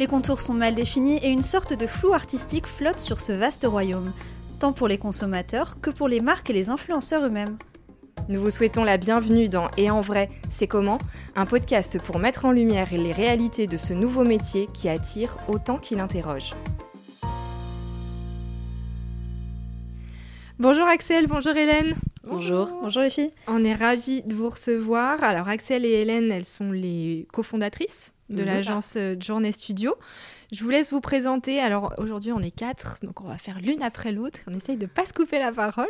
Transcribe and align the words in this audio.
Les 0.00 0.06
contours 0.06 0.40
sont 0.40 0.54
mal 0.54 0.74
définis 0.74 1.18
et 1.18 1.28
une 1.28 1.42
sorte 1.42 1.74
de 1.74 1.86
flou 1.86 2.14
artistique 2.14 2.66
flotte 2.66 2.98
sur 2.98 3.20
ce 3.20 3.32
vaste 3.32 3.66
royaume, 3.68 4.14
tant 4.58 4.72
pour 4.72 4.88
les 4.88 4.96
consommateurs 4.96 5.78
que 5.82 5.90
pour 5.90 6.08
les 6.08 6.20
marques 6.20 6.48
et 6.48 6.54
les 6.54 6.70
influenceurs 6.70 7.26
eux-mêmes. 7.26 7.58
Nous 8.30 8.40
vous 8.40 8.50
souhaitons 8.50 8.82
la 8.82 8.96
bienvenue 8.96 9.50
dans 9.50 9.68
Et 9.76 9.90
en 9.90 10.00
vrai, 10.00 10.30
c'est 10.48 10.66
comment 10.66 10.96
Un 11.36 11.44
podcast 11.44 12.00
pour 12.00 12.18
mettre 12.18 12.46
en 12.46 12.50
lumière 12.50 12.88
les 12.92 13.12
réalités 13.12 13.66
de 13.66 13.76
ce 13.76 13.92
nouveau 13.92 14.24
métier 14.24 14.70
qui 14.72 14.88
attire 14.88 15.36
autant 15.48 15.76
qu'il 15.76 16.00
interroge. 16.00 16.54
Bonjour 20.58 20.86
Axel, 20.86 21.26
bonjour 21.26 21.54
Hélène. 21.54 21.94
Bonjour. 22.24 22.72
Bonjour 22.80 23.02
les 23.02 23.10
filles. 23.10 23.32
On 23.46 23.66
est 23.66 23.74
ravis 23.74 24.22
de 24.22 24.34
vous 24.34 24.48
recevoir. 24.48 25.22
Alors 25.22 25.48
Axel 25.48 25.84
et 25.84 26.00
Hélène, 26.00 26.32
elles 26.32 26.46
sont 26.46 26.72
les 26.72 27.26
cofondatrices 27.34 28.14
de 28.30 28.42
l'agence 28.42 28.94
euh, 28.96 29.16
Journée 29.20 29.52
Studio. 29.52 29.94
Je 30.52 30.62
vous 30.62 30.70
laisse 30.70 30.90
vous 30.90 31.00
présenter. 31.00 31.60
Alors 31.60 31.92
aujourd'hui 31.98 32.32
on 32.32 32.40
est 32.40 32.50
quatre, 32.50 32.98
donc 33.02 33.20
on 33.20 33.26
va 33.26 33.38
faire 33.38 33.60
l'une 33.60 33.82
après 33.82 34.12
l'autre. 34.12 34.38
On 34.46 34.52
essaye 34.52 34.76
de 34.76 34.82
ne 34.82 34.90
pas 34.90 35.04
se 35.04 35.12
couper 35.12 35.38
la 35.38 35.52
parole. 35.52 35.86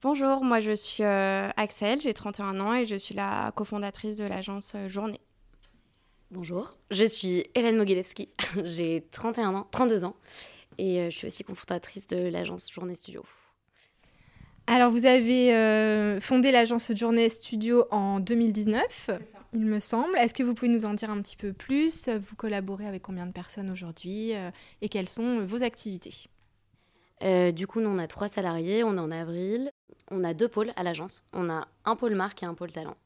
Bonjour, 0.00 0.44
moi 0.44 0.60
je 0.60 0.74
suis 0.74 1.04
euh, 1.04 1.50
Axel, 1.56 2.00
j'ai 2.00 2.14
31 2.14 2.58
ans 2.60 2.74
et 2.74 2.86
je 2.86 2.96
suis 2.96 3.14
la 3.14 3.52
cofondatrice 3.54 4.16
de 4.16 4.24
l'agence 4.24 4.72
euh, 4.74 4.88
Journée. 4.88 5.20
Bonjour, 6.30 6.76
je 6.90 7.04
suis 7.04 7.44
Hélène 7.54 7.76
Mogilewski, 7.76 8.30
j'ai 8.64 9.06
31 9.12 9.54
ans, 9.54 9.68
32 9.70 10.04
ans 10.04 10.16
et 10.78 11.10
je 11.10 11.16
suis 11.16 11.26
aussi 11.26 11.44
cofondatrice 11.44 12.06
de 12.06 12.16
l'agence 12.16 12.72
Journée 12.72 12.94
Studio. 12.94 13.22
Alors, 14.68 14.90
vous 14.90 15.06
avez 15.06 15.54
euh, 15.54 16.20
fondé 16.20 16.52
l'agence 16.52 16.92
Journée 16.94 17.28
Studio 17.28 17.84
en 17.90 18.20
2019, 18.20 19.10
il 19.54 19.66
me 19.66 19.80
semble. 19.80 20.16
Est-ce 20.16 20.32
que 20.32 20.42
vous 20.44 20.54
pouvez 20.54 20.70
nous 20.70 20.84
en 20.84 20.94
dire 20.94 21.10
un 21.10 21.20
petit 21.20 21.36
peu 21.36 21.52
plus? 21.52 22.08
Vous 22.08 22.36
collaborez 22.36 22.86
avec 22.86 23.02
combien 23.02 23.26
de 23.26 23.32
personnes 23.32 23.70
aujourd'hui 23.70 24.34
euh, 24.34 24.50
et 24.80 24.88
quelles 24.88 25.08
sont 25.08 25.44
vos 25.44 25.62
activités? 25.64 26.14
Euh, 27.24 27.50
Du 27.50 27.66
coup, 27.66 27.80
nous, 27.80 27.90
on 27.90 27.98
a 27.98 28.06
trois 28.06 28.28
salariés, 28.28 28.84
on 28.84 28.96
est 28.96 29.00
en 29.00 29.10
avril. 29.10 29.70
On 30.10 30.22
a 30.22 30.32
deux 30.32 30.48
pôles 30.48 30.72
à 30.76 30.84
l'agence. 30.84 31.26
On 31.32 31.48
a 31.48 31.66
un 31.84 31.96
pôle 31.96 32.14
marque 32.14 32.42
et 32.42 32.46
un 32.46 32.54
pôle 32.54 32.70
talent. 32.70 32.96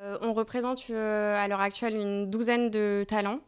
on 0.00 0.32
représente 0.32 0.90
à 0.90 1.48
l'heure 1.48 1.60
actuelle 1.60 1.96
une 1.96 2.26
douzaine 2.26 2.70
de 2.70 3.04
talents 3.06 3.40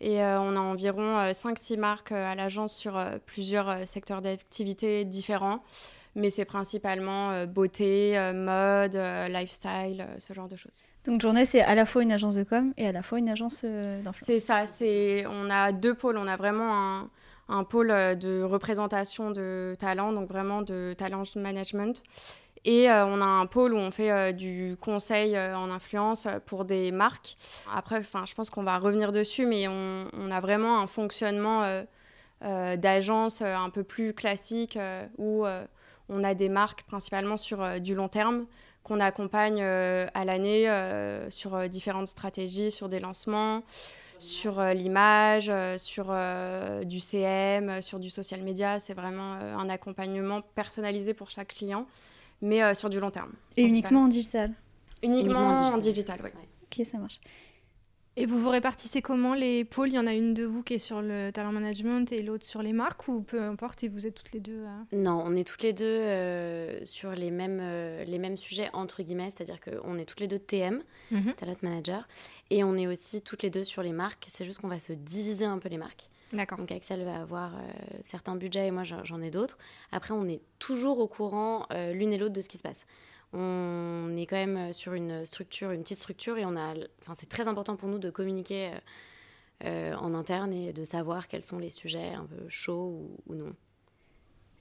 et 0.00 0.18
on 0.20 0.56
a 0.56 0.60
environ 0.60 1.30
5-6 1.32 1.78
marques 1.78 2.12
à 2.12 2.34
l'agence 2.34 2.74
sur 2.74 3.02
plusieurs 3.26 3.88
secteurs 3.88 4.20
d'activité 4.20 5.04
différents 5.04 5.62
mais 6.14 6.30
c'est 6.30 6.44
principalement 6.44 7.30
euh, 7.30 7.46
beauté, 7.46 8.16
euh, 8.18 8.32
mode, 8.32 8.96
euh, 8.96 9.28
lifestyle, 9.28 10.06
ce 10.18 10.32
genre 10.32 10.48
de 10.48 10.56
choses. 10.56 10.82
Donc 11.04 11.20
Journée, 11.20 11.44
c'est 11.44 11.60
à 11.60 11.74
la 11.74 11.86
fois 11.86 12.02
une 12.02 12.12
agence 12.12 12.34
de 12.34 12.44
com 12.44 12.72
et 12.76 12.86
à 12.86 12.92
la 12.92 13.02
fois 13.02 13.18
une 13.18 13.28
agence 13.28 13.64
d'influence. 13.64 14.14
C'est 14.16 14.40
ça, 14.40 14.66
c'est 14.66 15.26
on 15.26 15.50
a 15.50 15.72
deux 15.72 15.94
pôles, 15.94 16.16
on 16.16 16.26
a 16.26 16.36
vraiment 16.36 16.72
un, 16.72 17.10
un 17.48 17.64
pôle 17.64 17.88
de 17.88 18.42
représentation 18.42 19.30
de 19.30 19.74
talent, 19.78 20.12
donc 20.12 20.28
vraiment 20.28 20.62
de 20.62 20.94
talent 20.96 21.24
management. 21.36 22.02
Et 22.64 22.88
on 22.88 23.20
a 23.20 23.26
un 23.26 23.44
pôle 23.44 23.74
où 23.74 23.76
on 23.76 23.90
fait 23.90 24.32
du 24.32 24.78
conseil 24.80 25.38
en 25.38 25.70
influence 25.70 26.26
pour 26.46 26.64
des 26.64 26.90
marques. 26.90 27.36
Après, 27.70 28.02
je 28.02 28.34
pense 28.34 28.48
qu'on 28.48 28.62
va 28.62 28.78
revenir 28.78 29.12
dessus, 29.12 29.44
mais 29.44 29.68
on, 29.68 30.04
on 30.18 30.30
a 30.30 30.40
vraiment 30.40 30.80
un 30.80 30.86
fonctionnement 30.86 31.82
d'agence 32.40 33.42
un 33.42 33.68
peu 33.68 33.82
plus 33.82 34.14
classique 34.14 34.78
où 35.18 35.44
on 36.08 36.24
a 36.24 36.34
des 36.34 36.48
marques 36.48 36.82
principalement 36.84 37.36
sur 37.36 37.62
euh, 37.62 37.78
du 37.78 37.94
long 37.94 38.08
terme 38.08 38.46
qu'on 38.82 39.00
accompagne 39.00 39.60
euh, 39.62 40.06
à 40.12 40.24
l'année 40.24 40.68
euh, 40.68 41.30
sur 41.30 41.68
différentes 41.68 42.06
stratégies, 42.06 42.70
sur 42.70 42.88
des 42.88 43.00
lancements, 43.00 43.62
sur 44.18 44.62
l'image, 44.62 45.50
sur 45.78 46.14
du 46.84 47.00
CM, 47.00 47.82
sur 47.82 47.98
du 47.98 48.10
social 48.10 48.42
media. 48.42 48.78
C'est 48.78 48.94
vraiment 48.94 49.32
un 49.32 49.68
accompagnement 49.68 50.42
personnalisé 50.54 51.14
pour 51.14 51.30
chaque 51.30 51.48
client, 51.48 51.86
mais 52.40 52.74
sur 52.74 52.90
du 52.90 53.00
long 53.00 53.10
terme. 53.10 53.32
Et 53.56 53.64
uniquement 53.64 54.02
en 54.02 54.08
digital? 54.08 54.52
Uniquement, 55.02 55.48
en 55.48 55.78
digital, 55.78 56.20
oui. 56.22 56.30
Ok, 56.64 56.86
ça 56.86 56.98
marche. 56.98 57.20
Et 58.16 58.26
vous 58.26 58.38
vous 58.38 58.48
répartissez 58.48 59.02
comment 59.02 59.34
les 59.34 59.64
pôles? 59.64 59.88
Il 59.88 59.94
y 59.94 59.98
en 59.98 60.06
a 60.06 60.12
une 60.12 60.34
de 60.34 60.44
vous 60.44 60.62
qui 60.62 60.74
est 60.74 60.78
sur 60.78 61.02
le 61.02 61.30
talent 61.32 61.50
management 61.50 62.12
et 62.12 62.22
l'autre 62.22 62.44
sur 62.44 62.62
les 62.62 62.72
marques 62.72 63.08
ou 63.08 63.22
peu 63.22 63.42
importe 63.42 63.82
et 63.82 63.88
vous 63.88 64.06
êtes 64.06 64.14
toutes 64.14 64.30
les 64.32 64.38
deux 64.38 64.64
Non, 64.92 65.20
on 65.26 65.34
est 65.34 65.42
toutes 65.42 65.62
les 65.62 65.72
deux 65.72 65.84
euh, 65.84 66.86
sur 66.86 67.10
les 67.10 67.32
mêmes, 67.32 67.58
euh, 67.60 68.04
les 68.04 68.18
mêmes 68.18 68.36
sujets 68.36 68.70
entre 68.72 69.02
guillemets, 69.02 69.30
c'est-à-dire 69.34 69.58
qu'on 69.60 69.98
est 69.98 70.04
toutes 70.04 70.20
les 70.20 70.28
deux 70.28 70.38
TM, 70.38 70.82
mhm. 71.10 71.34
talent 71.34 71.56
manager, 71.62 72.06
et 72.50 72.62
on 72.62 72.76
est 72.76 72.86
aussi 72.86 73.20
toutes 73.20 73.42
les 73.42 73.50
deux 73.50 73.64
sur 73.64 73.82
les 73.82 73.92
marques. 73.92 74.26
C'est 74.30 74.44
juste 74.44 74.60
qu'on 74.60 74.68
va 74.68 74.78
se 74.78 74.92
diviser 74.92 75.44
un 75.44 75.58
peu 75.58 75.68
les 75.68 75.78
marques. 75.78 76.08
D'accord. 76.32 76.58
Donc 76.58 76.70
Axel 76.70 77.04
va 77.04 77.20
avoir 77.20 77.54
euh, 77.54 77.58
certains 78.02 78.36
budgets 78.36 78.68
et 78.68 78.70
moi 78.70 78.84
j'en 78.84 79.20
ai 79.22 79.30
d'autres. 79.30 79.58
Après, 79.90 80.14
on 80.14 80.28
est 80.28 80.40
toujours 80.60 81.00
au 81.00 81.08
courant 81.08 81.66
l'une 81.92 82.12
et 82.12 82.18
l'autre 82.18 82.34
de 82.34 82.40
ce 82.40 82.48
qui 82.48 82.58
se 82.58 82.62
passe 82.62 82.86
on 83.34 84.16
est 84.16 84.26
quand 84.26 84.36
même 84.36 84.72
sur 84.72 84.94
une 84.94 85.24
structure, 85.26 85.72
une 85.72 85.82
petite 85.82 85.98
structure, 85.98 86.38
et 86.38 86.44
on 86.44 86.56
a, 86.56 86.74
enfin, 87.02 87.14
c'est 87.14 87.28
très 87.28 87.48
important 87.48 87.76
pour 87.76 87.88
nous 87.88 87.98
de 87.98 88.10
communiquer 88.10 88.68
euh, 88.68 88.78
euh, 89.64 89.94
en 89.96 90.14
interne 90.14 90.52
et 90.52 90.72
de 90.72 90.84
savoir 90.84 91.26
quels 91.28 91.42
sont 91.42 91.58
les 91.58 91.70
sujets 91.70 92.12
un 92.14 92.26
peu 92.26 92.44
chauds 92.48 93.18
ou, 93.26 93.34
non. 93.34 93.52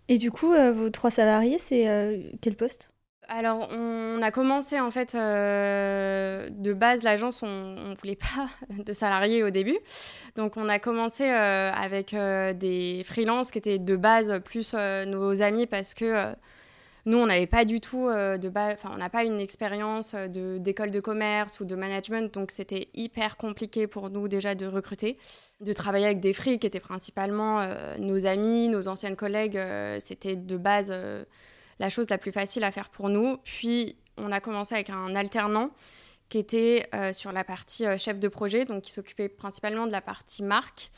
Et 0.08 0.18
du 0.18 0.32
coup, 0.32 0.54
euh, 0.54 0.72
vos 0.72 0.90
trois 0.90 1.12
salariés, 1.12 1.60
c'est 1.60 2.36
quel 2.42 2.56
poste? 2.56 2.94
Alors, 3.30 3.70
on 3.72 4.22
a 4.22 4.32
commencé 4.32 4.82
en 4.82 4.92
fait 4.92 5.16
de 5.16 6.74
base 6.74 7.04
l'agence, 7.04 7.42
on 7.42 7.48
ne 7.48 7.96
voulait 7.96 8.18
pas 8.18 8.50
de 8.84 8.92
salariés 8.92 9.44
au 9.44 9.50
début, 9.50 9.78
donc 10.36 10.58
on 10.58 10.68
a 10.68 10.78
commencé 10.80 11.26
avec 11.26 12.14
des 12.14 13.04
freelances 13.06 13.52
qui 13.52 13.60
étaient 13.60 13.80
de 13.80 13.96
base 13.96 14.42
plus 14.44 14.74
nos 14.74 15.42
amis 15.42 15.68
parce 15.68 15.94
que 15.94 16.34
nous, 17.06 17.18
on 17.18 17.26
n'avait 17.26 17.48
pas 17.48 17.66
du 17.66 17.82
tout 17.82 18.08
euh, 18.08 18.38
de 18.38 18.48
base, 18.48 18.76
enfin, 18.76 18.92
on 18.94 18.98
n'a 18.98 19.10
pas 19.10 19.26
une 19.26 19.42
expérience 19.42 20.14
euh, 20.16 20.58
d'école 20.58 20.90
de 20.90 21.02
commerce 21.02 21.60
ou 21.60 21.66
de 21.66 21.76
management, 21.76 22.34
donc 22.34 22.52
c'était 22.52 22.90
hyper 22.94 23.36
compliqué 23.36 23.88
pour 23.88 24.10
nous 24.10 24.30
déjà 24.30 24.56
de 24.56 24.66
recruter, 24.66 25.18
de 25.60 25.74
travailler 25.74 26.06
avec 26.06 26.22
des 26.22 26.32
frics 26.32 26.62
qui 26.62 26.68
étaient 26.68 26.80
principalement 26.80 27.60
euh, 27.60 27.98
nos 27.98 28.26
amis, 28.26 28.70
nos 28.70 28.88
anciennes 28.88 29.18
collègues. 29.18 29.60
c'était 30.00 30.36
de 30.36 30.58
base 30.58 30.94
la 31.80 31.90
chose 31.90 32.10
la 32.10 32.18
plus 32.18 32.32
facile 32.32 32.64
à 32.64 32.72
faire 32.72 32.90
pour 32.90 33.10
nous. 33.10 33.38
Puis, 33.44 33.98
on 34.18 34.32
a 34.32 34.40
commencé 34.40 34.76
avec 34.76 34.90
un 34.90 35.16
alternant 35.16 35.72
qui 36.30 36.38
était 36.38 36.90
sur 37.14 37.32
la 37.32 37.44
partie 37.44 37.86
chef 37.98 38.20
de 38.20 38.28
projet, 38.28 38.66
donc 38.66 38.84
qui 38.84 38.92
s'occupait 38.92 39.30
principalement 39.30 39.86
de 39.88 39.92
la 39.92 40.02
partie 40.02 40.44
marque. 40.44 40.92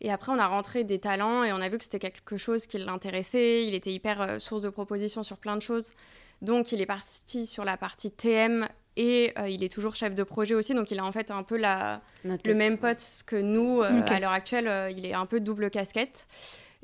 Et 0.00 0.10
après, 0.10 0.32
on 0.32 0.38
a 0.38 0.46
rentré 0.46 0.84
des 0.84 0.98
talents 0.98 1.44
et 1.44 1.52
on 1.52 1.60
a 1.60 1.68
vu 1.68 1.78
que 1.78 1.84
c'était 1.84 1.98
quelque 1.98 2.36
chose 2.36 2.66
qui 2.66 2.78
l'intéressait. 2.78 3.66
Il 3.66 3.74
était 3.74 3.92
hyper 3.92 4.22
euh, 4.22 4.38
source 4.38 4.62
de 4.62 4.70
propositions 4.70 5.22
sur 5.22 5.36
plein 5.36 5.56
de 5.56 5.62
choses. 5.62 5.92
Donc, 6.40 6.72
il 6.72 6.80
est 6.80 6.86
parti 6.86 7.46
sur 7.46 7.64
la 7.64 7.76
partie 7.76 8.10
TM 8.10 8.66
et 8.96 9.32
euh, 9.38 9.48
il 9.48 9.62
est 9.62 9.68
toujours 9.68 9.94
chef 9.94 10.14
de 10.14 10.22
projet 10.22 10.54
aussi. 10.54 10.72
Donc, 10.72 10.90
il 10.90 10.98
a 10.98 11.04
en 11.04 11.12
fait 11.12 11.30
un 11.30 11.42
peu 11.42 11.58
la, 11.58 12.00
le 12.24 12.54
même 12.54 12.78
pote 12.78 13.04
que 13.26 13.36
nous. 13.36 13.82
Euh, 13.82 14.02
à 14.06 14.20
l'heure 14.20 14.32
actuelle, 14.32 14.94
il 14.96 15.04
est 15.04 15.12
un 15.12 15.26
peu 15.26 15.38
double 15.38 15.70
casquette. 15.70 16.26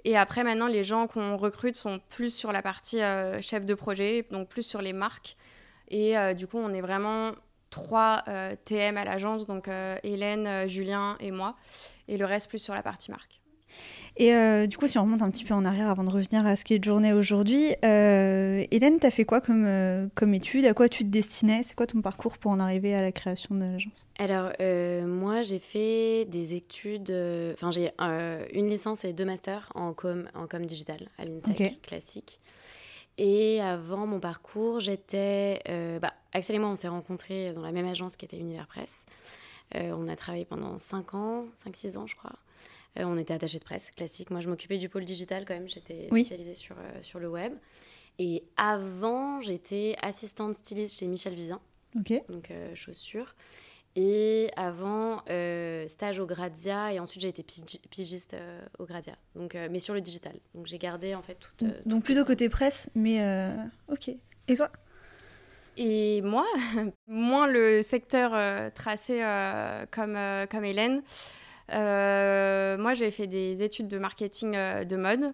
Et 0.04 0.16
après, 0.16 0.44
maintenant, 0.44 0.66
les 0.66 0.84
gens 0.84 1.06
qu'on 1.06 1.38
recrute 1.38 1.75
sont 1.75 2.00
plus 2.10 2.34
sur 2.34 2.53
la 2.53 2.60
partie 2.60 3.00
chef 3.41 3.65
de 3.65 3.75
projet, 3.75 4.27
donc 4.31 4.48
plus 4.48 4.62
sur 4.62 4.81
les 4.81 4.93
marques. 4.93 5.37
Et 5.88 6.15
du 6.34 6.47
coup, 6.47 6.59
on 6.59 6.72
est 6.72 6.81
vraiment 6.81 7.33
trois 7.71 8.22
TM 8.66 8.97
à 8.98 9.04
l'agence, 9.04 9.47
donc 9.47 9.69
Hélène, 10.04 10.69
Julien 10.69 11.16
et 11.19 11.33
moi 11.33 11.56
et 12.09 12.17
le 12.17 12.25
reste 12.25 12.49
plus 12.49 12.59
sur 12.59 12.75
la 12.75 12.83
partie 12.83 13.11
marque. 13.11 13.41
Et 14.17 14.34
euh, 14.34 14.67
du 14.67 14.78
coup, 14.78 14.87
si 14.87 14.99
on 14.99 15.03
remonte 15.03 15.22
un 15.22 15.31
petit 15.31 15.44
peu 15.44 15.53
en 15.53 15.65
arrière 15.65 15.91
avant 15.91 16.05
de 16.05 16.11
revenir 16.11 16.47
à 16.47 16.56
ce 16.56 16.65
qui 16.65 16.72
est 16.72 16.78
de 16.78 16.84
journée 16.84 17.12
aujourd'hui, 17.12 17.75
euh, 17.84 18.65
Hélène, 18.71 18.99
tu 18.99 19.06
as 19.06 19.11
fait 19.11 19.25
quoi 19.25 19.41
comme, 19.41 19.67
euh, 19.67 20.06
comme 20.15 20.33
étude? 20.33 20.65
À 20.65 20.72
quoi 20.72 20.89
tu 20.89 21.05
te 21.05 21.11
destinais? 21.11 21.62
C'est 21.62 21.75
quoi 21.75 21.87
ton 21.87 22.00
parcours 22.00 22.39
pour 22.39 22.50
en 22.50 22.61
arriver 22.61 22.95
à 22.95 23.03
la 23.03 23.12
création 23.12 23.55
de 23.55 23.61
l'agence? 23.61 24.06
Alors, 24.19 24.53
moi, 25.06 25.43
j'ai 25.43 25.59
fait 25.59 26.25
des 26.27 26.55
études. 26.55 27.11
Enfin, 27.53 27.71
j'ai 27.71 27.93
une 28.53 28.69
licence 28.69 29.04
et 29.04 29.13
deux 29.13 29.27
masters 29.27 29.71
en 29.75 29.92
com, 29.92 30.28
en 30.34 30.47
com 30.47 30.65
digital 30.65 31.09
à 31.19 31.25
l'INSEC, 31.25 31.83
classique. 31.83 32.41
Et 33.19 33.60
avant 33.60 34.07
mon 34.07 34.21
parcours, 34.21 34.80
j'étais. 34.80 35.60
bah, 36.01 36.15
Axel 36.33 36.57
et 36.57 36.59
moi, 36.59 36.71
on 36.71 36.77
s'est 36.77 36.89
rencontrés 36.89 37.53
dans 37.53 37.63
la 37.63 37.72
même 37.72 37.86
agence 37.86 38.16
qui 38.16 38.25
était 38.25 38.39
Univers 38.39 38.66
Presse. 38.66 39.04
Euh, 39.74 39.92
on 39.97 40.09
a 40.09 40.16
travaillé 40.16 40.45
pendant 40.45 40.78
5 40.78 41.15
ans, 41.15 41.47
5-6 41.66 41.98
ans, 41.98 42.07
je 42.07 42.16
crois. 42.16 42.33
Euh, 42.98 43.04
on 43.04 43.18
était 43.18 43.34
attaché 43.34 43.59
de 43.59 43.65
presse, 43.65 43.91
classique. 43.91 44.30
Moi, 44.30 44.41
je 44.41 44.48
m'occupais 44.48 44.78
du 44.78 44.89
pôle 44.89 45.04
digital 45.04 45.45
quand 45.47 45.54
même. 45.54 45.68
J'étais 45.68 46.07
spécialisée 46.07 46.54
sur, 46.54 46.77
euh, 46.78 47.03
sur 47.03 47.18
le 47.18 47.28
web. 47.28 47.53
Et 48.18 48.45
avant, 48.57 49.41
j'étais 49.42 49.97
assistante 50.01 50.54
styliste 50.54 50.98
chez 50.98 51.07
Michel 51.07 51.34
Vivien. 51.34 51.60
Donc, 52.28 52.53
chaussures. 52.74 53.34
Et 53.95 54.51
avant, 54.57 55.22
stage 55.89 56.18
au 56.18 56.27
Gradia. 56.27 56.95
Et 56.95 56.98
ensuite, 56.98 57.22
j'ai 57.22 57.28
été 57.28 57.42
pigiste 57.42 58.34
au 58.78 58.86
Gradia. 58.86 59.16
Donc, 59.34 59.54
mais 59.54 59.80
sur 59.80 59.92
le 59.92 60.01
digital. 60.01 60.34
Donc, 60.54 60.66
j'ai 60.66 60.78
gardé 60.78 61.15
en 61.15 61.22
fait 61.22 61.34
toute. 61.34 61.65
Donc, 61.86 62.04
plutôt 62.04 62.24
côté 62.24 62.48
presse, 62.48 62.89
mais 62.95 63.21
ok. 63.89 64.10
Et 64.48 64.57
toi? 64.57 64.71
Et 65.77 66.23
moi, 66.23 66.47
moins 67.07 67.47
le 67.47 67.83
secteur 67.83 68.33
euh, 68.34 68.71
tracé 68.71 69.19
euh, 69.23 69.84
comme, 69.91 70.17
euh, 70.17 70.47
comme 70.47 70.65
Hélène. 70.65 71.03
moi, 71.71 72.95
j'ai 72.95 73.11
fait 73.11 73.27
des 73.27 73.63
études 73.63 73.89
de 73.89 73.99
marketing 73.99 74.53
de 74.53 74.97
mode. 74.97 75.33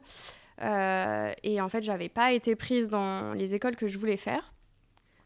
et 1.43 1.61
en 1.61 1.69
fait, 1.69 1.83
j'avais 1.83 2.09
pas 2.09 2.33
été 2.33 2.57
prise 2.57 2.89
dans 2.89 3.35
les 3.35 3.55
écoles 3.55 3.77
que 3.77 3.87
je 3.87 3.99
voulais 3.99 4.17
faire. 4.17 4.53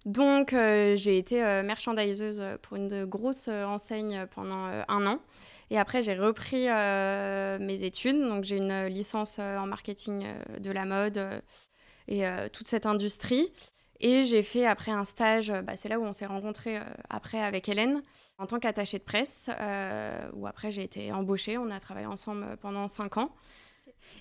Donc, 0.05 0.51
j'ai 0.53 1.19
été 1.19 1.41
merchandiseuse 1.63 2.43
pour 2.63 2.77
une 2.77 3.07
grosse 3.07 3.49
enseigne 3.49 4.27
pendant 4.35 4.67
un 4.89 5.07
an. 5.07 5.19
Et 5.71 5.79
après, 5.79 6.03
j'ai 6.03 6.15
repris 6.15 6.67
mes 6.67 7.85
études. 7.85 8.21
Donc, 8.21 8.45
j'ai 8.45 8.59
une 8.59 8.87
licence 8.87 9.39
en 9.39 9.67
marketing 9.67 10.27
de 10.59 10.71
la 10.71 10.85
mode 10.85 11.43
et 12.09 12.25
toute 12.53 12.69
cette 12.69 12.87
industrie. 12.87 13.53
Et 14.01 14.25
j'ai 14.25 14.43
fait 14.43 14.67
après 14.67 14.93
un 14.93 15.05
stage, 15.05 15.53
bah, 15.65 15.73
c'est 15.77 15.89
là 15.89 15.99
où 15.99 16.05
on 16.05 16.13
s'est 16.13 16.27
rencontrés 16.27 16.79
après 17.09 17.41
avec 17.41 17.69
Hélène, 17.69 18.03
en 18.39 18.47
tant 18.47 18.59
qu'attachée 18.59 18.99
de 18.99 19.05
presse, 19.05 19.49
où 20.35 20.47
après 20.47 20.71
j'ai 20.71 20.83
été 20.83 21.13
embauchée. 21.13 21.57
On 21.57 21.71
a 21.71 21.81
travaillé 21.81 22.07
ensemble 22.07 22.59
pendant 22.61 22.89
cinq 22.89 23.17
ans. 23.17 23.31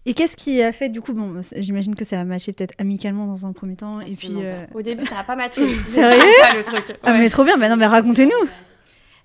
Et 0.06 0.14
qu'est-ce 0.14 0.38
qui 0.38 0.62
a 0.64 0.72
fait 0.72 0.90
du 0.90 1.02
coup 1.02 1.14
bon 1.14 1.42
j'imagine 1.56 1.94
que 1.94 2.06
ça 2.06 2.20
a 2.20 2.24
matché 2.24 2.54
peut-être 2.54 2.74
amicalement 2.80 3.28
dans 3.28 3.46
un 3.46 3.54
premier 3.54 3.76
temps 3.76 4.00
et 4.02 4.14
puis 4.14 4.36
au 4.74 4.82
début 4.82 5.06
ça 5.06 5.16
n'a 5.16 5.24
pas 5.24 5.36
matché 5.36 5.68
c'est 5.86 6.02
ça, 6.02 6.56
le 6.56 6.64
truc 6.64 6.98
ah 7.04 7.14
mais 7.14 7.30
trop 7.30 7.44
bien 7.44 7.56
mais 7.56 7.70
non 7.70 7.76
mais 7.76 7.86
racontez-nous 7.86 8.50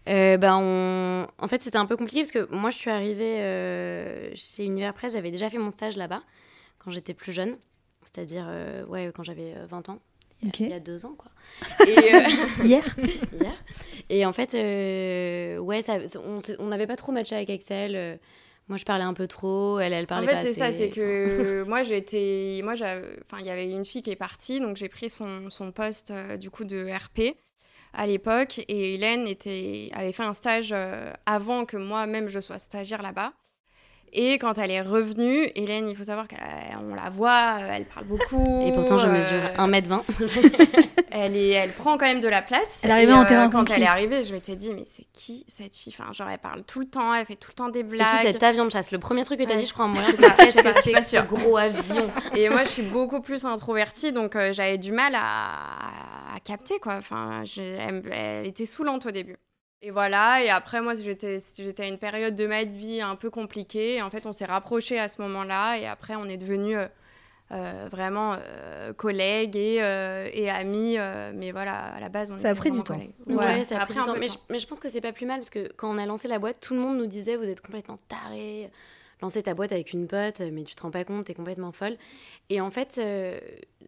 euh, 0.08 0.37
ben 0.37 0.56
on... 0.61 1.26
En 1.43 1.49
fait, 1.49 1.62
c'était 1.62 1.76
un 1.76 1.87
peu 1.87 1.97
compliqué 1.97 2.23
parce 2.23 2.32
que 2.32 2.52
moi, 2.55 2.70
je 2.70 2.79
suis 2.79 2.91
arrivée 2.91 3.41
euh, 3.41 4.31
chez 4.35 4.64
Univers 4.64 4.94
Presse. 4.94 5.12
J'avais 5.12 5.31
déjà 5.31 5.50
fait 5.50 5.58
mon 5.58 5.70
stage 5.70 5.97
là-bas 5.97 6.23
quand 6.79 6.91
j'étais 6.91 7.14
plus 7.14 7.32
jeune, 7.32 7.56
c'est-à-dire 8.02 8.47
euh, 8.49 8.85
ouais, 8.87 9.12
quand 9.14 9.23
j'avais 9.23 9.55
20 9.69 9.91
ans. 9.91 9.99
Il 10.43 10.69
y, 10.69 10.73
a, 10.73 10.81
deux 10.81 11.05
ans, 11.05 11.15
quoi. 11.19 11.31
Et, 11.87 11.93
Hier 12.65 12.97
Hier. 13.41 13.55
Et 14.09 14.25
en 14.25 14.33
fait, 14.33 14.55
ouais, 15.61 15.83
ça, 15.83 15.99
on 16.59 16.67
n'avait 16.67 16.87
pas 16.87 16.97
trop 16.97 17.13
matché 17.13 17.37
avec 17.37 17.51
Excel. 17.51 18.19
Moi, 18.69 18.77
je 18.77 18.85
parlais 18.85 19.05
un 19.05 19.15
peu 19.15 19.27
trop, 19.27 19.81
elle, 19.81 19.93
elle 19.93 20.07
parlait 20.07 20.27
pas 20.27 20.35
En 20.35 20.39
fait, 20.39 20.47
c'est 20.47 20.53
ça, 20.53 20.71
c'est 20.73 20.89
que 20.89 21.65
moi, 21.69 21.83
j'étais... 21.83 22.61
Moi, 22.63 22.75
enfin, 22.75 23.41
il 23.41 23.47
y 23.47 23.51
avait 23.51 23.69
une 23.71 23.85
fille 23.85 24.03
qui 24.03 24.11
est 24.11 24.17
partie, 24.17 24.61
donc 24.61 24.77
j'ai 24.77 24.89
pris 24.89 25.11
son, 25.11 25.51
son 25.51 25.73
poste, 25.73 26.13
du 26.39 26.51
coup, 26.51 26.65
de 26.65 26.89
RP 26.89 27.37
à 27.93 28.07
l'époque 28.07 28.61
et 28.69 28.95
Hélène 28.95 29.27
était, 29.27 29.91
avait 29.93 30.13
fait 30.13 30.23
un 30.23 30.33
stage 30.33 30.71
euh, 30.73 31.13
avant 31.27 31.65
que 31.65 31.77
moi-même 31.77 32.29
je 32.29 32.41
sois 32.41 32.59
stagiaire 32.59 33.03
là-bas. 33.03 33.33
Et 34.12 34.39
quand 34.39 34.59
elle 34.59 34.71
est 34.71 34.81
revenue, 34.81 35.49
Hélène, 35.55 35.89
il 35.89 35.95
faut 35.95 36.05
savoir 36.05 36.27
qu'on 36.27 36.95
la 36.95 37.11
voit, 37.11 37.59
euh, 37.61 37.73
elle 37.73 37.85
parle 37.85 38.07
beaucoup. 38.07 38.62
Et 38.67 38.73
pourtant, 38.73 38.99
je 38.99 39.07
mesure 39.07 39.41
1m20. 39.57 40.03
Euh, 40.21 40.83
elle, 41.11 41.37
est, 41.37 41.51
elle 41.51 41.71
prend 41.71 41.97
quand 41.97 42.07
même 42.07 42.21
de 42.21 42.29
la 42.29 42.43
place. 42.43 42.81
Elle 42.83 42.91
arrivait 42.91 43.12
en 43.12 43.25
terrain 43.25 43.49
Quand 43.49 43.71
elle 43.71 43.83
est 43.83 43.87
arrivée, 43.87 44.25
je 44.25 44.33
m'étais 44.33 44.57
dit, 44.57 44.73
mais 44.75 44.83
c'est 44.85 45.07
qui 45.12 45.45
cette 45.49 45.77
fille? 45.77 45.95
Enfin, 45.97 46.12
Genre, 46.12 46.29
elle 46.29 46.39
parle 46.39 46.65
tout 46.65 46.81
le 46.81 46.87
temps, 46.87 47.15
elle 47.15 47.25
fait 47.25 47.37
tout 47.37 47.51
le 47.51 47.55
temps 47.55 47.69
des 47.69 47.85
blagues. 47.85 48.07
C'est 48.21 48.27
qui 48.27 48.33
cet 48.33 48.43
avion 48.43 48.65
de 48.65 48.73
chasse? 48.73 48.91
Le 48.91 48.99
premier 48.99 49.23
truc 49.25 49.39
que 49.39 49.45
tu 49.45 49.53
as 49.53 49.57
dit, 49.57 49.67
je 49.67 49.73
crois, 49.73 49.85
en 49.85 49.89
moyen, 49.95 50.09
c'est 50.09 50.62
que 50.62 50.83
c'est 50.83 51.03
ce 51.03 51.23
gros 51.25 51.57
avion? 51.57 52.11
Et 52.35 52.49
moi, 52.49 52.65
je 52.65 52.71
suis 52.71 52.83
beaucoup 52.83 53.21
plus 53.21 53.45
introvertie, 53.45 54.12
donc 54.12 54.37
j'avais 54.51 54.79
du 54.79 54.91
mal 54.91 55.15
à, 55.15 56.35
à, 56.35 56.41
capter, 56.43 56.81
quoi. 56.81 56.95
Enfin, 56.95 57.45
elle 57.57 58.47
était 58.47 58.67
saoulante 58.67 59.07
au 59.07 59.12
début. 59.12 59.37
Et 59.82 59.91
voilà, 59.91 60.43
et 60.44 60.50
après, 60.50 60.82
moi, 60.82 60.93
j'étais 60.94 61.38
à 61.79 61.87
une 61.87 61.97
période 61.97 62.35
de 62.35 62.47
ma 62.47 62.65
vie 62.65 63.00
un 63.00 63.17
peu 63.17 63.31
compliquée. 63.31 64.03
en 64.03 64.11
fait, 64.11 64.27
on 64.27 64.32
s'est 64.32 64.44
rapprochés 64.44 64.99
à 64.99 65.09
ce 65.09 65.23
moment-là. 65.23 65.79
Et 65.79 65.87
après, 65.87 66.17
on 66.17 66.27
est 66.27 66.37
devenus 66.37 66.77
euh, 66.77 66.87
euh, 67.53 67.88
vraiment 67.91 68.35
euh, 68.35 68.93
collègues 68.93 69.56
et, 69.56 69.77
et 70.35 70.50
amis. 70.50 70.99
mais 71.35 71.50
voilà, 71.50 71.94
à 71.94 72.00
la 72.00 72.11
base, 72.11 72.31
on 72.31 72.38
ça 72.38 72.50
a 72.50 72.55
pris 72.55 72.71
du 72.71 72.82
temps. 72.82 73.00
Ouais, 73.27 73.65
ça, 73.65 73.81
a 73.81 73.87
pris, 73.87 73.94
du 73.94 74.03
temps. 74.03 74.17
Mais 74.19 74.29
je, 74.29 74.37
mais 74.50 74.59
je, 74.59 74.67
pense 74.67 74.81
que 74.81 74.91
c'est 74.91 75.00
pas 75.00 75.12
plus 75.12 75.25
mal 75.25 75.38
parce 75.38 75.50
que 75.50 75.73
quand 75.77 75.91
on 75.91 75.97
a 75.97 76.05
lancé 76.05 76.29
la 76.29 76.38
boîte, 76.38 76.61
tout 76.61 76.75
le 76.75 76.81
monde 76.81 76.99
nous 76.99 77.06
disait 77.06 77.37
Vous 77.37 77.49
êtes 77.49 77.62
complètement 77.62 77.99
taré. 78.09 78.71
Lancer 79.23 79.43
ta 79.43 79.53
boîte 79.53 79.73
avec 79.73 79.93
une 79.93 80.06
pote, 80.06 80.41
mais 80.53 80.62
tu 80.62 80.75
te 80.75 80.83
rends 80.83 80.91
pas 80.91 81.05
compte, 81.05 81.26
t'es 81.26 81.35
complètement 81.35 81.73
folle. 81.73 81.97
Et 82.49 82.62
en 82.62 82.71
fait, 82.71 82.99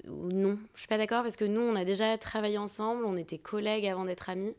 non, 0.06 0.58
je 0.74 0.80
suis 0.80 0.88
pas 0.88 0.98
d'accord 0.98 1.22
parce 1.22 1.36
que 1.36 1.46
nous, 1.46 1.62
on 1.62 1.74
a 1.74 1.84
déjà 1.84 2.18
travaillé 2.18 2.58
ensemble, 2.58 3.04
on 3.06 3.16
était 3.16 3.38
collègues 3.38 3.86
avant 3.86 4.04
d'être 4.04 4.28
amis. 4.28 4.54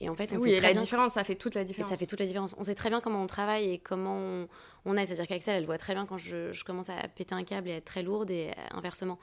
Et 0.00 0.08
en 0.08 0.14
fait, 0.14 0.32
on 0.32 0.38
oui, 0.38 0.50
sait 0.50 0.56
très 0.56 0.74
la 0.74 0.80
différence, 0.80 1.12
ça 1.12 1.24
fait 1.24 1.34
toute 1.34 1.54
la 1.54 1.64
différence. 1.64 1.90
ça 1.90 1.96
fait 1.96 2.06
toute 2.06 2.20
la 2.20 2.26
différence. 2.26 2.54
On 2.58 2.64
sait 2.64 2.74
très 2.74 2.88
bien 2.88 3.00
comment 3.00 3.22
on 3.22 3.26
travaille 3.26 3.70
et 3.70 3.78
comment 3.78 4.16
on, 4.16 4.48
on 4.86 4.96
est. 4.96 5.04
C'est-à-dire 5.04 5.26
qu'Axel, 5.26 5.56
elle 5.56 5.66
voit 5.66 5.78
très 5.78 5.94
bien 5.94 6.06
quand 6.06 6.16
je, 6.16 6.52
je, 6.52 6.64
commence 6.64 6.88
à 6.88 6.96
péter 7.14 7.34
un 7.34 7.44
câble 7.44 7.68
et 7.68 7.72
à 7.72 7.76
être 7.76 7.84
très 7.84 8.02
lourde 8.02 8.30
et 8.30 8.50
inversement. 8.72 9.18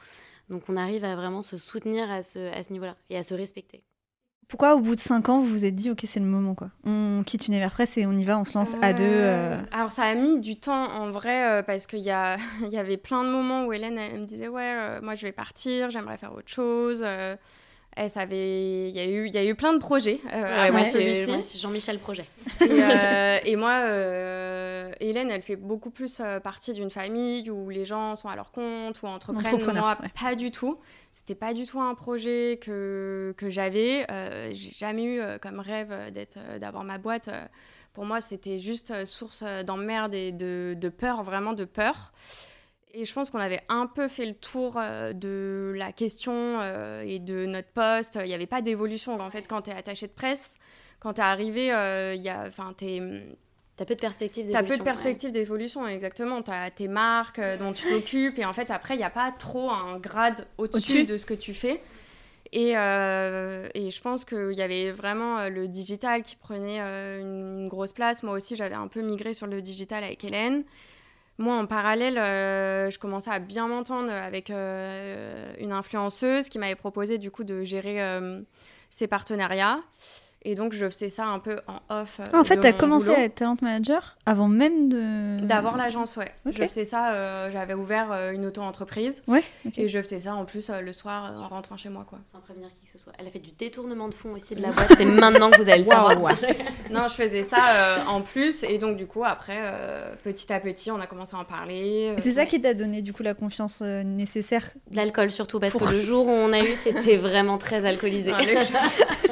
Donc 0.49 0.63
on 0.69 0.77
arrive 0.77 1.03
à 1.03 1.15
vraiment 1.15 1.41
se 1.41 1.57
soutenir 1.57 2.09
à 2.11 2.23
ce, 2.23 2.53
à 2.53 2.63
ce 2.63 2.71
niveau-là 2.71 2.95
et 3.09 3.17
à 3.17 3.23
se 3.23 3.33
respecter. 3.33 3.83
Pourquoi 4.47 4.75
au 4.75 4.79
bout 4.79 4.95
de 4.95 5.01
5 5.01 5.27
ans, 5.27 5.41
vous 5.41 5.49
vous 5.49 5.65
êtes 5.65 5.75
dit, 5.75 5.91
ok, 5.91 6.03
c'est 6.05 6.21
le 6.21 6.25
moment, 6.25 6.55
quoi? 6.55 6.69
On 6.85 7.21
quitte 7.25 7.47
Univers 7.47 7.71
Presse 7.71 7.97
et 7.97 8.05
on 8.05 8.13
y 8.13 8.23
va, 8.23 8.39
on 8.39 8.45
se 8.45 8.57
lance 8.57 8.75
à 8.81 8.93
deux 8.93 9.03
euh. 9.03 9.55
Euh, 9.55 9.61
Alors 9.73 9.91
ça 9.91 10.03
a 10.03 10.15
mis 10.15 10.39
du 10.39 10.57
temps 10.57 10.85
en 10.85 11.11
vrai, 11.11 11.51
euh, 11.51 11.63
parce 11.63 11.85
qu'il 11.85 11.99
y, 11.99 12.11
a... 12.11 12.37
il 12.61 12.69
y 12.69 12.77
avait 12.77 12.95
plein 12.95 13.25
de 13.25 13.29
moments 13.29 13.65
où 13.65 13.73
Hélène 13.73 13.97
elle 13.97 14.21
me 14.21 14.25
disait, 14.25 14.47
ouais, 14.47 15.01
moi 15.01 15.15
je 15.15 15.23
vais 15.23 15.33
partir, 15.33 15.89
j'aimerais 15.89 16.17
faire 16.17 16.33
autre 16.33 16.47
chose 16.47 17.05
elle 17.97 18.09
savait, 18.11 18.89
il 18.89 18.95
y 18.95 18.99
a 18.99 19.05
eu, 19.05 19.27
il 19.27 19.33
y 19.33 19.37
a 19.37 19.43
eu 19.43 19.55
plein 19.55 19.73
de 19.73 19.79
projets. 19.79 20.19
Euh, 20.31 20.71
moi, 20.71 20.83
c'est 20.83 21.59
Jean-Michel 21.59 21.97
Projet. 21.97 22.25
Et, 22.61 22.65
euh, 22.69 23.39
et 23.43 23.55
moi, 23.55 23.79
euh, 23.85 24.91
Hélène, 24.99 25.31
elle 25.31 25.41
fait 25.41 25.55
beaucoup 25.55 25.89
plus 25.89 26.21
partie 26.43 26.73
d'une 26.73 26.91
famille 26.91 27.49
où 27.49 27.69
les 27.69 27.85
gens 27.85 28.15
sont 28.15 28.29
à 28.29 28.35
leur 28.35 28.51
compte 28.51 29.01
ou 29.01 29.07
entreprennent. 29.07 29.63
Moi, 29.73 29.97
pas 30.19 30.35
du 30.35 30.51
tout. 30.51 30.77
C'était 31.11 31.35
pas 31.35 31.53
du 31.55 31.65
tout 31.65 31.81
un 31.81 31.95
projet 31.95 32.59
que, 32.61 33.33
que 33.35 33.49
j'avais. 33.49 34.05
J'ai 34.53 34.71
jamais 34.71 35.03
eu 35.03 35.21
comme 35.41 35.59
rêve 35.59 36.11
d'être, 36.13 36.37
d'avoir 36.59 36.83
ma 36.83 36.99
boîte. 36.99 37.29
Pour 37.93 38.05
moi, 38.05 38.21
c'était 38.21 38.59
juste 38.59 39.05
source 39.05 39.43
d'emmerde 39.65 40.13
et 40.13 40.31
de, 40.31 40.75
de 40.77 40.89
peur, 40.89 41.23
vraiment 41.23 41.53
de 41.53 41.65
peur. 41.65 42.13
Et 42.93 43.05
je 43.05 43.13
pense 43.13 43.29
qu'on 43.29 43.39
avait 43.39 43.61
un 43.69 43.85
peu 43.85 44.07
fait 44.07 44.25
le 44.25 44.33
tour 44.33 44.79
euh, 44.81 45.13
de 45.13 45.73
la 45.75 45.91
question 45.91 46.59
euh, 46.61 47.03
et 47.05 47.19
de 47.19 47.45
notre 47.45 47.67
poste. 47.69 48.17
Il 48.21 48.27
n'y 48.27 48.33
avait 48.33 48.45
pas 48.45 48.61
d'évolution. 48.61 49.19
En 49.19 49.29
fait, 49.29 49.47
quand 49.47 49.63
tu 49.63 49.71
es 49.71 49.73
attaché 49.73 50.07
de 50.07 50.13
presse, 50.13 50.55
quand 50.99 51.13
tu 51.13 51.21
es 51.21 51.23
arrivé, 51.23 51.71
euh, 51.73 52.15
il 52.15 52.23
y 52.23 52.29
a, 52.29 52.49
T'as 53.75 53.85
peu 53.85 53.93
de 53.93 53.99
perspectives 53.99 54.47
d'évolution. 54.47 54.67
T'as 54.67 54.73
peu 54.73 54.79
de 54.79 54.83
perspectives 54.83 55.31
d'évolution, 55.31 55.87
exactement. 55.87 56.41
T'as 56.41 56.71
tes 56.71 56.87
marques 56.87 57.39
dont 57.59 57.73
tu 57.73 57.87
t'occupes 57.87 58.39
et 58.39 58.45
en 58.45 58.53
fait 58.53 58.71
après 58.71 58.95
il 58.95 58.97
n'y 58.97 59.03
a 59.03 59.11
pas 59.11 59.31
trop 59.31 59.69
un 59.69 59.99
grade 59.99 60.47
au-dessus 60.57 61.03
de 61.03 61.15
ce 61.15 61.27
que 61.27 61.35
tu 61.35 61.53
fais. 61.53 61.79
Et, 62.53 62.69
et 62.71 63.91
je 63.91 64.01
pense 64.01 64.25
qu'il 64.25 64.53
y 64.53 64.63
avait 64.63 64.89
vraiment 64.89 65.47
le 65.47 65.67
digital 65.67 66.23
qui 66.23 66.35
prenait 66.35 66.79
une 66.79 67.67
grosse 67.67 67.93
place. 67.93 68.23
Moi 68.23 68.33
aussi 68.33 68.55
j'avais 68.55 68.73
un 68.73 68.87
peu 68.87 69.01
migré 69.01 69.35
sur 69.35 69.45
le 69.45 69.61
digital 69.61 70.03
avec 70.03 70.23
Hélène. 70.23 70.63
Moi, 71.39 71.55
en 71.55 71.67
parallèle, 71.67 72.17
euh, 72.17 72.89
je 72.89 72.97
commençais 72.97 73.29
à 73.29 73.37
bien 73.37 73.67
m'entendre 73.67 74.11
avec 74.11 74.49
euh, 74.49 75.53
une 75.59 75.71
influenceuse 75.71 76.49
qui 76.49 76.57
m'avait 76.57 76.75
proposé 76.75 77.19
du 77.19 77.29
coup 77.29 77.43
de 77.43 77.63
gérer 77.63 78.01
euh, 78.01 78.41
ses 78.89 79.07
partenariats. 79.07 79.79
Et 80.43 80.55
donc, 80.55 80.73
je 80.73 80.87
faisais 80.87 81.09
ça 81.09 81.25
un 81.25 81.39
peu 81.39 81.57
en 81.67 81.79
off. 81.89 82.21
Ah, 82.31 82.39
en 82.39 82.43
fait, 82.43 82.59
tu 82.59 82.67
as 82.67 82.73
commencé 82.73 83.09
à 83.09 83.23
être 83.23 83.35
talent 83.35 83.55
manager 83.61 84.17
avant 84.25 84.47
même 84.47 84.87
de. 84.87 85.43
D'avoir 85.45 85.77
l'agence, 85.77 86.15
ouais. 86.15 86.31
Je 86.45 86.63
faisais 86.63 86.85
ça, 86.85 87.13
euh, 87.13 87.49
j'avais 87.51 87.73
ouvert 87.73 88.11
euh, 88.11 88.31
une 88.31 88.45
auto-entreprise. 88.45 89.23
Ouais. 89.27 89.41
Et 89.75 89.87
je 89.87 90.01
faisais 90.01 90.19
ça 90.19 90.35
en 90.35 90.45
plus 90.45 90.69
euh, 90.69 90.81
le 90.81 90.93
soir 90.93 91.33
en 91.43 91.47
rentrant 91.47 91.75
chez 91.75 91.89
moi, 91.89 92.05
quoi. 92.07 92.19
Sans 92.31 92.39
prévenir 92.39 92.69
qui 92.75 92.85
que 92.85 92.91
ce 92.91 93.03
soit. 93.03 93.13
Elle 93.17 93.27
a 93.27 93.29
fait 93.29 93.39
du 93.39 93.51
détournement 93.57 94.09
de 94.09 94.13
fonds 94.13 94.33
aussi 94.33 94.53
de 94.53 94.61
la 94.61 94.71
boîte. 94.71 94.93
C'est 94.95 95.05
maintenant 95.05 95.49
que 95.49 95.61
vous 95.61 95.69
allez 95.69 95.83
le 95.83 95.87
savoir. 95.87 96.15
non, 96.91 97.07
je 97.07 97.13
faisais 97.13 97.43
ça 97.43 98.05
en 98.07 98.21
plus. 98.21 98.63
Et 98.63 98.77
donc, 98.77 98.97
du 98.97 99.07
coup, 99.07 99.23
après, 99.25 99.59
petit 100.23 100.53
à 100.53 100.59
petit, 100.59 100.91
on 100.91 100.99
a 100.99 101.07
commencé 101.07 101.35
à 101.35 101.39
en 101.39 101.45
parler. 101.45 102.15
C'est 102.21 102.33
ça 102.33 102.45
qui 102.45 102.61
t'a 102.61 102.73
donné, 102.73 103.01
du 103.01 103.11
coup, 103.11 103.23
la 103.23 103.33
confiance 103.33 103.81
nécessaire 103.81 104.69
L'alcool, 104.91 105.31
surtout, 105.31 105.59
parce 105.59 105.73
que 105.73 105.83
le 105.83 106.01
jour 106.01 106.27
où 106.27 106.31
on 106.31 106.53
a 106.53 106.59
eu, 106.59 106.75
c'était 106.75 107.17
vraiment 107.17 107.57
très 107.57 107.85
alcoolisé. 107.85 108.31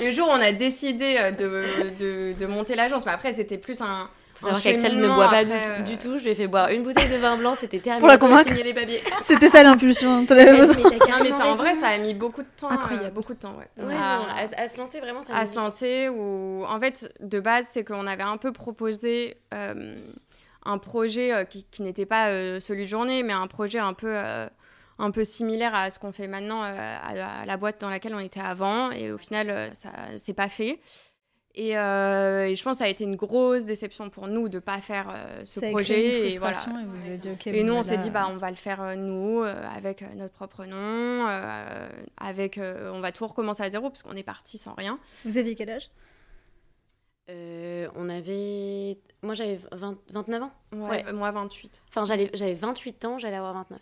le 0.02 0.12
jour 0.12 0.28
où 0.28 0.32
on 0.32 0.42
a 0.42 0.52
décidé 0.52 0.95
euh, 1.02 1.32
de, 1.32 2.34
de, 2.38 2.46
monter 2.46 2.76
l'agence. 2.76 3.06
Mais 3.06 3.12
après, 3.12 3.34
c'était 3.34 3.58
plus 3.58 3.82
un. 3.82 4.10
Faut 4.36 4.48
savoir 4.48 4.62
qu'Axel 4.62 5.00
ne 5.00 5.08
boit 5.08 5.30
pas 5.30 5.46
du, 5.46 5.52
euh, 5.54 5.80
du, 5.84 5.98
tout. 5.98 6.18
Je 6.18 6.24
lui 6.24 6.32
ai 6.32 6.36
fait 6.36 6.48
boire 6.48 6.70
une 6.70 6.84
bouteille 6.84 7.08
de 7.08 7.16
vin 7.16 7.38
blanc, 7.38 7.56
c'était 7.56 7.80
terminé. 7.80 8.02
Pour 8.02 8.10
la 8.10 8.18
convaincre. 8.18 8.54
les 8.54 8.74
papiers. 8.74 9.02
C'était 9.22 9.48
ça 9.48 9.64
l'impulsion. 9.64 10.26
mais, 10.30 10.36
mais, 10.36 10.68
mais 11.24 11.32
ça, 11.32 11.48
en 11.48 11.56
vrai, 11.56 11.74
ça 11.76 11.88
a 11.88 11.98
mis 11.98 12.14
beaucoup 12.14 12.42
de 12.42 12.48
temps. 12.58 12.70
Incroyable. 12.70 13.06
Euh, 13.06 13.12
beaucoup 13.12 13.34
de 13.34 13.40
temps, 13.40 13.56
ouais. 13.58 13.86
ouais 13.86 13.96
à, 13.96 14.68
se 14.68 14.78
lancer 14.78 15.00
vraiment, 15.00 15.22
ça 15.22 15.34
À 15.34 15.46
se 15.46 15.56
lancer, 15.56 16.10
ou 16.10 16.66
en 16.68 16.80
fait, 16.82 17.14
de 17.22 17.40
base, 17.40 17.68
c'est 17.70 17.86
qu'on 17.86 18.08
avait 18.08 18.24
un 18.24 18.38
peu 18.38 18.52
proposé 18.52 19.38
un 20.68 20.78
projet 20.80 21.48
qui, 21.50 21.66
qui 21.72 21.84
n'était 21.84 22.06
pas 22.06 22.30
celui 22.60 22.84
de 22.84 22.90
journée, 22.90 23.24
mais 23.24 23.34
un 23.34 23.48
projet 23.48 23.80
un 23.80 23.94
peu 23.94 24.14
un 24.98 25.12
peu 25.12 25.24
similaire 25.24 25.76
à 25.76 25.90
ce 25.90 26.00
qu'on 26.00 26.12
fait 26.12 26.28
maintenant 26.28 26.64
euh, 26.64 26.98
à, 27.04 27.46
la, 27.46 27.58
boîte 27.58 27.82
dans 27.82 27.90
laquelle 27.90 28.16
on 28.16 28.20
était 28.20 28.40
avant. 28.40 28.92
Et 28.92 29.12
au 29.12 29.18
final, 29.18 29.50
euh, 29.50 29.70
ça 29.72 29.92
s'est 30.18 30.34
pas 30.34 30.50
fait. 30.50 30.80
Euh, 31.58 32.44
et, 32.44 32.56
je 32.56 32.64
pense 32.64 32.74
que 32.74 32.78
ça 32.80 32.86
a 32.86 32.90
été 32.90 33.06
une 33.06 33.16
grosse 33.16 33.64
déception 33.64 34.10
pour 34.10 34.28
nous 34.28 34.50
de 34.50 34.58
ne 34.58 34.60
pas 34.60 34.80
faire 34.82 35.16
ce 35.46 35.60
projet. 35.72 36.34
et, 36.34 36.38
voilà. 36.38 36.58
et, 37.46 37.64
nous, 37.64 37.74
on 37.74 37.84
s'est 37.84 37.98
dit, 37.98 38.10
bah, 38.10 38.28
on 38.30 38.38
va 38.38 38.50
le 38.50 38.58
faire 38.58 38.98
nous, 38.98 39.42
avec 39.42 40.04
notre 40.16 40.34
propre 40.34 40.66
nom. 40.66 41.26
avec, 42.18 42.60
on 42.60 43.00
va 43.00 43.12
tout 43.14 43.26
recommencer 43.26 43.64
à 43.64 43.72
zéro, 43.72 43.90
parce 43.90 44.04
qu'on 44.04 44.18
est 44.18 44.24
parti 44.24 44.58
sans 44.58 44.74
rien. 44.74 45.00
Vous 45.24 45.38
aviez 45.38 45.56
quel 45.56 45.70
âge? 45.70 45.90
On 47.30 48.10
avait. 48.10 48.98
Moi, 49.24 49.34
j'avais 49.34 49.60
29 49.72 50.44
ans. 50.44 50.52
Ouais, 50.74 51.10
moi 51.14 51.32
28. 51.32 51.86
Enfin, 51.88 52.04
j'avais 52.04 52.54
28 52.54 53.06
ans, 53.06 53.18
j'allais 53.18 53.38
avoir 53.38 53.54
29. 53.54 53.80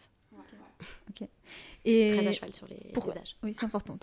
Ok. 1.10 1.28
Et... 1.86 2.16
Très 2.18 2.28
à 2.28 2.32
cheval 2.34 2.54
sur 2.54 2.68
les, 2.68 2.78
les 2.94 3.18
âges. 3.18 3.36
Oui, 3.44 3.54
c'est 3.54 3.66
important, 3.66 3.98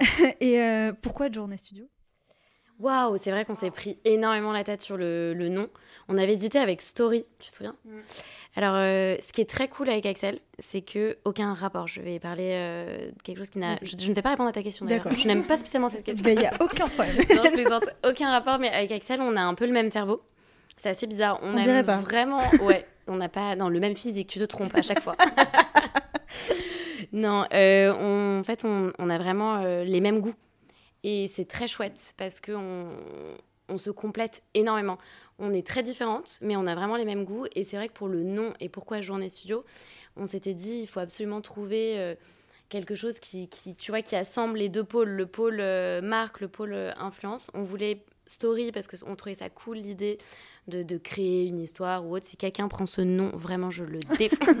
Et 0.40 0.90
pourquoi 1.02 1.28
de 1.28 1.34
journée 1.34 1.56
studio? 1.56 1.88
Waouh, 2.80 3.18
c'est 3.22 3.30
vrai 3.30 3.44
qu'on 3.44 3.54
s'est 3.54 3.70
pris 3.70 3.98
énormément 4.06 4.52
la 4.52 4.64
tête 4.64 4.80
sur 4.80 4.96
le, 4.96 5.34
nom. 5.34 5.68
On 6.08 6.16
avait 6.16 6.32
hésité 6.32 6.58
avec 6.58 6.80
Story, 6.80 7.26
tu 7.38 7.50
te 7.50 7.54
souviens? 7.54 7.76
Mm. 7.84 7.98
Alors, 8.56 8.74
euh, 8.74 9.16
ce 9.22 9.32
qui 9.32 9.42
est 9.42 9.48
très 9.48 9.68
cool 9.68 9.90
avec 9.90 10.06
Axel, 10.06 10.40
c'est 10.58 10.80
que 10.80 11.18
aucun 11.24 11.52
rapport. 11.52 11.86
Je 11.86 12.00
vais 12.00 12.18
parler 12.18 12.52
euh, 12.54 13.10
de 13.10 13.22
quelque 13.22 13.36
chose 13.36 13.50
qui 13.50 13.58
n'a. 13.58 13.76
Je, 13.82 14.08
ne 14.08 14.14
vais 14.14 14.22
pas 14.22 14.30
répondre 14.30 14.48
à 14.48 14.52
ta 14.52 14.62
question. 14.62 14.86
D'accord. 14.86 15.12
Je 15.12 15.28
n'aime 15.28 15.44
pas 15.44 15.58
spécialement 15.58 15.90
cette 15.90 16.04
question. 16.04 16.26
Il 16.26 16.38
n'y 16.38 16.46
a 16.46 16.54
aucun 16.58 16.88
problème. 16.88 17.16
non, 17.36 17.44
je 17.44 17.52
plaisante. 17.52 17.84
Aucun 18.04 18.30
rapport, 18.30 18.58
mais 18.58 18.70
avec 18.70 18.90
Axel, 18.92 19.20
on 19.20 19.36
a 19.36 19.42
un 19.42 19.54
peu 19.54 19.66
le 19.66 19.72
même 19.72 19.90
cerveau. 19.90 20.22
C'est 20.78 20.88
assez 20.88 21.06
bizarre. 21.06 21.38
On, 21.42 21.58
on 21.58 21.60
dirait 21.60 21.84
pas. 21.84 21.98
Vraiment, 21.98 22.40
ouais. 22.62 22.86
On 23.06 23.16
n'a 23.16 23.28
pas 23.28 23.56
dans 23.56 23.68
le 23.68 23.78
même 23.78 23.96
physique. 23.96 24.28
Tu 24.28 24.38
te 24.38 24.44
trompes 24.44 24.74
à 24.74 24.82
chaque 24.82 25.00
fois. 25.00 25.16
non, 27.12 27.44
euh, 27.52 27.92
en 28.40 28.44
fait, 28.44 28.64
on, 28.64 29.10
a 29.10 29.18
vraiment 29.18 29.62
les 29.82 30.00
mêmes 30.00 30.20
goûts. 30.20 30.34
Et 31.02 31.28
c'est 31.28 31.46
très 31.46 31.66
chouette 31.66 32.14
parce 32.18 32.40
qu'on 32.40 32.88
on 33.70 33.78
se 33.78 33.90
complète 33.90 34.42
énormément. 34.54 34.98
On 35.38 35.52
est 35.52 35.66
très 35.66 35.82
différentes, 35.82 36.38
mais 36.42 36.56
on 36.56 36.66
a 36.66 36.74
vraiment 36.74 36.96
les 36.96 37.04
mêmes 37.04 37.24
goûts. 37.24 37.46
Et 37.54 37.64
c'est 37.64 37.76
vrai 37.76 37.88
que 37.88 37.94
pour 37.94 38.08
le 38.08 38.22
nom 38.22 38.52
et 38.60 38.68
pourquoi 38.68 39.00
Journée 39.00 39.28
Studio, 39.28 39.64
on 40.16 40.26
s'était 40.26 40.54
dit 40.54 40.80
il 40.82 40.86
faut 40.86 41.00
absolument 41.00 41.40
trouver 41.40 41.98
euh, 41.98 42.14
quelque 42.68 42.94
chose 42.94 43.18
qui, 43.20 43.48
tu 43.48 43.90
vois, 43.90 44.02
qui 44.02 44.16
assemble 44.16 44.58
les 44.58 44.68
deux 44.68 44.84
pôles, 44.84 45.10
le 45.10 45.26
pôle 45.26 45.60
euh, 45.60 46.02
marque, 46.02 46.40
le 46.40 46.48
pôle 46.48 46.72
euh, 46.72 46.92
influence. 46.98 47.50
On 47.54 47.62
voulait 47.62 48.04
story 48.26 48.70
parce 48.72 48.86
qu'on 48.86 49.16
trouvait 49.16 49.34
ça 49.34 49.48
cool 49.48 49.78
l'idée 49.78 50.18
de, 50.70 50.82
de, 50.82 50.96
créer 50.96 51.46
une 51.46 51.58
histoire 51.58 52.06
ou 52.06 52.14
autre. 52.16 52.24
Si 52.24 52.36
quelqu'un 52.36 52.68
prend 52.68 52.86
ce 52.86 53.02
nom, 53.02 53.30
vraiment, 53.34 53.70
je 53.70 53.84
le 53.84 53.98
défends. 54.18 54.52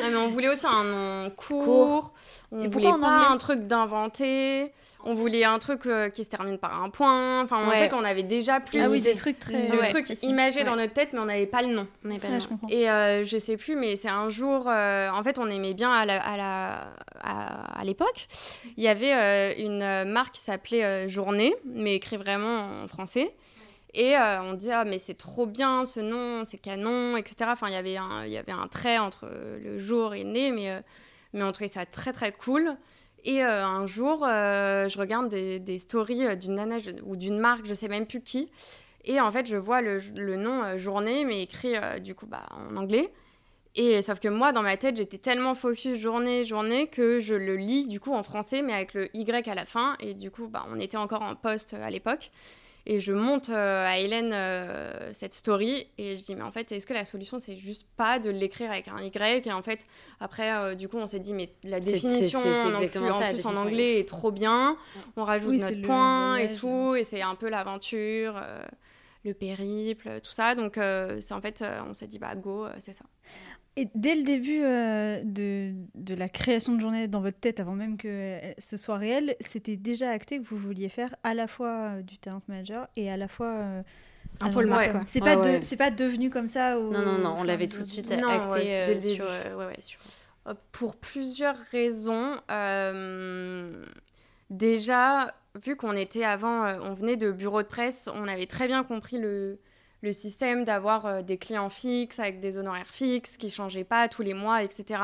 mais 0.00 0.16
on 0.16 0.28
voulait 0.28 0.48
aussi 0.48 0.66
un 0.66 0.84
nom 0.84 1.30
court. 1.30 2.12
On 2.52 2.68
voulait 2.68 2.90
pas 3.00 3.28
un 3.30 3.36
truc 3.38 3.66
d'inventer. 3.66 4.72
On 5.04 5.14
voulait 5.14 5.44
un 5.44 5.58
truc 5.58 5.86
euh, 5.86 6.10
qui 6.10 6.22
se 6.22 6.28
termine 6.28 6.58
par 6.58 6.80
un 6.80 6.88
point. 6.88 7.42
Enfin, 7.42 7.66
en 7.66 7.70
fait, 7.70 7.92
on 7.94 8.04
avait 8.04 8.22
déjà 8.22 8.60
plus 8.60 8.80
ah 8.80 8.88
oui, 8.88 9.00
des 9.00 9.14
trucs 9.14 9.38
très 9.38 9.68
le 9.68 9.78
truc 9.88 10.22
imagé 10.22 10.62
dans 10.62 10.76
notre 10.76 10.92
tête, 10.92 11.08
mais 11.12 11.18
on 11.18 11.24
n'avait 11.24 11.46
pas 11.46 11.62
le 11.62 11.74
nom. 11.74 11.86
On 12.04 12.16
pas 12.18 12.28
Et 12.68 12.88
euh, 12.88 13.24
je 13.24 13.38
sais 13.38 13.56
plus, 13.56 13.74
mais 13.74 13.96
c'est 13.96 14.08
un 14.08 14.28
jour. 14.28 14.66
Euh, 14.68 15.08
en 15.10 15.24
fait, 15.24 15.38
on 15.38 15.46
aimait 15.46 15.74
bien 15.74 15.90
à 15.90 16.04
la, 16.04 16.22
à 16.22 16.36
la 16.36 16.92
à, 17.24 17.84
l'époque. 17.84 18.28
Il 18.76 18.84
y 18.84 18.88
avait 18.88 19.60
une 19.60 20.04
marque 20.04 20.34
qui 20.34 20.40
s'appelait 20.40 21.08
Journée, 21.08 21.54
mais 21.64 21.96
écrit 21.96 22.16
vraiment 22.16 22.68
en 22.84 22.86
français. 22.86 23.34
Et 23.94 24.16
on 24.16 24.54
dit 24.54 24.70
ah 24.70 24.84
mais 24.84 24.98
c'est 24.98 25.14
trop 25.14 25.46
bien 25.46 25.84
ce 25.84 26.00
nom, 26.00 26.44
c'est 26.44 26.58
canon, 26.58 27.16
etc. 27.16 27.50
Enfin 27.52 27.68
il 27.68 27.74
y 27.74 28.36
avait 28.36 28.52
un 28.52 28.68
trait 28.68 28.98
entre 28.98 29.26
le 29.62 29.78
jour 29.78 30.14
et 30.14 30.24
né, 30.24 30.50
mais 30.50 30.82
mais 31.32 31.42
on 31.42 31.52
trouvait 31.52 31.68
ça 31.68 31.86
très 31.86 32.12
très 32.12 32.32
cool. 32.32 32.76
Et 33.24 33.44
euh, 33.44 33.64
un 33.64 33.86
jour, 33.86 34.26
euh, 34.26 34.88
je 34.88 34.98
regarde 34.98 35.28
des, 35.28 35.60
des 35.60 35.78
stories 35.78 36.26
euh, 36.26 36.34
d'une 36.34 36.56
nana 36.56 36.78
ou 37.04 37.16
d'une 37.16 37.38
marque, 37.38 37.66
je 37.66 37.74
sais 37.74 37.88
même 37.88 38.06
plus 38.06 38.20
qui. 38.20 38.50
Et 39.04 39.20
en 39.20 39.30
fait, 39.30 39.46
je 39.46 39.56
vois 39.56 39.80
le, 39.80 39.98
le 40.14 40.36
nom 40.36 40.76
journée, 40.78 41.24
mais 41.24 41.42
écrit 41.42 41.74
du 42.00 42.14
coup 42.14 42.26
bah, 42.26 42.46
en 42.50 42.76
anglais. 42.76 43.12
Et 43.74 44.00
sauf 44.00 44.20
que 44.20 44.28
moi, 44.28 44.52
dans 44.52 44.62
ma 44.62 44.76
tête, 44.76 44.96
j'étais 44.96 45.18
tellement 45.18 45.56
focus 45.56 45.98
journée, 45.98 46.44
journée, 46.44 46.86
que 46.86 47.18
je 47.18 47.34
le 47.34 47.56
lis 47.56 47.88
du 47.88 47.98
coup 47.98 48.12
en 48.12 48.22
français, 48.22 48.62
mais 48.62 48.72
avec 48.72 48.94
le 48.94 49.08
Y 49.16 49.48
à 49.48 49.54
la 49.54 49.64
fin. 49.64 49.96
Et 49.98 50.14
du 50.14 50.30
coup, 50.30 50.46
bah, 50.46 50.64
on 50.68 50.78
était 50.78 50.98
encore 50.98 51.22
en 51.22 51.34
poste 51.34 51.74
à 51.74 51.90
l'époque. 51.90 52.30
Et 52.84 52.98
je 52.98 53.12
monte 53.12 53.48
euh, 53.48 53.86
à 53.86 53.98
Hélène 53.98 54.32
euh, 54.32 55.10
cette 55.12 55.32
story 55.32 55.86
et 55.98 56.16
je 56.16 56.22
dis 56.22 56.34
mais 56.34 56.42
en 56.42 56.50
fait 56.50 56.72
est-ce 56.72 56.84
que 56.84 56.94
la 56.94 57.04
solution 57.04 57.38
c'est 57.38 57.56
juste 57.56 57.86
pas 57.96 58.18
de 58.18 58.28
l'écrire 58.28 58.72
avec 58.72 58.88
un 58.88 59.00
Y 59.00 59.46
et 59.46 59.52
en 59.52 59.62
fait 59.62 59.86
après 60.18 60.52
euh, 60.52 60.74
du 60.74 60.88
coup 60.88 60.96
on 60.96 61.06
s'est 61.06 61.20
dit 61.20 61.32
mais 61.32 61.52
la 61.62 61.78
définition 61.78 62.40
en, 62.40 62.78
plus, 62.80 63.46
en 63.46 63.54
anglais 63.54 64.00
est 64.00 64.08
trop 64.08 64.32
bien. 64.32 64.76
On 65.16 65.22
rajoute 65.22 65.58
notre 65.58 65.80
point 65.82 66.36
et 66.36 66.50
tout 66.50 66.96
et 66.96 67.04
c'est 67.04 67.22
un 67.22 67.36
peu 67.36 67.48
l'aventure 67.48 68.42
le 69.24 69.34
périple 69.34 70.20
tout 70.20 70.32
ça. 70.32 70.56
Donc 70.56 70.74
c'est 70.74 71.32
en 71.32 71.40
fait 71.40 71.64
on 71.88 71.94
s'est 71.94 72.08
dit 72.08 72.18
bah 72.18 72.34
go 72.34 72.66
c'est 72.78 72.92
ça 72.92 73.04
et 73.76 73.88
dès 73.94 74.14
le 74.14 74.22
début 74.22 74.62
euh, 74.62 75.22
de, 75.24 75.72
de, 75.94 76.14
la 76.14 76.28
création 76.28 76.74
de 76.74 76.80
journée 76.80 77.08
dans 77.08 77.22
votre 77.22 77.38
tête, 77.38 77.58
avant 77.58 77.72
même 77.72 77.96
que 77.96 78.08
euh, 78.08 78.52
ce 78.58 78.76
soit 78.76 78.98
réel, 78.98 79.34
c'était 79.40 79.76
déjà 79.76 80.10
acté 80.10 80.38
que 80.40 80.46
vous 80.46 80.58
vouliez 80.58 80.90
faire 80.90 81.14
à 81.22 81.32
la 81.32 81.46
fois 81.46 81.70
euh, 81.70 82.02
du 82.02 82.18
talent 82.18 82.42
manager 82.48 82.86
et 82.96 83.10
à 83.10 83.16
la 83.16 83.28
fois 83.28 83.82
un 84.40 84.50
pôle 84.50 84.66
marque. 84.66 85.06
C'est 85.06 85.20
pas, 85.20 85.36
pas 85.36 85.90
devenu 85.90 86.28
comme 86.28 86.48
ça 86.48 86.74
Non, 86.74 86.90
non, 86.90 87.18
non, 87.18 87.36
on 87.38 87.44
l'avait 87.44 87.68
tout 87.68 87.80
de 87.80 87.86
suite 87.86 88.12
acté 88.12 89.00
sur, 89.00 89.26
sur... 89.80 89.98
Pour 90.72 90.96
plusieurs 90.96 91.56
raisons. 91.70 92.36
déjà, 94.50 95.34
vu 95.64 95.76
qu'on 95.76 95.96
était 95.96 96.24
avant, 96.24 96.66
on 96.82 96.92
venait 96.92 97.16
de 97.16 97.30
bureau 97.30 97.62
de 97.62 97.68
presse, 97.68 98.10
on 98.12 98.28
avait 98.28 98.46
très 98.46 98.66
bien 98.66 98.84
compris 98.84 99.18
le 99.18 99.60
le 100.02 100.12
système 100.12 100.64
d'avoir 100.64 101.06
euh, 101.06 101.22
des 101.22 101.38
clients 101.38 101.68
fixes 101.68 102.18
avec 102.18 102.40
des 102.40 102.58
honoraires 102.58 102.86
fixes 102.86 103.36
qui 103.36 103.50
changeaient 103.50 103.84
pas 103.84 104.08
tous 104.08 104.22
les 104.22 104.34
mois, 104.34 104.62
etc. 104.62 105.00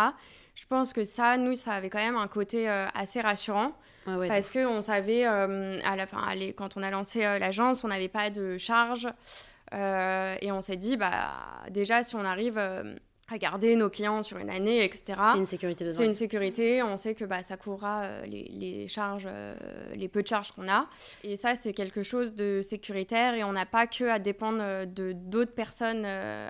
Je 0.54 0.66
pense 0.66 0.92
que 0.92 1.04
ça, 1.04 1.36
nous, 1.36 1.54
ça 1.54 1.72
avait 1.72 1.88
quand 1.88 1.98
même 1.98 2.16
un 2.16 2.26
côté 2.26 2.68
euh, 2.68 2.86
assez 2.94 3.20
rassurant. 3.20 3.72
Parce 4.04 4.50
que 4.50 4.66
on 4.66 4.80
savait 4.80 5.26
euh, 5.26 5.78
à 5.84 5.94
la 5.94 6.06
fin, 6.06 6.22
allez, 6.26 6.54
quand 6.54 6.78
on 6.78 6.82
a 6.82 6.90
lancé 6.90 7.20
l'agence, 7.20 7.84
on 7.84 7.88
n'avait 7.88 8.08
pas 8.08 8.30
de 8.30 8.56
charge. 8.56 9.06
Et 9.70 10.50
on 10.50 10.62
s'est 10.62 10.76
dit, 10.76 10.96
bah 10.96 11.30
déjà, 11.68 12.02
si 12.02 12.16
on 12.16 12.24
arrive 12.24 12.58
à 13.30 13.38
garder 13.38 13.76
nos 13.76 13.90
clients 13.90 14.22
sur 14.22 14.38
une 14.38 14.48
année, 14.48 14.82
etc. 14.82 15.20
C'est 15.32 15.38
une 15.38 15.46
sécurité 15.46 15.90
C'est 15.90 16.06
une 16.06 16.14
sécurité. 16.14 16.82
On 16.82 16.96
sait 16.96 17.14
que 17.14 17.24
bah, 17.24 17.42
ça 17.42 17.56
couvrira 17.56 18.04
euh, 18.04 18.26
les, 18.26 18.88
charges, 18.88 19.26
euh, 19.26 19.54
les 19.94 20.08
peu 20.08 20.22
de 20.22 20.28
charges 20.28 20.52
qu'on 20.52 20.68
a. 20.68 20.86
Et 21.24 21.36
ça, 21.36 21.54
c'est 21.54 21.74
quelque 21.74 22.02
chose 22.02 22.34
de 22.34 22.62
sécuritaire 22.62 23.34
et 23.34 23.44
on 23.44 23.52
n'a 23.52 23.66
pas 23.66 23.86
que 23.86 24.04
à 24.04 24.18
dépendre 24.18 24.60
euh, 24.62 24.86
de 24.86 25.12
d'autres 25.12 25.52
personnes 25.52 26.06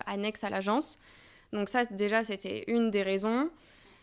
annexes 0.06 0.44
à 0.44 0.50
l'agence. 0.50 0.98
Donc 1.52 1.68
ça, 1.68 1.84
déjà, 1.84 2.22
c'était 2.22 2.64
une 2.68 2.90
des 2.90 3.02
raisons. 3.02 3.50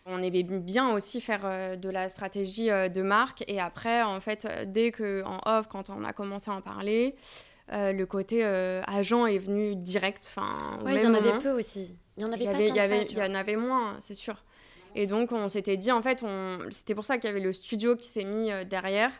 On 0.05 0.21
aimait 0.21 0.43
bien 0.43 0.93
aussi 0.93 1.19
faire 1.19 1.77
de 1.77 1.89
la 1.89 2.09
stratégie 2.09 2.67
de 2.67 3.01
marque. 3.01 3.43
Et 3.47 3.59
après, 3.59 4.03
en 4.03 4.19
fait, 4.21 4.47
dès 4.67 4.91
que 4.91 5.23
en 5.23 5.39
off, 5.45 5.67
quand 5.67 5.89
on 5.89 6.03
a 6.03 6.13
commencé 6.13 6.51
à 6.51 6.53
en 6.53 6.61
parler, 6.61 7.15
le 7.71 8.03
côté 8.05 8.43
agent 8.43 9.25
est 9.25 9.39
venu 9.39 9.75
direct. 9.75 10.31
Enfin, 10.35 10.79
il 10.87 11.01
y 11.01 11.07
en 11.07 11.13
avait 11.13 11.39
peu 11.39 11.51
aussi. 11.51 11.95
Il 12.17 12.23
y 12.23 12.25
en 12.25 12.31
avait, 12.31 12.43
il 12.45 12.75
y, 12.75 12.79
avait, 12.79 13.07
il 13.09 13.17
y 13.17 13.21
en 13.21 13.35
avait 13.35 13.57
moins, 13.57 13.97
c'est 13.99 14.13
sûr. 14.13 14.35
Et 14.95 15.05
donc, 15.05 15.33
on 15.33 15.49
s'était 15.49 15.77
dit, 15.77 15.91
en 15.91 16.01
fait, 16.01 16.23
on... 16.23 16.59
c'était 16.71 16.95
pour 16.95 17.05
ça 17.05 17.17
qu'il 17.17 17.29
y 17.29 17.31
avait 17.31 17.41
le 17.41 17.51
studio 17.53 17.95
qui 17.95 18.07
s'est 18.07 18.23
mis 18.23 18.51
euh, 18.51 18.63
derrière. 18.63 19.11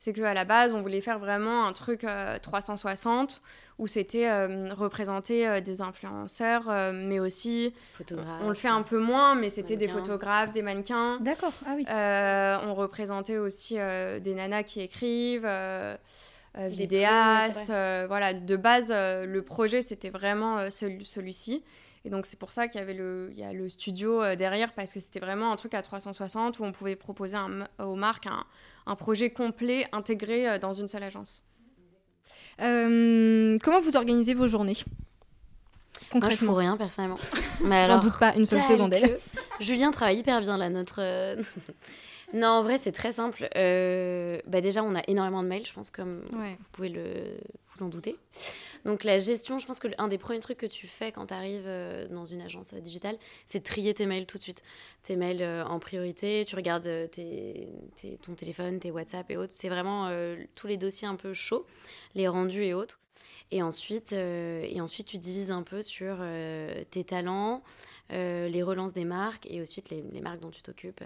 C'est 0.00 0.12
qu'à 0.12 0.34
la 0.34 0.44
base, 0.44 0.72
on 0.72 0.82
voulait 0.82 1.02
faire 1.02 1.18
vraiment 1.18 1.66
un 1.66 1.72
truc 1.72 2.06
360 2.42 3.32
euh, 3.32 3.48
où 3.78 3.86
c'était 3.86 4.28
euh, 4.28 4.72
représenter 4.72 5.60
des 5.60 5.82
influenceurs, 5.82 6.70
mais 6.94 7.20
aussi. 7.20 7.74
Photographes. 7.92 8.42
On 8.42 8.48
le 8.48 8.54
fait 8.54 8.68
un 8.68 8.82
peu 8.82 8.98
moins, 8.98 9.34
mais 9.34 9.50
c'était 9.50 9.76
des 9.76 9.88
photographes, 9.88 10.52
des 10.52 10.62
mannequins. 10.62 11.18
D'accord, 11.20 11.52
ah 11.66 11.74
oui. 11.76 11.84
on 12.66 12.74
représentait 12.74 13.36
aussi 13.36 13.74
des 13.74 14.34
nanas 14.34 14.62
qui 14.62 14.80
écrivent. 14.80 15.48
Vidéastes, 16.56 17.68
voilà, 17.68 18.34
de 18.34 18.56
base, 18.56 18.90
le 18.90 19.40
projet 19.40 19.82
c'était 19.82 20.10
vraiment 20.10 20.70
celui-ci. 20.70 21.62
Et 22.04 22.10
donc 22.10 22.26
c'est 22.26 22.38
pour 22.38 22.52
ça 22.52 22.68
qu'il 22.68 22.80
y 22.80 22.82
avait 22.82 22.94
le, 22.94 23.30
il 23.32 23.38
y 23.38 23.44
a 23.44 23.52
le 23.52 23.68
studio 23.68 24.22
euh, 24.22 24.36
derrière, 24.36 24.72
parce 24.72 24.92
que 24.92 25.00
c'était 25.00 25.20
vraiment 25.20 25.52
un 25.52 25.56
truc 25.56 25.74
à 25.74 25.82
360 25.82 26.58
où 26.58 26.64
on 26.64 26.72
pouvait 26.72 26.96
proposer 26.96 27.36
aux 27.78 27.94
marques 27.94 28.26
un, 28.26 28.44
un, 28.86 28.96
projet 28.96 29.30
complet 29.30 29.86
intégré 29.92 30.48
euh, 30.48 30.58
dans 30.58 30.72
une 30.72 30.88
seule 30.88 31.02
agence. 31.02 31.42
Euh, 32.60 33.58
comment 33.62 33.80
vous 33.80 33.96
organisez 33.96 34.34
vos 34.34 34.46
journées 34.46 34.76
Concrètement. 36.10 36.20
Moi, 36.20 36.30
je 36.30 36.36
fous 36.36 36.54
rien 36.54 36.76
personnellement. 36.76 37.18
J'en 37.60 37.98
doute 37.98 38.18
pas 38.18 38.34
une 38.34 38.46
seule 38.46 38.62
seconde. 38.62 38.94
Julien 39.60 39.90
travaille 39.90 40.18
hyper 40.18 40.40
bien 40.40 40.56
là, 40.56 40.70
notre. 40.70 41.00
Non, 42.32 42.48
en 42.48 42.62
vrai, 42.62 42.78
c'est 42.80 42.92
très 42.92 43.12
simple. 43.12 43.48
bah 43.54 44.60
déjà, 44.60 44.82
on 44.82 44.94
a 44.94 45.02
énormément 45.08 45.42
de 45.42 45.48
mails, 45.48 45.66
je 45.66 45.72
pense, 45.72 45.90
comme 45.90 46.22
vous 46.30 46.64
pouvez 46.72 46.88
le, 46.88 47.36
vous 47.74 47.82
en 47.82 47.88
douter. 47.88 48.16
Donc 48.84 49.04
la 49.04 49.18
gestion, 49.18 49.58
je 49.58 49.66
pense 49.66 49.78
que 49.78 49.88
l'un 49.88 50.08
des 50.08 50.18
premiers 50.18 50.40
trucs 50.40 50.58
que 50.58 50.66
tu 50.66 50.86
fais 50.86 51.12
quand 51.12 51.26
tu 51.26 51.34
arrives 51.34 51.66
euh, 51.66 52.06
dans 52.08 52.24
une 52.24 52.40
agence 52.40 52.72
euh, 52.72 52.80
digitale, 52.80 53.16
c'est 53.46 53.62
trier 53.62 53.94
tes 53.94 54.06
mails 54.06 54.26
tout 54.26 54.38
de 54.38 54.42
suite. 54.42 54.62
Tes 55.02 55.16
mails 55.16 55.42
euh, 55.42 55.64
en 55.64 55.78
priorité, 55.78 56.44
tu 56.46 56.56
regardes 56.56 56.88
ton 58.22 58.34
téléphone, 58.34 58.78
tes 58.78 58.90
WhatsApp 58.90 59.30
et 59.30 59.36
autres. 59.36 59.52
C'est 59.54 59.68
vraiment 59.68 60.10
tous 60.54 60.66
les 60.66 60.76
dossiers 60.76 61.08
un 61.08 61.16
peu 61.16 61.34
chauds, 61.34 61.66
les 62.14 62.28
rendus 62.28 62.64
et 62.64 62.74
autres. 62.74 62.98
Et 63.50 63.62
ensuite, 63.62 64.12
et 64.12 64.80
ensuite 64.80 65.08
tu 65.08 65.18
divises 65.18 65.50
un 65.50 65.62
peu 65.62 65.82
sur 65.82 66.18
tes 66.90 67.04
talents, 67.04 67.62
les 68.10 68.62
relances 68.62 68.92
des 68.92 69.04
marques 69.04 69.46
et 69.50 69.60
ensuite 69.60 69.90
les, 69.90 70.02
les 70.12 70.20
marques 70.20 70.40
dont 70.40 70.50
tu 70.50 70.62
t'occupes 70.62 71.02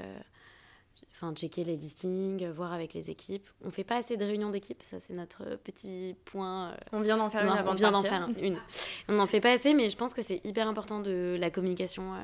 enfin 1.15 1.33
checker 1.35 1.65
les 1.65 1.77
listings, 1.77 2.49
voir 2.49 2.73
avec 2.73 2.93
les 2.93 3.09
équipes. 3.09 3.49
On 3.65 3.71
fait 3.71 3.85
pas 3.85 3.97
assez 3.97 4.17
de 4.17 4.25
réunions 4.25 4.51
d'équipe, 4.51 4.83
ça 4.83 4.99
c'est 4.99 5.15
notre 5.15 5.57
petit 5.57 6.17
point. 6.25 6.71
Euh, 6.71 6.77
on 6.93 7.01
vient 7.01 7.17
d'en 7.17 7.31
faire 7.31 7.45
une 7.45 7.51
avant 7.51 7.73
On 7.73 7.75
vient 7.75 7.93
d'en 7.93 8.03
faire 8.03 8.29
une. 8.41 8.59
On 9.09 9.13
n'en 9.15 9.27
fait 9.27 9.41
pas 9.41 9.53
assez, 9.53 9.75
mais 9.75 9.89
je 9.89 9.97
pense 9.97 10.13
que 10.13 10.23
c'est 10.23 10.45
hyper 10.45 10.67
important 10.67 10.99
de 10.99 11.37
la 11.39 11.51
communication 11.51 12.15
euh, 12.15 12.19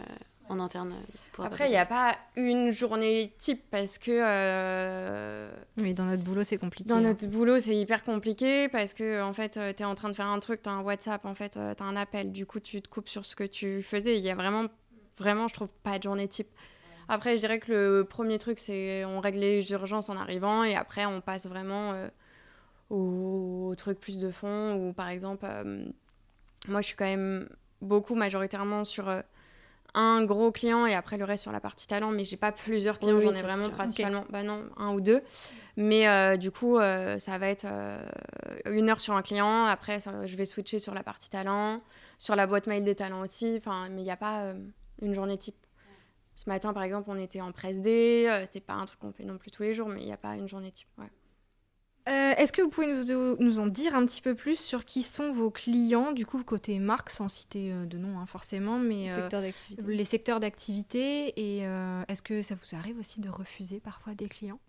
en 0.48 0.58
interne. 0.58 0.92
Après, 1.38 1.68
il 1.68 1.70
n'y 1.70 1.76
a 1.76 1.86
pas 1.86 2.16
une 2.34 2.72
journée 2.72 3.32
type 3.38 3.62
parce 3.70 3.98
que. 3.98 4.10
Euh... 4.10 5.52
Oui, 5.80 5.94
dans 5.94 6.06
notre 6.06 6.24
boulot, 6.24 6.42
c'est 6.42 6.58
compliqué. 6.58 6.88
Dans 6.88 6.96
hein. 6.96 7.02
notre 7.02 7.28
boulot, 7.28 7.60
c'est 7.60 7.76
hyper 7.76 8.02
compliqué 8.02 8.68
parce 8.68 8.92
que, 8.92 9.22
en 9.22 9.32
fait, 9.32 9.56
euh, 9.56 9.72
tu 9.72 9.84
es 9.84 9.86
en 9.86 9.94
train 9.94 10.08
de 10.08 10.16
faire 10.16 10.26
un 10.26 10.40
truc, 10.40 10.62
tu 10.62 10.68
as 10.68 10.72
un 10.72 10.82
WhatsApp, 10.82 11.24
en 11.26 11.34
fait, 11.34 11.50
tu 11.50 11.58
as 11.58 11.86
un 11.86 11.96
appel, 11.96 12.32
du 12.32 12.44
coup, 12.44 12.58
tu 12.58 12.82
te 12.82 12.88
coupes 12.88 13.08
sur 13.08 13.24
ce 13.24 13.36
que 13.36 13.44
tu 13.44 13.82
faisais. 13.82 14.18
Il 14.18 14.24
y 14.24 14.30
a 14.30 14.34
vraiment, 14.34 14.66
vraiment, 15.16 15.46
je 15.46 15.54
trouve, 15.54 15.72
pas 15.84 15.98
de 15.98 16.02
journée 16.02 16.26
type. 16.26 16.48
Après, 17.12 17.32
je 17.32 17.40
dirais 17.40 17.58
que 17.58 17.72
le 17.72 18.04
premier 18.04 18.38
truc, 18.38 18.60
c'est 18.60 19.04
on 19.04 19.18
règle 19.18 19.40
les 19.40 19.72
urgences 19.72 20.08
en 20.08 20.16
arrivant 20.16 20.62
et 20.62 20.76
après, 20.76 21.06
on 21.06 21.20
passe 21.20 21.48
vraiment 21.48 21.90
euh, 21.92 22.08
au, 22.88 23.74
truc 23.76 23.98
plus 23.98 24.20
de 24.20 24.30
fond. 24.30 24.76
Ou 24.76 24.92
par 24.92 25.08
exemple, 25.08 25.44
euh, 25.44 25.86
moi, 26.68 26.80
je 26.80 26.86
suis 26.86 26.94
quand 26.94 27.06
même 27.06 27.48
beaucoup 27.82 28.14
majoritairement 28.14 28.84
sur 28.84 29.08
euh, 29.08 29.22
un 29.94 30.24
gros 30.24 30.52
client 30.52 30.86
et 30.86 30.94
après 30.94 31.18
le 31.18 31.24
reste 31.24 31.42
sur 31.42 31.50
la 31.50 31.58
partie 31.58 31.88
talent. 31.88 32.12
Mais 32.12 32.22
j'ai 32.22 32.36
pas 32.36 32.52
plusieurs 32.52 33.00
clients, 33.00 33.18
j'en 33.18 33.34
ai 33.34 33.42
vraiment 33.42 33.70
principalement, 33.70 34.24
bah 34.30 34.44
non, 34.44 34.62
un 34.76 34.92
ou 34.92 35.00
deux. 35.00 35.20
Mais 35.76 36.38
du 36.38 36.52
coup, 36.52 36.78
ça 36.78 37.38
va 37.38 37.48
être 37.48 37.66
une 38.66 38.88
heure 38.88 39.00
sur 39.00 39.16
un 39.16 39.22
client. 39.22 39.64
Après, 39.64 39.98
je 39.98 40.36
vais 40.36 40.44
switcher 40.44 40.78
sur 40.78 40.94
la 40.94 41.02
partie 41.02 41.28
talent, 41.28 41.80
sur 42.18 42.36
la 42.36 42.46
boîte 42.46 42.68
mail 42.68 42.84
des 42.84 42.94
talents 42.94 43.22
aussi. 43.22 43.56
Enfin, 43.58 43.88
mais 43.90 44.02
il 44.02 44.04
n'y 44.04 44.12
a 44.12 44.16
pas 44.16 44.54
une 45.02 45.12
journée 45.12 45.36
type. 45.36 45.56
Ce 46.40 46.48
matin, 46.48 46.72
par 46.72 46.84
exemple, 46.84 47.10
on 47.10 47.18
était 47.18 47.42
en 47.42 47.52
presse 47.52 47.82
D. 47.82 48.26
Euh, 48.26 48.46
c'est 48.50 48.64
pas 48.64 48.72
un 48.72 48.86
truc 48.86 48.98
qu'on 48.98 49.12
fait 49.12 49.26
non 49.26 49.36
plus 49.36 49.50
tous 49.50 49.62
les 49.62 49.74
jours, 49.74 49.88
mais 49.88 50.00
il 50.00 50.06
n'y 50.06 50.12
a 50.12 50.16
pas 50.16 50.36
une 50.36 50.48
journée 50.48 50.72
type. 50.72 50.88
Euh, 50.98 51.02
est-ce 52.08 52.50
que 52.50 52.62
vous 52.62 52.70
pouvez 52.70 52.86
nous, 52.86 53.36
nous, 53.36 53.60
en 53.60 53.66
dire 53.66 53.94
un 53.94 54.06
petit 54.06 54.22
peu 54.22 54.34
plus 54.34 54.58
sur 54.58 54.86
qui 54.86 55.02
sont 55.02 55.32
vos 55.32 55.50
clients, 55.50 56.12
du 56.12 56.24
coup, 56.24 56.42
côté 56.42 56.78
marque, 56.78 57.10
sans 57.10 57.28
citer 57.28 57.74
euh, 57.74 57.84
de 57.84 57.98
nom 57.98 58.18
hein, 58.18 58.24
forcément, 58.24 58.78
mais 58.78 59.08
les 59.86 60.04
secteurs 60.06 60.40
d'activité 60.40 61.38
Et 61.38 61.58
est-ce 62.08 62.22
que 62.22 62.40
ça 62.40 62.54
vous 62.54 62.74
arrive 62.74 62.98
aussi 62.98 63.20
de 63.20 63.28
refuser 63.28 63.78
parfois 63.78 64.14
des 64.14 64.30
clients? 64.30 64.60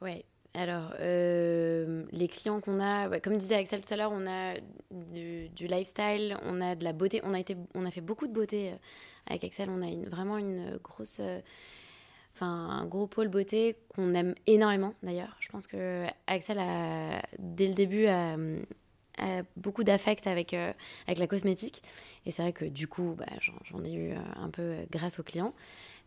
Ouais, 0.00 0.24
alors, 0.54 0.94
euh, 0.98 2.04
les 2.10 2.26
clients 2.26 2.60
qu'on 2.60 2.80
a, 2.80 3.20
comme 3.20 3.38
disait 3.38 3.54
Axel 3.54 3.82
tout 3.82 3.94
à 3.94 3.96
l'heure, 3.96 4.10
on 4.12 4.26
a 4.26 4.54
du, 4.90 5.66
lifestyle, 5.66 6.36
on 6.42 6.60
a 6.60 6.74
de 6.74 6.82
la 6.82 6.92
beauté. 6.92 7.20
On 7.24 7.34
a, 7.34 7.38
été, 7.38 7.56
on 7.74 7.84
a 7.86 7.90
fait 7.90 8.00
beaucoup 8.00 8.26
de 8.26 8.32
beauté 8.32 8.70
euh, 8.70 8.76
avec 9.28 9.44
Axel. 9.44 9.70
On 9.70 9.80
a 9.80 10.08
vraiment 10.08 10.38
une 10.38 10.76
grosse, 10.82 11.18
euh, 11.20 11.40
enfin 12.34 12.48
un 12.48 12.84
gros 12.86 13.06
pôle 13.06 13.28
beauté 13.28 13.76
qu'on 13.94 14.12
aime 14.14 14.34
énormément 14.46 14.94
d'ailleurs. 15.04 15.36
Je 15.38 15.48
pense 15.50 15.68
que 15.68 16.04
Axel 16.26 16.58
a, 16.58 17.22
dès 17.38 17.68
le 17.68 17.74
début, 17.74 18.06
a, 18.06 18.36
beaucoup 19.56 19.84
d'affect 19.84 20.26
avec, 20.26 20.54
avec 20.54 21.18
la 21.18 21.26
cosmétique. 21.26 21.82
Et 22.26 22.32
c'est 22.32 22.42
vrai 22.42 22.52
que 22.52 22.64
du 22.64 22.88
coup, 22.88 23.14
bah, 23.16 23.26
j'en 23.70 23.84
ai 23.84 23.92
eu 23.92 24.14
un 24.14 24.48
peu 24.48 24.76
grâce 24.90 25.20
aux 25.20 25.22
clients. 25.22 25.54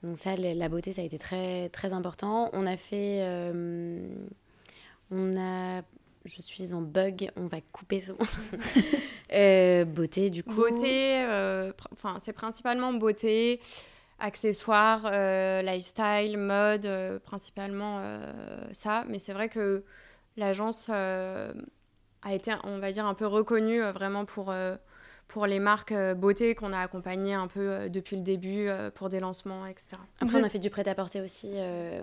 Donc 0.04 0.18
ça, 0.18 0.36
la 0.36 0.70
beauté, 0.70 0.92
ça 0.92 1.02
a 1.02 1.06
été 1.06 1.18
très, 1.18 1.70
très 1.70 1.94
important. 1.94 2.50
On 2.52 2.68
a 2.68 2.76
fait... 2.76 3.20
Euh, 3.22 4.06
on 5.12 5.38
a... 5.38 5.82
Je 6.26 6.42
suis 6.42 6.74
en 6.74 6.82
bug, 6.82 7.32
on 7.38 7.48
va 7.48 7.60
couper 7.72 8.02
son... 8.02 8.16
euh, 9.34 9.86
beauté, 9.86 10.30
du 10.30 10.44
coup. 10.44 10.54
Beauté, 10.54 11.24
euh, 11.24 11.72
enfin, 11.94 12.18
c'est 12.20 12.34
principalement 12.34 12.94
beauté, 12.94 13.62
accessoires, 14.20 15.10
lifestyle, 15.64 16.38
mode, 16.38 17.20
principalement 17.24 18.02
ça. 18.74 19.06
Mais 19.08 19.20
c'est 19.20 19.34
vrai 19.34 19.48
que 19.48 19.84
l'agence 20.36 20.90
a 20.90 21.54
été, 22.30 22.54
on 22.64 22.80
va 22.80 22.92
dire, 22.92 23.06
un 23.06 23.14
peu 23.14 23.28
reconnue 23.28 23.82
vraiment 23.82 24.24
pour 24.26 24.54
pour 25.28 25.46
les 25.46 25.60
marques 25.60 25.92
euh, 25.92 26.14
beauté 26.14 26.56
qu'on 26.56 26.74
a 26.74 26.80
accompagnées 26.80 27.34
un 27.34 27.48
peu 27.48 27.72
euh, 27.72 27.90
depuis 27.90 28.16
le 28.16 28.22
début 28.22 28.68
euh, 28.68 28.92
pour 28.92 29.10
des 29.10 29.20
lancements, 29.20 29.66
etc. 29.66 29.98
Après, 30.20 30.40
on 30.40 30.44
a 30.44 30.50
fait 30.50 30.60
du 30.60 30.70
prêt-à-porter 30.70 31.22
aussi. 31.22 31.56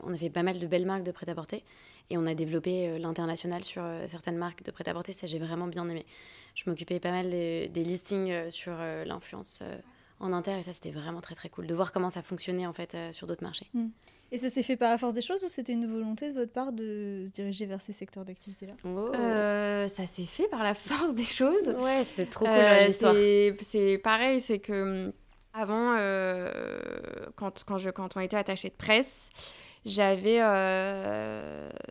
on 0.05 0.13
a 0.13 0.17
fait 0.17 0.31
pas 0.31 0.43
mal 0.43 0.59
de 0.59 0.67
belles 0.67 0.87
marques 0.87 1.03
de 1.03 1.13
prêt-à-porter. 1.13 1.65
Et 2.13 2.19
on 2.19 2.27
a 2.27 2.35
développé 2.35 2.99
l'international 2.99 3.63
sur 3.63 3.85
certaines 4.09 4.37
marques 4.37 4.65
de 4.65 4.73
prêt-à-porter. 4.73 5.13
Ça, 5.13 5.29
j'ai 5.29 5.39
vraiment 5.39 5.69
bien 5.69 5.89
aimé. 5.89 6.05
Je 6.57 6.69
m'occupais 6.69 6.99
pas 6.99 7.13
mal 7.13 7.31
des, 7.31 7.69
des 7.69 7.85
listings 7.85 8.51
sur 8.51 8.73
l'influence 9.07 9.63
en 10.21 10.33
inter 10.33 10.59
et 10.59 10.63
ça 10.63 10.73
c'était 10.73 10.91
vraiment 10.91 11.21
très 11.21 11.35
très 11.35 11.49
cool 11.49 11.67
de 11.67 11.75
voir 11.75 11.93
comment 11.93 12.11
ça 12.11 12.23
fonctionnait 12.23 12.67
en 12.67 12.73
fait 12.73 12.97
sur 13.13 13.27
d'autres 13.27 13.43
marchés. 13.43 13.69
Hmm. 13.75 13.89
Et 14.33 14.39
ça 14.39 14.49
s'est 14.49 14.63
fait 14.63 14.77
par 14.77 14.91
la 14.91 14.99
force 14.99 15.13
des 15.13 15.23
choses 15.23 15.43
ou 15.43 15.49
c'était 15.49 15.73
une 15.73 15.91
volonté 15.91 16.31
de 16.31 16.39
votre 16.39 16.53
part 16.53 16.73
de 16.73 17.25
se 17.27 17.33
diriger 17.33 17.67
vers 17.67 17.81
ces 17.81 17.93
secteurs 17.93 18.25
d'activité-là? 18.25 18.75
Oh. 18.85 19.11
euh, 19.15 19.89
Ça 19.89 20.07
s'est 20.07 20.27
fait 20.27 20.47
par 20.49 20.63
la 20.63 20.75
force 20.75 21.15
des 21.15 21.25
choses. 21.25 21.69
Ouais, 21.69 22.05
c'était 22.05 22.27
trop 22.27 22.45
cool 22.45 22.55
euh, 22.55 22.87
l'histoire. 22.87 23.15
C'est 23.61 23.99
pareil, 23.99 24.41
c'est 24.41 24.61
que 24.61 25.07
hum, 25.07 25.13
avant, 25.53 25.97
euh, 25.99 26.49
quand, 27.35 27.65
quand, 27.67 27.79
je, 27.79 27.91
quand 27.91 28.17
on 28.17 28.21
était 28.21 28.37
attaché 28.37 28.69
de 28.69 28.75
presse, 28.75 29.31
j'avais 29.85 30.41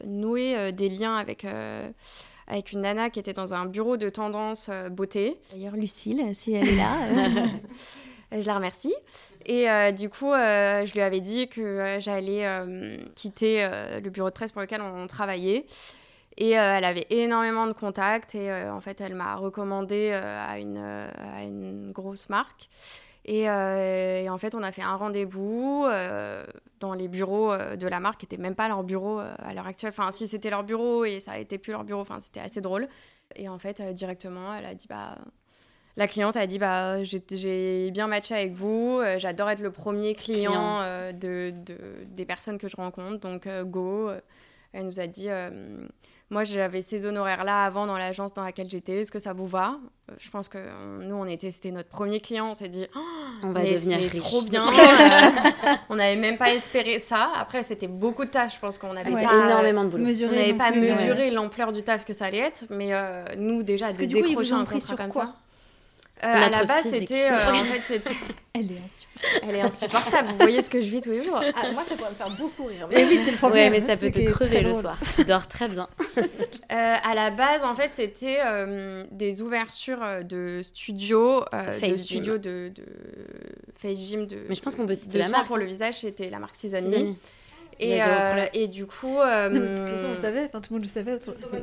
noué 0.06 0.72
des 0.72 0.90
liens 0.90 1.18
avec 1.18 1.46
avec 2.48 2.72
une 2.72 2.82
nana 2.82 3.12
qui 3.12 3.20
était 3.20 3.34
dans 3.34 3.54
un 3.54 3.66
bureau 3.66 3.98
de 3.98 4.10
tendance 4.10 4.72
beauté. 4.92 5.38
D'ailleurs, 5.52 5.76
Lucille, 5.76 6.24
si 6.34 6.54
elle 6.54 6.70
est 6.70 6.76
là. 6.78 6.96
je 8.32 8.46
la 8.46 8.56
remercie. 8.56 8.94
Et 9.46 9.70
euh, 9.70 9.92
du 9.92 10.10
coup, 10.10 10.32
euh, 10.32 10.86
je 10.86 10.94
lui 10.94 11.02
avais 11.02 11.22
dit 11.22 11.48
que 11.48 11.62
euh, 11.62 12.00
j'allais 12.00 12.46
quitter 13.16 13.68
le 14.02 14.10
bureau 14.10 14.30
de 14.30 14.34
presse 14.34 14.52
pour 14.52 14.62
lequel 14.62 14.82
on, 14.82 15.08
travaillait. 15.08 15.66
Et 16.38 16.52
elle 16.52 16.86
avait 16.86 17.08
énormément 17.10 17.68
de 17.68 17.74
contacts 17.74 18.34
et 18.36 18.52
en 18.70 18.80
fait, 18.80 19.02
elle 19.02 19.14
m'a 19.14 19.36
recommandé 19.36 20.12
à, 20.12 20.58
une, 20.58 20.78
à 20.78 21.44
une 21.44 21.92
grosse 21.92 22.30
marque. 22.30 22.70
Et, 23.26 23.50
en 23.50 24.38
fait, 24.38 24.56
on 24.56 24.64
a 24.64 24.72
fait 24.72 24.82
un 24.82 24.96
rendez-vous 24.96 25.86
dans 26.80 26.94
les 26.94 27.10
bureaux 27.10 27.58
de 27.58 27.88
la 27.88 28.00
marque, 28.00 28.22
qui 28.22 28.26
n'était 28.26 28.42
même 28.42 28.56
pas 28.56 28.70
leur 28.70 28.84
bureau 28.84 29.20
à 29.20 29.54
l'heure 29.54 29.68
actuelle. 29.68 29.90
Enfin, 29.90 30.12
si 30.12 30.28
c'était 30.28 30.50
leur 30.50 30.64
bureau 30.64 31.04
et 31.04 31.20
ça 31.20 31.38
n'était 31.38 31.58
plus 31.58 31.74
leur 31.74 31.84
bureau, 31.84 32.02
enfin, 32.02 32.22
c'était 32.22 32.40
assez 32.40 32.62
drôle. 32.62 32.88
Et 33.36 33.50
en 33.50 33.60
fait, 33.60 33.82
directement, 33.94 34.54
elle 34.54 34.66
a 34.66 34.76
dit 34.76 34.88
bah 34.88 35.18
la 36.00 36.08
cliente 36.08 36.38
a 36.38 36.48
dit 36.48 36.60
bah 36.60 37.04
j'ai 37.04 37.92
bien 37.92 38.08
matché 38.08 38.34
avec 38.34 38.54
vous, 38.54 39.02
euh, 39.02 39.20
j'adore 39.20 39.50
être 39.50 39.60
le 39.60 39.70
premier 39.70 40.16
client, 40.16 40.80
euh, 40.80 41.12
de, 41.12 41.54
des 42.06 42.24
personnes 42.24 42.58
que 42.58 42.70
je 42.70 42.78
rencontre, 42.78 43.20
donc 43.20 43.46
euh, 43.48 43.66
go. 43.66 44.10
Elle 44.72 44.86
nous 44.86 45.02
a 45.02 45.08
dit 45.08 45.28
moi 46.30 46.46
j'avais 46.46 46.80
ces 46.82 47.06
honoraires 47.06 47.44
là 47.44 47.66
avant 47.66 47.86
dans 47.86 47.98
l'agence 47.98 48.34
dans 48.34 48.46
laquelle 48.46 48.70
j'étais, 48.70 49.02
est-ce 49.02 49.12
que 49.12 49.20
ça 49.20 49.34
vous 49.34 49.48
va? 49.48 49.78
Je 50.18 50.30
pense 50.30 50.48
que 50.48 50.60
nous 51.02 51.16
on 51.16 51.26
était 51.26 51.52
c'était 51.52 51.72
notre 51.72 51.90
premier 51.90 52.22
client, 52.22 52.52
on 52.52 52.54
s'est 52.54 52.70
dit 52.70 52.86
oh, 52.96 53.00
on 53.44 53.52
va 53.52 53.66
devenir 53.66 53.98
riche. 53.98 54.22
trop 54.22 54.44
bien. 54.44 54.64
on 55.90 55.96
n'avait 55.96 56.16
même 56.16 56.38
pas 56.38 56.54
espéré 56.54 57.00
ça. 57.00 57.30
Après 57.36 57.62
c'était 57.62 57.88
beaucoup 57.88 58.24
de 58.24 58.30
tâches, 58.30 58.56
je 58.56 58.60
pense 58.62 58.78
qu'on 58.78 58.96
avait 58.96 59.12
énormément 59.12 59.84
de 59.84 59.90
boulot. 59.90 60.06
on 60.06 60.32
n'avait 60.32 60.54
pas 60.54 60.72
mesuré 60.72 61.30
l'ampleur 61.30 61.74
du 61.74 61.84
taf 61.84 62.06
que 62.06 62.14
ça 62.14 62.28
allait 62.28 62.38
être, 62.38 62.68
mais 62.70 62.94
nous 63.36 63.64
déjà 63.64 63.88
Parce 63.88 63.98
de 63.98 64.06
que 64.06 64.14
décrocher 64.14 64.54
un 64.54 64.64
contrat 64.64 64.96
comme 64.96 65.10
quoi 65.10 65.24
ça. 65.24 65.36
Euh, 66.24 66.28
à 66.28 66.50
la 66.50 66.66
base, 66.66 66.84
c'était. 66.90 67.30
Euh, 67.30 67.52
en 67.52 67.64
fait, 67.64 67.82
c'était. 67.82 68.10
Elle 68.54 68.72
est 68.72 68.82
insupportable. 68.84 69.44
Elle 69.44 69.56
est 69.56 69.62
insupportable. 69.62 70.28
Vous 70.30 70.38
voyez 70.38 70.62
ce 70.62 70.70
que 70.70 70.82
je 70.82 70.88
vis 70.90 71.02
tous 71.02 71.12
les 71.12 71.24
jours. 71.24 71.40
Ah, 71.40 71.62
moi, 71.74 71.84
ça 71.84 71.96
pourrait 71.96 72.10
me 72.10 72.16
faire 72.16 72.32
beaucoup 72.32 72.66
rire. 72.66 72.88
Mais 72.90 73.06
oui, 73.06 73.22
c'est 73.24 73.32
le 73.32 73.38
problème. 73.38 73.72
Ouais, 73.72 73.80
mais 73.80 73.86
ça 73.86 73.96
peut 73.96 74.12
te 74.12 74.20
crever 74.32 74.62
le 74.62 74.74
soir. 74.74 74.98
Tu 75.16 75.24
dors 75.24 75.48
très 75.48 75.70
bien. 75.70 75.88
euh, 76.18 76.24
à 76.70 77.16
la 77.16 77.32
base, 77.32 77.64
en 77.64 77.76
fait, 77.76 77.92
c'était 77.94 78.40
euh, 78.46 79.06
des 79.12 79.42
ouvertures 79.42 80.24
de 80.24 80.62
studios, 80.64 81.46
de, 81.54 81.94
studios 81.94 82.38
de, 82.38 82.72
de 82.74 82.84
face 83.78 83.98
gym, 83.98 84.26
de. 84.26 84.38
Mais 84.50 84.56
je 84.56 84.62
pense 84.62 84.76
qu'on 84.76 84.88
peut 84.88 84.96
citer 84.96 85.20
la 85.20 85.30
marque 85.30 85.48
pour 85.48 85.58
le 85.58 85.66
visage. 85.66 86.00
C'était 86.00 86.30
la 86.30 86.40
marque 86.40 86.56
Seasoning. 86.56 87.16
Et, 87.80 88.02
euh, 88.02 88.46
et, 88.54 88.68
du 88.68 88.86
coup. 88.86 89.20
Euh, 89.20 89.50
de 89.50 89.76
toute 89.76 89.90
façon, 89.90 90.08
on 90.08 90.12
le 90.12 90.18
savait, 90.18 90.46
enfin, 90.46 90.60
tout 90.60 90.74
le 90.74 90.80
monde 90.80 90.84
le 90.84 90.90
savait. 90.90 91.16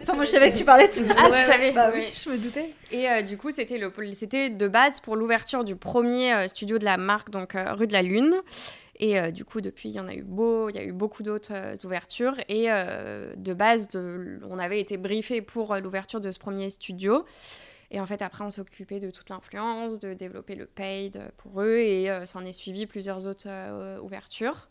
Enfin, 0.03 0.15
moi, 0.15 0.25
je 0.25 0.31
savais 0.31 0.51
que 0.51 0.57
tu 0.57 0.65
parlais 0.65 0.89
de 0.89 0.93
ça. 0.93 1.03
Ah, 1.17 1.31
tu 1.31 1.41
savais 1.41 1.73
Bah 1.73 1.91
oui, 1.95 2.05
je 2.15 2.31
me 2.31 2.37
doutais. 2.37 2.71
Et 2.91 3.09
euh, 3.09 3.23
du 3.23 3.37
coup, 3.37 3.51
c'était 3.51 3.79
de 3.79 4.69
base 4.69 5.01
pour 5.01 5.17
l'ouverture 5.17 5.63
du 5.63 5.77
premier 5.77 6.49
studio 6.49 6.79
de 6.79 6.85
la 6.85 6.97
marque, 6.97 7.31
donc 7.31 7.55
rue 7.55 7.87
de 7.87 7.93
la 7.93 8.03
Lune. 8.03 8.35
Et 8.99 9.31
du 9.31 9.45
coup, 9.45 9.61
depuis, 9.61 9.91
il 9.91 9.95
y 9.95 10.01
en 10.01 10.09
a 10.09 10.15
eu 10.15 10.23
beau, 10.23 10.71
il 10.71 10.77
y 10.77 10.79
a 10.79 10.85
eu 10.85 10.93
beaucoup 10.93 11.23
d'autres 11.23 11.85
ouvertures. 11.85 12.37
Et 12.49 12.69
de 12.69 13.53
base, 13.53 13.89
de, 13.89 14.41
on 14.49 14.59
avait 14.59 14.81
été 14.81 14.97
briefé 14.97 15.43
pour 15.43 15.77
l'ouverture 15.77 16.23
de 16.23 16.31
ce 16.31 16.39
premier 16.39 16.71
studio. 16.71 17.27
Et 17.91 18.01
en 18.01 18.07
fait, 18.07 18.23
après, 18.23 18.43
on 18.43 18.51
s'occupait 18.51 18.99
de 18.99 19.11
toute 19.11 19.29
l'influence, 19.29 20.01
de 20.01 20.15
développer 20.15 20.55
le 20.55 20.65
paid 20.65 21.21
pour 21.37 21.61
eux. 21.61 21.77
Et 21.77 22.11
s'en 22.25 22.41
est 22.47 22.55
suivi 22.55 22.87
plusieurs 22.87 23.27
autres 23.27 23.49
ouvertures. 24.01 24.67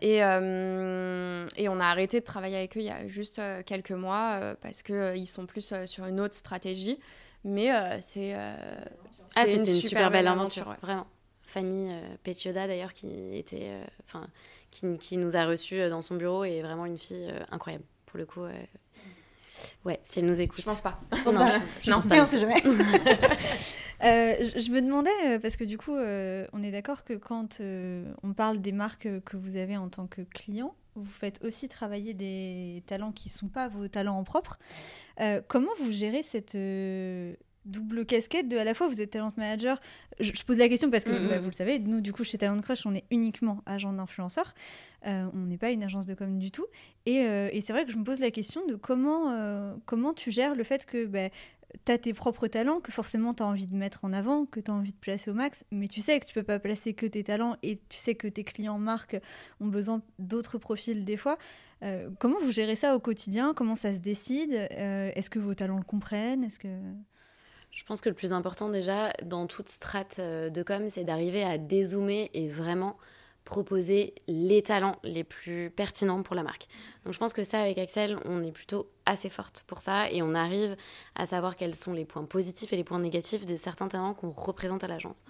Et, 0.00 0.24
euh, 0.24 1.46
et, 1.56 1.68
on 1.68 1.80
a 1.80 1.86
arrêté 1.86 2.20
de 2.20 2.24
travailler 2.24 2.56
avec 2.56 2.76
eux 2.76 2.80
il 2.80 2.86
y 2.86 2.90
a 2.90 3.08
juste 3.08 3.38
euh, 3.40 3.62
quelques 3.64 3.90
mois 3.92 4.38
euh, 4.40 4.54
parce 4.60 4.82
qu'ils 4.82 5.26
sont 5.26 5.46
plus 5.46 5.74
sur 5.86 6.06
une 6.06 6.20
autre 6.20 6.34
stratégie. 6.34 6.98
Mais 7.44 7.70
c'est 8.00 8.34
ah, 8.34 9.46
une, 9.46 9.64
super, 9.64 10.10
belle 10.10 10.26
aventure, 10.26 10.76
vraiment. 10.82 11.06
Fanny 11.44 11.90
Petioda 12.24 12.66
d'ailleurs, 12.66 12.92
qui, 12.92 13.08
était, 13.38 13.70
enfin 14.04 14.26
qui, 14.70 14.98
qui, 14.98 15.16
nous 15.16 15.36
a 15.36 15.46
reçus 15.46 15.88
dans 15.88 16.02
son 16.02 16.16
bureau 16.16 16.44
et 16.44 16.62
vraiment 16.62 16.84
une 16.84 16.98
fille 16.98 17.32
incroyable. 17.50 17.84
Pour 18.06 18.18
le 18.18 18.26
coup, 18.26 18.42
Ouais, 19.84 20.00
si 20.02 20.18
elle 20.18 20.26
nous 20.26 20.40
écoute. 20.40 20.60
Je 20.60 20.64
pense 20.64 20.80
pas. 20.80 21.00
Je 21.12 21.22
pense 21.22 21.34
non, 21.34 21.40
pas. 21.40 21.58
Je, 21.82 21.90
pense 21.90 22.06
pas. 22.06 22.22
on 22.22 22.26
sait 22.26 22.38
jamais. 22.38 22.62
euh, 24.04 24.34
je, 24.40 24.70
me 24.70 24.80
demandais, 24.80 25.10
euh, 25.26 25.38
parce 25.38 25.56
que 25.56 25.64
du 25.64 25.78
coup, 25.78 25.94
euh, 25.94 26.46
on 26.52 26.62
est 26.62 26.70
d'accord 26.70 27.04
que 27.04 27.14
quand 27.14 27.60
euh, 27.60 28.12
on 28.22 28.32
parle 28.32 28.60
des 28.60 28.72
marques 28.72 29.08
que 29.24 29.36
vous 29.36 29.56
avez 29.56 29.76
en 29.76 29.88
tant 29.88 30.06
que 30.06 30.22
client, 30.22 30.74
vous 30.94 31.04
faites 31.04 31.44
aussi 31.44 31.68
travailler 31.68 32.12
des 32.14 32.82
talents 32.86 33.12
qui 33.12 33.28
ne 33.28 33.34
sont 33.34 33.48
pas 33.48 33.68
vos 33.68 33.86
talents 33.86 34.18
en 34.18 34.24
propre. 34.24 34.58
comment 35.46 35.70
vous 35.80 35.92
gérez 35.92 36.24
cette 36.24 36.56
double 37.64 38.06
casquette 38.06 38.48
de 38.48 38.56
à 38.56 38.64
la 38.64 38.74
fois 38.74 38.88
vous 38.88 39.00
êtes 39.00 39.10
talent 39.10 39.32
manager. 39.36 39.80
Je, 40.20 40.42
pose 40.42 40.58
la 40.58 40.68
question 40.68 40.90
parce 40.90 41.04
que 41.04 41.10
mm, 41.10 41.28
bah, 41.28 41.38
mm. 41.38 41.42
vous 41.42 41.50
le 41.50 41.54
savez 41.54 41.78
nous 41.78 42.00
du 42.00 42.12
coup 42.12 42.24
chez 42.24 42.38
Talent 42.38 42.60
Crush 42.60 42.86
on 42.86 42.94
est 42.94 43.04
uniquement 43.10 43.62
agent 43.66 43.92
d'influenceur 43.92 44.54
euh, 45.06 45.28
on 45.32 45.46
n'est 45.46 45.58
pas 45.58 45.70
une 45.70 45.82
agence 45.82 46.06
de 46.06 46.14
com 46.14 46.38
du 46.38 46.50
tout. 46.50 46.66
Et, 47.06 47.24
euh, 47.24 47.48
et 47.52 47.60
c'est 47.60 47.72
vrai 47.72 47.84
que 47.84 47.92
je 47.92 47.96
me 47.96 48.04
pose 48.04 48.20
la 48.20 48.30
question 48.30 48.66
de 48.66 48.74
comment 48.74 49.30
euh, 49.30 49.74
comment 49.86 50.12
tu 50.12 50.30
gères 50.30 50.54
le 50.54 50.64
fait 50.64 50.86
que 50.86 51.06
bah, 51.06 51.28
tu 51.84 51.92
as 51.92 51.98
tes 51.98 52.12
propres 52.12 52.48
talents 52.48 52.80
que 52.80 52.90
forcément 52.90 53.32
tu 53.32 53.42
as 53.42 53.46
envie 53.46 53.66
de 53.66 53.76
mettre 53.76 54.04
en 54.04 54.12
avant 54.12 54.46
que 54.46 54.58
tu 54.58 54.70
as 54.70 54.74
envie 54.74 54.92
de 54.92 54.98
placer 54.98 55.30
au 55.30 55.34
max 55.34 55.64
mais 55.70 55.86
tu 55.86 56.00
sais 56.00 56.18
que 56.18 56.26
tu 56.26 56.34
peux 56.34 56.42
pas 56.42 56.58
placer 56.58 56.94
que 56.94 57.06
tes 57.06 57.22
talents 57.22 57.56
et 57.62 57.78
tu 57.88 57.98
sais 57.98 58.14
que 58.14 58.26
tes 58.26 58.42
clients 58.42 58.78
marques 58.78 59.16
ont 59.60 59.68
besoin 59.68 60.02
d'autres 60.18 60.58
profils 60.58 61.04
des 61.04 61.16
fois. 61.16 61.38
Comment 62.18 62.40
vous 62.40 62.50
gérez 62.50 62.74
ça 62.74 62.96
au 62.96 62.98
quotidien? 62.98 63.54
Comment 63.54 63.76
ça 63.76 63.94
se 63.94 64.00
décide? 64.00 64.52
Est-ce 64.52 65.30
que 65.30 65.38
vos 65.38 65.54
talents 65.54 65.76
le 65.76 65.84
comprennent? 65.84 66.42
Est-ce 66.42 66.58
que 66.58 66.66
je 67.78 67.84
pense 67.84 68.00
que 68.00 68.08
le 68.08 68.14
plus 68.16 68.32
important 68.32 68.70
déjà 68.70 69.12
dans 69.22 69.46
toute 69.46 69.68
strate 69.68 70.16
euh, 70.18 70.50
de 70.50 70.64
com, 70.64 70.90
c'est 70.90 71.04
d'arriver 71.04 71.44
à 71.44 71.58
dézoomer 71.58 72.28
et 72.34 72.48
vraiment 72.48 72.96
proposer 73.44 74.16
les 74.26 74.62
talents 74.62 74.96
les 75.04 75.22
plus 75.22 75.70
pertinents 75.70 76.24
pour 76.24 76.34
la 76.34 76.42
marque. 76.42 76.66
Donc 77.04 77.14
je 77.14 77.20
pense 77.20 77.32
que 77.32 77.44
ça, 77.44 77.60
avec 77.60 77.78
Axel, 77.78 78.18
on 78.24 78.42
est 78.42 78.50
plutôt 78.50 78.90
assez 79.06 79.30
forte 79.30 79.62
pour 79.68 79.80
ça 79.80 80.10
et 80.10 80.22
on 80.22 80.34
arrive 80.34 80.74
à 81.14 81.24
savoir 81.24 81.54
quels 81.54 81.76
sont 81.76 81.92
les 81.92 82.04
points 82.04 82.24
positifs 82.24 82.72
et 82.72 82.76
les 82.76 82.82
points 82.82 82.98
négatifs 82.98 83.46
de 83.46 83.56
certains 83.56 83.86
talents 83.86 84.12
qu'on 84.12 84.32
représente 84.32 84.82
à 84.82 84.88
l'agence. 84.88 85.24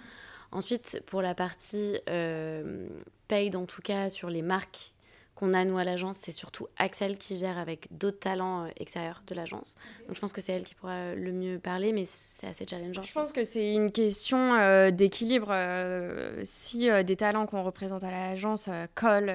Ensuite, 0.50 1.02
pour 1.04 1.20
la 1.20 1.34
partie 1.34 1.98
euh, 2.08 2.88
paye, 3.28 3.54
en 3.54 3.66
tout 3.66 3.82
cas 3.82 4.08
sur 4.08 4.30
les 4.30 4.42
marques 4.42 4.94
qu'on 5.38 5.54
a 5.54 5.64
nous 5.64 5.78
à 5.78 5.84
l'agence, 5.84 6.18
c'est 6.18 6.32
surtout 6.32 6.66
Axel 6.78 7.16
qui 7.16 7.38
gère 7.38 7.58
avec 7.58 7.86
d'autres 7.92 8.18
talents 8.18 8.64
euh, 8.64 8.70
extérieurs 8.76 9.22
de 9.24 9.34
l'agence. 9.36 9.76
Donc 10.06 10.16
je 10.16 10.20
pense 10.20 10.32
que 10.32 10.40
c'est 10.40 10.52
elle 10.52 10.64
qui 10.64 10.74
pourra 10.74 11.14
le 11.14 11.32
mieux 11.32 11.60
parler, 11.60 11.92
mais 11.92 12.04
c'est 12.06 12.48
assez 12.48 12.66
challengeant. 12.68 13.02
Je 13.02 13.12
pense 13.12 13.30
que 13.32 13.44
c'est 13.44 13.72
une 13.72 13.92
question 13.92 14.54
euh, 14.54 14.90
d'équilibre. 14.90 15.50
Euh, 15.50 16.40
si 16.42 16.88
des 17.04 17.16
talents 17.16 17.46
qu'on 17.46 17.62
représente 17.62 18.02
à 18.02 18.10
l'agence 18.10 18.68
collent 18.96 19.34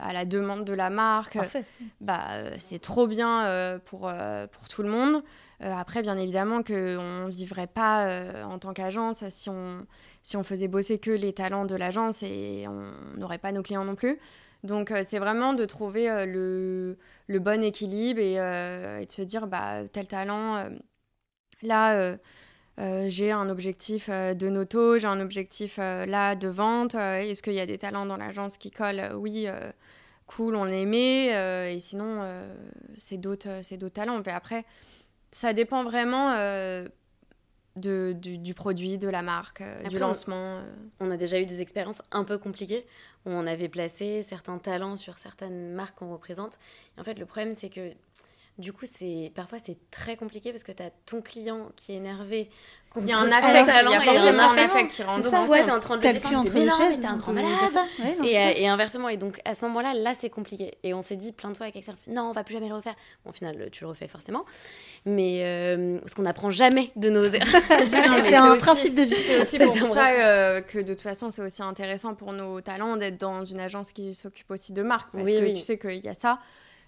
à 0.00 0.12
la 0.12 0.24
demande 0.24 0.64
de 0.64 0.72
la 0.72 0.90
marque, 0.90 1.38
bah, 2.00 2.20
c'est 2.58 2.80
trop 2.80 3.08
bien 3.08 3.80
pour, 3.84 4.12
pour 4.52 4.68
tout 4.68 4.82
le 4.82 4.88
monde. 4.88 5.22
après, 5.60 6.02
bien 6.02 6.16
évidemment 6.18 6.62
qu'on 6.62 6.72
ne 6.74 7.30
vivrait 7.30 7.66
pas 7.66 8.08
en 8.44 8.58
tant 8.58 8.72
qu'agence 8.72 9.28
si 9.28 9.50
on, 9.50 9.86
si 10.22 10.36
on 10.36 10.44
faisait 10.44 10.68
bosser 10.68 10.98
que 10.98 11.10
les 11.10 11.32
talents 11.32 11.64
de 11.64 11.74
l'agence 11.74 12.22
et 12.22 12.66
on 12.68 13.18
n'aurait 13.18 13.38
pas 13.38 13.52
nos 13.52 13.62
clients 13.62 13.84
non 13.84 13.96
plus. 13.96 14.18
Donc 14.62 14.92
euh, 14.92 15.02
c'est 15.06 15.18
vraiment 15.18 15.54
de 15.54 15.64
trouver 15.64 16.08
euh, 16.08 16.24
le, 16.24 16.98
le, 17.26 17.38
bon 17.40 17.62
équilibre 17.62 18.20
et, 18.20 18.38
euh, 18.38 19.00
et, 19.00 19.06
de 19.06 19.12
se 19.12 19.22
dire 19.22 19.46
bah 19.48 19.88
tel 19.90 20.06
talent 20.06 20.68
là 21.62 22.16
j'ai 23.08 23.30
un 23.32 23.48
objectif 23.48 24.08
de 24.08 24.48
noto, 24.48 24.98
j'ai 24.98 25.06
un 25.06 25.20
objectif 25.20 25.76
là 25.76 26.34
de 26.34 26.48
vente. 26.48 26.94
Est-ce 26.94 27.42
qu'il 27.42 27.52
y 27.52 27.60
a 27.60 27.66
des 27.66 27.78
talents 27.78 28.06
dans 28.06 28.16
l'agence 28.16 28.56
qui 28.56 28.70
collent? 28.70 29.12
Oui, 29.14 29.46
cool, 30.26 30.56
on 30.56 30.64
les 30.64 30.86
met. 30.86 31.26
et 31.72 31.78
sinon, 31.78 32.24
c'est 32.96 33.18
d'autres, 33.18 33.60
c'est 33.62 33.76
d'autres 33.76 33.94
talents. 33.94 34.20
Mais 34.26 34.32
après, 34.32 34.64
ça 35.30 35.52
dépend 35.52 35.84
vraiment 35.84 36.34
de, 37.76 38.12
du, 38.14 38.54
produit, 38.54 38.98
de 38.98 39.08
la 39.08 39.22
marque, 39.22 39.62
du 39.88 40.00
lancement. 40.00 40.58
On, 40.98 41.10
a 41.10 41.16
déjà 41.16 41.38
eu 41.40 41.46
des 41.46 41.60
expériences 41.60 42.02
un 42.10 42.24
peu 42.24 42.38
compliquées 42.38 42.84
on 43.24 43.46
avait 43.46 43.68
placé 43.68 44.22
certains 44.22 44.58
talents 44.58 44.96
sur 44.96 45.18
certaines 45.18 45.72
marques 45.72 45.98
qu'on 45.98 46.12
représente. 46.12 46.58
En 46.98 47.04
fait, 47.04 47.18
le 47.18 47.26
problème, 47.26 47.54
c'est 47.54 47.68
que 47.68 47.92
du 48.58 48.72
coup, 48.72 48.84
c'est 48.84 49.32
parfois 49.34 49.58
c'est 49.64 49.78
très 49.90 50.16
compliqué 50.16 50.50
parce 50.50 50.62
que 50.62 50.72
tu 50.72 50.82
as 50.82 50.90
ton 51.06 51.22
client 51.22 51.70
qui 51.74 51.92
est 51.92 51.96
énervé. 51.96 52.50
Il 52.96 53.06
y 53.06 53.12
a 53.12 53.18
un 53.18 53.32
affect, 53.32 53.70
il 53.82 53.90
y 53.90 53.94
a 53.94 54.00
forcément 54.02 54.50
un 54.50 54.58
affect 54.58 54.90
qui 54.90 55.02
rentre 55.02 55.30
Donc 55.30 55.46
toi, 55.46 55.62
tu 55.62 55.68
es 55.70 55.72
en 55.72 55.80
train 55.80 55.96
de 55.96 56.06
le 56.06 56.12
défendre, 56.12 56.40
entre 56.40 56.52
mais 56.52 56.66
non, 56.66 56.74
mais 56.78 56.94
t'es 56.94 57.06
un 57.06 57.16
grand 57.16 57.32
malade. 57.32 57.50
et, 58.22 58.38
euh, 58.38 58.52
et, 58.54 58.68
inversement, 58.68 59.08
et 59.08 59.16
donc 59.16 59.40
à 59.46 59.54
ce 59.54 59.64
moment-là, 59.64 59.94
là, 59.94 60.12
c'est 60.18 60.28
compliqué. 60.28 60.72
Et 60.82 60.92
on 60.92 61.00
s'est 61.00 61.16
dit 61.16 61.32
plein 61.32 61.50
de 61.50 61.56
fois 61.56 61.64
avec 61.64 61.76
Axel, 61.76 61.94
non, 62.08 62.24
on 62.24 62.32
va 62.32 62.44
plus 62.44 62.52
jamais 62.52 62.68
le 62.68 62.74
refaire. 62.74 62.94
Bon, 63.24 63.30
au 63.30 63.32
final, 63.32 63.70
tu 63.72 63.84
le 63.84 63.88
refais 63.88 64.08
forcément. 64.08 64.44
Mais 65.06 65.40
euh, 65.42 65.98
parce 66.00 66.12
qu'on 66.12 66.22
n'apprend 66.22 66.50
jamais 66.50 66.92
de 66.96 67.08
nos 67.08 67.24
erreurs. 67.24 67.62
c'est 67.86 68.34
un 68.36 68.56
principe 68.58 68.94
de 68.94 69.02
vie. 69.04 69.16
C'est 69.22 69.40
aussi 69.40 69.58
pour 69.58 69.74
ça 69.86 70.08
euh, 70.10 70.60
que 70.60 70.78
de 70.78 70.92
toute 70.92 71.00
façon, 71.00 71.30
c'est 71.30 71.42
aussi 71.42 71.62
intéressant 71.62 72.14
pour 72.14 72.34
nos 72.34 72.60
talents 72.60 72.98
d'être 72.98 73.18
dans 73.18 73.42
une 73.44 73.60
agence 73.60 73.92
qui 73.92 74.14
s'occupe 74.14 74.50
aussi 74.50 74.74
de 74.74 74.82
marque. 74.82 75.10
Parce 75.12 75.24
que 75.24 75.54
tu 75.54 75.62
sais 75.62 75.78
qu'il 75.78 76.04
y 76.04 76.08
a 76.08 76.14
ça 76.14 76.40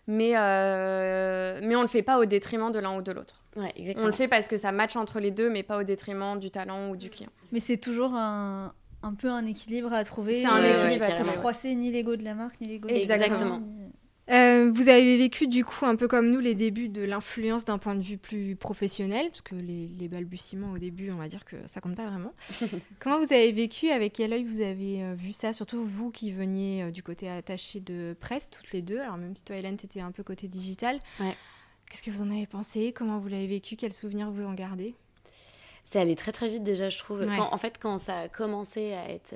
mais, 0.06 0.32
euh, 0.36 1.60
mais 1.62 1.76
on 1.76 1.80
ne 1.80 1.84
le 1.84 1.88
fait 1.88 2.02
pas 2.02 2.18
au 2.18 2.24
détriment 2.24 2.70
de 2.70 2.78
l'un 2.78 2.96
ou 2.96 3.02
de 3.02 3.12
l'autre. 3.12 3.42
Ouais, 3.56 3.72
on 3.98 4.06
le 4.06 4.12
fait 4.12 4.28
parce 4.28 4.48
que 4.48 4.56
ça 4.56 4.72
match 4.72 4.96
entre 4.96 5.20
les 5.20 5.30
deux, 5.30 5.48
mais 5.48 5.62
pas 5.62 5.78
au 5.78 5.84
détriment 5.84 6.38
du 6.38 6.50
talent 6.50 6.90
ou 6.90 6.96
du 6.96 7.08
client. 7.08 7.30
Mais 7.52 7.60
c'est 7.60 7.76
toujours 7.76 8.14
un, 8.14 8.74
un, 9.02 9.14
peu 9.14 9.30
un 9.30 9.46
équilibre 9.46 9.92
à 9.92 10.02
trouver. 10.04 10.34
C'est 10.34 10.46
un 10.46 10.62
équilibre 10.62 11.04
à 11.04 11.10
trouver. 11.10 11.30
Froisser 11.30 11.74
ni 11.74 11.92
l'ego 11.92 12.16
de 12.16 12.24
la 12.24 12.34
marque, 12.34 12.60
ni 12.60 12.66
l'ego 12.66 12.88
de 12.88 12.94
Exactement. 12.94 13.60
Euh, 14.30 14.70
vous 14.72 14.88
avez 14.88 15.18
vécu 15.18 15.48
du 15.48 15.66
coup 15.66 15.84
un 15.84 15.96
peu 15.96 16.08
comme 16.08 16.30
nous 16.30 16.40
les 16.40 16.54
débuts 16.54 16.88
de 16.88 17.02
l'influence 17.02 17.66
d'un 17.66 17.76
point 17.76 17.94
de 17.94 18.00
vue 18.00 18.16
plus 18.16 18.56
professionnel, 18.56 19.28
parce 19.28 19.42
que 19.42 19.54
les, 19.54 19.88
les, 19.98 20.08
balbutiements 20.08 20.72
au 20.72 20.78
début, 20.78 21.10
on 21.12 21.18
va 21.18 21.28
dire 21.28 21.44
que 21.44 21.56
ça 21.66 21.82
compte 21.82 21.94
pas 21.94 22.06
vraiment. 22.06 22.32
Comment 23.00 23.18
vous 23.18 23.32
avez 23.34 23.52
vécu 23.52 23.90
Avec 23.90 24.14
quel 24.14 24.32
œil 24.32 24.44
vous 24.44 24.62
avez 24.62 25.02
euh, 25.02 25.14
vu 25.14 25.32
ça 25.32 25.52
Surtout 25.52 25.84
vous 25.84 26.10
qui 26.10 26.32
veniez 26.32 26.84
euh, 26.84 26.90
du 26.90 27.02
côté 27.02 27.28
attaché 27.28 27.80
de 27.80 28.16
presse, 28.18 28.48
toutes 28.48 28.72
les 28.72 28.80
deux? 28.80 28.98
Alors 28.98 29.18
même 29.18 29.36
si 29.36 29.44
toi, 29.44 29.56
Hélène, 29.56 29.76
t'étais 29.76 30.00
un 30.00 30.10
peu 30.10 30.22
côté 30.22 30.48
digital. 30.48 31.00
Ouais. 31.20 31.36
Qu'est-ce 31.90 32.02
que 32.02 32.10
vous 32.10 32.22
en 32.22 32.30
avez 32.30 32.46
pensé? 32.46 32.92
Comment 32.96 33.18
vous 33.18 33.28
l'avez 33.28 33.46
vécu? 33.46 33.76
Quels 33.76 33.92
souvenirs 33.92 34.30
vous 34.30 34.46
en 34.46 34.54
gardez? 34.54 34.94
C'est 35.84 36.00
allé 36.00 36.16
très 36.16 36.32
très 36.32 36.48
vite 36.48 36.62
déjà, 36.62 36.88
je 36.88 36.96
trouve. 36.96 37.22
en 37.28 37.58
fait, 37.58 37.76
quand 37.78 37.98
ça 37.98 38.20
a 38.20 38.28
commencé 38.28 38.94
à 38.94 39.10
être 39.10 39.34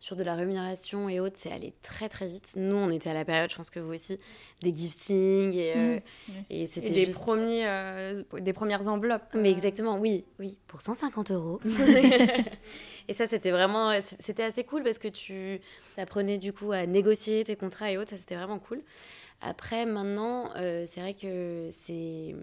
sur 0.00 0.14
de 0.14 0.22
la 0.22 0.36
rémunération 0.36 1.08
et 1.08 1.18
autres, 1.18 1.36
c'est 1.36 1.50
allé 1.50 1.74
très 1.82 2.08
très 2.08 2.28
vite. 2.28 2.54
Nous, 2.56 2.76
on 2.76 2.88
était 2.90 3.10
à 3.10 3.14
la 3.14 3.24
période, 3.24 3.50
je 3.50 3.56
pense 3.56 3.68
que 3.68 3.80
vous 3.80 3.94
aussi, 3.94 4.18
des 4.62 4.74
giftings 4.74 5.54
et, 5.54 5.72
euh, 5.76 5.96
mmh. 5.96 6.32
et 6.50 6.66
c'était 6.68 6.90
des 6.90 7.06
premiers, 7.06 7.66
euh, 7.66 8.22
des 8.38 8.52
premières 8.52 8.86
enveloppes. 8.86 9.34
Mais 9.34 9.50
exactement, 9.50 9.98
oui, 9.98 10.24
oui, 10.38 10.56
pour 10.68 10.82
150 10.82 11.32
euros. 11.32 11.60
et 13.08 13.12
ça, 13.12 13.26
c'était 13.26 13.50
vraiment, 13.50 13.92
c'était 14.20 14.44
assez 14.44 14.62
cool 14.62 14.84
parce 14.84 14.98
que 14.98 15.08
tu 15.08 15.60
apprenais 15.96 16.38
du 16.38 16.52
coup 16.52 16.70
à 16.70 16.86
négocier 16.86 17.42
tes 17.42 17.56
contrats 17.56 17.90
et 17.90 17.98
autres. 17.98 18.10
Ça, 18.10 18.18
c'était 18.18 18.36
vraiment 18.36 18.60
cool. 18.60 18.82
Après, 19.40 19.84
maintenant, 19.84 20.50
euh, 20.56 20.86
c'est 20.88 21.00
vrai 21.00 21.14
que 21.14 21.70
c'est 21.84 22.36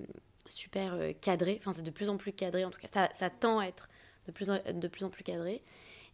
super 0.45 0.97
cadré. 1.21 1.57
Enfin, 1.61 1.71
c'est 1.71 1.83
de 1.83 1.91
plus 1.91 2.09
en 2.09 2.17
plus 2.17 2.33
cadré. 2.33 2.65
En 2.65 2.69
tout 2.69 2.81
cas, 2.81 2.89
ça, 2.91 3.09
ça 3.13 3.29
tend 3.29 3.59
à 3.59 3.65
être 3.65 3.87
de 4.27 4.33
plus 4.33 4.49
en, 4.49 4.59
de 4.73 4.87
plus 4.89 5.05
en 5.05 5.09
plus 5.09 5.23
cadré. 5.23 5.63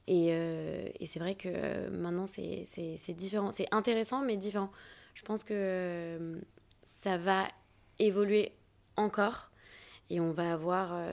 Euh, 0.10 0.88
et, 1.00 1.08
c'est 1.08 1.20
vrai 1.20 1.36
que 1.36 1.48
euh, 1.48 1.90
maintenant, 1.90 2.28
c'est 2.28 2.68
différent. 3.10 3.52
C'est 3.52 3.68
intéressant, 3.72 4.22
mais 4.22 4.38
différent. 4.38 4.72
Je 5.14 5.24
pense 5.24 5.44
que 5.44 5.54
euh, 5.54 6.36
ça 7.02 7.18
va 7.18 7.48
évoluer 8.00 8.54
encore 8.98 9.52
et 10.10 10.20
on 10.20 10.32
va 10.32 10.54
avoir 10.54 11.12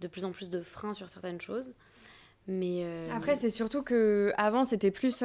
de 0.00 0.08
plus 0.08 0.24
en 0.24 0.30
plus 0.30 0.48
de 0.48 0.62
freins 0.62 0.94
sur 0.94 1.08
certaines 1.10 1.40
choses. 1.40 1.72
Mais 2.46 2.84
Après, 3.10 3.36
c'est 3.36 3.50
surtout 3.50 3.82
que 3.82 4.32
avant 4.36 4.64
c'était 4.64 4.90
plus 4.90 5.22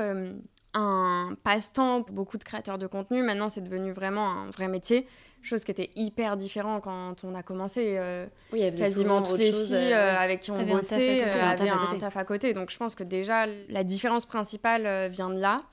un 0.80 1.36
passe-temps 1.44 2.04
pour 2.04 2.16
beaucoup 2.16 2.38
de 2.38 2.44
créateurs 2.44 2.78
de 2.78 2.88
contenu. 2.88 3.24
Maintenant, 3.24 3.50
c'est 3.50 3.62
devenu 3.62 3.92
vraiment 3.92 4.30
un 4.30 4.50
vrai 4.52 4.68
métier 4.68 5.08
chose 5.48 5.64
qui 5.64 5.72
était 5.72 5.90
hyper 5.96 6.38
différent 6.38 6.80
quand 6.80 7.24
on 7.24 7.34
a 7.34 7.44
commencé. 7.44 7.96
Euh, 7.98 8.28
oui, 8.52 8.60
il 8.62 8.76
y 8.76 8.78
quasiment 8.78 9.22
toutes 9.22 9.40
les 9.40 9.52
filles 9.52 9.94
euh, 9.94 10.14
euh, 10.14 10.18
avec 10.18 10.42
qui 10.42 10.52
on 10.52 10.64
bossait 10.64 11.24
avaient 11.24 11.70
un, 11.70 11.98
taf 11.98 12.18
à 12.18 12.26
côté. 12.26 12.54
Donc 12.54 12.70
je 12.70 12.78
pense 12.78 12.96
que 12.96 13.04
déjà 13.04 13.46
la 13.70 13.84
différence 13.84 14.26
principale 14.26 15.10
vient 15.10 15.30
de 15.30 15.40
là 15.40 15.64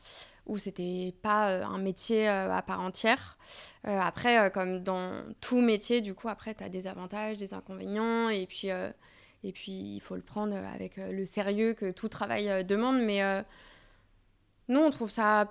où 0.47 0.59
c'était 0.59 1.15
pas 1.23 1.65
un 1.65 1.79
métier 1.79 2.29
à 2.29 2.63
part 2.63 2.81
entière. 2.81 3.39
après, 3.85 4.51
comme 4.51 4.83
dans 4.83 5.11
tout 5.41 5.61
métier, 5.61 6.03
du 6.03 6.15
coup, 6.15 6.29
après, 6.29 6.55
tu 6.55 6.63
as 6.63 6.69
des 6.69 6.87
avantages, 6.87 7.39
des 7.39 7.55
inconvénients, 7.55 8.29
et 8.29 8.47
puis, 8.47 8.69
et 8.69 9.53
puis 9.53 9.73
il 9.73 10.01
faut 10.01 10.17
le 10.17 10.23
prendre 10.23 10.55
avec 10.75 10.99
le 10.99 11.25
sérieux 11.25 11.73
que 11.73 11.91
tout 11.91 12.09
travail 12.09 12.63
demande. 12.63 13.01
Mais 13.01 13.23
nous, 14.69 14.81
on 14.81 14.91
trouve 14.91 15.11
ça 15.11 15.51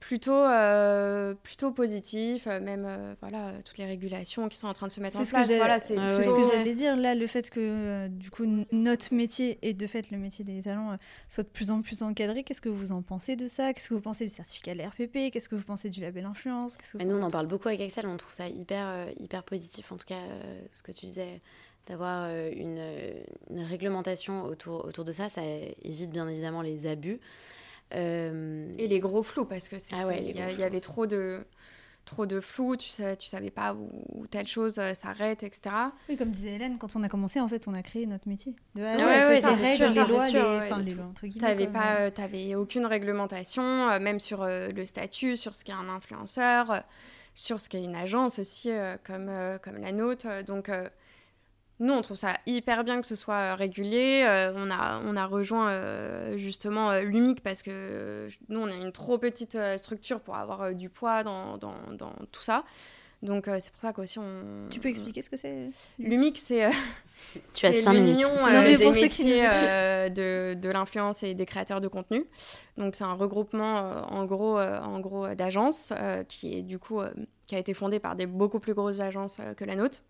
plutôt, 0.00 0.32
euh, 0.32 1.34
plutôt 1.34 1.72
positif, 1.72 2.46
euh, 2.46 2.60
même 2.60 2.84
euh, 2.86 3.14
voilà, 3.20 3.52
toutes 3.64 3.78
les 3.78 3.86
régulations 3.86 4.48
qui 4.48 4.56
sont 4.56 4.68
en 4.68 4.72
train 4.72 4.86
de 4.86 4.92
se 4.92 5.00
mettre 5.00 5.16
en 5.16 5.24
place. 5.24 5.52
Voilà, 5.52 5.78
c'est 5.78 5.96
ce 5.96 6.34
que 6.34 6.54
j'allais 6.54 6.74
dire. 6.74 6.96
Là, 6.96 7.14
le 7.14 7.26
fait 7.26 7.50
que 7.50 8.08
du 8.08 8.30
coup 8.30 8.44
notre 8.72 9.14
métier 9.14 9.58
et 9.62 9.74
de 9.74 9.86
fait 9.86 10.10
le 10.10 10.18
métier 10.18 10.44
des 10.44 10.62
talents 10.62 10.96
soit 11.28 11.44
de 11.44 11.48
plus 11.48 11.70
en 11.70 11.82
plus 11.82 12.02
encadré, 12.02 12.44
qu'est-ce 12.44 12.60
que 12.60 12.68
vous 12.68 12.92
en 12.92 13.02
pensez 13.02 13.36
de 13.36 13.48
ça? 13.48 13.72
Qu'est-ce 13.72 13.88
que 13.88 13.94
vous 13.94 14.00
pensez 14.00 14.24
du 14.24 14.30
certificat 14.30 14.74
de 14.74 14.82
l'RPP 14.82 15.32
Qu'est-ce 15.32 15.48
que 15.48 15.56
vous 15.56 15.64
pensez 15.64 15.90
du 15.90 16.00
label 16.00 16.24
influence? 16.24 16.76
Que 16.76 17.02
Nous, 17.02 17.18
on 17.18 17.22
en 17.22 17.30
parle 17.30 17.46
beaucoup 17.46 17.68
avec 17.68 17.80
Axel, 17.80 18.06
on 18.06 18.16
trouve 18.16 18.32
ça 18.32 18.48
hyper, 18.48 19.08
hyper 19.18 19.42
positif. 19.42 19.92
En 19.92 19.96
tout 19.96 20.06
cas, 20.06 20.20
ce 20.72 20.82
que 20.82 20.92
tu 20.92 21.06
disais, 21.06 21.40
d'avoir 21.86 22.28
une, 22.28 22.80
une, 23.50 23.60
réglementation 23.60 24.44
autour, 24.44 24.84
autour 24.84 25.04
de 25.04 25.12
ça, 25.12 25.28
ça 25.28 25.42
évite 25.82 26.10
bien 26.10 26.28
évidemment 26.28 26.62
les 26.62 26.86
abus. 26.86 27.18
Euh, 27.94 28.72
et 28.78 28.88
les 28.88 29.00
gros 29.00 29.22
flous, 29.22 29.44
parce 29.44 29.68
que 29.68 29.76
ah 29.92 30.14
il 30.14 30.36
y, 30.36 30.62
avait 30.62 30.80
trop 30.80 31.06
de 31.06 31.40
trop 32.04 32.24
de 32.24 32.40
flou, 32.40 32.76
tu 32.76 32.88
savais, 32.88 33.16
tu 33.16 33.26
savais 33.26 33.50
pas 33.50 33.74
où, 33.74 34.26
telle 34.28 34.46
chose 34.46 34.78
euh, 34.78 34.94
s'arrête, 34.94 35.42
etc. 35.42 35.74
Oui, 36.08 36.16
comme 36.16 36.30
disait 36.30 36.54
Hélène, 36.54 36.78
quand 36.78 36.94
on 36.94 37.02
a 37.02 37.08
commencé, 37.08 37.40
en 37.40 37.48
fait, 37.48 37.66
on 37.66 37.74
a 37.74 37.82
créé 37.82 38.06
notre 38.06 38.28
métier. 38.28 38.54
De 38.76 38.82
ah 38.82 38.96
ouais, 38.96 39.40
c'est 39.40 39.76
sûr, 39.76 39.88
les 39.88 39.94
lois, 39.94 40.30
les, 40.30 40.40
enfin, 40.40 40.78
les 40.78 40.94
lois, 40.94 41.06
entre 41.06 41.26
guillemets. 41.26 41.66
pas, 41.66 42.10
t'avais 42.12 42.54
aucune 42.54 42.86
réglementation, 42.86 43.62
euh, 43.62 43.98
même 43.98 44.20
sur 44.20 44.44
le 44.46 44.86
statut, 44.86 45.36
sur 45.36 45.56
ce 45.56 45.64
qu'est 45.64 45.72
un 45.72 45.88
influenceur, 45.88 46.84
sur 47.34 47.60
ce 47.60 47.68
qu'est 47.68 47.82
une 47.82 47.96
agence 47.96 48.38
aussi, 48.38 48.70
comme, 49.04 49.30
comme 49.62 49.78
la 49.78 49.90
nôtre. 49.90 50.44
Donc, 50.44 50.70
nous, 51.78 51.92
on 51.92 52.00
trouve 52.00 52.16
ça 52.16 52.38
hyper 52.46 52.84
bien 52.84 53.00
que 53.02 53.06
ce 53.06 53.14
soit 53.14 53.34
euh, 53.34 53.54
régulier. 53.54 54.22
Euh, 54.24 54.52
on, 54.56 54.70
a, 54.70 55.02
on 55.04 55.14
a 55.14 55.26
rejoint 55.26 55.70
euh, 55.70 56.38
justement 56.38 56.98
l'UMIC 57.00 57.42
parce 57.42 57.62
que 57.62 58.28
nous, 58.48 58.60
on 58.60 58.66
a 58.66 58.74
une 58.74 58.92
trop 58.92 59.18
petite 59.18 59.58
structure 59.76 60.20
pour 60.20 60.36
avoir 60.36 60.74
du 60.74 60.88
poids 60.88 61.22
dans, 61.22 61.58
dans, 61.58 61.74
dans, 61.92 62.14
tout 62.32 62.42
ça. 62.42 62.64
Donc, 63.22 63.46
c'est 63.58 63.70
pour 63.72 63.80
ça 63.80 63.92
qu'aussi 63.92 64.18
on. 64.18 64.68
Tu 64.70 64.78
peux 64.78 64.88
expliquer 64.88 65.20
ce 65.22 65.30
que 65.30 65.36
c'est 65.36 65.68
L'UMIC, 65.98 66.38
c'est. 66.38 66.68
tu 67.54 67.66
as 67.66 67.70
l'union 67.92 68.30
des 68.78 68.90
métiers 68.90 69.42
de, 69.42 70.54
de 70.54 70.68
l'influence 70.70 71.22
et 71.22 71.34
des 71.34 71.46
créateurs 71.46 71.80
de 71.80 71.88
contenu. 71.88 72.24
Donc, 72.76 72.94
c'est 72.94 73.04
un 73.04 73.14
regroupement 73.14 74.04
en 74.12 74.24
gros, 74.24 74.58
en 74.60 75.00
gros 75.00 75.34
d'agences 75.34 75.92
qui 76.28 76.58
est 76.58 76.62
du 76.62 76.78
coup 76.78 77.00
qui 77.46 77.54
a 77.54 77.58
été 77.58 77.74
fondé 77.74 77.98
par 77.98 78.16
des 78.16 78.26
beaucoup 78.26 78.60
plus 78.60 78.74
grosses 78.74 79.00
agences 79.00 79.40
que 79.56 79.64
la 79.64 79.76
nôtre. 79.76 80.02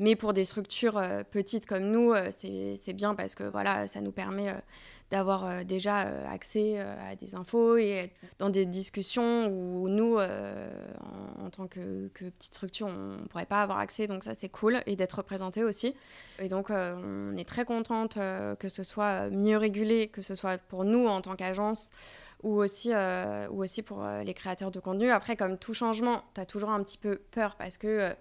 Mais 0.00 0.14
pour 0.14 0.32
des 0.32 0.44
structures 0.44 0.96
euh, 0.96 1.24
petites 1.28 1.66
comme 1.66 1.84
nous, 1.84 2.12
euh, 2.12 2.30
c'est 2.30 2.92
bien 2.92 3.16
parce 3.16 3.34
que 3.34 3.42
voilà, 3.42 3.88
ça 3.88 4.00
nous 4.00 4.12
permet 4.12 4.50
euh, 4.50 4.54
d'avoir 5.10 5.64
déjà 5.64 6.00
accès 6.30 6.78
à 6.78 7.16
des 7.16 7.34
infos 7.34 7.78
et 7.78 8.12
dans 8.38 8.50
des 8.50 8.66
discussions 8.66 9.46
où 9.46 9.88
nous, 9.88 10.18
en, 10.18 11.48
tant 11.48 11.66
que, 11.66 12.08
petite 12.08 12.52
structure, 12.52 12.88
on 12.88 13.22
ne 13.22 13.26
pourrait 13.26 13.46
pas 13.46 13.62
avoir 13.62 13.78
accès. 13.78 14.06
Donc 14.06 14.22
ça, 14.22 14.34
c'est 14.34 14.50
cool. 14.50 14.82
Et 14.84 14.96
d'être 14.96 15.14
représenté 15.14 15.64
aussi. 15.64 15.94
Et 16.40 16.48
donc, 16.48 16.68
on 16.68 17.34
est 17.38 17.48
très 17.48 17.64
contente 17.64 18.18
que 18.58 18.68
ce 18.68 18.82
soit 18.82 19.30
mieux 19.30 19.56
régulé, 19.56 20.08
que 20.08 20.20
ce 20.20 20.34
soit 20.34 20.58
pour 20.58 20.84
nous 20.84 21.06
en 21.06 21.22
tant 21.22 21.36
qu'agence 21.36 21.88
ou 22.42 22.56
aussi, 22.56 22.92
ou 23.50 23.62
aussi 23.62 23.80
pour 23.80 24.04
les 24.06 24.34
créateurs 24.34 24.70
de 24.70 24.78
contenu. 24.78 25.10
Après, 25.10 25.36
comme 25.36 25.56
tout 25.56 25.72
changement, 25.72 26.22
tu 26.34 26.42
as 26.42 26.44
toujours 26.44 26.68
un 26.68 26.82
petit 26.82 26.98
peu 26.98 27.16
peur 27.30 27.56
parce 27.56 27.78
que 27.78 28.14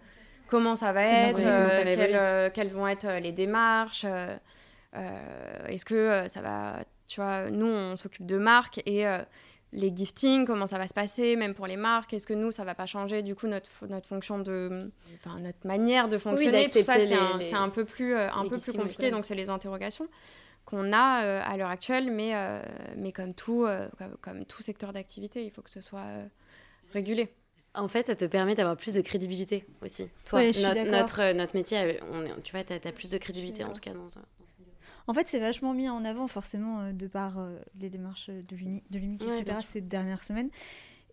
comment 0.47 0.75
ça 0.75 0.93
va 0.93 1.03
être, 1.03 1.41
euh, 1.43 1.69
euh, 1.85 2.49
quelles, 2.53 2.69
vont 2.69 2.87
être 2.87 3.05
euh, 3.05 3.19
les 3.19 3.31
démarches, 3.31 4.05
est-ce 5.67 5.85
que 5.85 6.23
ça 6.27 6.41
va, 6.41 6.79
tu 7.07 7.21
vois, 7.21 7.49
nous 7.51 7.67
on 7.67 7.95
s'occupe 7.95 8.25
de 8.25 8.37
marques 8.37 8.81
et 8.85 9.05
les 9.73 9.93
giftings, 9.95 10.45
comment 10.45 10.65
ça 10.65 10.77
va 10.77 10.87
se 10.87 10.93
passer, 10.93 11.35
même 11.35 11.53
pour 11.53 11.67
les 11.67 11.75
marques, 11.75 12.13
est-ce 12.13 12.25
que 12.25 12.33
nous, 12.33 12.51
ça 12.51 12.63
va 12.63 12.73
pas 12.73 12.85
changer 12.85 13.21
du 13.21 13.35
coup 13.35 13.47
notre, 13.47 13.69
notre 13.87 14.07
fonction 14.07 14.39
de, 14.39 14.89
enfin 15.19 15.39
notre 15.39 15.67
manière 15.67 16.07
de 16.07 16.17
fonctionner, 16.17 16.69
tout 16.69 16.81
ça, 16.81 16.97
c'est 16.99 17.53
un, 17.53 17.69
peu 17.69 17.85
plus, 17.85 18.15
un 18.15 18.47
peu 18.47 18.57
plus 18.57 18.73
compliqué, 18.73 19.11
donc 19.11 19.25
c'est 19.25 19.35
les 19.35 19.49
interrogations 19.49 20.07
qu'on 20.65 20.91
a 20.91 21.41
à 21.41 21.57
l'heure 21.57 21.69
actuelle, 21.69 22.11
mais, 22.11 22.33
mais 22.97 23.11
comme, 23.11 23.33
tout, 23.35 23.67
comme, 24.21 24.45
tout 24.45 24.63
secteur 24.63 24.93
d'activité, 24.93 25.45
il 25.45 25.51
faut 25.51 25.61
que 25.61 25.69
ce 25.69 25.81
soit 25.81 26.05
régulé. 26.93 27.29
En 27.77 27.87
fait, 27.87 28.07
ça 28.07 28.15
te 28.15 28.25
permet 28.25 28.55
d'avoir 28.55 28.75
plus 28.75 28.95
de 28.95 29.01
crédibilité 29.01 29.65
aussi. 29.81 30.09
Toi, 30.25 30.41
notre, 30.45 31.33
notre, 31.33 31.55
métier, 31.55 31.99
on 32.11 32.41
tu 32.41 32.51
vois, 32.51 32.63
tu 32.63 32.73
as, 32.73 32.91
plus 32.91 33.09
de 33.09 33.17
crédibilité 33.17 33.63
en 33.63 33.71
tout 33.71 33.81
cas 33.81 33.93
dans, 33.93 34.09
en 35.07 35.13
fait, 35.13 35.27
c'est 35.27 35.39
vachement 35.39 35.73
mis 35.73 35.89
en 35.89 36.03
avant, 36.03 36.27
forcément, 36.27 36.81
euh, 36.81 36.91
de 36.91 37.07
par 37.07 37.39
euh, 37.39 37.57
les 37.79 37.89
démarches 37.89 38.29
de 38.29 38.55
l'UMIC, 38.55 39.21
etc., 39.21 39.59
ces 39.63 39.81
dernières 39.81 40.23
semaines. 40.23 40.49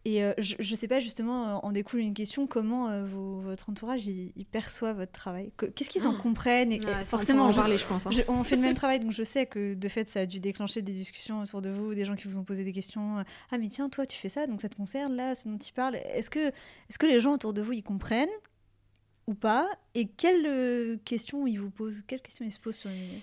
Et 0.06 0.22
euh, 0.22 0.34
je 0.36 0.56
ne 0.58 0.76
sais 0.76 0.86
pas, 0.86 1.00
justement, 1.00 1.64
en 1.64 1.72
découle 1.72 2.00
une 2.00 2.12
question 2.12 2.46
comment 2.46 2.90
euh, 2.90 3.04
votre 3.06 3.70
entourage 3.70 4.06
il, 4.06 4.44
perçoit 4.44 4.92
votre 4.92 5.12
travail? 5.12 5.50
Qu'est-ce 5.74 5.88
qu'ils 5.88 6.06
en 6.06 6.14
ah. 6.14 6.22
comprennent? 6.22 6.72
Et, 6.72 6.80
Forcément, 7.06 7.46
en 7.46 7.54
parler, 7.54 7.78
je 7.78 7.86
pense. 7.86 8.06
Hein. 8.06 8.10
on 8.28 8.44
fait 8.44 8.56
le 8.56 8.62
même 8.62 8.74
travail, 8.74 9.00
donc 9.00 9.12
je 9.12 9.22
sais 9.22 9.46
que 9.46 9.72
de 9.72 9.88
fait, 9.88 10.08
ça 10.10 10.20
a 10.20 10.26
dû 10.26 10.40
déclencher 10.40 10.82
des 10.82 10.92
discussions 10.92 11.40
autour 11.40 11.62
de 11.62 11.70
vous, 11.70 11.94
des 11.94 12.04
gens 12.04 12.16
qui 12.16 12.28
vous 12.28 12.36
ont 12.36 12.44
posé 12.44 12.64
des 12.64 12.72
questions. 12.72 13.24
Ah, 13.50 13.58
mais 13.58 13.68
tiens, 13.68 13.88
toi, 13.88 14.04
tu 14.04 14.18
fais 14.18 14.28
ça, 14.28 14.46
donc 14.46 14.60
ça 14.60 14.68
te 14.68 14.76
concerne, 14.76 15.16
là, 15.16 15.34
ce 15.34 15.48
dont 15.48 15.56
tu 15.56 15.72
parles. 15.72 15.96
Est-ce 15.96 16.28
que, 16.28 16.48
est 16.48 16.52
-ce 16.90 16.98
que 16.98 17.06
les 17.06 17.20
gens 17.20 17.32
autour 17.32 17.54
de 17.54 17.62
vous, 17.62 17.72
ils 17.72 17.82
comprennent 17.82 18.28
ou 19.26 19.34
pas? 19.34 19.70
Et 19.94 20.06
quelles 20.06 20.46
euh, 20.46 20.98
questions 21.06 21.46
ils 21.46 21.56
vous 21.56 21.70
posent? 21.70 22.02
Quelles 22.06 22.20
questions 22.20 22.44
ils 22.44 22.52
se 22.52 22.60
posent 22.60 22.76
sur 22.76 22.90
les 22.90 23.22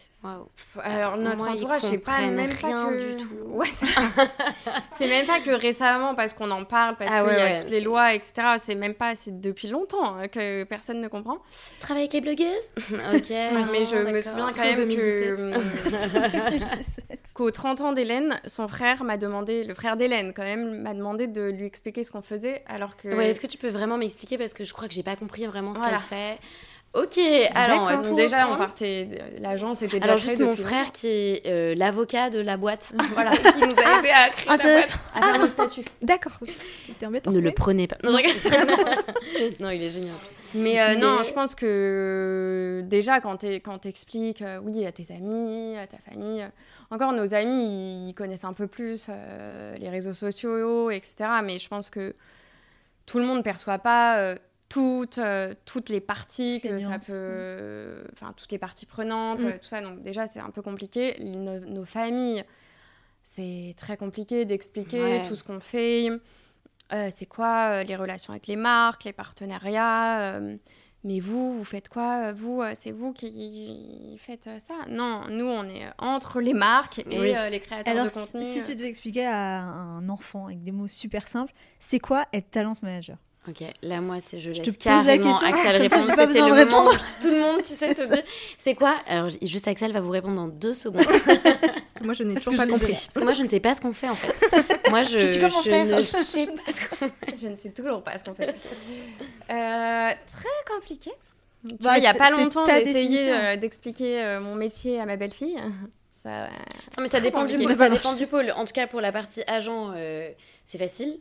alors 0.79 1.17
notre 1.17 1.49
entourage, 1.49 1.81
c'est 1.81 1.97
pas 1.97 2.21
même 2.27 2.51
rien 2.51 2.85
pas 2.85 2.91
du 2.91 3.17
tout. 3.17 3.27
Ouais, 3.51 3.67
c'est 4.93 5.07
même 5.07 5.25
pas 5.25 5.41
que 5.41 5.51
récemment 5.51 6.15
parce 6.15 6.33
qu'on 6.33 6.51
en 6.51 6.63
parle, 6.63 6.95
parce 6.95 7.11
ah 7.13 7.21
qu'il 7.23 7.37
y 7.37 7.41
a 7.41 7.59
toutes 7.59 7.69
les 7.69 7.81
lois, 7.81 8.13
etc. 8.13 8.33
C'est 8.57 8.75
même 8.75 8.93
pas, 8.93 9.13
c'est 9.13 9.41
depuis 9.41 9.67
longtemps 9.67 10.15
hein, 10.15 10.29
que 10.29 10.63
personne 10.63 11.01
ne 11.01 11.09
comprend. 11.09 11.39
Travailler 11.81 12.05
avec 12.05 12.13
les 12.13 12.21
blogueuses 12.21 12.71
Ok. 13.13 13.29
mais 13.29 13.85
je 13.85 13.97
me 13.97 14.21
souviens 14.21 14.51
quand 14.55 14.63
même 14.63 14.87
qu'au 17.33 17.51
30 17.51 17.81
ans 17.81 17.91
d'Hélène, 17.93 18.39
son 18.45 18.67
frère 18.67 19.03
m'a 19.03 19.17
demandé, 19.17 19.63
le 19.63 19.73
frère 19.73 19.97
d'Hélène 19.97 20.33
quand 20.33 20.43
même, 20.43 20.81
m'a 20.81 20.93
demandé 20.93 21.27
de 21.27 21.49
lui 21.49 21.65
expliquer 21.65 22.03
ce 22.03 22.11
qu'on 22.11 22.21
faisait, 22.21 22.63
alors 22.67 22.95
que. 22.95 23.09
Ouais, 23.09 23.29
est-ce 23.29 23.41
que 23.41 23.47
tu 23.47 23.57
peux 23.57 23.69
vraiment 23.69 23.97
m'expliquer? 23.97 24.37
Parce 24.37 24.53
que 24.53 24.63
je 24.63 24.73
crois 24.73 24.87
que 24.87 24.93
j'ai 24.93 25.03
pas 25.03 25.15
compris 25.15 25.45
vraiment 25.45 25.73
ce 25.73 25.79
qu'elle 25.79 25.99
fait. 25.99 26.39
Ok, 26.93 27.17
alors 27.55 28.01
déjà 28.15 28.49
on 28.49 28.57
partait, 28.57 29.07
l'agence 29.39 29.81
était 29.81 30.01
déjà 30.01 30.11
Alors 30.11 30.17
juste 30.17 30.41
mon 30.41 30.57
frère 30.57 30.91
qui 30.91 31.07
est 31.07 31.45
euh, 31.45 31.73
l'avocat 31.73 32.29
de 32.29 32.39
la 32.39 32.57
boîte, 32.57 32.93
voilà, 33.13 33.31
qui 33.37 33.61
nous 33.61 33.79
a 33.79 33.99
aidé 33.99 34.09
à 34.09 34.29
créer 34.29 34.45
la 34.45 34.57
boîte, 34.57 34.99
à 35.15 35.21
faire 35.21 35.41
le 35.41 35.47
statut. 35.47 35.85
D'accord, 36.01 36.33
c'était 36.85 37.05
embêtant. 37.05 37.31
Ne 37.31 37.39
le 37.39 37.51
prenez 37.51 37.87
pas. 37.87 37.95
Non, 38.03 38.11
non, 39.61 39.69
il 39.69 39.81
est 39.81 39.89
génial. 39.89 40.15
Mais, 40.53 40.81
euh, 40.81 40.95
non, 40.95 41.23
je 41.23 41.31
pense 41.31 41.55
que 41.55 42.83
déjà 42.85 43.21
quand 43.21 43.37
tu 43.37 43.87
expliques, 43.87 44.41
euh, 44.41 44.59
oui, 44.61 44.85
à 44.85 44.91
tes 44.91 45.13
amis, 45.13 45.77
à 45.77 45.87
ta 45.87 45.97
famille, 45.97 46.45
encore 46.89 47.13
nos 47.13 47.33
amis, 47.33 48.09
ils 48.09 48.13
connaissent 48.13 48.43
un 48.43 48.51
peu 48.51 48.67
plus 48.67 49.07
les 49.79 49.87
réseaux 49.87 50.13
sociaux, 50.13 50.91
etc. 50.91 51.15
Mais 51.41 51.57
je 51.57 51.69
pense 51.69 51.89
que 51.89 52.15
tout 53.05 53.17
le 53.17 53.25
monde 53.25 53.37
ne 53.37 53.43
perçoit 53.43 53.79
pas 53.79 54.35
toutes, 54.71 55.17
euh, 55.17 55.53
toutes 55.65 55.89
les 55.89 55.99
parties 55.99 56.61
que 56.61 56.79
ça 56.79 56.97
peut, 56.97 58.05
enfin 58.13 58.33
toutes 58.37 58.53
les 58.53 58.57
parties 58.57 58.85
prenantes, 58.85 59.43
mm. 59.43 59.59
tout 59.59 59.67
ça. 59.67 59.81
Donc 59.81 60.01
déjà 60.01 60.27
c'est 60.27 60.39
un 60.39 60.49
peu 60.49 60.61
compliqué. 60.61 61.17
Nos, 61.19 61.83
familles, 61.83 62.45
c'est 63.21 63.73
très 63.75 63.97
compliqué 63.97 64.45
d'expliquer 64.45 65.23
tout 65.27 65.35
ce 65.35 65.43
qu'on 65.43 65.59
fait. 65.59 66.09
Euh, 66.93 67.09
c'est 67.13 67.25
quoi 67.25 67.71
euh, 67.71 67.83
les 67.83 67.97
relations 67.97 68.31
avec 68.31 68.47
les 68.47 68.55
marques, 68.55 69.03
les 69.03 69.11
partenariats. 69.11 70.39
mais 71.03 71.19
vous, 71.19 71.51
vous 71.53 71.65
faites 71.65 71.89
quoi 71.89 72.31
Vous, 72.31 72.63
c'est 72.75 72.91
vous 72.91 73.11
qui 73.11 74.17
faites 74.21 74.49
ça? 74.57 74.85
Non, 74.87 75.23
nous, 75.29 75.47
on 75.47 75.65
est 75.65 75.83
entre 75.97 76.39
les 76.39 76.53
marques 76.53 76.99
et 76.99 77.33
les 77.49 77.59
créateurs 77.59 78.05
de 78.05 78.09
contenu. 78.09 78.45
Si 78.45 78.63
tu 78.63 78.77
devais 78.77 78.87
expliquer 78.87 79.25
à 79.25 79.63
un 79.63 80.07
enfant 80.07 80.45
avec 80.45 80.63
des 80.63 80.71
mots 80.71 80.87
super 80.87 81.27
simples, 81.27 81.51
c'est 81.81 81.99
quoi 81.99 82.25
être 82.31 82.51
talent 82.51 82.77
manager? 82.81 83.17
Ok, 83.47 83.63
là 83.81 84.01
moi 84.01 84.17
c'est 84.23 84.39
je 84.39 84.51
laisse 84.51 84.63
je 84.63 84.69
te 84.69 84.77
carrément 84.77 85.35
Axel 85.35 85.81
répondre 85.81 86.05
parce 86.15 86.27
que 86.27 86.33
c'est 86.33 86.47
le 86.47 86.63
moment 86.63 86.91
où 86.91 86.93
tout 87.19 87.29
le 87.31 87.39
monde 87.39 87.63
tu 87.63 87.73
sais 87.73 87.91
te 87.95 88.13
dit 88.13 88.21
c'est 88.59 88.75
quoi? 88.75 88.95
Alors 89.07 89.29
juste 89.41 89.67
Axel 89.67 89.91
va 89.91 89.99
vous 89.99 90.11
répondre 90.11 90.35
dans 90.35 90.47
deux 90.47 90.75
secondes. 90.75 91.03
parce 91.03 91.23
que 91.95 92.03
moi 92.03 92.13
je 92.13 92.23
n'ai 92.23 92.35
toujours 92.35 92.55
pas 92.55 92.67
compris. 92.67 92.91
Parce 92.91 93.07
que 93.07 93.23
moi 93.23 93.31
je 93.31 93.41
ne 93.41 93.49
sais 93.49 93.59
pas 93.59 93.73
ce 93.73 93.81
qu'on 93.81 93.93
fait 93.93 94.09
en 94.09 94.13
fait. 94.13 94.35
Moi 94.91 95.03
je, 95.03 95.19
je, 95.19 95.25
je 95.25 95.39
ne 95.45 96.01
sais 96.03 96.45
pas 96.45 96.71
ce 96.71 96.89
qu'on 96.89 97.07
fait. 97.07 97.37
Je 97.41 97.47
ne 97.47 97.55
sais 97.55 97.69
toujours 97.71 98.03
pas 98.03 98.17
ce 98.17 98.25
qu'on 98.25 98.33
fait. 98.33 98.49
Euh, 98.49 100.11
très 100.27 100.75
compliqué. 100.75 101.11
Tu 101.67 101.75
bah, 101.81 101.97
il 101.97 102.01
n'y 102.01 102.07
a 102.07 102.13
pas 102.13 102.29
longtemps 102.29 102.65
d'essayer 102.65 103.31
euh, 103.31 103.55
d'expliquer 103.55 104.21
euh, 104.21 104.41
mon 104.41 104.55
métier 104.55 104.99
à 104.99 105.05
ma 105.05 105.15
belle-fille. 105.15 105.57
Ça, 106.11 106.49
non 106.97 107.03
mais 107.03 107.07
ça 107.07 107.21
dépend, 107.21 107.45
du, 107.45 107.63
ça 107.73 107.89
dépend 107.89 108.13
du 108.13 108.27
pôle. 108.27 108.51
En 108.51 108.65
tout 108.65 108.73
cas 108.73 108.85
pour 108.85 109.01
la 109.01 109.11
partie 109.11 109.41
agent 109.47 109.93
c'est 110.65 110.77
facile. 110.77 111.19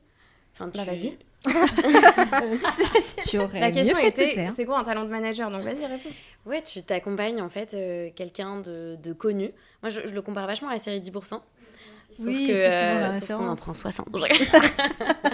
Enfin, 0.53 0.67
bah, 0.67 0.73
tu... 0.75 0.79
Bah, 0.79 0.85
vas-y. 0.85 1.17
tu 3.27 3.39
aurais 3.39 3.61
La 3.61 3.71
question 3.71 3.99
était 3.99 4.49
c'est 4.55 4.67
quoi 4.67 4.79
un 4.79 4.85
talent 4.85 5.05
de 5.05 5.11
manager? 5.11 5.51
Donc 5.51 5.63
vas-y, 5.63 5.87
réponds. 5.87 6.11
Ouais, 6.47 6.63
tu 6.63 6.83
t'accompagnes 6.83 7.41
en 7.41 7.49
fait 7.49 7.75
euh, 7.75 8.11
quelqu'un 8.15 8.61
de, 8.61 8.97
de, 9.03 9.13
connu. 9.13 9.53
Moi, 9.83 9.91
je, 9.91 10.01
le 10.01 10.23
compare 10.23 10.47
vachement 10.47 10.69
à 10.69 10.73
la 10.73 10.79
série 10.79 11.01
10%. 11.01 11.41
oui, 12.21 12.49
que, 12.49 12.53
euh, 12.53 13.13
sauf 13.13 13.27
qu'on 13.27 13.49
en 13.49 13.57
prend 13.57 13.73
60. 13.73 14.09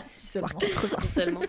si 0.08 0.26
seulement. 0.26 0.48
si 0.60 1.08
seulement. 1.08 1.40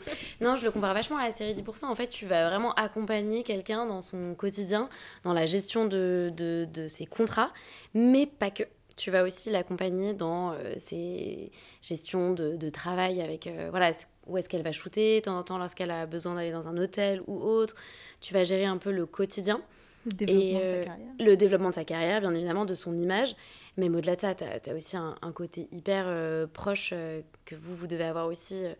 Non, 0.41 0.55
je 0.55 0.65
le 0.65 0.71
compare 0.71 0.93
vachement 0.93 1.17
à 1.17 1.27
la 1.27 1.35
série 1.35 1.53
10%. 1.53 1.85
En 1.85 1.95
fait, 1.95 2.07
tu 2.07 2.25
vas 2.25 2.49
vraiment 2.49 2.73
accompagner 2.73 3.43
quelqu'un 3.43 3.85
dans 3.85 4.01
son 4.01 4.33
quotidien, 4.35 4.89
dans 5.23 5.33
la 5.33 5.45
gestion 5.45 5.85
de, 5.85 6.31
de, 6.35 6.67
de 6.71 6.87
ses 6.87 7.05
contrats, 7.05 7.51
mais 7.93 8.25
pas 8.25 8.49
que 8.49 8.63
tu 8.97 9.11
vas 9.11 9.23
aussi 9.23 9.49
l'accompagner 9.49 10.13
dans 10.13 10.51
euh, 10.51 10.73
ses 10.79 11.51
gestions 11.81 12.33
de, 12.33 12.57
de 12.57 12.69
travail 12.69 13.21
avec 13.21 13.47
euh, 13.47 13.67
voilà 13.69 13.91
où 14.27 14.37
est-ce 14.37 14.49
qu'elle 14.49 14.63
va 14.63 14.71
shooter, 14.71 15.19
de 15.19 15.25
temps 15.25 15.37
en 15.37 15.43
temps 15.43 15.57
lorsqu'elle 15.57 15.91
a 15.91 16.05
besoin 16.05 16.35
d'aller 16.35 16.51
dans 16.51 16.67
un 16.67 16.77
hôtel 16.77 17.21
ou 17.27 17.35
autre. 17.37 17.75
Tu 18.21 18.33
vas 18.33 18.43
gérer 18.43 18.65
un 18.65 18.77
peu 18.77 18.91
le 18.91 19.05
quotidien. 19.05 19.61
Le 20.05 20.13
développement, 20.13 20.59
de, 20.59 20.63
sa 20.63 20.85
carrière. 20.85 21.13
le 21.19 21.37
développement 21.37 21.69
de 21.69 21.75
sa 21.75 21.83
carrière, 21.83 22.21
bien 22.21 22.33
évidemment, 22.33 22.65
de 22.65 22.75
son 22.75 22.97
image. 22.97 23.35
Mais 23.77 23.89
au-delà 23.89 24.15
de 24.15 24.21
ça, 24.21 24.35
tu 24.35 24.43
as, 24.43 24.73
aussi 24.73 24.97
un, 24.97 25.31
côté 25.33 25.67
hyper 25.71 26.05
euh, 26.07 26.47
proche 26.47 26.91
euh, 26.93 27.21
que 27.45 27.55
vous, 27.55 27.75
vous 27.75 27.87
devez 27.87 28.05
avoir 28.05 28.27
aussi. 28.27 28.55
Euh, 28.55 28.73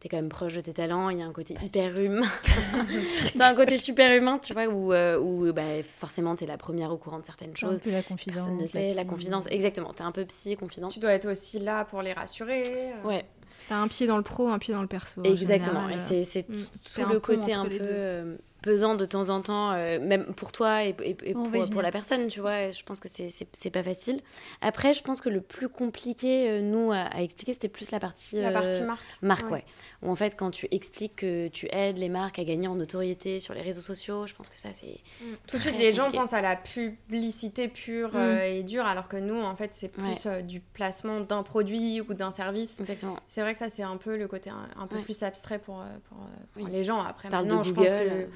tu 0.00 0.06
es 0.06 0.08
quand 0.08 0.16
même 0.16 0.30
proche 0.30 0.54
de 0.54 0.62
tes 0.62 0.72
talents, 0.72 1.10
il 1.10 1.18
y 1.18 1.22
a 1.22 1.26
un 1.26 1.32
côté 1.32 1.54
hyper 1.62 1.98
humain. 1.98 2.26
tu 3.32 3.42
as 3.42 3.46
un 3.46 3.54
côté 3.54 3.76
super 3.76 4.16
humain, 4.16 4.38
tu 4.38 4.54
vois, 4.54 4.66
où, 4.66 4.94
où 4.94 5.52
bah, 5.52 5.82
forcément 5.86 6.34
tu 6.34 6.44
es 6.44 6.46
la 6.46 6.56
première 6.56 6.90
au 6.90 6.96
courant 6.96 7.18
de 7.18 7.26
certaines 7.26 7.54
choses. 7.54 7.76
Un 7.76 7.78
peu 7.80 7.90
la 7.90 8.02
confidence. 8.02 8.36
Personne 8.36 8.56
ne 8.56 8.66
sait, 8.66 8.92
la, 8.92 9.04
confidence, 9.04 9.44
exactement. 9.50 9.92
Tu 9.92 10.02
es 10.02 10.06
un 10.06 10.12
peu 10.12 10.24
psy, 10.24 10.56
confident. 10.56 10.88
Tu 10.88 11.00
dois 11.00 11.12
être 11.12 11.30
aussi 11.30 11.58
là 11.58 11.84
pour 11.84 12.00
les 12.00 12.14
rassurer. 12.14 12.62
Ouais. 13.04 13.26
T'as 13.70 13.76
un 13.76 13.86
pied 13.86 14.08
dans 14.08 14.16
le 14.16 14.24
pro, 14.24 14.48
un 14.48 14.58
pied 14.58 14.74
dans 14.74 14.82
le 14.82 14.88
perso. 14.88 15.22
Exactement. 15.22 15.86
C'est 16.04 16.48
mm. 16.48 16.56
tout 16.56 17.08
le 17.08 17.20
côté 17.20 17.52
un 17.52 17.66
peu 17.66 18.36
pesant 18.62 18.94
de 18.94 19.04
temps 19.04 19.28
en 19.28 19.40
temps, 19.40 19.72
euh, 19.72 19.98
même 20.00 20.26
pour 20.34 20.52
toi 20.52 20.84
et, 20.84 20.92
pour, 20.92 21.82
la 21.82 21.90
personne, 21.90 22.28
tu 22.28 22.40
vois. 22.40 22.70
Je 22.70 22.82
pense 22.82 23.00
que 23.00 23.08
c'est 23.08 23.70
pas 23.70 23.82
facile. 23.82 24.20
Après, 24.60 24.94
je 24.94 25.02
pense 25.02 25.20
que 25.20 25.28
le 25.28 25.40
plus 25.40 25.68
compliqué, 25.68 26.50
euh, 26.50 26.60
nous, 26.60 26.92
à, 26.92 27.08
expliquer, 27.20 27.54
c'était 27.54 27.68
plus 27.68 27.90
la 27.90 28.00
partie... 28.00 28.40
la 28.40 28.50
partie 28.50 28.82
euh, 28.82 28.86
marque. 28.86 29.02
Marque, 29.22 29.50
ouais. 29.50 29.64
Où 30.02 30.10
en 30.10 30.16
fait, 30.16 30.36
quand 30.36 30.50
tu 30.50 30.68
expliques 30.70 31.16
que 31.16 31.48
tu 31.48 31.68
aides 31.70 31.98
les 31.98 32.08
marques 32.08 32.38
à 32.38 32.44
gagner 32.44 32.68
en 32.68 32.74
notoriété 32.74 33.40
sur 33.40 33.54
les 33.54 33.62
réseaux 33.62 33.80
sociaux, 33.80 34.26
je 34.26 34.34
pense 34.34 34.48
que 34.48 34.58
ça, 34.58 34.70
c'est... 34.72 35.00
Mm. 35.22 35.34
Tout 35.46 35.56
de 35.56 35.62
suite, 35.62 35.78
les 35.78 35.92
gens 35.92 36.10
pensent 36.10 36.34
à 36.34 36.42
la 36.42 36.56
publicité 36.56 37.68
pure 37.68 38.14
mm. 38.14 38.40
et 38.44 38.62
dure, 38.62 38.86
alors 38.86 39.08
que 39.08 39.16
nous, 39.16 39.40
en 39.40 39.56
fait, 39.56 39.74
c'est 39.74 39.88
plus 39.88 40.26
du 40.44 40.60
placement 40.60 41.20
d'un 41.20 41.42
produit 41.42 42.00
ou 42.00 42.14
d'un 42.14 42.30
service. 42.30 42.80
Exactement. 42.80 43.16
C'est 43.28 43.40
vrai 43.40 43.52
que 43.52 43.58
ça, 43.58 43.68
c'est 43.68 43.82
un 43.82 43.96
peu 43.96 44.16
le 44.16 44.28
côté 44.28 44.50
un, 44.50 44.86
peu 44.86 44.98
plus 44.98 45.22
abstrait 45.22 45.58
pour, 45.58 45.82
pour, 46.08 46.68
les 46.68 46.84
gens. 46.84 47.00
Après, 47.02 47.30
maintenant, 47.30 47.62
je 47.62 47.72
pense 47.72 47.90
que 47.90 48.28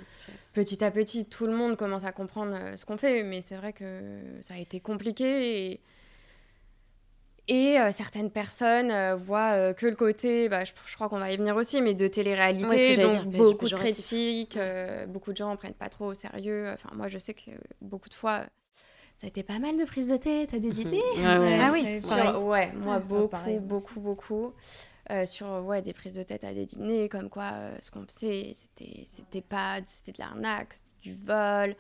petit 0.55 0.83
à 0.83 0.91
petit, 0.91 1.27
tout 1.27 1.47
le 1.47 1.55
monde 1.55 1.77
commence 1.77 2.05
à 2.05 2.13
comprendre 2.13 2.55
euh, 2.55 2.77
ce 2.77 2.87
qu'on 2.87 2.97
fait, 2.97 3.23
mais 3.23 3.43
c'est 3.43 3.57
vrai 3.57 3.75
que 3.75 4.23
ça 4.41 4.55
a 4.55 4.59
été 4.59 4.81
compliqué 4.81 5.73
et, 5.73 5.81
et 7.49 7.79
euh, 7.79 7.91
certaines 7.91 8.31
personnes 8.31 8.91
euh, 8.91 9.17
voient 9.17 9.75
que 9.75 9.85
le 9.87 9.97
côté, 9.97 10.49
bah, 10.49 10.65
je, 10.65 10.73
crois 10.95 11.11
qu'on 11.11 11.19
va 11.19 11.31
y 11.31 11.37
venir 11.37 11.57
aussi, 11.57 11.83
mais 11.83 11.93
de 11.93 12.07
télé-réalité, 12.07 12.97
donc 12.97 13.27
beaucoup 13.27 13.69
de 13.69 13.75
critiques, 13.75 14.59
beaucoup 15.09 15.33
de 15.33 15.37
gens 15.37 15.51
en 15.51 15.57
prennent 15.57 15.75
pas 15.75 15.91
trop 15.91 16.07
au 16.07 16.15
sérieux. 16.15 16.71
Enfin, 16.73 16.91
moi, 16.95 17.09
je 17.09 17.19
sais 17.19 17.35
que 17.35 17.51
beaucoup 17.83 18.09
de 18.09 18.15
fois, 18.15 18.45
ça 19.17 19.27
a 19.27 19.29
été 19.29 19.43
pas 19.43 19.59
mal 19.59 19.77
de 19.77 19.85
prises 19.85 20.09
de 20.09 20.17
tête 20.17 20.55
à 20.55 20.59
des 20.59 20.71
dîners. 20.73 21.03
Ah 21.21 21.71
oui, 21.73 21.85
ouais, 22.39 22.73
moi, 22.77 23.01
beaucoup, 23.01 23.61
beaucoup, 23.61 24.01
beaucoup. 24.01 24.53
Euh, 25.11 25.27
sur 25.27 25.47
ouais, 25.65 25.83
des 25.83 25.93
prises 25.93 26.15
de 26.15 26.23
tête 26.23 26.45
à 26.45 26.55
des 26.55 26.65
dîners, 26.65 27.11
comme 27.11 27.29
quoi 27.29 27.51
euh, 27.53 27.77
ce 27.83 27.91
qu'on 27.91 28.07
faisait, 28.07 28.53
c'était, 28.55 29.03
c'était 29.05 29.43
pas 29.43 29.81
c'était 29.85 30.13
de 30.13 30.19
l'arnaque, 30.19 30.73
c'était 30.73 30.97
du 31.03 31.15
vol, 31.15 31.77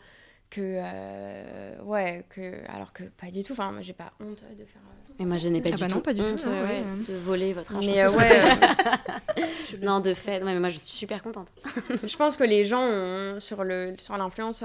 que 0.50 0.60
euh, 0.60 1.82
ouais, 1.84 2.26
que 2.28 2.68
alors 2.68 2.92
que 2.92 3.04
pas 3.04 3.30
du 3.30 3.42
tout. 3.42 3.52
Enfin, 3.52 3.72
moi 3.72 3.80
j'ai 3.80 3.94
pas 3.94 4.12
honte 4.20 4.44
de 4.58 4.64
faire. 4.66 4.82
Mais 5.18 5.24
moi 5.24 5.38
je 5.38 5.48
n'ai 5.48 5.62
pas, 5.62 5.70
ah 5.72 5.76
du 5.76 5.82
bah 5.84 5.88
tout 5.88 6.00
pas 6.00 6.12
du 6.12 6.20
honte 6.20 6.42
tout, 6.42 6.50
de 6.50 7.16
voler 7.16 7.54
votre 7.54 7.74
argent. 7.74 7.90
Mais 7.90 8.06
ouais. 8.06 8.40
non, 9.82 10.00
de 10.00 10.12
fait, 10.12 10.44
mais 10.44 10.60
moi 10.60 10.68
je 10.68 10.78
suis 10.78 10.94
super 10.94 11.22
contente. 11.22 11.48
je 12.04 12.16
pense 12.18 12.36
que 12.36 12.44
les 12.44 12.64
gens 12.64 12.82
ont, 12.82 13.40
sur 13.40 13.64
le 13.64 13.94
sur 13.98 14.18
l'influence 14.18 14.64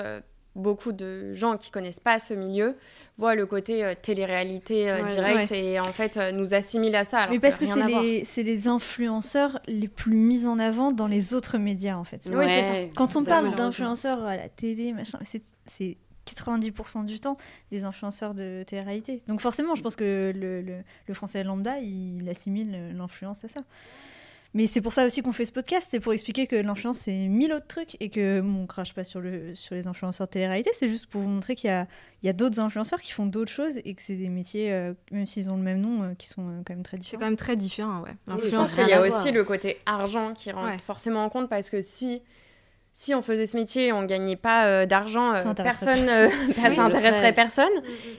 beaucoup 0.55 0.91
de 0.91 1.33
gens 1.33 1.57
qui 1.57 1.71
connaissent 1.71 1.99
pas 1.99 2.19
ce 2.19 2.33
milieu 2.33 2.75
voient 3.19 3.35
le 3.35 3.45
côté 3.45 3.83
euh, 3.83 3.93
télé-réalité 4.01 4.89
euh, 4.89 5.03
directe 5.03 5.51
et 5.51 5.79
en 5.79 5.91
fait 5.91 6.15
euh, 6.17 6.31
nous 6.31 6.53
assimilent 6.53 6.95
à 6.95 7.03
ça. 7.03 7.27
Mais 7.29 7.39
parce 7.39 7.59
que, 7.59 7.65
c'est 7.65 7.85
les, 7.85 8.43
les, 8.43 8.67
influenceurs 8.67 9.59
les 9.67 9.89
plus 9.89 10.15
mis 10.15 10.45
en 10.45 10.57
avant 10.57 10.91
dans 10.91 11.05
les 11.05 11.33
autres 11.33 11.57
médias 11.57 11.97
en 11.97 12.05
fait. 12.05 12.29
Oui, 12.33 12.45
c'est 12.47 12.61
ça. 12.61 12.73
Quand 12.95 13.15
on 13.15 13.23
parle 13.23 13.53
d'influenceurs 13.53 14.23
à 14.23 14.37
la 14.37 14.47
télé, 14.49 14.93
machin, 14.93 15.19
c'est 15.23 15.97
90% 16.25 17.05
du 17.05 17.19
temps 17.19 17.37
des 17.71 17.83
influenceurs 17.83 18.33
de 18.33 18.63
télé-réalité. 18.65 19.21
Donc 19.27 19.41
forcément, 19.41 19.75
je 19.75 19.81
pense 19.81 19.95
que 19.95 20.31
le, 20.33 20.61
le, 20.61 20.77
le 21.07 21.13
français 21.13 21.43
lambda, 21.43 21.79
il 21.79 22.27
assimile 22.29 22.93
l'influence 22.95 23.43
à 23.43 23.49
ça. 23.49 23.61
Mais 24.55 24.65
c'est 24.65 24.81
pour 24.81 24.93
ça 24.93 25.05
aussi 25.05 25.21
qu'on 25.21 25.31
fait 25.31 25.45
ce 25.45 25.51
podcast, 25.51 25.87
c'est 25.91 25.99
pour 25.99 26.11
expliquer 26.11 26.47
que 26.47 26.55
l'influence, 26.55 26.99
c'est 26.99 27.27
mille 27.27 27.53
autres 27.53 27.67
trucs 27.67 27.95
et 27.99 28.09
que 28.09 28.41
bon, 28.41 28.63
on 28.63 28.65
crache 28.65 28.95
pas 28.95 29.03
sur, 29.03 29.21
le, 29.21 29.53
sur 29.53 29.75
les 29.75 29.85
influenceurs 29.85 30.25
de 30.25 30.31
télé-réalité, 30.31 30.71
c'est 30.73 30.87
juste 30.87 31.05
pour 31.05 31.21
vous 31.21 31.27
montrer 31.27 31.53
qu'il 31.53 31.69
y 31.69 31.73
a, 31.73 31.87
il 32.23 32.25
y 32.25 32.29
a 32.29 32.33
d'autres 32.33 32.59
influenceurs 32.59 32.99
qui 32.99 33.11
font 33.11 33.27
d'autres 33.27 33.51
choses 33.51 33.77
et 33.85 33.93
que 33.93 34.01
c'est 34.01 34.15
des 34.15 34.29
métiers, 34.29 34.71
euh, 34.71 34.93
même 35.11 35.27
s'ils 35.27 35.51
ont 35.51 35.55
le 35.55 35.61
même 35.61 35.79
nom, 35.79 36.01
euh, 36.01 36.13
qui 36.15 36.27
sont 36.27 36.41
euh, 36.41 36.61
quand 36.65 36.73
même 36.73 36.81
très 36.81 36.97
différents. 36.97 37.11
C'est 37.11 37.17
quand 37.17 37.29
même 37.29 37.35
très 37.35 37.55
différent, 37.55 38.01
ouais. 38.01 38.15
L'influence, 38.25 38.73
il 38.75 38.87
y 38.87 38.93
a 38.93 39.01
aussi 39.01 39.31
le 39.31 39.43
côté 39.43 39.77
argent 39.85 40.33
qui 40.33 40.51
rentre 40.51 40.81
forcément 40.81 41.23
en 41.23 41.29
compte 41.29 41.47
parce 41.47 41.69
que 41.69 41.81
si 41.81 42.23
si 42.99 43.15
on 43.15 43.21
faisait 43.21 43.45
ce 43.45 43.55
métier, 43.55 43.93
on 43.93 44.03
gagnait 44.03 44.35
pas 44.35 44.65
euh, 44.65 44.85
d'argent, 44.85 45.33
euh, 45.33 45.53
personne, 45.53 46.05
euh, 46.09 46.27
ça 46.75 46.83
intéresserait 46.83 47.31
personne. 47.31 47.71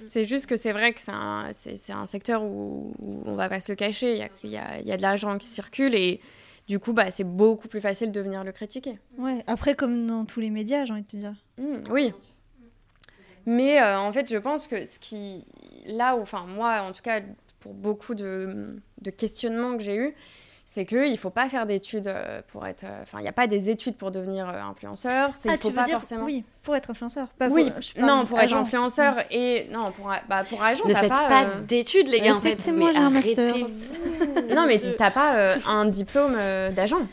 C'est 0.07 0.25
juste 0.25 0.47
que 0.47 0.57
c'est 0.57 0.73
vrai 0.73 0.95
que 0.95 1.03
c'est 1.03 1.13
un, 1.13 1.49
c'est, 1.53 1.93
un 1.93 2.07
secteur 2.07 2.43
où, 2.43 2.95
on 3.27 3.35
va 3.35 3.51
pas 3.51 3.61
se 3.61 3.71
le 3.71 3.77
cacher, 3.77 4.13
il 4.13 4.19
y 4.19 4.23
a, 4.23 4.31
y, 4.43 4.57
a, 4.57 4.81
y 4.81 4.91
a, 4.91 4.97
de 4.97 5.03
l'argent 5.03 5.37
qui 5.37 5.49
circule 5.49 5.95
et 5.95 6.23
du 6.67 6.79
coup, 6.79 6.95
bah, 6.95 7.11
c'est 7.11 7.25
beaucoup 7.25 7.69
plus 7.69 7.83
facile 7.83 8.11
de 8.11 8.23
venir 8.23 8.43
le 8.43 8.53
critiquer. 8.53 8.99
Ouais, 9.19 9.45
après, 9.47 9.75
comme 9.75 10.07
dans 10.07 10.25
tous 10.25 10.41
les 10.41 10.49
médias, 10.49 10.87
j'ai 10.87 10.95
envie 10.95 11.03
de 11.03 11.09
te 11.09 11.17
dire. 11.17 11.35
oui. 11.91 12.15
Mais 13.45 13.83
en 13.83 14.13
fait, 14.15 14.31
je 14.33 14.39
pense 14.39 14.67
que 14.67 14.87
ce 14.87 14.99
qui. 14.99 15.45
Là 15.85 16.17
où, 16.17 16.23
enfin, 16.23 16.47
moi, 16.47 16.81
en 16.83 16.93
tout 16.93 17.03
cas, 17.03 17.21
pour 17.59 17.75
beaucoup 17.75 18.15
de, 18.15 18.81
de 19.03 19.11
questionnements 19.11 19.77
que 19.77 19.83
j'ai 19.83 19.97
eus, 19.97 20.15
c'est 20.73 20.87
qu'il 20.87 21.11
ne 21.11 21.17
faut 21.17 21.31
pas 21.31 21.49
faire 21.49 21.67
d'études 21.67 22.07
euh, 22.07 22.43
pour 22.47 22.65
être. 22.65 22.85
Euh, 22.85 23.03
enfin, 23.03 23.19
il 23.19 23.23
n'y 23.23 23.29
a 23.29 23.33
pas 23.33 23.49
des 23.49 23.71
études 23.71 23.97
pour 23.97 24.13
devenir 24.13 24.49
euh, 24.49 24.61
influenceur. 24.63 25.31
Ah, 25.35 25.39
il 25.47 25.51
faut 25.59 25.69
tu 25.71 25.75
pas 25.75 25.81
veux 25.81 25.87
dire, 25.89 25.99
forcément. 25.99 26.25
Oui, 26.25 26.45
pour 26.63 26.77
être 26.77 26.89
influenceur. 26.89 27.27
Pas 27.27 27.49
oui, 27.49 27.73
non, 27.99 28.25
pour 28.25 28.39
être 28.39 28.55
influenceur 28.55 29.17
et. 29.33 29.67
Non, 29.73 29.91
pour, 29.91 30.13
bah, 30.29 30.45
pour 30.49 30.63
agent, 30.63 30.85
Ne 30.87 30.95
faites 30.95 31.09
pas, 31.09 31.27
pas 31.27 31.45
d'études, 31.67 32.07
les 32.07 32.21
gars, 32.21 32.37
en 32.37 32.41
fait. 32.41 32.65
moi, 32.69 32.93
j'ai 32.93 32.99
un 32.99 33.11
master. 33.11 33.57
non, 34.55 34.67
mais 34.69 34.79
tu 34.79 34.87
n'as 34.97 35.11
pas 35.11 35.57
un 35.67 35.87
diplôme 35.87 36.37
d'agent. 36.71 37.05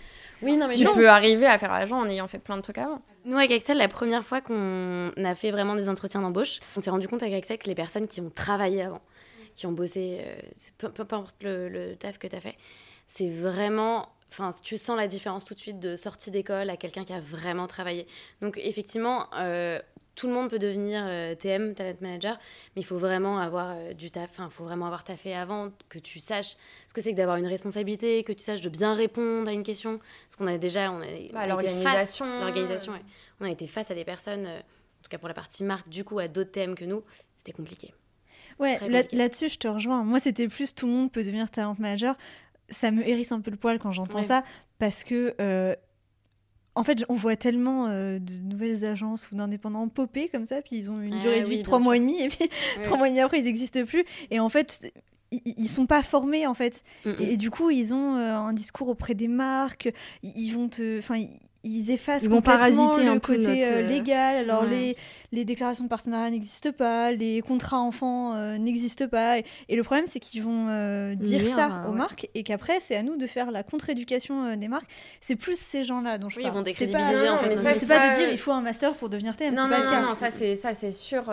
Oui, 0.43 0.55
non, 0.55 0.67
mais 0.67 0.75
tu 0.75 0.85
peux 0.85 1.09
arriver 1.09 1.47
à 1.47 1.57
faire 1.57 1.73
agent 1.73 1.97
en 1.97 2.07
ayant 2.07 2.27
fait 2.27 2.37
plein 2.37 2.57
de 2.57 2.61
trucs 2.61 2.77
avant. 2.77 3.01
Nous, 3.25 3.37
avec 3.37 3.49
Axel, 3.51 3.77
la 3.77 3.87
première 3.87 4.23
fois 4.23 4.39
qu'on 4.39 5.11
a 5.17 5.33
fait 5.33 5.49
vraiment 5.49 5.73
des 5.73 5.89
entretiens 5.89 6.21
d'embauche, 6.21 6.59
on 6.75 6.79
s'est 6.79 6.91
rendu 6.91 7.07
compte 7.07 7.23
avec 7.23 7.33
Axel 7.33 7.57
que 7.57 7.65
les 7.65 7.73
personnes 7.73 8.05
qui 8.05 8.21
ont 8.21 8.29
travaillé 8.29 8.83
avant, 8.83 9.01
qui 9.55 9.65
ont 9.65 9.71
bossé, 9.71 10.19
peu, 10.77 10.91
peu, 10.91 11.01
importe 11.01 11.35
le, 11.41 11.69
le 11.69 11.95
taf 11.95 12.19
que 12.19 12.27
tu 12.27 12.35
as 12.35 12.39
fait, 12.39 12.55
c'est 13.07 13.29
vraiment 13.29 14.09
Enfin, 14.31 14.53
tu 14.61 14.77
sens 14.77 14.97
la 14.97 15.07
différence 15.07 15.45
tout 15.45 15.53
de 15.53 15.59
suite 15.59 15.79
de 15.79 15.95
sortie 15.95 16.31
d'école 16.31 16.69
à 16.69 16.77
quelqu'un 16.77 17.03
qui 17.03 17.13
a 17.13 17.19
vraiment 17.19 17.65
travaillé. 17.65 18.05
Donc, 18.41 18.59
effectivement, 18.61 19.27
euh, 19.35 19.79
tout 20.15 20.27
le 20.27 20.33
monde 20.33 20.49
peut 20.49 20.59
devenir 20.59 21.03
euh, 21.05 21.33
TM, 21.33 21.73
talent 21.75 21.95
manager, 22.01 22.37
mais 22.75 22.81
il 22.81 22.85
faut 22.85 22.97
vraiment 22.97 23.39
avoir 23.39 23.71
euh, 23.71 23.93
du 23.93 24.11
taf. 24.11 24.29
Enfin, 24.31 24.49
il 24.51 24.53
faut 24.53 24.65
vraiment 24.65 24.85
avoir 24.85 25.03
taffé 25.03 25.33
avant, 25.33 25.71
que 25.89 25.99
tu 25.99 26.19
saches 26.19 26.55
ce 26.87 26.93
que 26.93 27.01
c'est 27.01 27.13
que 27.13 27.17
d'avoir 27.17 27.37
une 27.37 27.47
responsabilité, 27.47 28.23
que 28.23 28.33
tu 28.33 28.43
saches 28.43 28.61
de 28.61 28.69
bien 28.69 28.93
répondre 28.93 29.47
à 29.47 29.53
une 29.53 29.63
question. 29.63 29.99
Parce 29.99 30.35
qu'on 30.37 30.47
a 30.47 30.57
déjà, 30.57 30.91
on 30.91 31.01
a, 31.01 31.05
bah, 31.31 31.47
l'organisation, 31.47 32.25
l'organisation. 32.41 32.93
On 33.39 33.45
a 33.45 33.49
été 33.49 33.65
face 33.65 33.89
à 33.91 33.95
des 33.95 34.05
personnes, 34.05 34.45
en 34.45 35.03
tout 35.03 35.09
cas 35.09 35.17
pour 35.17 35.29
la 35.29 35.35
partie 35.35 35.63
marque, 35.63 35.87
du 35.87 36.03
coup, 36.03 36.19
à 36.19 36.27
d'autres 36.27 36.51
TM 36.51 36.75
que 36.75 36.85
nous, 36.85 37.03
c'était 37.37 37.53
compliqué. 37.53 37.93
Ouais, 38.59 38.79
là-dessus, 39.11 39.49
je 39.49 39.59
te 39.59 39.67
rejoins. 39.67 40.03
Moi, 40.03 40.19
c'était 40.19 40.47
plus 40.47 40.73
tout 40.73 40.87
le 40.87 40.91
monde 40.91 41.11
peut 41.11 41.23
devenir 41.23 41.49
talent 41.49 41.75
manager 41.77 42.15
ça 42.69 42.91
me 42.91 43.07
hérisse 43.07 43.31
un 43.31 43.41
peu 43.41 43.51
le 43.51 43.57
poil 43.57 43.79
quand 43.79 43.91
j'entends 43.91 44.23
ça, 44.23 44.43
parce 44.79 45.03
que 45.03 45.35
euh, 45.41 45.75
en 46.75 46.83
fait, 46.83 47.03
on 47.09 47.15
voit 47.15 47.35
tellement 47.35 47.87
euh, 47.87 48.19
de 48.19 48.33
nouvelles 48.33 48.85
agences 48.85 49.31
ou 49.31 49.35
d'indépendants 49.35 49.87
popper 49.87 50.29
comme 50.29 50.45
ça, 50.45 50.61
puis 50.61 50.75
ils 50.75 50.91
ont 50.91 51.01
une 51.01 51.13
ah 51.15 51.21
durée 51.21 51.41
de 51.41 51.47
vie 51.47 51.57
de 51.57 51.63
trois 51.63 51.79
mois 51.79 51.97
et 51.97 51.99
demi, 51.99 52.21
et 52.21 52.29
puis 52.29 52.49
trois 52.83 52.97
mois 52.97 53.07
et 53.07 53.11
demi 53.11 53.21
après, 53.21 53.39
ils 53.39 53.45
n'existent 53.45 53.83
plus. 53.85 54.03
Et 54.29 54.39
en 54.39 54.49
fait, 54.49 54.91
ils, 55.31 55.67
sont 55.67 55.87
pas 55.87 56.03
formés 56.03 56.45
en 56.47 56.53
fait. 56.53 56.83
Et, 57.19 57.35
du 57.35 57.49
coup, 57.49 57.69
ils 57.69 57.93
ont 57.93 58.15
euh, 58.15 58.35
un 58.35 58.53
discours 58.53 58.89
auprès 58.89 59.15
des 59.15 59.27
marques. 59.27 59.89
Ils, 60.23 60.51
vont 60.51 60.69
te, 60.69 60.99
enfin, 60.99 61.21
ils 61.63 61.91
effacent 61.91 62.23
ils 62.23 62.29
vont 62.29 62.41
parasiter 62.41 63.03
le 63.03 63.19
côté 63.19 63.83
légal. 63.87 64.37
Alors 64.37 64.63
les 64.63 64.95
les 65.31 65.45
déclarations 65.45 65.83
de 65.83 65.89
partenariat 65.89 66.29
n'existent 66.29 66.71
pas, 66.71 67.11
les 67.11 67.41
contrats 67.41 67.79
enfants 67.79 68.33
euh, 68.33 68.57
n'existent 68.57 69.07
pas. 69.07 69.39
Et, 69.39 69.75
le 69.75 69.83
problème, 69.83 70.05
c'est 70.07 70.19
qu'ils 70.19 70.41
vont 70.41 70.67
euh, 70.69 71.15
dire 71.15 71.45
ça 71.53 71.85
aux 71.89 71.91
marques 71.91 72.29
et 72.33 72.43
qu'après, 72.43 72.79
c'est 72.79 72.95
à 72.95 73.03
nous 73.03 73.17
de 73.17 73.27
faire 73.27 73.51
la 73.51 73.63
contre-éducation 73.63 74.55
des 74.55 74.67
marques. 74.67 74.89
C'est 75.21 75.35
plus 75.35 75.59
ces 75.59 75.83
gens-là 75.83 76.17
dont 76.17 76.29
je 76.29 76.37
oui, 76.37 76.43
parle. 76.43 76.55
Ils 76.55 76.57
vont 76.57 76.63
décrédibiliser 76.63 77.29
en 77.29 77.37
fait. 77.39 77.55
C'est 77.75 77.87
pas 77.87 78.09
de 78.09 78.15
dire 78.15 78.29
il 78.29 78.37
faut 78.37 78.51
un 78.51 78.61
master 78.61 78.93
pour 78.95 79.09
devenir 79.09 79.35
TM. 79.35 79.53
Non, 79.53 79.67
non, 79.67 79.83
non, 79.83 80.01
non, 80.01 80.13
ça 80.13 80.29
c'est 80.29 80.55
ça 80.55 80.73
c'est 80.73 80.91
sûr. 80.91 81.31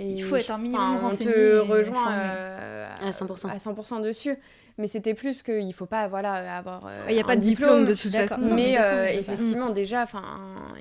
il 0.00 0.22
faut 0.22 0.36
être 0.36 0.50
un 0.50 0.58
minimum 0.58 0.98
renseigné. 0.98 1.30
On 1.30 1.66
te 1.66 1.72
rejoint 1.72 2.06
à 2.08 3.10
100%. 3.10 3.50
À 3.50 3.56
100% 3.56 4.02
dessus 4.02 4.36
mais 4.76 4.88
c'était 4.88 5.14
plus 5.14 5.42
qu'il 5.42 5.72
faut 5.72 5.86
pas 5.86 6.08
voilà 6.08 6.58
avoir 6.58 6.80
il 7.08 7.14
n'y 7.14 7.20
a 7.20 7.24
pas 7.24 7.36
de 7.36 7.40
diplôme, 7.40 7.84
de 7.84 7.94
toute 7.94 8.10
façon 8.10 8.40
mais 8.40 8.76
effectivement 9.12 9.70
déjà 9.70 10.02
enfin 10.02 10.22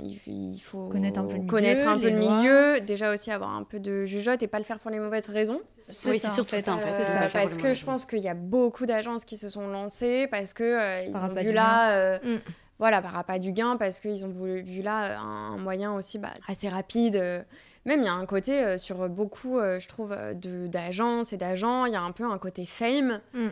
il, 0.04 0.60
faut 0.60 0.88
connaître 0.88 1.20
un 1.20 1.26
peu 1.26 1.34
le 1.34 1.40
milieu, 1.40 1.48
connaître 1.48 1.88
un 1.88 1.98
peu 1.98 2.10
le 2.10 2.18
milieu 2.18 2.53
déjà 2.80 3.14
aussi 3.14 3.32
avoir 3.32 3.52
un 3.52 3.64
peu 3.64 3.80
de 3.80 4.06
jugeote 4.06 4.44
et 4.44 4.48
pas 4.48 4.60
le 4.60 4.64
faire 4.64 4.80
pour 4.80 4.92
les 4.92 5.00
mauvaises 5.00 5.30
raisons 5.30 5.62
oui 6.06 6.20
c'est 6.20 6.30
surtout 6.30 6.56
ça 6.58 6.74
en 6.74 6.78
fait 6.78 7.32
parce 7.34 7.58
que 7.58 7.74
je 7.74 7.86
pense 7.86 8.06
qu'il 8.06 8.20
y 8.20 8.30
a 8.30 8.34
beaucoup 8.34 8.86
d'agences 8.86 9.26
qui 9.26 9.38
se 9.38 9.50
sont 9.50 9.68
lancées 9.68 10.28
parce 10.32 10.54
que 10.54 11.08
ils 11.08 11.16
ont 11.16 11.34
vu 11.34 11.52
là 11.52 12.20
mm. 12.20 12.40
voilà 12.80 13.02
par 13.02 13.12
rapport 13.12 13.36
à 13.36 13.40
du 13.40 13.52
gain 13.52 13.78
parce 13.78 14.00
qu'ils 14.00 14.26
ont 14.26 14.30
vu 14.30 14.82
là 14.82 15.20
un, 15.20 15.58
moyen 15.58 15.94
aussi 15.94 16.18
bah, 16.18 16.32
assez 16.48 16.70
rapide 16.70 17.46
même 17.86 18.02
il 18.02 18.06
y 18.06 18.10
a 18.10 18.14
un 18.14 18.26
côté 18.26 18.64
euh, 18.64 18.78
sur 18.78 19.10
beaucoup, 19.10 19.60
euh, 19.60 19.80
je 19.80 19.88
trouve, 19.88 20.16
euh, 20.18 20.34
d'agences 20.68 21.34
et 21.34 21.38
d'agents, 21.38 21.86
il 21.86 21.94
y 21.94 21.96
a 21.96 22.02
un 22.02 22.12
peu 22.12 22.24
un 22.24 22.38
côté 22.38 22.66
fame 22.66 23.20
mm. 23.34 23.48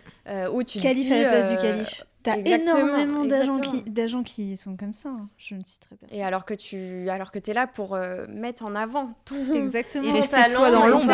où 0.54 0.64
tu 0.64 0.80
calife 0.80 1.08
dis, 1.08 1.14
à 1.14 1.24
la 1.24 1.30
place 1.30 1.52
du 1.52 1.58
calife. 1.58 2.06
T'as 2.24 2.38
énormément 2.38 3.26
d'agents 3.26 3.60
qui, 3.60 3.82
d'agents 3.84 4.24
qui 4.24 4.56
sont 4.56 4.76
comme 4.78 4.94
ça. 4.94 5.10
Hein. 5.10 5.30
Je 5.38 5.56
ne 5.56 5.64
citerai 5.64 5.96
pas. 5.96 6.08
Et 6.12 6.24
alors 6.24 6.46
que 6.46 6.54
tu, 6.54 7.10
alors 7.10 7.32
que 7.32 7.40
es 7.40 7.54
là 7.54 7.68
pour 7.68 7.98
mettre 8.30 8.64
en 8.64 8.76
avant 8.76 9.14
ton, 9.26 9.36
exactement. 9.54 10.08
Et 10.08 10.12
rester 10.12 10.48
toi 10.54 10.72
dans 10.72 10.88
l'ombre. 10.88 11.06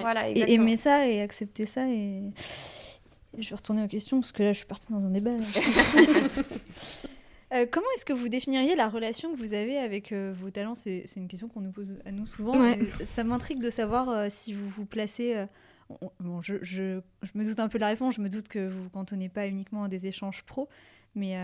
voilà, 0.00 0.28
et 0.28 0.52
aimer 0.52 0.76
ça 0.76 1.06
et 1.08 1.22
accepter 1.22 1.66
ça 1.66 1.88
et 1.88 2.22
je 3.38 3.50
vais 3.50 3.56
retourner 3.56 3.84
aux 3.84 3.88
questions 3.88 4.20
parce 4.20 4.32
que 4.32 4.42
là 4.42 4.52
je 4.52 4.58
suis 4.58 4.66
partie 4.66 4.90
dans 4.90 5.04
un 5.04 5.10
débat. 5.10 5.30
Euh, 7.54 7.64
comment 7.70 7.86
est-ce 7.96 8.04
que 8.04 8.12
vous 8.12 8.28
définiriez 8.28 8.76
la 8.76 8.90
relation 8.90 9.32
que 9.32 9.38
vous 9.38 9.54
avez 9.54 9.78
avec 9.78 10.12
euh, 10.12 10.34
vos 10.38 10.50
talents? 10.50 10.74
C'est 10.74 11.06
une 11.16 11.28
question 11.28 11.48
qu'on 11.48 11.62
nous 11.62 11.70
pose 11.70 11.96
à 12.04 12.12
nous 12.12 12.26
souvent. 12.26 12.52
Ça 13.02 13.24
m'intrigue 13.24 13.60
de 13.60 13.70
savoir 13.70 14.10
euh, 14.10 14.26
si 14.28 14.52
vous 14.52 14.68
vous 14.68 14.84
placez. 14.84 15.46
Bon, 16.20 16.42
je, 16.42 16.54
je, 16.62 17.00
je, 17.22 17.30
me 17.34 17.44
doute 17.44 17.60
un 17.60 17.68
peu 17.68 17.78
de 17.78 17.82
la 17.82 17.88
réponse. 17.88 18.14
Je 18.16 18.20
me 18.20 18.28
doute 18.28 18.48
que 18.48 18.68
vous 18.68 18.84
vous 18.84 18.90
cantonnez 18.90 19.28
pas 19.28 19.46
uniquement 19.46 19.84
à 19.84 19.88
des 19.88 20.06
échanges 20.06 20.42
pro. 20.44 20.68
Mais, 21.14 21.36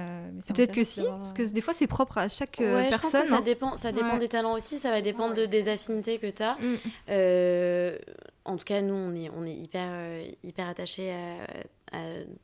peut-être 0.47 0.73
que 0.73 0.85
si, 0.85 1.03
parce 1.03 1.33
que 1.33 1.43
des 1.43 1.61
fois 1.61 1.75
c'est 1.75 1.89
propre 1.89 2.19
à 2.19 2.29
chaque 2.29 2.59
personne. 2.59 2.93
Je 2.93 2.97
pense 2.97 3.13
que 3.13 3.27
ça 3.27 3.41
dépend, 3.41 3.77
ça 3.77 3.91
dépend 3.91 4.19
des 4.19 4.29
talents 4.29 4.53
aussi, 4.53 4.79
ça 4.79 4.91
va 4.91 5.01
dépendre 5.01 5.35
de, 5.35 5.47
des 5.47 5.69
affinités 5.69 6.19
que 6.19 6.29
tu 6.31 6.43
as. 6.43 6.57
Mm. 6.61 7.99
en 8.45 8.57
tout 8.57 8.65
cas, 8.65 8.83
nous, 8.83 8.95
on 8.95 9.15
est, 9.15 9.31
on 9.31 9.45
est 9.45 9.55
hyper, 9.55 10.23
hyper 10.45 10.69
attachés 10.69 11.13
à, 11.13 11.99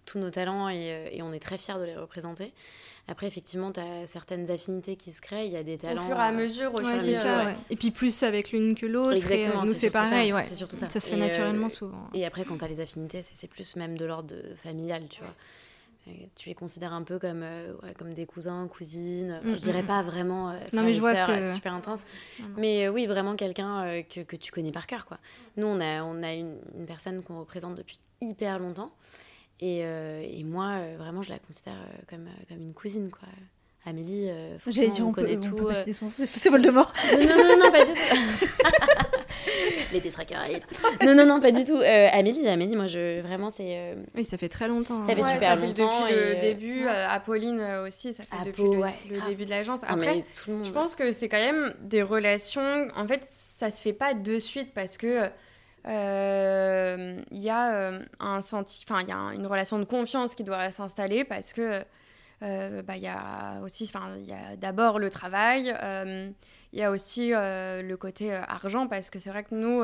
tous 0.06 0.18
nos 0.18 0.30
talents 0.30 0.68
et, 0.68 1.10
et 1.12 1.22
on 1.22 1.32
est 1.32 1.40
très 1.40 1.58
fiers 1.58 1.78
de 1.78 1.84
les 1.84 1.96
représenter. 1.96 2.52
Après, 3.10 3.26
effectivement, 3.26 3.72
tu 3.72 3.80
as 3.80 4.06
certaines 4.06 4.52
affinités 4.52 4.94
qui 4.94 5.10
se 5.10 5.20
créent, 5.20 5.46
il 5.46 5.52
y 5.52 5.56
a 5.56 5.64
des 5.64 5.78
talents. 5.78 6.04
Au 6.04 6.06
fur 6.06 6.16
et 6.16 6.22
à 6.22 6.30
mesure 6.30 6.72
aussi. 6.72 7.16
Euh, 7.16 7.52
et 7.68 7.74
puis 7.74 7.90
plus 7.90 8.22
avec 8.22 8.52
l'une 8.52 8.76
que 8.76 8.86
l'autre. 8.86 9.14
Exactement. 9.14 9.64
nous, 9.64 9.74
c'est 9.74 9.90
pareil. 9.90 10.32
C'est 10.44 10.54
surtout 10.54 10.76
ça. 10.76 10.88
Ça 10.88 11.00
se 11.00 11.10
fait 11.10 11.16
naturellement 11.16 11.66
euh, 11.66 11.70
souvent. 11.70 12.08
Et 12.14 12.24
après, 12.24 12.44
quand 12.44 12.56
tu 12.56 12.64
as 12.64 12.68
les 12.68 12.78
affinités, 12.78 13.22
c'est 13.24 13.48
plus 13.48 13.74
même 13.74 13.98
de 13.98 14.04
l'ordre 14.04 14.36
familial, 14.62 15.02
tu 15.10 15.22
vois. 15.22 15.34
Tu 16.36 16.48
les 16.48 16.54
considères 16.54 16.92
un 16.92 17.02
peu 17.02 17.18
comme, 17.18 17.42
euh, 17.42 17.72
comme 17.98 18.14
des 18.14 18.26
cousins, 18.26 18.68
cousines. 18.68 19.40
Mm, 19.44 19.54
je 19.54 19.60
dirais 19.60 19.82
mm, 19.82 19.86
pas 19.86 20.02
vraiment 20.02 20.52
non, 20.72 20.82
mais 20.82 20.92
je 20.92 21.00
vois 21.00 21.14
ce 21.14 21.24
que... 21.24 21.54
super 21.54 21.74
intense. 21.74 22.04
Mais 22.56 22.88
oui, 22.88 23.06
vraiment 23.06 23.34
quelqu'un 23.34 24.02
que, 24.08 24.20
que, 24.20 24.36
tu 24.36 24.52
connais 24.52 24.72
par 24.72 24.86
cœur. 24.86 25.04
Quoi. 25.04 25.18
Nous, 25.56 25.66
on 25.66 25.80
a, 25.80 26.04
on 26.04 26.22
a 26.22 26.32
une, 26.32 26.56
une 26.78 26.86
personne 26.86 27.22
qu'on 27.24 27.40
représente 27.40 27.74
depuis 27.74 27.98
hyper 28.20 28.60
longtemps. 28.60 28.92
Et, 29.60 29.82
euh, 29.84 30.22
et 30.22 30.42
moi, 30.42 30.76
euh, 30.78 30.96
vraiment, 30.98 31.22
je 31.22 31.28
la 31.28 31.38
considère 31.38 31.74
euh, 31.74 32.00
comme, 32.08 32.28
comme 32.48 32.62
une 32.62 32.72
cousine, 32.72 33.10
quoi. 33.10 33.28
Amélie, 33.86 34.28
J'allais 34.66 34.88
dire, 34.88 35.08
on, 35.08 35.12
connaît 35.12 35.40
tout. 35.40 35.56
On 35.58 35.72
peut 35.72 35.92
son 35.94 36.10
c'est 36.10 36.50
Voldemort. 36.50 36.92
Non, 37.14 37.20
non, 37.20 37.34
non, 37.34 37.64
non, 37.64 37.70
pas 37.72 37.86
du 37.86 37.92
tout. 37.92 38.56
Les 39.94 40.02
tétracaraïdes. 40.02 40.62
Non, 41.02 41.14
non, 41.14 41.24
non, 41.24 41.40
pas 41.40 41.50
du 41.50 41.64
tout. 41.64 41.78
Amélie, 41.78 42.46
Amélie, 42.46 42.76
moi, 42.76 42.88
je, 42.88 43.22
vraiment, 43.22 43.48
c'est... 43.48 43.96
Oui, 44.14 44.26
ça 44.26 44.36
fait 44.36 44.50
très 44.50 44.68
longtemps. 44.68 45.02
Ça 45.06 45.16
fait 45.16 45.22
super 45.22 45.40
ça 45.40 45.56
longtemps. 45.56 46.06
Fait 46.06 46.14
depuis 46.14 46.34
le 46.34 46.40
début. 46.40 46.86
Apolline 46.88 47.62
aussi, 47.86 48.12
ça 48.12 48.22
fait 48.22 48.44
depuis 48.44 48.64
le, 48.64 49.28
début 49.28 49.46
de 49.46 49.50
l'agence. 49.50 49.80
Ah, 49.84 49.94
Après, 49.94 50.24
tout 50.34 50.50
le 50.50 50.56
monde... 50.56 50.66
je 50.66 50.72
pense 50.72 50.94
que 50.94 51.10
c'est 51.10 51.30
quand 51.30 51.42
même 51.42 51.72
des 51.80 52.02
relations... 52.02 52.86
En 52.94 53.08
fait, 53.08 53.26
ça 53.30 53.70
se 53.70 53.80
fait 53.80 53.94
pas 53.94 54.12
de 54.12 54.38
suite 54.38 54.74
parce 54.74 54.98
que 54.98 55.30
il 55.84 55.90
euh, 55.90 57.22
y 57.32 57.48
a 57.48 57.74
euh, 57.74 58.00
un 58.18 58.42
senti 58.42 58.84
enfin 58.86 59.00
il 59.02 59.08
y 59.08 59.12
a 59.12 59.34
une 59.34 59.46
relation 59.46 59.78
de 59.78 59.84
confiance 59.84 60.34
qui 60.34 60.44
doit 60.44 60.70
s'installer 60.70 61.24
parce 61.24 61.54
que 61.54 61.82
euh, 62.42 62.82
bah, 62.82 62.96
il 62.96 63.02
y 63.02 63.08
a 63.08 63.60
aussi 63.62 63.84
enfin 63.84 64.10
il 64.18 64.28
y 64.28 64.32
a 64.32 64.56
d'abord 64.56 64.98
le 64.98 65.08
travail 65.08 65.74
il 66.72 66.78
y 66.78 66.82
a 66.82 66.90
aussi 66.90 67.30
le 67.30 67.94
côté 67.94 68.32
argent 68.32 68.88
parce 68.88 69.08
que 69.08 69.18
c'est 69.18 69.30
vrai 69.30 69.42
que 69.42 69.54
nous 69.54 69.82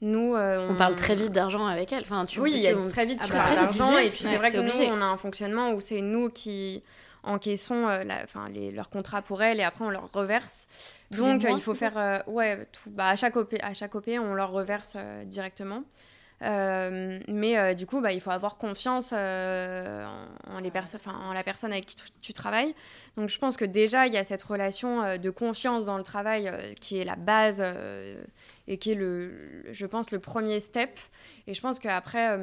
nous, 0.00 0.34
on... 0.36 0.74
parle 0.76 0.96
très 0.96 1.14
vite 1.14 1.32
d'argent 1.32 1.66
avec 1.66 1.90
elle. 1.90 2.02
Enfin, 2.02 2.26
tu, 2.26 2.38
oui, 2.38 2.52
il 2.54 2.60
y 2.60 2.66
a 2.66 2.76
très 2.76 3.06
vite, 3.06 3.20
tu 3.24 3.32
ah 3.32 3.54
d'argent. 3.54 3.96
Et 3.96 4.10
puis 4.10 4.22
c'est 4.22 4.36
vrai 4.36 4.50
que 4.50 4.58
nous, 4.58 4.92
on 4.92 5.00
a 5.00 5.04
un 5.04 5.16
fonctionnement 5.16 5.72
où 5.72 5.80
c'est 5.80 6.02
nous 6.02 6.28
qui 6.28 6.82
encaissons 7.22 7.86
la, 7.86 8.26
les, 8.52 8.70
leur 8.70 8.90
contrat 8.90 9.22
pour 9.22 9.42
elle 9.42 9.60
et 9.60 9.62
après 9.62 9.84
on 9.84 9.90
leur 9.90 10.12
reverse. 10.12 10.66
Donc 11.16 11.44
il 11.48 11.60
faut 11.60 11.74
faire 11.74 11.98
euh, 11.98 12.18
ouais 12.26 12.66
tout, 12.72 12.90
bah, 12.90 13.08
à 13.08 13.16
chaque 13.16 13.36
OP 13.36 13.54
à 13.62 13.74
chaque 13.74 13.94
OP 13.94 14.08
on 14.08 14.34
leur 14.34 14.50
reverse 14.50 14.94
euh, 14.96 15.24
directement. 15.24 15.84
mais 16.40 17.74
du 17.74 17.86
coup, 17.86 18.00
bah, 18.00 18.12
il 18.12 18.20
faut 18.20 18.30
avoir 18.30 18.56
confiance 18.56 19.12
en, 19.12 19.16
les 20.62 20.72
en 21.06 21.32
la 21.32 21.42
personne 21.42 21.72
avec 21.72 21.86
qui 21.86 21.96
tu, 22.20 22.32
travailles. 22.32 22.74
Donc 23.16 23.30
je 23.30 23.38
pense 23.38 23.56
que 23.56 23.64
déjà, 23.64 24.06
il 24.06 24.12
y 24.12 24.18
a 24.18 24.24
cette 24.24 24.42
relation 24.42 25.16
de 25.16 25.30
confiance 25.30 25.86
dans 25.86 25.96
le 25.96 26.02
travail 26.02 26.52
qui 26.80 26.98
est 26.98 27.04
la 27.04 27.16
base 27.16 27.64
et 28.66 28.76
qui 28.76 28.92
est, 28.92 28.94
le, 28.94 29.64
je 29.72 29.86
pense, 29.86 30.10
le 30.10 30.18
premier 30.18 30.60
step. 30.60 30.98
Et 31.46 31.54
je 31.54 31.60
pense 31.62 31.78
qu'après, 31.78 32.36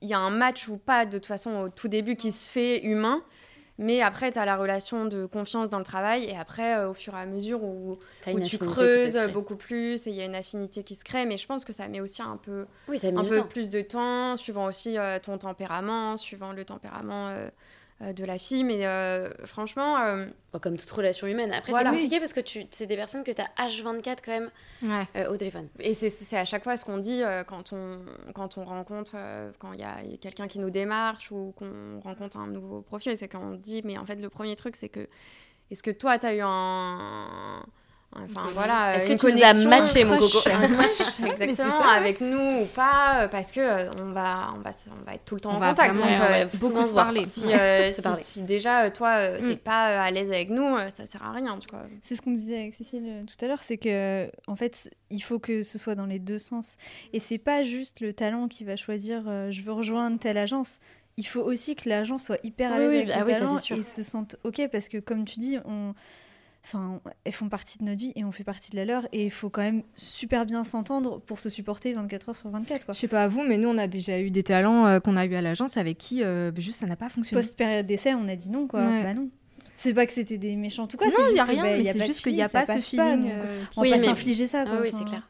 il 0.00 0.08
y 0.08 0.14
a 0.14 0.18
un 0.18 0.30
match 0.30 0.68
ou 0.68 0.76
pas, 0.76 1.06
de 1.06 1.18
toute 1.18 1.26
façon, 1.26 1.62
au 1.62 1.68
tout 1.68 1.88
début, 1.88 2.14
qui 2.14 2.30
se 2.30 2.50
fait 2.50 2.84
humain. 2.84 3.22
Mais 3.78 4.02
après, 4.02 4.30
tu 4.30 4.38
as 4.38 4.44
la 4.44 4.56
relation 4.56 5.04
de 5.04 5.26
confiance 5.26 5.68
dans 5.68 5.78
le 5.78 5.84
travail. 5.84 6.24
Et 6.24 6.36
après, 6.36 6.78
euh, 6.78 6.90
au 6.90 6.94
fur 6.94 7.14
et 7.14 7.20
à 7.20 7.26
mesure 7.26 7.62
où, 7.64 7.98
tu 8.44 8.58
creuses 8.58 9.18
beaucoup 9.32 9.56
plus 9.56 10.06
et 10.06 10.10
il 10.10 10.16
y 10.16 10.20
a 10.20 10.24
une 10.24 10.34
affinité 10.34 10.84
qui 10.84 10.94
se 10.94 11.04
crée. 11.04 11.26
Mais 11.26 11.36
je 11.36 11.46
pense 11.46 11.64
que 11.64 11.72
ça 11.72 11.88
met 11.88 12.00
aussi 12.00 12.22
un 12.22 12.36
peu, 12.36 12.66
un 12.88 13.24
peu 13.24 13.44
plus 13.44 13.68
de 13.68 13.80
temps, 13.80 14.36
suivant 14.36 14.66
aussi 14.66 14.96
euh, 14.96 15.18
ton 15.18 15.38
tempérament, 15.38 16.16
suivant 16.16 16.52
le 16.52 16.64
tempérament 16.64 17.28
euh, 17.28 17.48
de 18.00 18.24
la 18.24 18.38
fille. 18.38 18.64
Mais 18.64 18.86
euh, 18.86 19.30
franchement. 19.44 19.98
Euh, 19.98 20.26
comme 20.60 20.76
toute 20.76 20.90
relation 20.90 21.26
humaine. 21.26 21.52
Après, 21.52 21.72
c'est 21.72 21.84
compliqué 21.84 22.18
parce 22.20 22.32
que 22.32 22.40
tu, 22.40 22.64
c'est 22.70 22.86
des 22.86 22.96
personnes 22.96 23.24
que 23.24 23.32
tu 23.32 23.42
as 23.42 23.66
H24 23.66 24.18
quand 24.24 24.32
même 24.32 25.28
au 25.28 25.36
téléphone. 25.36 25.68
Et 25.80 25.94
c'est, 25.94 26.36
à 26.36 26.44
chaque 26.44 26.62
fois 26.62 26.76
ce 26.76 26.84
qu'on 26.84 26.98
dit 26.98 27.22
quand, 27.48 27.72
on, 27.72 27.90
quand 28.34 28.56
on 28.56 28.64
rencontre, 28.64 29.16
quand 29.58 29.72
il 29.72 29.80
y 29.80 29.84
a 29.84 29.96
quelqu'un 30.20 30.46
qui 30.46 30.60
nous 30.60 30.70
démarche 30.70 31.32
ou 31.32 31.52
qu'on 31.56 32.00
rencontre 32.00 32.36
un 32.36 32.46
nouveau 32.46 32.82
profil, 32.82 33.16
c'est 33.16 33.28
qu'on 33.28 33.54
dit, 33.54 33.82
mais 33.84 33.98
en 33.98 34.06
fait, 34.06 34.20
le 34.20 34.28
premier 34.28 34.54
truc, 34.54 34.76
c'est 34.76 34.88
que. 34.88 35.08
Est-ce 35.70 35.82
que 35.82 35.90
toi, 35.90 36.18
tu 36.18 36.26
as 36.26 36.34
eu 36.34 36.42
un 36.42 37.64
Enfin 38.22 38.46
voilà, 38.52 38.96
est-ce 38.96 39.06
que 39.06 39.26
tu 39.26 39.32
nous 39.32 39.42
as 39.42 39.68
matché 39.68 40.04
mon 40.04 40.18
coco 40.18 40.38
Exactement, 41.26 41.80
avec 41.80 42.20
nous 42.20 42.62
ou 42.62 42.66
pas, 42.66 43.22
euh, 43.22 43.28
parce 43.28 43.50
que 43.50 43.60
euh, 43.60 43.90
on 44.00 44.12
va, 44.12 44.52
on 44.56 44.60
va, 44.60 44.70
on 44.70 45.04
va 45.04 45.14
être 45.14 45.24
tout 45.24 45.34
le 45.34 45.40
temps 45.40 45.52
en 45.52 45.60
contact, 45.60 45.94
donc 45.94 46.04
euh, 46.04 46.46
beaucoup 46.60 46.82
se 46.82 46.92
parler. 46.94 47.24
Si, 47.24 47.46
si, 48.20 48.42
déjà 48.42 48.90
toi 48.90 49.38
tu 49.38 49.46
t'es 49.46 49.54
mm. 49.54 49.58
pas 49.58 50.02
à 50.02 50.10
l'aise 50.10 50.30
avec 50.30 50.50
nous, 50.50 50.76
ça 50.94 51.06
sert 51.06 51.22
à 51.22 51.32
rien, 51.32 51.58
tu 51.58 51.68
vois. 51.70 51.82
C'est 52.02 52.14
ce 52.14 52.22
qu'on 52.22 52.30
disait 52.30 52.58
avec 52.58 52.74
Cécile 52.74 53.24
tout 53.26 53.44
à 53.44 53.48
l'heure, 53.48 53.62
c'est 53.62 53.78
que 53.78 54.30
en 54.46 54.56
fait 54.56 54.90
il 55.10 55.20
faut 55.20 55.38
que 55.38 55.62
ce 55.62 55.78
soit 55.78 55.94
dans 55.94 56.06
les 56.06 56.18
deux 56.18 56.38
sens, 56.38 56.76
et 57.12 57.18
c'est 57.18 57.38
pas 57.38 57.62
juste 57.62 58.00
le 58.00 58.12
talent 58.12 58.48
qui 58.48 58.64
va 58.64 58.76
choisir 58.76 59.22
je 59.50 59.60
veux 59.62 59.72
rejoindre 59.72 60.18
telle 60.18 60.38
agence. 60.38 60.78
Il 61.16 61.26
faut 61.26 61.42
aussi 61.42 61.76
que 61.76 61.88
l'agence 61.88 62.24
soit 62.24 62.38
hyper 62.42 62.72
à 62.72 62.78
l'aise 62.78 62.88
avec 62.88 63.10
ah 63.14 63.20
le 63.20 63.26
talent 63.26 63.56
et 63.56 63.82
se 63.82 64.02
sente 64.02 64.36
ok 64.42 64.68
parce 64.72 64.88
que 64.88 64.98
comme 64.98 65.24
tu 65.24 65.38
dis 65.38 65.58
on 65.64 65.94
Enfin, 66.66 66.98
elles 67.24 67.32
font 67.32 67.50
partie 67.50 67.76
de 67.76 67.84
notre 67.84 67.98
vie 67.98 68.12
et 68.16 68.24
on 68.24 68.32
fait 68.32 68.42
partie 68.42 68.70
de 68.70 68.76
la 68.76 68.86
leur. 68.86 69.06
Et 69.12 69.26
il 69.26 69.30
faut 69.30 69.50
quand 69.50 69.60
même 69.60 69.82
super 69.96 70.46
bien 70.46 70.64
s'entendre 70.64 71.20
pour 71.20 71.38
se 71.38 71.50
supporter 71.50 71.92
24 71.92 72.30
heures 72.30 72.36
sur 72.36 72.48
24. 72.48 72.86
Quoi. 72.86 72.94
Je 72.94 73.00
sais 73.00 73.08
pas 73.08 73.24
à 73.24 73.28
vous, 73.28 73.42
mais 73.42 73.58
nous, 73.58 73.68
on 73.68 73.76
a 73.76 73.86
déjà 73.86 74.18
eu 74.18 74.30
des 74.30 74.42
talents 74.42 74.86
euh, 74.86 74.98
qu'on 74.98 75.16
a 75.16 75.26
eu 75.26 75.34
à 75.34 75.42
l'agence 75.42 75.76
avec 75.76 75.98
qui 75.98 76.22
euh, 76.22 76.50
juste 76.56 76.80
ça 76.80 76.86
n'a 76.86 76.96
pas 76.96 77.10
fonctionné. 77.10 77.42
Post-période 77.42 77.84
d'essai, 77.84 78.14
on 78.14 78.26
a 78.28 78.36
dit 78.36 78.48
non, 78.48 78.66
quoi. 78.66 78.80
Bah 78.80 79.12
non. 79.12 79.28
C'est 79.76 79.92
pas 79.92 80.06
que 80.06 80.12
c'était 80.12 80.38
des 80.38 80.56
méchants 80.56 80.86
tout 80.86 80.96
quoi. 80.96 81.08
Non, 81.08 81.26
il 81.28 81.34
n'y 81.34 81.40
a 81.40 81.44
rien, 81.44 81.64
bah, 81.64 81.76
mais 81.76 81.92
c'est 81.92 82.06
juste 82.06 82.22
qu'il 82.22 82.32
n'y 82.32 82.42
a 82.42 82.48
pas 82.48 82.64
ce 82.64 82.78
feeling. 82.78 83.30
Euh, 83.30 83.62
on 83.76 83.82
oui, 83.82 83.90
va 83.90 83.96
pas 83.96 84.04
s'infliger 84.04 84.46
ça. 84.46 84.64
Quoi. 84.64 84.80
oui, 84.80 84.88
c'est 84.90 85.04
clair. 85.04 85.28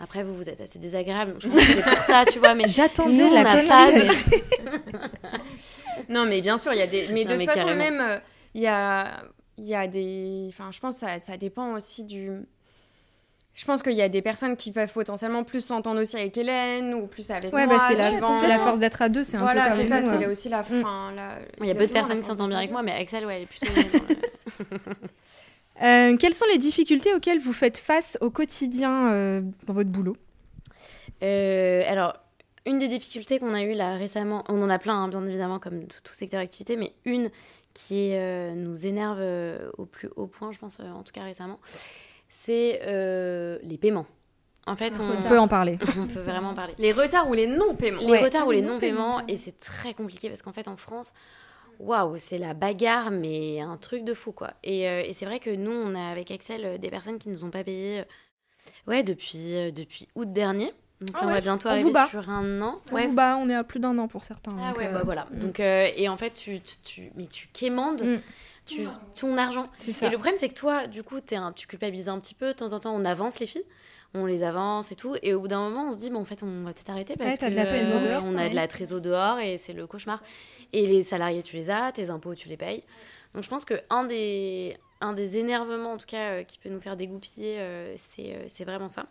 Après, 0.00 0.24
vous, 0.24 0.34
vous 0.34 0.48
êtes 0.48 0.60
assez 0.60 0.80
désagréable, 0.80 1.32
donc 1.32 1.42
je 1.42 1.48
pense 1.48 1.60
que 1.60 1.64
c'est 1.64 1.82
pour 1.82 2.02
ça, 2.02 2.24
tu 2.30 2.40
vois. 2.40 2.54
Mais 2.54 2.66
j'attendais 2.66 3.30
la 3.30 3.44
pas 3.44 3.90
non, 6.10 6.26
mais 6.26 6.42
bien 6.42 6.58
sûr, 6.58 6.74
il 6.74 6.78
y 6.78 6.82
a 6.82 6.88
des. 6.88 7.08
Mais 7.12 7.24
de 7.24 7.36
toute 7.36 7.44
façon, 7.44 7.74
même, 7.74 8.20
il 8.54 8.60
y 8.60 8.66
a 8.66 9.22
il 9.58 9.66
y 9.66 9.74
a 9.74 9.86
des. 9.86 10.46
Enfin, 10.48 10.70
je 10.72 10.80
pense 10.80 10.96
que 10.96 11.00
ça, 11.00 11.20
ça 11.20 11.36
dépend 11.36 11.74
aussi 11.74 12.04
du, 12.04 12.30
je 13.54 13.66
pense 13.66 13.82
qu'il 13.82 13.92
y 13.92 14.02
a 14.02 14.08
des 14.08 14.22
personnes 14.22 14.56
qui 14.56 14.72
peuvent 14.72 14.92
potentiellement 14.92 15.44
plus 15.44 15.62
s'entendre 15.62 16.00
aussi 16.00 16.16
avec 16.16 16.36
Hélène 16.36 16.94
ou 16.94 17.06
plus 17.06 17.30
avec 17.30 17.52
ouais, 17.52 17.66
moi. 17.66 17.76
Bah 17.76 17.84
c'est 17.88 17.96
la, 17.96 18.10
la, 18.48 18.58
force 18.58 18.78
d'être 18.78 19.02
à 19.02 19.10
deux, 19.10 19.24
c'est 19.24 19.36
un 19.36 19.40
voilà, 19.40 19.64
peu 19.64 19.68
comme 19.70 19.84
c'est 19.84 19.88
ça, 19.88 20.00
c'est 20.00 20.26
aussi 20.26 20.48
la 20.48 20.62
mm. 20.62 20.64
fin. 20.64 21.12
Il 21.60 21.66
y 21.66 21.70
a 21.70 21.74
peu 21.74 21.86
de 21.86 21.92
personnes 21.92 22.18
qui 22.18 22.26
s'entendent 22.26 22.48
bien 22.48 22.58
avec 22.58 22.70
moi, 22.70 22.82
mais 22.82 22.92
Axel, 22.92 23.26
ouais, 23.26 23.36
elle 23.36 23.42
est 23.42 23.46
plutôt. 23.46 23.66
euh, 25.82 26.16
quelles 26.16 26.34
sont 26.34 26.46
les 26.50 26.58
difficultés 26.58 27.12
auxquelles 27.14 27.40
vous 27.40 27.52
faites 27.52 27.76
face 27.76 28.16
au 28.22 28.30
quotidien 28.30 29.12
euh, 29.12 29.42
dans 29.66 29.74
votre 29.74 29.90
boulot? 29.90 30.16
Euh, 31.22 31.82
Alors, 31.86 32.16
une 32.64 32.78
des 32.78 32.88
difficultés 32.88 33.38
qu'on 33.38 33.52
a 33.52 33.62
eues 33.64 33.74
là 33.74 33.96
récemment, 33.96 34.44
on 34.48 34.62
en 34.62 34.70
a 34.70 34.78
plein, 34.78 34.94
hein, 34.94 35.08
bien 35.08 35.26
évidemment, 35.26 35.58
comme 35.58 35.86
tout, 35.88 36.00
tout 36.02 36.14
secteur 36.14 36.40
d'activité, 36.40 36.76
mais 36.76 36.94
une 37.04 37.30
qui 37.74 38.14
euh, 38.14 38.54
nous 38.54 38.86
énerve 38.86 39.20
au 39.78 39.86
plus 39.86 40.08
haut 40.16 40.26
point, 40.26 40.52
je 40.52 40.58
pense, 40.58 40.80
en 40.80 41.02
tout 41.02 41.12
cas 41.12 41.22
récemment, 41.22 41.58
c'est 42.32 42.80
euh, 42.86 43.58
les 43.62 43.78
paiements. 43.78 44.06
En 44.66 44.76
fait, 44.76 44.98
on, 45.00 45.28
peut 45.28 45.38
en 45.38 45.48
parler. 45.48 45.78
on 45.98 46.06
peut 46.06 46.20
vraiment 46.20 46.50
en 46.50 46.54
parler. 46.54 46.74
Les 46.78 46.92
retards 46.92 47.28
ou 47.28 47.34
les 47.34 47.46
non-paiements. 47.46 48.00
Les 48.00 48.18
retards 48.18 48.46
ou 48.46 48.52
les 48.52 48.62
non-paiements, 48.62 49.26
et 49.26 49.36
c'est 49.36 49.58
très 49.58 49.92
compliqué 49.92 50.28
parce 50.28 50.40
qu'en 50.40 50.52
fait, 50.52 50.68
en 50.68 50.76
France, 50.76 51.12
waouh, 51.80 52.16
c'est 52.16 52.38
la 52.38 52.54
bagarre, 52.54 53.10
mais 53.10 53.60
un 53.60 53.76
truc 53.76 54.04
de 54.04 54.14
fou, 54.14 54.32
quoi. 54.32 54.54
Et, 54.62 54.88
euh, 54.88 55.02
et 55.04 55.12
c'est 55.14 55.26
vrai 55.26 55.40
que 55.40 55.50
nous, 55.50 55.72
on 55.72 55.94
a 55.94 56.10
avec 56.10 56.30
Excel 56.30 56.64
euh, 56.64 56.78
des 56.78 56.90
personnes 56.90 57.18
qui 57.18 57.28
ne 57.28 57.34
nous 57.34 57.44
ont 57.44 57.50
pas 57.50 57.64
payé 57.64 58.04
ouais, 58.86 59.02
depuis, 59.02 59.72
depuis 59.72 60.08
août 60.14 60.32
dernier. 60.32 60.72
Donc 61.02 61.16
ah 61.20 61.24
on 61.24 61.26
va 61.26 61.40
bientôt 61.40 61.68
arriver 61.68 61.92
sur 62.08 62.28
un 62.30 62.62
an. 62.62 62.80
On 62.90 62.96
vous 62.96 63.12
bat, 63.12 63.36
on 63.36 63.48
est 63.48 63.54
à 63.54 63.64
plus 63.64 63.80
d'un 63.80 63.96
an 63.98 64.08
pour 64.08 64.24
certains. 64.24 64.56
Ah 64.60 64.72
ouais, 64.76 64.88
bah 64.92 65.02
voilà. 65.04 65.26
Mm. 65.32 65.38
Donc, 65.38 65.60
et 65.60 66.08
en 66.08 66.16
fait, 66.16 66.34
tu, 66.34 66.60
tu, 66.82 67.10
mais 67.16 67.26
tu 67.26 67.48
quémandes. 67.52 68.02
Mm 68.02 68.20
tu, 68.66 68.86
ton 69.16 69.36
argent. 69.36 69.66
Et 69.86 70.08
le 70.08 70.16
problème, 70.16 70.36
c'est 70.36 70.48
que 70.48 70.54
toi, 70.54 70.86
du 70.86 71.02
coup, 71.02 71.18
es 71.18 71.34
un, 71.34 71.52
tu 71.52 71.66
culpabilises 71.66 72.08
un 72.08 72.18
petit 72.20 72.34
peu. 72.34 72.48
De 72.48 72.52
temps 72.52 72.72
en 72.72 72.78
temps, 72.78 72.94
on 72.94 73.04
avance 73.04 73.40
les 73.40 73.46
filles, 73.46 73.64
on 74.14 74.26
les 74.26 74.42
avance 74.42 74.92
et 74.92 74.96
tout. 74.96 75.16
Et 75.22 75.34
au 75.34 75.40
bout 75.40 75.48
d'un 75.48 75.60
moment, 75.60 75.88
on 75.88 75.92
se 75.92 75.98
dit, 75.98 76.10
bon, 76.10 76.20
en 76.20 76.24
fait, 76.24 76.42
on 76.42 76.62
va 76.62 76.72
peut-être 76.72 76.90
arrêter 76.90 77.14
parce 77.16 77.38
que 77.38 77.46
de 77.46 78.24
on 78.24 78.36
a 78.38 78.48
de 78.48 78.54
la 78.54 78.68
trésor 78.68 79.00
dehors 79.00 79.38
et 79.38 79.58
c'est 79.58 79.72
le 79.72 79.86
cauchemar. 79.86 80.22
Et 80.72 80.86
les 80.86 81.02
salariés, 81.02 81.42
tu 81.42 81.56
les 81.56 81.70
as, 81.70 81.92
tes 81.92 82.10
impôts, 82.10 82.34
tu 82.34 82.48
les 82.48 82.56
payes. 82.56 82.82
Donc, 83.34 83.42
je 83.42 83.48
pense 83.48 83.64
que 83.64 83.74
un 83.90 84.04
des, 84.04 84.76
un 85.00 85.12
des 85.12 85.38
énervements, 85.38 85.92
en 85.92 85.98
tout 85.98 86.06
cas, 86.06 86.32
euh, 86.32 86.42
qui 86.44 86.58
peut 86.58 86.68
nous 86.68 86.80
faire 86.80 86.96
dégoupiller, 86.96 87.56
euh, 87.58 87.96
euh, 88.18 88.44
c'est 88.48 88.64
vraiment 88.64 88.88
ça. 88.88 89.06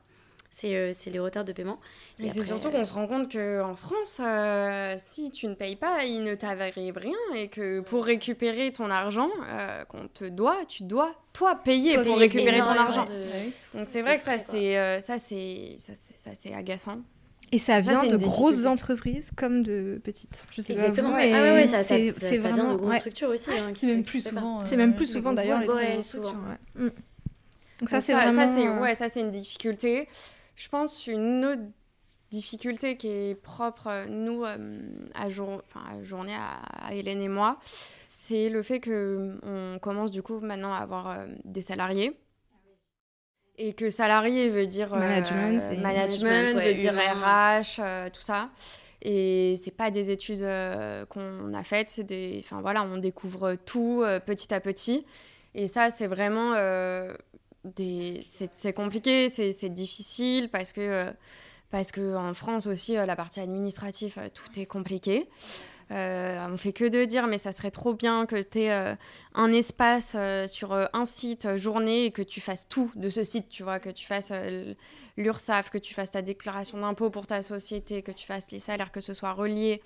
Euh, 0.63 0.89
c'est 0.93 1.09
les 1.09 1.19
retards 1.19 1.45
de 1.45 1.53
paiement. 1.53 1.79
Et, 2.19 2.29
c'est 2.29 2.43
surtout 2.43 2.69
qu'on 2.69 2.83
se 2.83 2.93
rend 2.93 3.07
compte 3.07 3.31
qu'en 3.31 3.73
France, 3.73 4.19
euh, 4.23 4.95
si 4.97 5.31
tu 5.31 5.47
ne 5.47 5.55
payes 5.55 5.77
pas, 5.77 6.03
il 6.03 6.23
ne 6.23 6.35
t'arrive 6.35 6.97
rien 6.97 7.17
et 7.35 7.47
que 7.47 7.79
pour 7.79 8.05
récupérer 8.05 8.71
ton 8.71 8.91
argent 8.91 9.29
euh, 9.49 9.85
qu'on 9.85 10.07
te 10.07 10.25
doit, 10.25 10.57
tu 10.67 10.83
dois 10.83 11.15
toi 11.33 11.55
payer 11.55 11.97
pour 12.03 12.17
récupérer 12.17 12.61
ton 12.61 12.71
argent. 12.71 13.05
Donc 13.73 13.87
c'est 13.89 14.01
vrai 14.01 14.17
que 14.17 14.23
ça 14.23 14.37
c'est 14.37 14.99
ça 14.99 15.17
c'est 15.17 15.77
ça 15.77 16.31
c'est 16.33 16.53
agaçant. 16.53 16.99
Et 17.53 17.57
ça 17.57 17.79
vient 17.81 18.03
de 18.03 18.17
grosses 18.17 18.65
entreprises 18.65 19.31
comme 19.35 19.63
de 19.63 19.99
petites. 20.03 20.45
Je 20.51 20.61
sais 20.61 20.73
Exactement. 20.73 21.11
Pas 21.11 21.17
mais 21.17 21.33
ah 21.33 21.53
ouais, 21.53 21.67
ça, 21.67 21.83
ça, 21.83 21.97
vient 21.97 22.71
de 22.71 22.77
grosses 22.77 22.97
structures 22.99 23.29
aussi. 23.29 23.49
Hein, 23.51 23.73
c'est 23.75 23.87
même 23.87 24.03
plus 24.03 24.21
souvent. 24.21 24.65
C'est 24.65 24.77
même 24.77 24.95
plus 24.95 25.07
souvent 25.07 25.33
d'ailleurs 25.33 25.59
les 25.61 25.67
grosses 25.67 26.05
structures. 26.05 26.35
Mm. 26.75 26.89
Donc 27.79 27.89
ça, 27.89 27.99
c'est 27.99 28.13
vraiment... 28.13 28.79
Ouais, 28.79 28.93
ça, 28.93 29.09
c'est 29.09 29.21
une 29.21 29.31
difficulté. 29.31 30.07
Je 30.61 30.69
pense 30.69 31.07
une 31.07 31.43
autre 31.43 31.63
difficulté 32.29 32.95
qui 32.95 33.07
est 33.07 33.35
propre, 33.35 33.87
euh, 33.87 34.05
nous, 34.05 34.45
euh, 34.45 34.79
à, 35.15 35.27
jour, 35.27 35.63
à 35.73 36.03
journée, 36.03 36.35
à, 36.35 36.93
Hélène 36.93 37.23
et 37.23 37.27
moi, 37.27 37.57
c'est 38.03 38.47
le 38.47 38.61
fait 38.61 38.79
qu'on 38.79 39.79
commence 39.81 40.11
du 40.11 40.21
coup 40.21 40.39
maintenant 40.39 40.71
à 40.71 40.77
avoir 40.77 41.09
euh, 41.09 41.25
des 41.45 41.61
salariés. 41.61 42.15
Et 43.57 43.73
que 43.73 43.89
salarié 43.89 44.49
veut 44.49 44.67
dire 44.67 44.95
management, 44.95 45.81
management, 45.81 46.63
veut 46.63 46.75
dire 46.75 46.93
RH, 46.93 47.81
tout 48.11 48.21
ça. 48.21 48.51
Et 49.01 49.55
c'est 49.59 49.75
pas 49.75 49.89
des 49.89 50.11
études 50.11 50.47
qu'on 51.09 51.53
a 51.55 51.63
faites, 51.63 51.89
c'est 51.89 52.03
des, 52.03 52.39
enfin 52.43 52.61
voilà, 52.61 52.83
on 52.83 52.97
découvre 52.97 53.55
tout 53.55 54.03
petit 54.25 54.53
à 54.53 54.59
petit. 54.59 55.05
Et 55.53 55.67
ça, 55.67 55.89
c'est 55.89 56.07
vraiment 56.07 56.53
c'est 57.75 58.73
compliqué, 58.73 59.29
c'est 59.29 59.69
difficile 59.69 60.49
parce 60.49 60.73
que, 60.73 60.81
euh, 60.81 61.11
parce 61.71 61.91
que 61.91 62.15
en 62.15 62.33
France 62.33 62.67
aussi, 62.67 62.97
euh, 62.97 63.05
la 63.05 63.15
partie 63.15 63.39
administrative, 63.39 64.15
euh, 64.17 64.27
tout 64.33 64.59
est 64.59 64.65
compliqué. 64.65 65.29
Euh, 65.91 66.47
on 66.49 66.57
fait 66.57 66.73
que 66.73 66.85
de 66.85 67.03
dire, 67.05 67.27
mais 67.27 67.37
ça 67.37 67.51
serait 67.51 67.71
trop 67.71 67.93
bien 67.93 68.25
que 68.25 68.41
tu 68.41 68.59
aies 68.59 68.95
un 69.35 69.51
espace 69.51 70.15
sur 70.47 70.71
un 70.71 71.05
site 71.05 71.57
journée 71.57 72.05
et 72.05 72.11
que 72.11 72.21
tu 72.21 72.39
fasses 72.39 72.65
tout 72.69 72.89
de 72.95 73.09
ce 73.09 73.25
site, 73.25 73.49
tu 73.49 73.63
vois, 73.63 73.79
que 73.79 73.89
tu 73.89 74.05
fasses 74.05 74.31
l'URSSAF, 75.17 75.69
que 75.69 75.77
tu 75.77 75.93
fasses 75.93 76.11
ta 76.11 76.21
déclaration 76.21 76.79
d'impôt 76.79 77.09
pour 77.09 77.27
ta 77.27 77.41
société, 77.41 78.03
que 78.03 78.13
tu 78.13 78.25
fasses 78.25 78.51
les 78.51 78.61
salaires, 78.61 78.93
que 78.93 79.01
ce 79.01 79.13
soit 79.13 79.33
relié 79.33 79.81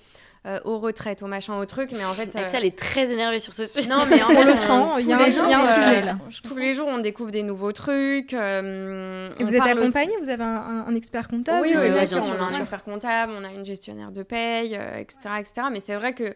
euh, 0.45 0.59
aux 0.63 0.77
retraites, 0.77 1.23
aux 1.23 1.27
machins, 1.27 1.55
aux 1.55 1.65
trucs. 1.65 1.91
Mais 1.91 2.05
en 2.05 2.13
fait. 2.13 2.35
Axel 2.35 2.63
euh, 2.63 2.67
est 2.67 2.77
très 2.77 3.11
énervé 3.11 3.39
sur 3.39 3.53
ce 3.53 3.65
sujet. 3.65 3.89
Non, 3.89 4.05
mais 4.07 4.21
on 4.23 4.43
le 4.43 4.55
sent, 4.55 4.73
il 4.99 5.07
y, 5.07 5.13
a 5.13 5.17
un, 5.17 5.31
sujet 5.31 6.01
là. 6.03 6.17
Tous 6.43 6.55
les 6.55 6.75
jours, 6.75 6.87
on 6.87 6.99
découvre 6.99 7.31
des 7.31 7.41
nouveaux 7.41 7.71
trucs. 7.71 8.33
Euh, 8.33 9.29
Et 9.39 9.43
vous 9.43 9.55
êtes 9.55 9.61
accompagné 9.61 10.13
Vous 10.21 10.29
avez 10.29 10.43
un, 10.43 10.93
expert 10.95 11.27
comptable 11.27 11.65
Oui, 11.65 11.73
oui, 11.75 11.89
bien, 11.89 12.05
sûr. 12.05 12.21
On 12.23 12.43
a 12.43 12.47
un 12.47 12.59
expert 12.59 12.83
comptable, 12.83 13.33
on 13.39 13.43
a 13.43 13.51
une 13.51 13.65
gestionnaire 13.65 14.11
de 14.11 14.21
paye, 14.23 14.73
etc., 14.75 15.29
etc. 15.39 15.67
Mais 15.71 15.79
c'est 15.79 15.95
vrai 15.95 16.13
que 16.13 16.35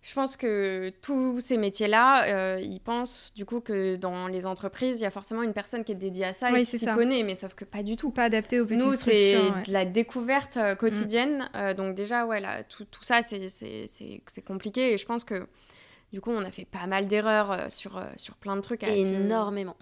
je 0.00 0.14
pense 0.14 0.36
que 0.36 0.90
tous 1.02 1.40
ces 1.40 1.56
métiers-là, 1.56 2.24
euh, 2.26 2.60
ils 2.60 2.80
pensent 2.80 3.32
du 3.34 3.44
coup 3.44 3.60
que 3.60 3.96
dans 3.96 4.28
les 4.28 4.46
entreprises, 4.46 5.00
il 5.00 5.02
y 5.02 5.06
a 5.06 5.10
forcément 5.10 5.42
une 5.42 5.52
personne 5.52 5.82
qui 5.82 5.92
est 5.92 5.96
dédiée 5.96 6.26
à 6.26 6.32
ça 6.32 6.50
et 6.50 6.62
qui 6.62 6.78
s'y 6.78 6.86
connaît, 6.86 7.24
mais 7.24 7.34
sauf 7.34 7.54
que 7.54 7.64
pas 7.64 7.82
du 7.82 7.96
tout. 7.96 8.10
Pas 8.10 8.24
adapté 8.24 8.60
aux 8.60 8.66
petites 8.66 8.84
Nous, 8.84 8.92
c'est 8.92 9.34
de 9.34 9.72
la 9.72 9.84
découverte 9.84 10.56
euh, 10.56 10.76
quotidienne. 10.76 11.38
Mm. 11.38 11.56
Euh, 11.56 11.74
donc 11.74 11.94
déjà, 11.96 12.26
ouais, 12.26 12.40
tout, 12.68 12.84
tout, 12.84 13.02
ça, 13.02 13.20
c'est 13.22 14.44
compliqué. 14.46 14.92
Et 14.92 14.98
je 14.98 15.04
pense 15.04 15.24
que 15.24 15.46
du 16.12 16.20
coup, 16.20 16.30
on 16.30 16.42
a 16.42 16.50
fait 16.52 16.64
pas 16.64 16.86
mal 16.86 17.06
d'erreurs 17.06 17.66
sur, 17.68 18.02
sur 18.16 18.36
plein 18.36 18.54
de 18.54 18.60
trucs. 18.60 18.84
À 18.84 18.90
Énormément. 18.90 19.76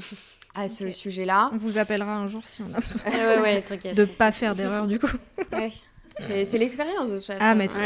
à 0.55 0.69
ce 0.69 0.91
sujet-là. 0.91 1.51
On 1.53 1.57
vous 1.57 1.77
appellera 1.77 2.17
un 2.17 2.27
jour 2.27 2.43
si 2.49 2.63
on 2.63 2.75
a 2.75 2.81
besoin. 2.81 3.13
ouais, 3.13 3.41
ouais, 3.43 3.63
t'inquiète. 3.63 3.95
De 3.95 4.07
pas 4.07 4.33
faire 4.33 4.55
d'erreurs 4.55 4.87
du 4.87 4.99
coup. 4.99 5.07
ouais. 5.53 5.71
C'est 6.19 6.59
l'expérience 6.59 7.11
de 7.11 7.17
toute 7.17 7.27
façon. 7.27 7.39
Ah, 7.43 7.55
mais 7.55 7.69
tout 7.69 7.77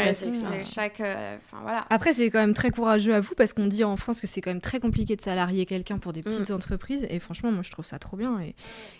Chaque, 0.73 1.01
euh, 1.01 1.37
voilà. 1.61 1.85
Après, 1.89 2.13
c'est 2.13 2.29
quand 2.29 2.39
même 2.39 2.53
très 2.53 2.71
courageux 2.71 3.13
à 3.13 3.19
vous 3.19 3.35
parce 3.35 3.51
qu'on 3.51 3.67
dit 3.67 3.83
en 3.83 3.97
France 3.97 4.21
que 4.21 4.27
c'est 4.27 4.41
quand 4.41 4.51
même 4.51 4.61
très 4.61 4.79
compliqué 4.79 5.15
de 5.15 5.21
salarier 5.21 5.65
quelqu'un 5.65 5.97
pour 5.97 6.13
des 6.13 6.21
petites 6.21 6.49
mm. 6.49 6.53
entreprises. 6.53 7.05
Et 7.09 7.19
franchement, 7.19 7.51
moi, 7.51 7.61
je 7.63 7.71
trouve 7.71 7.85
ça 7.85 7.99
trop 7.99 8.15
bien. 8.15 8.39
Et, 8.39 8.55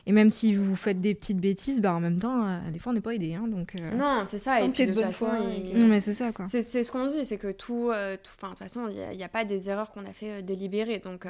et 0.05 0.11
même 0.11 0.29
si 0.29 0.53
vous 0.53 0.75
faites 0.75 0.99
des 0.99 1.15
petites 1.15 1.39
bêtises, 1.39 1.79
bah, 1.79 1.93
en 1.93 2.01
même 2.01 2.17
temps, 2.17 2.45
euh, 2.45 2.71
des 2.71 2.79
fois, 2.79 2.91
on 2.91 2.95
n'est 2.95 3.01
pas 3.01 3.15
aidé. 3.15 3.33
Hein, 3.35 3.47
donc, 3.47 3.75
euh, 3.75 3.91
non, 3.95 4.23
c'est 4.25 4.37
ça. 4.37 4.61
Et 4.61 4.69
puis, 4.69 4.85
de 4.85 4.93
toute 4.93 5.01
façon, 5.01 5.27
non, 5.75 5.87
mais 5.87 6.01
c'est 6.01 6.13
ça, 6.13 6.31
quoi. 6.31 6.45
C'est 6.47 6.61
ce 6.61 6.91
qu'on 6.91 7.05
dit, 7.05 7.23
c'est 7.23 7.37
que 7.37 7.51
tout. 7.51 7.91
de 7.91 8.15
toute 8.17 8.59
façon, 8.59 8.89
il 8.89 9.17
n'y 9.17 9.23
a, 9.23 9.29
pas 9.29 9.45
des 9.45 9.69
erreurs 9.69 9.91
qu'on 9.91 10.05
a 10.05 10.13
fait 10.13 10.43
délibérées. 10.43 10.99
Donc, 10.99 11.25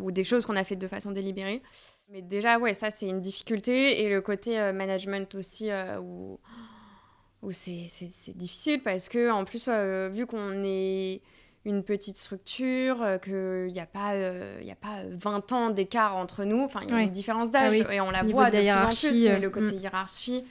ou 0.00 0.10
des 0.10 0.24
choses 0.24 0.46
qu'on 0.46 0.56
a 0.56 0.64
fait 0.64 0.76
de 0.76 0.88
façon 0.88 1.12
délibérée. 1.12 1.62
Mais 2.12 2.22
déjà, 2.22 2.58
ouais, 2.58 2.74
ça, 2.74 2.90
c'est 2.90 3.06
une 3.06 3.20
difficulté. 3.20 4.02
Et 4.02 4.10
le 4.10 4.20
côté 4.20 4.56
management 4.72 5.32
aussi, 5.36 5.70
où 6.02 6.40
où 7.42 7.52
c'est 7.52 8.36
difficile 8.36 8.82
parce 8.82 9.08
que, 9.08 9.30
en 9.30 9.44
plus, 9.44 9.68
euh, 9.68 10.08
vu 10.12 10.26
qu'on 10.26 10.62
est 10.64 11.20
une 11.64 11.82
petite 11.82 12.16
structure, 12.16 13.02
euh, 13.02 13.18
qu'il 13.18 13.72
n'y 13.72 13.80
a, 13.80 13.86
pas, 13.86 14.12
euh, 14.14 14.60
y 14.62 14.70
a 14.70 14.76
pas 14.76 15.02
20 15.10 15.52
ans 15.52 15.70
d'écart 15.70 16.16
entre 16.16 16.44
nous, 16.44 16.62
enfin, 16.62 16.80
il 16.84 16.90
y 16.90 16.94
a 16.94 17.02
une 17.02 17.10
différence 17.10 17.50
d'âge 17.50 17.84
ah 17.86 17.94
et 17.94 18.00
on 18.00 18.10
la 18.10 18.22
voit 18.22 18.50
de, 18.50 18.58
plus 18.58 18.70
en 18.70 18.88
plus, 18.88 19.24
mais 19.24 19.40
le 19.40 19.50
côté 19.50 19.76
mm. 19.76 19.80
hiérarchie. 19.80 20.44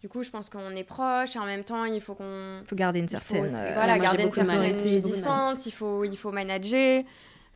Du 0.00 0.08
coup, 0.08 0.22
je 0.22 0.30
pense 0.30 0.50
qu'on 0.50 0.70
est 0.70 0.84
proche 0.84 1.36
et 1.36 1.38
en 1.38 1.46
même 1.46 1.64
temps, 1.64 1.84
il 1.84 2.00
faut 2.00 2.14
qu'on. 2.14 2.60
Il 2.62 2.68
faut 2.68 2.76
garder 2.76 3.00
une 3.00 3.08
certaine. 3.08 3.46
voilà, 3.46 3.98
garder 3.98 4.24
une 4.24 4.30
certaine 4.30 4.78
distance, 5.00 5.66
il 5.66 5.72
faut, 5.72 6.04
il 6.04 6.16
faut 6.16 6.32
manager. 6.32 7.02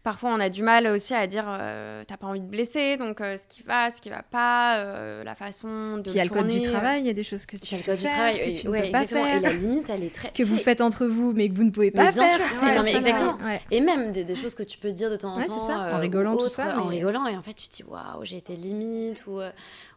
Parfois, 0.03 0.31
on 0.31 0.41
a 0.41 0.49
du 0.49 0.63
mal 0.63 0.87
aussi 0.87 1.13
à 1.13 1.27
dire 1.27 1.45
euh, 1.47 2.05
t'as 2.07 2.17
pas 2.17 2.27
envie 2.27 2.41
de 2.41 2.47
blesser, 2.47 2.97
donc 2.97 3.21
euh, 3.21 3.37
ce 3.37 3.47
qui 3.47 3.63
va, 3.63 3.91
ce 3.91 4.01
qui 4.01 4.09
va 4.09 4.23
pas, 4.23 4.79
euh, 4.79 5.23
la 5.25 5.35
façon 5.35 5.99
de. 5.99 6.03
Puis 6.03 6.13
il 6.13 6.17
y 6.17 6.21
a 6.21 6.25
le 6.25 6.31
code 6.31 6.49
du 6.49 6.63
travail, 6.63 7.03
il 7.03 7.07
y 7.07 7.11
a 7.11 7.13
des 7.13 7.23
choses 7.23 7.45
que 7.45 7.59
tu 7.59 7.77
fais 7.77 7.97
faire, 7.99 8.33
que 8.33 8.61
tu 8.61 8.67
ne 8.67 8.81
peux 8.81 8.91
pas 8.91 9.07
faire. 9.07 9.37
Et 9.37 9.41
la 9.41 9.53
limite, 9.53 9.91
elle 9.91 10.05
est 10.05 10.15
très. 10.15 10.31
Que 10.31 10.43
vous 10.43 10.57
faites 10.57 10.81
entre 10.81 11.05
vous, 11.05 11.35
mais 11.35 11.51
que 11.51 11.55
vous 11.55 11.65
ne 11.65 11.71
pouvez 11.71 11.91
pas 11.91 12.05
mais 12.05 12.13
bien 12.13 12.29
Sûr. 12.29 12.45
non, 12.63 12.83
mais 12.83 12.95
exactement. 12.95 13.39
Et 13.71 13.83
même 13.83 14.13
des, 14.13 14.35
choses 14.37 14.55
que 14.55 14.63
tu 14.63 14.79
peux 14.79 14.93
dire 14.93 15.11
de 15.11 15.17
temps 15.17 15.35
en 15.37 15.43
temps. 15.43 15.67
Ça, 15.67 15.95
en 15.95 15.99
rigolant, 15.99 16.35
tout 16.35 16.49
ça. 16.49 16.79
En 16.79 16.85
rigolant, 16.85 17.27
et 17.27 17.37
en 17.37 17.43
fait, 17.43 17.53
tu 17.53 17.69
te 17.69 17.77
dis 17.77 17.85
waouh, 17.85 18.25
j'ai 18.25 18.39
été 18.39 18.57
limite, 18.57 19.25
ou 19.27 19.41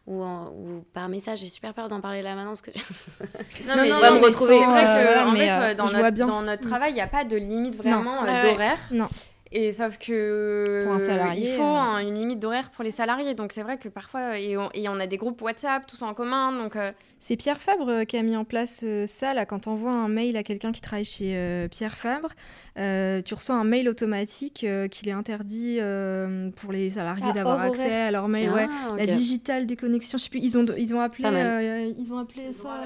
ou, 0.06 0.22
ou, 0.22 0.84
par 0.92 1.08
message. 1.08 1.38
J'ai 1.38 1.48
super 1.48 1.72
peur 1.72 1.88
d'en 1.88 2.02
parler 2.02 2.20
là 2.20 2.34
maintenant 2.34 2.50
parce 2.50 2.60
que. 2.60 2.70
non, 3.66 3.74
mais, 3.74 3.90
on 3.90 4.00
va 4.00 4.10
me 4.10 4.18
retrouver. 4.18 4.58
C'est 4.58 4.66
vrai 4.66 4.82
que 4.82 5.28
en 5.28 5.34
fait, 5.34 5.74
dans, 5.74 5.84
notre, 5.84 6.26
dans, 6.26 6.42
notre, 6.42 6.68
travail, 6.68 6.92
il 6.92 6.96
n'y 6.96 7.00
a 7.00 7.06
pas 7.06 7.24
de 7.24 7.38
limite 7.38 7.76
vraiment 7.76 8.22
d'horaire. 8.22 8.78
Non. 8.90 9.06
Et 9.52 9.72
sauf 9.72 9.98
que 9.98 10.80
pour 10.82 10.92
un 10.92 10.98
salarié, 10.98 11.50
il 11.50 11.56
faut 11.56 11.62
une 11.62 12.14
limite 12.14 12.40
d'horaire 12.40 12.70
pour 12.70 12.82
les 12.82 12.90
salariés. 12.90 13.34
Donc 13.34 13.52
c'est 13.52 13.62
vrai 13.62 13.78
que 13.78 13.88
parfois 13.88 14.38
et 14.38 14.56
on, 14.56 15.00
a 15.00 15.06
des 15.06 15.16
groupes 15.16 15.40
WhatsApp 15.42 15.86
tous 15.86 16.02
en 16.02 16.14
commun. 16.14 16.52
Donc 16.52 16.76
c'est 17.18 17.36
Pierre 17.36 17.60
Fabre 17.60 18.04
qui 18.04 18.16
a 18.16 18.22
mis 18.22 18.36
en 18.36 18.44
place 18.44 18.84
ça 19.06 19.34
là. 19.34 19.46
Quand 19.46 19.66
on 19.66 19.72
envoie 19.72 19.92
un 19.92 20.08
mail 20.08 20.36
à 20.36 20.42
quelqu'un 20.42 20.72
qui 20.72 20.80
travaille 20.80 21.04
chez 21.04 21.68
Pierre 21.70 21.96
Fabre, 21.96 22.30
tu 22.76 23.34
reçois 23.34 23.54
un 23.54 23.64
mail 23.64 23.88
automatique 23.88 24.66
qu'il 24.90 25.08
est 25.08 25.12
interdit 25.12 25.78
pour 26.56 26.72
les 26.72 26.90
salariés 26.90 27.26
ah, 27.28 27.32
d'avoir 27.32 27.60
accès 27.60 27.92
à 27.92 28.10
leur 28.10 28.28
mail. 28.28 28.50
ouais. 28.50 28.66
Ah, 28.68 28.96
la 28.96 29.06
digitale 29.06 29.66
déconnexion. 29.66 30.18
Je 30.18 30.24
sais 30.24 30.30
plus. 30.30 30.40
Ils 30.40 30.58
ont 30.58 30.66
ils 30.76 30.94
ont 30.94 31.00
appelé 31.00 31.24
ils 31.98 32.12
ont 32.12 32.18
appelé 32.18 32.52
ça. 32.52 32.84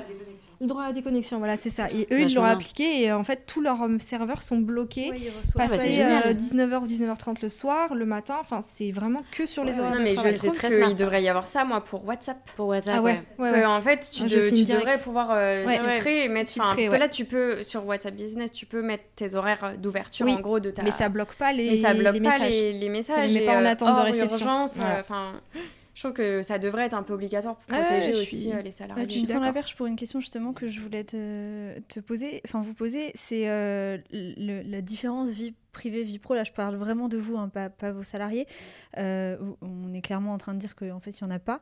Le 0.61 0.67
droit 0.67 0.83
à 0.83 0.87
la 0.89 0.93
déconnexion, 0.93 1.39
voilà, 1.39 1.57
c'est 1.57 1.71
ça. 1.71 1.89
Et 1.91 2.09
eux, 2.11 2.21
ils 2.21 2.35
l'ont 2.35 2.43
appliqué 2.43 3.05
et 3.05 3.13
en 3.13 3.23
fait, 3.23 3.45
tous 3.47 3.61
leurs 3.61 3.81
euh, 3.85 3.99
serveurs 4.01 4.43
sont 4.43 4.57
bloqués. 4.57 5.11
Ouais, 5.11 5.33
passer 5.55 6.01
euh, 6.01 6.35
19h 6.35 6.79
ou 6.79 6.87
19h30 6.87 7.43
le 7.43 7.49
soir, 7.49 7.95
le 7.95 8.05
matin. 8.05 8.35
Enfin, 8.41 8.61
c'est 8.61 8.91
vraiment 8.91 9.21
que 9.31 9.47
sur 9.47 9.63
les 9.63 9.79
horaires. 9.79 9.95
Non, 9.95 10.03
mais 10.03 10.17
je 10.17 10.37
sais 10.37 10.51
très 10.51 10.83
qu'il 10.83 10.97
devrait 10.97 11.23
y 11.23 11.29
avoir 11.29 11.47
ça, 11.47 11.65
moi, 11.65 11.85
pour 11.85 12.05
WhatsApp. 12.05 12.39
Pour 12.57 12.67
WhatsApp, 12.69 12.97
ah 12.99 13.03
ouais. 13.39 13.65
en 13.65 13.81
fait, 13.81 14.11
tu, 14.11 14.25
devrais 14.25 14.99
pouvoir 14.99 15.29
euh, 15.31 15.65
filtrer 15.69 16.25
et 16.25 16.29
mettre. 16.29 16.51
Filtrer, 16.51 16.75
parce 16.75 16.91
que 16.91 16.97
là, 16.97 17.09
tu 17.09 17.25
peux, 17.25 17.63
sur 17.63 17.87
WhatsApp 17.87 18.15
Business, 18.15 18.51
tu 18.51 18.67
peux 18.67 18.83
mettre 18.83 19.05
tes 19.15 19.37
horaires 19.37 19.75
d'ouverture, 19.79 20.27
en 20.27 20.41
gros, 20.41 20.59
de 20.59 20.73
ta. 20.73 20.83
Mais 20.83 20.91
ça 20.91 21.09
bloque 21.09 21.35
pas 21.35 21.53
les, 21.53 21.71
mais 21.71 21.77
ça 21.77 21.95
bloque 21.95 22.15
les 22.15 22.21
pas 22.21 22.31
messages. 22.31 22.51
Les, 22.51 22.73
les 22.73 22.89
messages. 22.89 23.17
Ça 23.17 23.27
les 23.27 23.41
met 23.41 23.47
pas 23.47 23.61
en 23.61 23.65
attente 23.65 23.97
de 23.97 24.03
réception. 24.03 24.65
Enfin 24.65 25.35
je 25.99 26.05
trouve 26.05 26.13
que 26.13 26.43
ça 26.43 26.61
devrait 26.61 26.85
être 26.85 26.95
un 26.95 27.03
peu 27.03 27.13
obligatoire 27.13 27.57
pour 27.57 27.77
protéger 27.77 28.15
aussi 28.15 28.53
euh, 28.53 28.63
les 28.63 28.71
salariés. 28.71 29.05
tu 29.05 29.21
me 29.21 29.27
tends 29.27 29.41
la 29.41 29.53
perche 29.53 29.75
pour 29.75 29.87
une 29.87 29.97
question 29.97 30.21
justement 30.21 30.53
que 30.53 30.69
je 30.69 30.81
voulais 30.81 31.03
te, 31.03 31.77
te 31.89 31.99
poser, 31.99 32.41
enfin 32.45 32.61
vous 32.61 32.73
poser, 32.73 33.11
c'est 33.17 33.49
euh, 33.49 33.99
la 34.13 34.81
différence 34.81 35.31
vie 35.31 35.55
privée, 35.73 36.05
vie 36.05 36.21
pro. 36.21 36.37
Là, 36.37 36.45
je 36.45 36.53
parle 36.53 36.77
vraiment 36.77 37.09
de 37.09 37.17
vous, 37.17 37.37
hein, 37.37 37.49
pas, 37.49 37.69
pas, 37.69 37.91
vos 37.91 38.05
salariés. 38.05 38.47
Euh, 38.97 39.39
on 39.61 39.93
est 39.93 40.01
clairement 40.01 40.33
en 40.33 40.39
train 40.39 40.55
de 40.55 40.61
dire 40.61 40.77
qu'en 40.77 41.01
fait, 41.01 41.19
il 41.19 41.25
n'y 41.25 41.33
en 41.33 41.35
a 41.35 41.41
pas. 41.41 41.61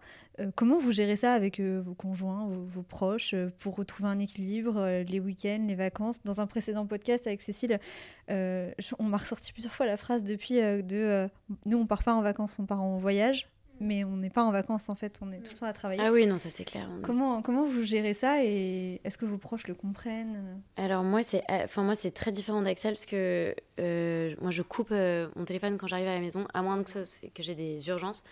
comment 0.54 0.78
vous 0.78 0.92
gérez 0.92 1.16
ça 1.16 1.32
avec 1.32 1.58
vos 1.58 1.94
conjoints, 1.94 2.46
vos, 2.46 2.82
proches, 2.82 3.34
pour 3.58 3.76
retrouver 3.76 4.10
un 4.10 4.18
équilibre, 4.18 5.02
les 5.08 5.18
week-ends, 5.18 5.64
les 5.66 5.74
vacances? 5.74 6.22
Dans 6.24 6.42
un 6.42 6.46
précédent 6.46 6.84
podcast 6.84 7.26
avec 7.26 7.40
Cécile, 7.40 7.80
on 8.28 8.74
m'a 9.00 9.16
ressorti 9.16 9.54
plusieurs 9.54 9.72
fois 9.72 9.86
la 9.86 9.96
phrase 9.96 10.24
depuis 10.24 10.56
de 10.56 11.26
nous, 11.64 11.78
on 11.78 11.86
part 11.86 12.04
pas 12.04 12.12
en 12.12 12.20
vacances, 12.20 12.58
on 12.58 12.66
part 12.66 12.82
en 12.82 12.98
voyage 12.98 13.48
mais 13.80 14.04
on 14.04 14.16
n'est 14.16 14.30
pas 14.30 14.42
en 14.42 14.50
vacances 14.50 14.88
en 14.88 14.94
fait, 14.94 15.18
on 15.22 15.32
est 15.32 15.38
tout 15.38 15.52
le 15.52 15.58
temps 15.58 15.66
à 15.66 15.72
travailler. 15.72 16.00
Ah 16.02 16.12
oui, 16.12 16.26
non, 16.26 16.38
ça 16.38 16.50
c'est 16.50 16.64
clair. 16.64 16.88
Comment, 17.02 17.42
comment 17.42 17.64
vous 17.64 17.82
gérez 17.82 18.14
ça 18.14 18.44
et 18.44 19.00
est-ce 19.04 19.18
que 19.18 19.24
vos 19.24 19.38
proches 19.38 19.66
le 19.66 19.74
comprennent? 19.74 20.60
Alors 20.76 21.02
moi 21.02 21.22
c'est 21.22 21.42
euh, 21.50 21.64
enfin 21.64 21.82
moi 21.82 21.94
c'est 21.94 22.10
très 22.10 22.32
différent 22.32 22.62
d'Axel 22.62 22.94
parce 22.94 23.06
que 23.06 23.54
euh, 23.80 24.34
moi 24.40 24.50
je 24.50 24.62
coupe 24.62 24.88
euh, 24.92 25.28
mon 25.36 25.44
téléphone 25.44 25.78
quand 25.78 25.86
j'arrive 25.86 26.08
à 26.08 26.14
la 26.14 26.20
maison 26.20 26.46
à 26.54 26.62
moins 26.62 26.82
que, 26.82 27.28
que 27.28 27.42
j'ai 27.42 27.54
des 27.54 27.88
urgences. 27.88 28.22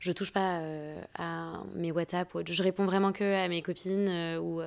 Je 0.00 0.12
touche 0.12 0.32
pas 0.32 0.62
à 1.18 1.62
mes 1.74 1.90
WhatsApp 1.90 2.32
ou 2.34 2.42
je 2.48 2.62
réponds 2.62 2.84
vraiment 2.84 3.12
que 3.12 3.44
à 3.44 3.48
mes 3.48 3.62
copines 3.62 4.08
ou 4.40 4.60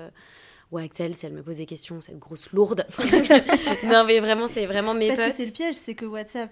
ou 0.71 0.77
à 0.77 0.81
Axel 0.81 1.13
si 1.13 1.25
elle 1.25 1.33
me 1.33 1.43
pose 1.43 1.57
des 1.57 1.65
questions, 1.65 2.01
cette 2.01 2.19
grosse 2.19 2.51
lourde. 2.51 2.85
non 3.85 4.03
mais 4.05 4.19
vraiment 4.19 4.47
c'est 4.47 4.65
vraiment 4.65 4.93
mes 4.93 5.07
Parce 5.07 5.29
que 5.29 5.31
c'est 5.31 5.45
le 5.45 5.51
piège, 5.51 5.75
c'est 5.75 5.95
que 5.95 6.05
WhatsApp 6.05 6.51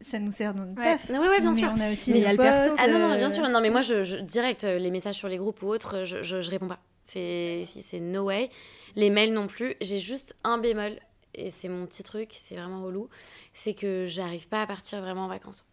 ça 0.00 0.18
nous 0.18 0.32
sert 0.32 0.54
dans 0.54 0.66
notre 0.66 0.82
taf. 0.82 1.06
Oui, 1.08 1.16
ouais, 1.16 1.40
bien 1.40 1.52
mais 1.52 1.60
sûr. 1.60 1.72
on 1.74 1.80
a 1.80 1.92
aussi 1.92 2.12
mais 2.12 2.32
le 2.32 2.36
perso. 2.36 2.74
Ah 2.78 2.88
non, 2.88 2.98
non, 2.98 3.16
bien 3.16 3.30
sûr. 3.30 3.48
Non, 3.48 3.60
mais 3.60 3.70
moi, 3.70 3.82
je, 3.82 4.20
direct, 4.22 4.64
euh, 4.64 4.78
les 4.78 4.90
messages 4.90 5.16
sur 5.16 5.28
les 5.28 5.36
groupes 5.36 5.62
ou 5.62 5.68
autres, 5.68 6.04
je, 6.04 6.22
je, 6.22 6.50
réponds 6.50 6.68
pas. 6.68 6.80
C'est 7.02 7.64
no 8.00 8.24
way. 8.24 8.50
Les 8.96 9.10
mails 9.10 9.32
non 9.32 9.46
plus. 9.46 9.74
J'ai 9.80 9.98
juste 9.98 10.36
un 10.44 10.58
bémol. 10.58 10.98
Et 11.36 11.50
c'est 11.50 11.68
mon 11.68 11.84
petit 11.84 12.04
truc, 12.04 12.30
c'est 12.32 12.54
vraiment 12.54 12.82
relou. 12.84 13.08
C'est 13.54 13.74
que 13.74 14.06
j'arrive 14.06 14.46
pas 14.46 14.62
à 14.62 14.66
partir 14.68 15.00
vraiment 15.00 15.24
en 15.24 15.28
vacances. 15.28 15.64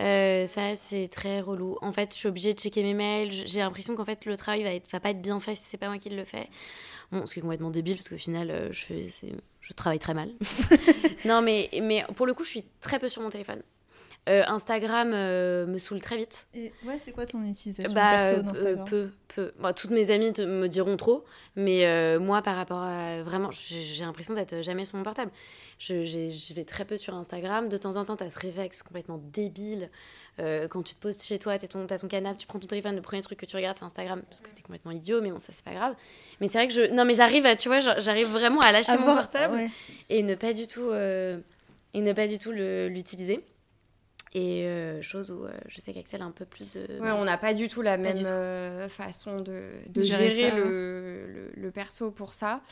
Euh, 0.00 0.46
ça, 0.46 0.76
c'est 0.76 1.08
très 1.08 1.40
relou. 1.40 1.76
En 1.82 1.92
fait, 1.92 2.12
je 2.12 2.18
suis 2.18 2.28
obligée 2.28 2.54
de 2.54 2.58
checker 2.60 2.84
mes 2.84 2.94
mails. 2.94 3.32
J'ai 3.32 3.58
l'impression 3.58 3.96
qu'en 3.96 4.04
fait, 4.04 4.24
le 4.26 4.36
travail 4.36 4.62
va, 4.62 4.72
être, 4.72 4.88
va 4.92 5.00
pas 5.00 5.10
être 5.10 5.20
bien 5.20 5.40
fait 5.40 5.56
si 5.56 5.64
c'est 5.64 5.76
pas 5.76 5.88
moi 5.88 5.98
qui 5.98 6.08
le 6.08 6.24
fais. 6.24 6.48
Bon, 7.10 7.26
ce 7.26 7.34
qui 7.34 7.40
est 7.40 7.42
complètement 7.42 7.70
débile 7.70 7.96
parce 7.96 8.08
qu'au 8.08 8.16
final, 8.16 8.50
euh, 8.50 8.72
je, 8.72 8.84
fais, 8.84 9.06
je 9.62 9.72
travaille 9.72 9.98
très 9.98 10.14
mal. 10.14 10.28
non, 11.24 11.40
mais, 11.40 11.70
mais 11.80 12.04
pour 12.16 12.26
le 12.26 12.34
coup, 12.34 12.44
je 12.44 12.50
suis 12.50 12.64
très 12.80 12.98
peu 12.98 13.08
sur 13.08 13.22
mon 13.22 13.30
téléphone. 13.30 13.62
Euh, 14.28 14.42
Instagram 14.46 15.10
euh, 15.14 15.66
me 15.66 15.78
saoule 15.78 16.00
très 16.00 16.16
vite. 16.16 16.46
Et 16.54 16.72
ouais, 16.86 17.00
c'est 17.04 17.10
quoi 17.10 17.26
ton 17.26 17.42
utilisation 17.42 17.92
bah, 17.92 18.30
perso 18.30 18.42
d'Instagram 18.42 18.84
Peu, 18.88 19.10
peu. 19.28 19.52
Toutes 19.74 19.90
mes 19.90 20.12
amies 20.12 20.32
me 20.38 20.68
diront 20.68 20.96
trop, 20.96 21.24
mais 21.56 22.18
moi, 22.18 22.42
par 22.42 22.56
rapport 22.56 22.82
à 22.82 23.22
vraiment, 23.22 23.50
j'ai 23.50 24.04
l'impression 24.04 24.34
d'être 24.34 24.62
jamais 24.62 24.84
sur 24.84 24.96
mon 24.96 25.02
portable. 25.02 25.32
Je, 25.78 26.04
je, 26.04 26.54
vais 26.54 26.64
très 26.64 26.84
peu 26.84 26.96
sur 26.96 27.14
Instagram. 27.14 27.68
De 27.68 27.76
temps 27.76 27.96
en 27.96 28.04
temps, 28.04 28.16
tu 28.16 28.22
as 28.22 28.30
ce 28.30 28.38
révex 28.38 28.84
complètement 28.84 29.20
débile 29.32 29.90
euh, 30.40 30.66
quand 30.66 30.82
tu 30.82 30.94
te 30.94 31.00
poses 31.00 31.22
chez 31.22 31.38
toi, 31.38 31.58
tu 31.58 31.68
ton, 31.68 31.86
as 31.86 31.98
ton 31.98 32.08
canapé, 32.08 32.38
tu 32.38 32.46
prends 32.46 32.58
ton 32.58 32.66
téléphone, 32.66 32.96
le 32.96 33.02
premier 33.02 33.20
truc 33.20 33.38
que 33.38 33.46
tu 33.46 33.54
regardes, 33.54 33.76
c'est 33.76 33.84
Instagram, 33.84 34.22
parce 34.22 34.40
que 34.40 34.48
tu 34.48 34.60
es 34.60 34.62
complètement 34.62 34.92
idiot, 34.92 35.20
mais 35.20 35.30
bon, 35.30 35.38
ça, 35.38 35.52
c'est 35.52 35.64
pas 35.64 35.74
grave. 35.74 35.94
Mais 36.40 36.48
c'est 36.48 36.58
vrai 36.58 36.68
que 36.68 36.74
je. 36.74 36.92
Non, 36.92 37.04
mais 37.04 37.14
j'arrive, 37.14 37.46
tu 37.56 37.68
vois, 37.68 37.80
j'arrive 37.80 38.28
vraiment 38.28 38.60
à 38.60 38.72
lâcher 38.72 38.96
mon 38.96 39.14
portable 39.14 39.68
et 40.08 40.22
ne 40.22 40.34
pas 40.34 40.54
du 40.54 40.66
tout, 40.66 40.88
euh, 40.90 41.38
et 41.92 42.00
ne 42.00 42.12
pas 42.12 42.28
du 42.28 42.38
tout 42.38 42.52
l'utiliser. 42.52 43.40
Et 44.34 44.64
euh, 44.64 45.02
chose 45.02 45.30
où 45.30 45.44
je 45.68 45.78
sais 45.78 45.92
qu'Axel 45.92 46.22
a 46.22 46.24
un 46.24 46.30
peu 46.30 46.46
plus 46.46 46.70
de. 46.70 46.86
Ouais, 47.00 47.10
on 47.10 47.24
n'a 47.24 47.36
pas 47.36 47.52
du 47.52 47.68
tout 47.68 47.82
la 47.82 47.98
même 47.98 48.88
façon 48.88 49.40
de, 49.40 49.68
de 49.88 50.02
gérer, 50.02 50.50
le, 50.52 51.26
le, 51.26 51.52
le, 51.54 51.70
perso 51.70 52.10
pour 52.10 52.32
ça. 52.32 52.62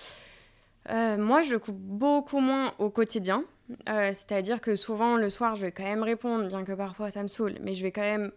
Moi, 0.89 1.43
je 1.43 1.57
coupe 1.57 1.79
beaucoup 1.79 2.41
moins 2.41 2.73
au 2.79 2.91
quotidien. 2.91 3.45
Euh, 3.89 4.09
c'est-à-dire 4.13 4.61
que 4.61 4.77
souvent, 4.77 5.17
le 5.17 5.31
soir, 5.31 5.55
je 5.55 5.63
vais 5.63 5.73
quand 5.73 5.85
même 5.85 6.03
répondre, 6.03 6.49
bien 6.49 6.65
que 6.65 6.73
parfois 6.73 7.11
ça 7.11 7.23
me 7.23 7.29
saoule, 7.29 7.55
mais 7.63 7.75
je 7.75 7.83
vais 7.83 7.93
quand 7.93 8.01
même 8.01 8.33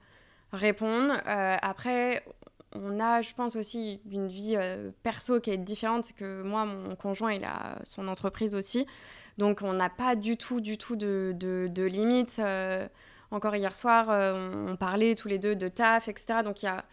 répondre. 0.52 1.14
Euh, 1.28 1.56
après, 1.62 2.24
on 2.76 3.00
a, 3.00 3.22
je 3.22 3.34
pense 3.34 3.56
aussi, 3.56 4.02
une 4.10 4.28
vie 4.28 4.56
euh, 4.56 4.92
perso 5.04 5.40
qui 5.40 5.52
est 5.52 5.58
différente. 5.58 6.06
C'est 6.06 6.16
que 6.16 6.44
moi, 6.44 6.66
mon 6.66 6.96
conjoint, 6.96 7.34
il 7.34 7.44
a 7.44 7.80
son 7.84 8.08
entreprise 8.08 8.56
aussi. 8.56 8.86
Donc, 9.38 9.62
on 9.64 9.74
n'a 9.74 9.90
pas 9.90 10.16
du 10.16 10.38
tout, 10.38 10.62
du 10.62 10.78
tout 10.78 10.96
de, 10.96 11.34
de, 11.36 11.84
limites. 11.84 12.42
encore 13.32 13.56
hier 13.56 13.76
soir, 13.76 14.08
on, 14.10 14.76
parlait 14.76 15.16
tous 15.16 15.28
les 15.28 15.40
deux 15.40 15.56
de 15.56 15.68
taf, 15.68 16.08
etc. 16.08 16.42
Donc, 16.44 16.62
il 16.62 16.68
y 16.68 16.70
a 16.70 16.86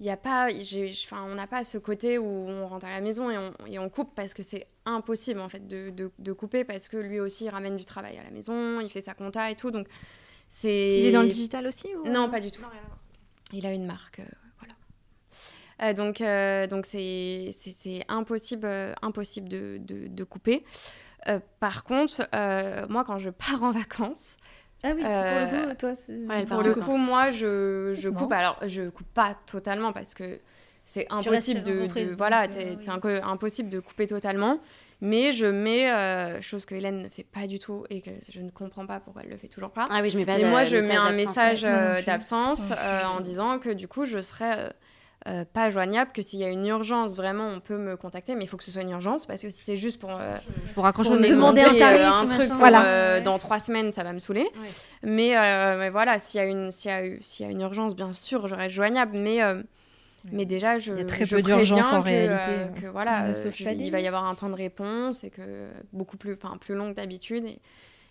il 0.00 0.06
y 0.06 0.10
a 0.10 0.16
pas, 0.16 0.48
enfin, 0.50 1.24
on 1.28 1.34
n'a 1.34 1.46
pas 1.46 1.62
ce 1.62 1.78
côté 1.78 2.18
où 2.18 2.26
on 2.26 2.66
rentre 2.66 2.86
à 2.86 2.90
la 2.90 3.00
maison 3.00 3.30
et 3.30 3.38
on, 3.38 3.52
et 3.66 3.78
on 3.78 3.88
coupe 3.88 4.14
parce 4.14 4.34
que 4.34 4.42
c'est 4.42 4.66
impossible 4.86 5.40
en 5.40 5.48
fait 5.48 5.68
de, 5.68 5.92
de, 6.18 6.32
couper 6.32 6.64
parce 6.64 6.88
que 6.88 6.96
lui 6.96 7.20
aussi 7.20 7.44
il 7.44 7.48
ramène 7.48 7.76
du 7.76 7.84
travail 7.84 8.18
à 8.18 8.24
la 8.24 8.30
maison, 8.30 8.80
il 8.80 8.90
fait 8.90 9.00
sa 9.00 9.14
compta 9.14 9.50
et 9.50 9.54
tout. 9.54 9.70
Donc 9.70 9.86
c'est. 10.48 10.98
Il 10.98 11.06
est 11.06 11.12
dans 11.12 11.22
le 11.22 11.28
digital 11.28 11.66
aussi 11.66 11.88
Non, 12.04 12.28
pas 12.28 12.40
du 12.40 12.50
tout. 12.50 12.62
il 13.52 13.64
a 13.66 13.72
une 13.72 13.86
marque, 13.86 14.18
euh, 14.18 14.24
voilà. 14.58 15.90
Euh, 15.90 15.94
donc 15.94 16.20
euh, 16.20 16.66
donc 16.66 16.86
c'est 16.86 17.50
c'est 17.52 18.04
impossible 18.08 18.68
impossible 19.00 19.48
de, 19.48 19.78
de 19.80 20.24
couper. 20.24 20.64
par 21.60 21.84
contre, 21.84 22.28
moi 22.90 23.04
quand 23.04 23.18
je 23.18 23.30
pars 23.30 23.62
en 23.62 23.70
vacances, 23.82 24.38
ah 24.84 24.92
oui, 24.94 25.02
pour 25.02 25.10
le 25.10 25.46
coup, 25.46 25.70
euh, 25.70 25.74
toi, 25.74 25.92
ouais, 26.36 26.44
pour 26.44 26.62
le 26.62 26.74
coup, 26.74 26.96
moi, 26.98 27.30
je, 27.30 27.94
je 27.94 28.10
coupe. 28.10 28.32
Alors, 28.32 28.58
je 28.66 28.90
coupe 28.90 29.12
pas 29.14 29.34
totalement 29.46 29.92
parce 29.92 30.12
que 30.14 30.38
c'est 30.84 31.06
impossible 31.10 31.62
de, 31.62 31.88
voilà, 32.16 32.46
c'est 32.52 32.88
impossible 33.22 33.70
de 33.70 33.80
couper 33.80 34.06
totalement. 34.06 34.58
Mais 35.00 35.32
je 35.32 35.46
mets, 35.46 35.90
euh, 35.90 36.40
chose 36.40 36.64
que 36.64 36.74
Hélène 36.74 37.02
ne 37.02 37.08
fait 37.08 37.24
pas 37.24 37.46
du 37.46 37.58
tout 37.58 37.84
et 37.90 38.00
que 38.00 38.10
je 38.30 38.40
ne 38.40 38.50
comprends 38.50 38.86
pas 38.86 39.00
pourquoi 39.00 39.22
elle 39.24 39.30
le 39.30 39.36
fait 39.36 39.48
toujours 39.48 39.70
pas. 39.70 39.84
Ah 39.90 40.00
oui, 40.02 40.08
je 40.08 40.16
mets 40.16 40.24
pas. 40.24 40.38
Mais 40.38 40.48
moi, 40.48 40.64
je 40.64 40.76
mets 40.76 40.96
un 40.96 41.12
message 41.12 41.62
d'absence 42.06 42.70
euh, 42.70 43.04
en 43.04 43.20
disant 43.20 43.58
que 43.58 43.70
du 43.70 43.88
coup, 43.88 44.04
je 44.04 44.20
serai 44.20 44.70
euh, 45.26 45.46
pas 45.50 45.70
joignable, 45.70 46.12
que 46.12 46.20
s'il 46.20 46.40
y 46.40 46.44
a 46.44 46.50
une 46.50 46.66
urgence, 46.66 47.16
vraiment, 47.16 47.48
on 47.48 47.58
peut 47.58 47.78
me 47.78 47.96
contacter, 47.96 48.34
mais 48.34 48.44
il 48.44 48.46
faut 48.46 48.58
que 48.58 48.64
ce 48.64 48.70
soit 48.70 48.82
une 48.82 48.90
urgence, 48.90 49.24
parce 49.24 49.40
que 49.40 49.48
si 49.48 49.64
c'est 49.64 49.78
juste 49.78 49.98
pour, 49.98 50.10
euh, 50.10 50.36
je 50.66 50.74
vous 50.74 50.82
raccroche 50.82 51.06
pour 51.06 51.16
me 51.16 51.26
demander 51.26 51.62
un 51.62 51.74
tarif, 51.74 52.00
euh, 52.00 52.10
un 52.10 52.26
truc 52.26 52.50
voilà. 52.58 53.22
dans 53.22 53.38
trois 53.38 53.58
semaines, 53.58 53.90
ça 53.94 54.04
va 54.04 54.12
me 54.12 54.18
saouler. 54.18 54.46
Mais, 55.02 55.34
mais, 55.78 55.88
voilà, 55.88 56.18
s'il 56.18 56.40
y, 56.40 56.44
a 56.44 56.46
une, 56.46 56.70
s'il 56.70 56.90
y, 56.90 56.94
a, 56.94 57.02
s'il 57.22 57.46
y 57.46 57.48
a 57.48 57.52
une 57.52 57.62
urgence, 57.62 57.96
bien 57.96 58.12
sûr, 58.12 58.46
j'aurai 58.46 58.68
joignable, 58.70 59.16
mais... 59.18 59.40
Mais 60.32 60.46
déjà, 60.46 60.78
je, 60.78 60.90
il 60.90 60.98
y 60.98 61.02
a 61.02 61.04
très 61.04 61.26
peu 61.26 61.42
d'urgence 61.42 61.92
en 61.92 62.00
réalité. 62.00 62.80
que 62.80 62.86
voilà, 62.86 63.32
il 63.72 63.90
va 63.90 64.00
y 64.00 64.06
avoir 64.06 64.24
un 64.24 64.34
temps 64.34 64.48
de 64.48 64.54
réponse 64.54 65.22
et 65.22 65.28
que 65.28 65.68
beaucoup 65.92 66.16
plus, 66.16 66.32
enfin 66.32 66.56
plus 66.56 66.74
long 66.74 66.90
que 66.90 66.96
d'habitude. 66.96 67.44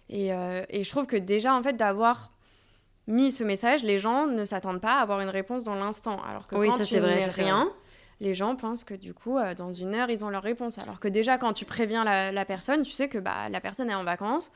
Et, 0.09 0.27
et, 0.27 0.31
et, 0.69 0.83
je 0.83 0.89
trouve 0.91 1.07
que 1.07 1.15
déjà, 1.15 1.55
en 1.55 1.63
fait, 1.63 1.73
d'avoir 1.73 2.31
mis 3.07 3.31
ce 3.31 3.43
message, 3.43 3.83
les 3.83 3.99
gens 3.99 4.27
ne 4.27 4.45
s'attendent 4.45 4.81
pas 4.81 4.99
à 4.99 5.01
avoir 5.01 5.19
une 5.21 5.29
réponse 5.29 5.63
dans 5.63 5.75
l'instant. 5.75 6.21
Alors 6.27 6.47
que 6.47 6.55
quand 6.55 6.79
tu 6.79 6.99
vrai, 6.99 7.25
rien, 7.25 7.69
les 8.19 8.33
gens 8.33 8.55
pensent 8.55 8.83
que 8.83 8.93
du 8.93 9.13
coup, 9.13 9.37
euh, 9.37 9.53
dans 9.53 9.71
une 9.71 9.93
heure, 9.93 10.09
ils 10.09 10.23
ont 10.23 10.29
leur 10.29 10.43
réponse. 10.43 10.77
Alors 10.77 10.99
que 10.99 11.07
déjà, 11.07 11.37
quand 11.37 11.53
tu 11.53 11.65
préviens 11.65 12.03
la, 12.03 12.45
personne, 12.45 12.83
tu 12.83 12.91
sais 12.91 13.09
que 13.09 13.17
bah, 13.17 13.49
la 13.49 13.59
personne 13.59 13.89
est 13.89 13.95
en 13.95 14.03
vacances, 14.03 14.51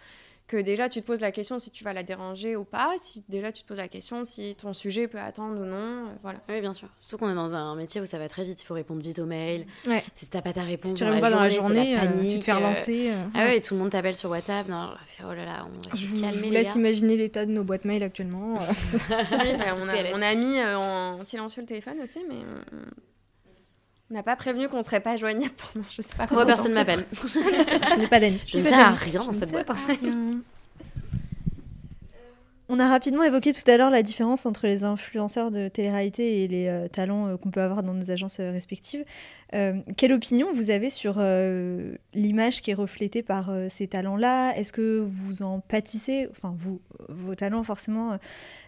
que 0.47 0.55
déjà 0.57 0.87
tu 0.87 1.01
te 1.01 1.05
poses 1.05 1.19
la 1.19 1.31
question 1.33 1.59
si 1.59 1.71
tu 1.71 1.83
vas 1.83 1.91
la 1.91 2.03
déranger 2.03 2.55
ou 2.55 2.63
pas, 2.63 2.93
si 3.01 3.21
déjà 3.27 3.51
tu 3.51 3.63
te 3.63 3.67
poses 3.67 3.77
la 3.77 3.89
question 3.89 4.23
si 4.23 4.55
ton 4.55 4.71
sujet 4.73 5.07
peut 5.09 5.19
attendre 5.19 5.59
ou 5.59 5.65
non, 5.65 5.75
euh, 5.75 6.09
voilà. 6.23 6.39
Oui, 6.47 6.61
bien 6.61 6.73
sûr. 6.73 6.87
Surtout 6.99 7.25
qu'on 7.25 7.31
est 7.31 7.35
dans 7.35 7.53
un 7.53 7.75
métier 7.75 7.99
où 7.99 8.05
ça 8.05 8.17
va 8.17 8.29
très 8.29 8.45
vite, 8.45 8.61
il 8.61 8.65
faut 8.65 8.73
répondre 8.73 9.01
vite 9.01 9.19
aux 9.19 9.25
mails. 9.25 9.65
Ouais. 9.85 10.01
Si 10.13 10.29
t'as 10.29 10.41
pas 10.41 10.53
ta 10.53 10.61
réponse 10.63 10.91
Si 10.91 10.97
tu 10.97 11.03
dans, 11.03 11.09
la 11.09 11.19
pas 11.19 11.29
dans 11.31 11.39
la 11.41 11.49
journée, 11.49 11.95
journée, 11.95 11.95
la 11.95 12.03
euh, 12.03 12.29
tu 12.29 12.39
te 12.39 12.45
fais 12.45 12.51
euh, 12.53 12.55
relancer. 12.57 13.09
euh, 13.11 13.23
Ah 13.33 13.45
ouais, 13.45 13.59
tout 13.59 13.73
le 13.73 13.81
monde 13.81 13.89
t'appelle 13.91 14.15
sur 14.15 14.29
WhatsApp. 14.29 14.67
Non, 14.69 14.89
oh 15.23 15.33
là 15.33 15.45
là, 15.45 15.65
on 15.67 15.89
va 15.89 15.95
Je 15.95 16.01
se 16.01 16.05
vous, 16.07 16.21
calmer. 16.21 16.37
je 16.37 16.43
vous 16.45 16.51
laisse 16.51 16.67
gars. 16.73 16.79
imaginer 16.79 17.17
l'état 17.17 17.45
de 17.45 17.51
nos 17.51 17.63
boîtes 17.65 17.83
mail 17.85 18.01
actuellement. 18.03 18.57
Oui, 19.09 19.53
bah, 19.57 19.75
on, 19.81 19.89
a, 19.89 19.93
on 20.13 20.21
a 20.21 20.35
mis 20.35 20.59
euh, 20.59 20.77
en 20.77 21.25
silencieux 21.25 21.61
le 21.61 21.67
téléphone 21.67 21.97
aussi, 22.01 22.19
mais 22.29 22.35
on- 24.09 24.13
n'a 24.13 24.23
pas 24.23 24.35
prévenu 24.35 24.67
qu'on 24.69 24.83
serait 24.83 24.99
pas 25.01 25.17
joignable 25.17 25.53
pendant 25.73 25.85
je 25.89 26.01
sais 26.01 26.09
pas 26.17 26.25
de 26.27 26.45
personne 26.45 26.67
temps. 26.67 26.73
m'appelle. 26.75 27.05
je 27.13 27.99
n'ai 27.99 28.07
pas 28.07 28.19
d'amis. 28.19 28.41
Je 28.47 28.57
ne 28.57 28.63
pas 28.63 28.75
à 28.87 28.91
rien 28.91 29.19
dans 29.19 29.25
Je 29.25 29.31
ne 29.31 29.35
cette 29.45 29.51
boîte. 29.51 29.67
On 32.69 32.81
a 32.81 32.89
rapidement 32.89 33.23
évoqué 33.23 33.53
tout 33.53 33.61
à 33.71 33.77
l'heure 33.77 33.89
la 33.89 34.03
différence 34.03 34.45
entre 34.45 34.67
les 34.67 34.83
influenceurs 34.83 35.51
de 35.51 35.69
télé-réalité 35.69 36.43
et 36.43 36.49
les 36.49 36.67
euh, 36.67 36.89
talents 36.89 37.25
euh, 37.27 37.37
qu'on 37.37 37.49
peut 37.49 37.61
avoir 37.61 37.81
dans 37.81 37.93
nos 37.93 38.11
agences 38.11 38.41
euh, 38.41 38.51
respectives. 38.51 39.05
Euh, 39.55 39.75
quelle 39.95 40.11
opinion 40.11 40.51
vous 40.53 40.69
avez 40.69 40.89
sur 40.89 41.15
euh, 41.17 41.95
l'image 42.13 42.59
qui 42.59 42.71
est 42.71 42.73
reflétée 42.73 43.23
par 43.23 43.51
euh, 43.51 43.67
ces 43.69 43.87
talents-là? 43.87 44.51
Est-ce 44.57 44.73
que 44.73 44.99
vous 44.99 45.43
en 45.43 45.61
pâtissez? 45.61 46.27
Enfin, 46.31 46.53
vous, 46.57 46.81
vos 47.07 47.35
talents, 47.35 47.63
forcément. 47.63 48.17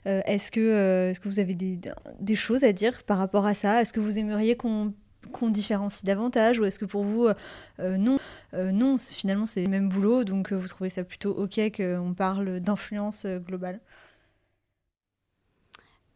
euh, 0.07 0.21
Est-ce 0.25 0.49
que, 0.53 0.61
euh, 0.61 1.09
est-ce 1.09 1.19
que 1.19 1.27
vous 1.27 1.41
avez 1.41 1.53
des, 1.53 1.77
des 2.21 2.35
choses 2.35 2.63
à 2.63 2.71
dire 2.71 3.03
par 3.03 3.17
rapport 3.17 3.45
à 3.45 3.53
ça? 3.53 3.81
Est-ce 3.81 3.91
que 3.91 3.99
vous 3.99 4.17
aimeriez 4.17 4.55
qu'on 4.55 4.93
qu'on 5.31 5.49
différencie 5.49 6.03
davantage 6.03 6.59
ou 6.59 6.65
est-ce 6.65 6.79
que 6.79 6.85
pour 6.85 7.03
vous 7.03 7.25
euh, 7.25 7.33
euh, 7.79 7.97
non 7.97 8.17
Euh, 8.53 8.71
non 8.71 8.97
finalement 8.97 9.45
c'est 9.45 9.63
le 9.63 9.69
même 9.69 9.89
boulot 9.89 10.23
donc 10.23 10.51
vous 10.51 10.67
trouvez 10.67 10.89
ça 10.89 11.03
plutôt 11.03 11.31
ok 11.31 11.59
qu'on 11.75 12.13
parle 12.15 12.59
d'influence 12.59 13.25
globale? 13.25 13.79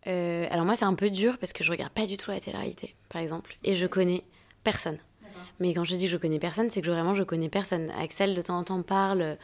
Euh, 0.08 0.48
alors 0.52 0.66
moi, 0.66 0.76
c'est 0.76 0.86
un 0.86 0.96
peu 0.96 1.10
dur 1.10 1.38
parce 1.38 1.54
que 1.54 1.64
je 1.64 1.72
regarde 1.72 1.94
pas 1.94 2.06
du 2.06 2.18
tout 2.18 2.32
la 2.32 2.40
télé-réalité, 2.40 2.96
par 3.10 3.22
exemple, 3.22 3.58
et 3.64 3.76
je 3.76 3.88
connais 3.88 4.24
personne. 4.64 4.98
Mais 5.60 5.74
quand 5.74 5.84
je 5.84 5.96
dis 5.96 6.06
que 6.06 6.12
je 6.12 6.18
connais 6.18 6.40
personne, 6.40 6.70
c'est 6.72 6.82
que 6.82 6.90
vraiment 6.90 7.16
je 7.16 7.24
connais 7.24 7.48
personne. 7.48 7.90
Axel 8.02 8.36
de 8.36 8.42
temps 8.42 8.58
en 8.58 8.64
temps 8.64 8.82
parle 8.82 9.38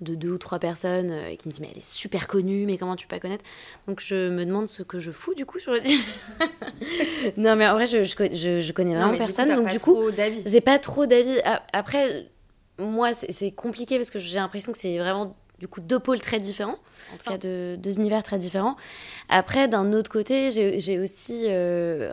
de 0.00 0.14
deux 0.16 0.30
ou 0.30 0.38
trois 0.38 0.58
personnes 0.58 1.10
euh, 1.10 1.28
et 1.28 1.36
qui 1.36 1.48
me 1.48 1.52
dit 1.52 1.60
mais 1.62 1.68
elle 1.70 1.78
est 1.78 1.84
super 1.84 2.26
connue, 2.26 2.66
mais 2.66 2.76
comment 2.78 2.96
tu 2.96 3.06
peux 3.06 3.14
pas 3.16 3.20
connaître? 3.20 3.44
Donc 3.86 4.00
je 4.00 4.28
me 4.28 4.44
demande 4.44 4.68
ce 4.68 4.82
que 4.82 4.98
je 4.98 5.10
fous 5.12 5.34
du 5.34 5.46
coup 5.46 5.58
sur 5.60 5.72
le 5.72 5.80
Non 7.36 7.56
mais 7.56 7.66
en 7.68 7.74
vrai 7.74 7.86
je, 7.86 8.04
je, 8.04 8.14
je- 8.32 8.60
je 8.60 8.72
connais 8.72 8.94
Non, 8.94 9.00
vraiment 9.00 9.12
mais 9.12 9.18
du 9.18 9.24
coup, 9.26 9.32
personne, 9.36 9.56
donc 9.56 9.68
du 9.70 9.80
coup 9.80 9.94
j'ai 10.46 10.60
pas 10.60 10.78
trop 10.78 11.06
d'avis. 11.06 11.38
Après, 11.72 12.26
moi, 12.78 13.12
c'est 13.14 13.50
compliqué 13.52 13.96
parce 13.96 14.10
que 14.10 14.18
j'ai 14.18 14.36
l'impression 14.38 14.72
que 14.72 14.78
c'est 14.78 14.98
vraiment 14.98 15.36
du 15.60 15.68
coup 15.68 15.80
deux 15.80 16.00
pôles 16.00 16.20
très 16.20 16.40
différents, 16.40 16.78
en 17.12 17.16
tout 17.16 17.30
cas 17.30 17.38
deux, 17.38 17.76
deux 17.76 17.98
univers 17.98 18.22
très 18.24 18.38
différents. 18.38 18.76
Après, 19.28 19.68
d'un 19.68 19.92
autre 19.92 20.10
côté, 20.10 20.50
j'ai 20.50 20.80
j'ai 20.80 20.98
aussi 20.98 21.42
euh, 21.44 22.12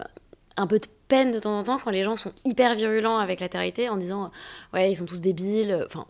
un 0.58 0.68
peu 0.68 0.78
de 0.80 0.86
peine 1.12 1.32
de 1.34 1.40
temps 1.40 1.60
en 1.60 1.64
temps 1.64 1.78
quand 1.78 1.92
les 1.92 2.04
gens 2.04 2.16
sont 2.16 2.32
hyper 2.46 2.74
virulents 2.76 3.18
avec 3.18 3.40
la 3.42 3.50
télé 3.50 3.90
en 3.90 3.98
disant 3.98 4.32
ouais 4.74 4.92
ils 4.92 4.96
sont 4.96 5.06
tous 5.06 5.20
débiles. 5.22 5.84
Enfin 5.86 6.06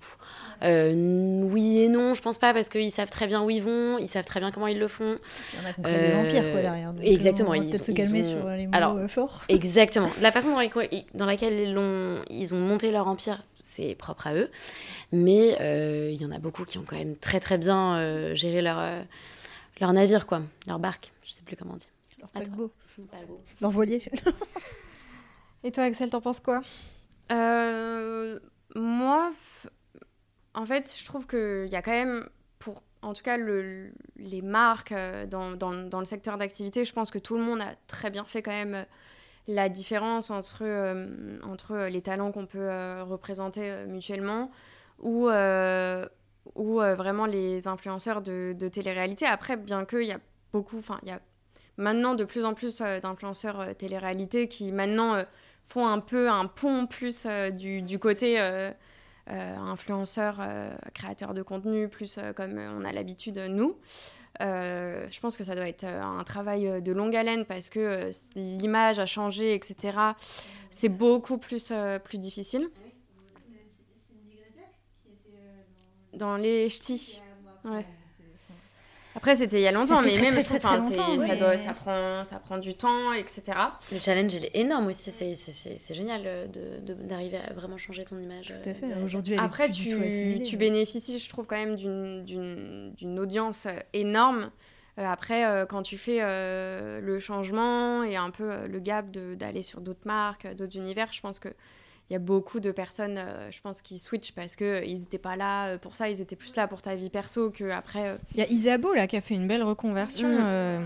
euh, 0.63 1.41
oui 1.43 1.79
et 1.79 1.89
non, 1.89 2.13
je 2.13 2.21
pense 2.21 2.37
pas 2.37 2.53
parce 2.53 2.69
qu'ils 2.69 2.91
savent 2.91 3.09
très 3.09 3.25
bien 3.25 3.41
où 3.41 3.49
ils 3.49 3.63
vont, 3.63 3.97
ils 3.97 4.07
savent 4.07 4.25
très 4.25 4.39
bien 4.39 4.51
comment 4.51 4.67
ils 4.67 4.77
le 4.77 4.87
font. 4.87 5.15
Il 5.53 5.59
y 5.59 5.63
en 5.63 5.65
a 5.65 5.69
ont 5.69 5.81
créé 5.81 6.07
des 6.07 6.13
Euh, 6.13 6.19
empires 6.19 6.51
quoi 6.53 6.61
derrière. 6.61 6.93
donc, 6.93 7.03
exactement, 7.03 7.49
va 7.49 7.57
ils 7.57 7.69
peut-être 7.69 7.81
ont- 7.81 7.85
se 7.85 7.91
calmer 7.93 8.21
ont- 8.21 8.39
sur 8.39 8.49
les 8.49 8.67
mots 8.67 8.73
Alors, 8.75 8.95
euh, 8.97 9.07
forts. 9.07 9.41
Exactement. 9.49 10.09
La 10.21 10.31
façon 10.31 10.51
dans, 10.51 10.59
laquelle- 10.59 11.03
dans 11.15 11.25
laquelle 11.25 11.53
ils, 11.59 11.73
l'ont- 11.73 12.23
ils 12.29 12.53
ont 12.53 12.59
monté 12.59 12.91
leur 12.91 13.07
empire, 13.07 13.43
c'est 13.63 13.95
propre 13.95 14.27
à 14.27 14.35
eux. 14.35 14.49
Mais 15.11 15.57
euh, 15.61 16.11
il 16.13 16.21
y 16.21 16.25
en 16.25 16.31
a 16.31 16.37
beaucoup 16.37 16.63
qui 16.63 16.77
ont 16.77 16.85
quand 16.87 16.95
même 16.97 17.15
très 17.15 17.39
très 17.39 17.57
bien 17.57 17.95
euh, 17.97 18.35
géré 18.35 18.61
leur, 18.61 18.77
euh, 18.79 19.01
leur 19.79 19.91
navire, 19.93 20.27
quoi. 20.27 20.43
Leur 20.67 20.77
barque. 20.77 21.11
Je 21.25 21.31
sais 21.33 21.41
plus 21.43 21.55
comment 21.55 21.73
on 21.73 21.77
dit. 21.77 21.87
Leur 22.19 22.29
Paquebot. 22.29 22.71
leur 23.61 23.71
voilier. 23.71 24.03
Et 25.63 25.71
toi, 25.71 25.83
Axel, 25.83 26.09
t'en 26.09 26.21
penses 26.21 26.39
quoi? 26.39 26.61
Euh, 27.31 28.39
moi, 28.75 29.31
en 30.53 30.65
fait, 30.65 30.93
je 30.97 31.05
trouve 31.05 31.27
qu'il 31.27 31.69
y 31.69 31.75
a 31.75 31.81
quand 31.81 31.91
même, 31.91 32.27
pour 32.59 32.83
en 33.01 33.13
tout 33.13 33.23
cas 33.23 33.37
le, 33.37 33.91
les 34.15 34.41
marques 34.41 34.91
euh, 34.91 35.25
dans, 35.25 35.51
dans, 35.53 35.99
le 35.99 36.05
secteur 36.05 36.37
d'activité, 36.37 36.83
je 36.85 36.93
pense 36.93 37.11
que 37.11 37.19
tout 37.19 37.37
le 37.37 37.43
monde 37.43 37.61
a 37.61 37.75
très 37.87 38.09
bien 38.09 38.25
fait 38.25 38.41
quand 38.41 38.51
même 38.51 38.75
euh, 38.75 38.83
la 39.47 39.69
différence 39.69 40.29
entre, 40.29 40.63
entre 41.43 41.87
les 41.87 42.01
talents 42.01 42.31
qu'on 42.31 42.45
peut 42.45 42.69
représenter 43.01 43.85
mutuellement 43.87 44.51
ou, 44.99 45.29
ou 46.55 46.75
vraiment 46.75 47.25
les 47.25 47.67
influenceurs 47.67 48.21
de, 48.21 48.53
de 48.57 48.67
télé-réalité. 48.67 49.25
Après, 49.25 49.57
bien 49.57 49.83
qu'il 49.83 50.03
y 50.03 50.11
a 50.11 50.19
beaucoup, 50.53 50.77
enfin, 50.77 50.99
il 51.01 51.09
y 51.09 51.11
a 51.11 51.19
maintenant 51.77 52.13
de 52.13 52.23
plus 52.23 52.45
en 52.45 52.53
plus 52.53 52.77
d'influenceurs 52.77 53.75
télé-réalité 53.75 54.47
qui 54.47 54.71
maintenant 54.71 55.17
font 55.65 55.87
un 55.87 55.99
peu 55.99 56.29
un 56.29 56.47
pont 56.47 56.87
plus 56.87 57.25
euh, 57.25 57.49
du, 57.49 57.81
du 57.81 57.99
côté 57.99 58.39
euh, 58.39 58.71
euh, 59.29 59.57
influenceur, 59.57 60.41
créateur 60.93 61.33
de 61.33 61.41
contenu, 61.41 61.87
plus 61.87 62.19
comme 62.35 62.57
on 62.57 62.83
a 62.83 62.91
l'habitude 62.91 63.37
nous. 63.49 63.77
Euh, 64.41 65.05
je 65.09 65.19
pense 65.19 65.37
que 65.37 65.43
ça 65.43 65.55
doit 65.55 65.67
être 65.67 65.83
un 65.83 66.23
travail 66.23 66.81
de 66.81 66.91
longue 66.91 67.15
haleine 67.15 67.45
parce 67.45 67.69
que 67.69 67.79
euh, 67.79 68.11
l'image 68.35 68.97
a 68.97 69.05
changé, 69.05 69.53
etc. 69.53 69.97
C'est 70.69 70.89
beaucoup 70.89 71.37
plus, 71.37 71.69
euh, 71.71 71.99
plus 71.99 72.17
difficile. 72.17 72.69
Dans 76.13 76.37
les 76.37 76.69
ch'tis. 76.69 77.21
Ouais. 77.63 77.85
Après, 79.15 79.35
c'était 79.35 79.57
il 79.59 79.63
y 79.63 79.67
a 79.67 79.71
longtemps, 79.71 80.01
mais 80.01 80.13
très, 80.13 80.21
même, 80.21 80.31
très, 80.33 80.41
je 80.41 80.45
trouve, 80.47 80.59
très, 80.59 80.69
ça, 80.69 81.33
oui. 81.33 81.37
doit- 81.39 81.57
ça, 81.57 81.73
prend, 81.73 82.23
ça 82.23 82.37
prend 82.39 82.57
du 82.57 82.73
temps, 82.75 83.11
etc. 83.13 83.43
Le 83.91 83.97
challenge, 83.99 84.33
il 84.33 84.45
est 84.45 84.55
énorme 84.55 84.87
aussi. 84.87 85.11
C'est- 85.11 85.35
c'est- 85.35 85.51
C'est 85.51 85.77
c'est 85.79 85.93
génial 85.93 86.21
euh, 86.25 86.47
de- 86.47 86.93
de- 86.93 87.01
d'arriver 87.03 87.37
à 87.37 87.53
vraiment 87.53 87.77
changer 87.77 88.05
ton 88.05 88.17
image. 88.19 88.47
Tout 88.47 88.53
à 88.53 88.69
euh, 88.69 88.73
fait. 88.73 88.87
de- 88.99 89.03
Aujourd'hui, 89.03 89.35
Après, 89.37 89.69
tu, 89.69 89.83
tu 89.83 89.95
mais- 89.97 90.55
bénéficies, 90.57 91.19
je 91.19 91.29
trouve, 91.29 91.45
quand 91.45 91.57
même 91.57 91.75
d'une- 91.75 92.23
d'une 92.23 92.93
d'une 92.95 93.19
audience 93.19 93.65
euh, 93.65 93.73
énorme. 93.93 94.49
Euh, 94.99 95.05
après, 95.05 95.45
euh, 95.45 95.65
quand 95.65 95.83
tu 95.83 95.97
fais 95.97 96.19
euh, 96.21 96.99
le 97.01 97.19
changement 97.19 98.03
et 98.03 98.15
un 98.15 98.29
peu 98.29 98.65
le 98.67 98.79
gap 98.79 99.09
de- 99.11 99.35
d'aller 99.35 99.63
sur 99.63 99.81
d'autres 99.81 100.05
marques, 100.05 100.47
d'autres 100.55 100.75
univers, 100.77 101.11
je 101.11 101.21
pense 101.21 101.39
que 101.39 101.49
y 102.11 102.15
a 102.15 102.19
beaucoup 102.19 102.59
de 102.59 102.71
personnes, 102.71 103.17
euh, 103.17 103.49
je 103.51 103.61
pense, 103.61 103.81
qui 103.81 103.97
switchent 103.99 104.33
parce 104.33 104.55
qu'ils 104.55 104.99
n'étaient 104.99 105.17
pas 105.17 105.35
là 105.35 105.67
euh, 105.67 105.77
pour 105.77 105.95
ça, 105.95 106.09
ils 106.09 106.21
étaient 106.21 106.35
plus 106.35 106.55
là 106.55 106.67
pour 106.67 106.81
ta 106.81 106.95
vie 106.95 107.09
perso 107.09 107.49
que 107.51 107.69
après. 107.69 108.09
euh, 108.09 108.17
Il 108.33 108.39
y 108.39 108.43
a 108.43 108.49
Isabeau 108.49 108.93
là 108.93 109.07
qui 109.07 109.17
a 109.17 109.21
fait 109.21 109.35
une 109.35 109.47
belle 109.47 109.63
reconversion. 109.63 110.27
Mm. 110.27 110.41
euh, 110.43 110.79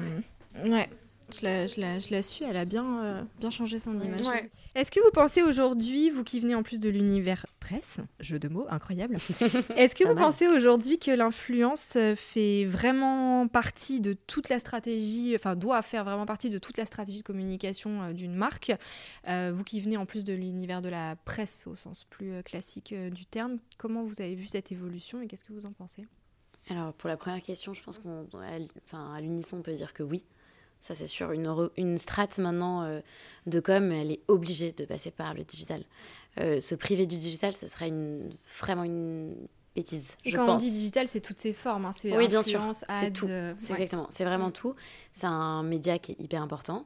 Ouais, 0.66 0.88
je 1.34 1.44
la, 1.44 1.66
je, 1.66 1.80
la, 1.82 2.00
je 2.00 2.12
la 2.12 2.22
suis, 2.22 2.46
elle 2.46 2.58
a 2.58 2.66
bien, 2.66 3.04
euh, 3.04 3.24
bien 3.40 3.50
changé 3.50 3.80
son 3.80 4.00
image. 4.00 4.22
Ouais. 4.22 4.50
Est-ce 4.76 4.92
que 4.92 5.00
vous 5.00 5.12
pensez 5.12 5.42
aujourd'hui, 5.42 6.10
vous 6.10 6.24
qui 6.24 6.40
venez 6.40 6.54
en 6.54 6.62
plus 6.64 6.80
de 6.80 6.90
l'univers 6.90 7.46
presse, 7.60 8.00
jeu 8.20 8.38
de 8.40 8.48
mots 8.48 8.66
incroyable, 8.70 9.16
est-ce 9.76 9.96
que 9.96 10.04
vous 10.04 10.14
mal. 10.14 10.26
pensez 10.26 10.48
aujourd'hui 10.48 11.00
que 11.00 11.12
l'influence 11.12 11.96
euh, 11.96 12.16
fait 12.16 12.66
vraiment 12.66 13.48
partie 13.48 14.02
de 14.02 14.14
toute 14.14 14.50
la 14.50 14.60
stratégie, 14.60 15.34
enfin 15.36 15.56
doit 15.56 15.82
faire 15.82 16.04
vraiment 16.04 16.26
partie 16.26 16.50
de 16.50 16.60
toute 16.60 16.78
la 16.78 16.86
stratégie 16.86 17.20
de 17.20 17.24
communication 17.24 18.02
euh, 18.04 18.14
d'une 18.14 18.36
marque 18.36 18.74
Euh, 19.28 19.52
Vous 19.56 19.64
qui 19.64 19.80
venez 19.80 19.98
en 19.98 20.06
plus 20.06 20.24
de 20.26 20.34
l'univers 20.34 20.82
de 20.82 20.90
la 20.90 21.16
presse 21.16 21.66
au 21.68 21.76
sens 21.76 22.04
plus 22.04 22.44
classique 22.44 22.94
euh, 22.94 23.10
du 23.10 23.26
terme, 23.26 23.58
comment 23.78 24.04
vous 24.04 24.22
avez 24.22 24.36
vu 24.36 24.48
cette 24.48 24.72
évolution 24.72 25.22
et 25.22 25.28
qu'est-ce 25.28 25.46
que 25.46 25.54
vous 25.54 25.66
en 25.66 25.72
pensez? 25.74 26.06
Alors, 26.70 26.94
pour 26.94 27.08
la 27.10 27.18
première 27.18 27.42
question, 27.42 27.74
je 27.74 27.82
pense 27.84 28.00
qu'on, 28.00 28.28
enfin, 28.86 29.14
à 29.14 29.22
l'unisson, 29.22 29.58
on 29.58 29.62
peut 29.62 29.76
dire 29.76 29.94
que 29.94 30.04
oui. 30.04 30.24
Ça, 30.88 30.94
c'est 30.96 31.08
sûr. 31.08 31.32
Une, 31.32 31.70
une 31.78 31.98
strate 31.98 32.38
maintenant 32.38 32.84
euh, 32.84 33.00
de 33.48 33.60
com, 33.60 33.92
elle 33.92 34.12
est 34.12 34.20
obligée 34.28 34.72
de 34.72 34.86
passer 34.86 35.10
par 35.12 35.34
le 35.34 35.44
digital. 35.44 35.84
Euh, 36.40 36.60
se 36.60 36.76
priver 36.76 37.06
du 37.08 37.18
digital, 37.18 37.56
ce 37.56 37.68
serait 37.68 37.88
une, 37.88 38.30
vraiment 38.60 38.84
une 38.84 39.34
bêtise, 39.76 40.12
Et 40.26 40.32
je 40.32 40.36
quand 40.38 40.46
pense. 40.46 40.56
on 40.64 40.66
dit 40.66 40.72
digital, 40.72 41.08
c'est 41.08 41.22
toutes 41.22 41.40
ces 41.40 41.54
formes. 41.54 41.86
hein, 41.86 41.92
C'est 41.92 42.16
Oui, 42.16 42.28
bien 42.28 42.44
sûr, 42.44 42.62
c'est 42.88 43.12
tout. 43.12 43.26
euh, 43.28 43.54
C'est 43.60 43.72
ouais. 43.74 43.82
exactement, 43.82 44.08
c'est 44.10 44.26
vraiment 44.26 44.52
tout. 44.52 44.76
C'est 45.14 45.26
un 45.26 45.64
média 45.64 45.98
qui 45.98 46.12
est 46.14 46.20
hyper 46.22 46.42
important. 46.42 46.86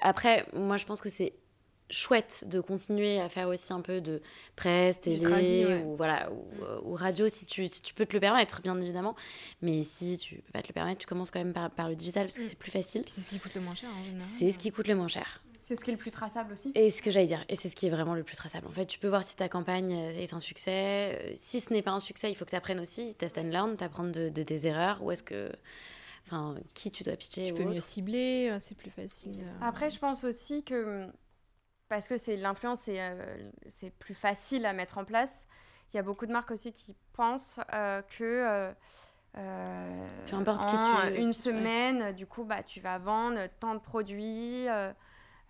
Après, 0.00 0.44
moi, 0.54 0.76
je 0.76 0.84
pense 0.86 1.00
que 1.00 1.08
c'est 1.10 1.32
chouette 1.90 2.44
de 2.46 2.60
continuer 2.60 3.20
à 3.20 3.28
faire 3.28 3.48
aussi 3.48 3.72
un 3.72 3.80
peu 3.80 4.00
de 4.00 4.22
presse, 4.56 5.00
télé 5.00 5.26
ouais. 5.66 5.82
ou 5.84 5.96
voilà 5.96 6.30
ou, 6.32 6.64
euh, 6.64 6.80
ou 6.84 6.94
radio 6.94 7.28
si 7.28 7.46
tu, 7.46 7.66
si 7.68 7.82
tu 7.82 7.94
peux 7.94 8.06
te 8.06 8.12
le 8.12 8.20
permettre, 8.20 8.60
bien 8.62 8.80
évidemment. 8.80 9.14
Mais 9.62 9.82
si 9.82 10.18
tu 10.18 10.36
peux 10.36 10.52
pas 10.52 10.62
te 10.62 10.68
le 10.68 10.74
permettre, 10.74 10.98
tu 11.00 11.06
commences 11.06 11.30
quand 11.30 11.40
même 11.40 11.52
par, 11.52 11.70
par 11.70 11.88
le 11.88 11.96
digital 11.96 12.26
parce 12.26 12.36
que 12.38 12.42
Mm. 12.42 12.46
c'est 12.48 12.58
plus 12.58 12.70
facile. 12.70 13.04
C'est 13.06 13.20
ce 13.20 13.30
qui 13.30 13.38
coûte 13.38 13.54
le 13.54 13.60
moins 13.60 13.74
cher 13.74 13.88
en 13.90 14.04
général. 14.04 14.28
C'est 14.38 14.50
ce 14.52 14.58
qui 14.58 14.70
coûte 14.70 14.86
le 14.88 14.94
moins 14.94 15.08
cher. 15.08 15.42
C'est 15.62 15.76
ce 15.76 15.84
qui 15.84 15.90
est 15.90 15.94
le 15.94 15.98
plus 15.98 16.10
traçable 16.10 16.54
aussi. 16.54 16.72
Et 16.74 16.90
ce 16.90 17.02
que 17.02 17.10
j'allais 17.10 17.26
dire, 17.26 17.44
et 17.48 17.54
c'est 17.54 17.68
ce 17.68 17.76
qui 17.76 17.86
est 17.86 17.90
vraiment 17.90 18.14
le 18.14 18.22
plus 18.24 18.34
traçable. 18.34 18.66
En 18.66 18.70
fait, 18.72 18.86
tu 18.86 18.98
peux 18.98 19.08
voir 19.08 19.22
si 19.22 19.36
ta 19.36 19.48
campagne 19.48 19.92
euh, 19.94 20.18
est 20.20 20.32
un 20.32 20.40
succès. 20.40 21.18
Euh, 21.20 21.32
Si 21.36 21.60
ce 21.60 21.72
n'est 21.72 21.82
pas 21.82 21.90
un 21.92 22.00
succès, 22.00 22.30
il 22.30 22.34
faut 22.34 22.44
que 22.46 22.50
tu 22.50 22.56
apprennes 22.56 22.80
aussi, 22.80 23.14
test 23.14 23.36
and 23.38 23.42
learn, 23.50 23.76
t'apprendre 23.76 24.10
de, 24.10 24.30
de 24.30 24.42
tes 24.42 24.66
erreurs. 24.66 25.02
Ou 25.02 25.10
est-ce 25.12 25.22
que. 25.22 25.52
Enfin, 26.26 26.54
qui 26.74 26.90
tu 26.90 27.02
dois 27.04 27.14
pitcher 27.14 27.46
Tu 27.46 27.52
ou 27.52 27.56
peux 27.56 27.64
mieux 27.64 27.80
cibler, 27.80 28.56
c'est 28.60 28.76
plus 28.76 28.90
facile. 28.90 29.44
Après, 29.60 29.90
je 29.90 29.98
pense 29.98 30.24
aussi 30.24 30.62
que 30.62 31.06
parce 31.90 32.08
que 32.08 32.16
c'est 32.16 32.36
l'influence, 32.36 32.80
c'est 32.80 32.98
euh, 32.98 33.50
c'est 33.68 33.90
plus 33.90 34.14
facile 34.14 34.64
à 34.64 34.72
mettre 34.72 34.96
en 34.96 35.04
place. 35.04 35.46
il 35.92 35.96
y 35.96 36.00
a 36.00 36.02
beaucoup 36.02 36.24
de 36.24 36.32
marques 36.32 36.50
aussi 36.50 36.72
qui 36.72 36.96
pensent 37.12 37.60
que 38.16 38.72
euh, 39.38 40.06
Peu 40.28 40.36
importe 40.36 40.68
qui 40.68 40.76
tu... 40.76 41.20
une 41.20 41.32
semaine, 41.32 42.12
du 42.12 42.26
coup, 42.26 42.44
bah, 42.44 42.62
tu 42.62 42.80
vas 42.80 42.98
vendre 42.98 43.38
tant 43.60 43.74
de 43.74 43.80
produits, 43.80 44.68
euh, 44.68 44.92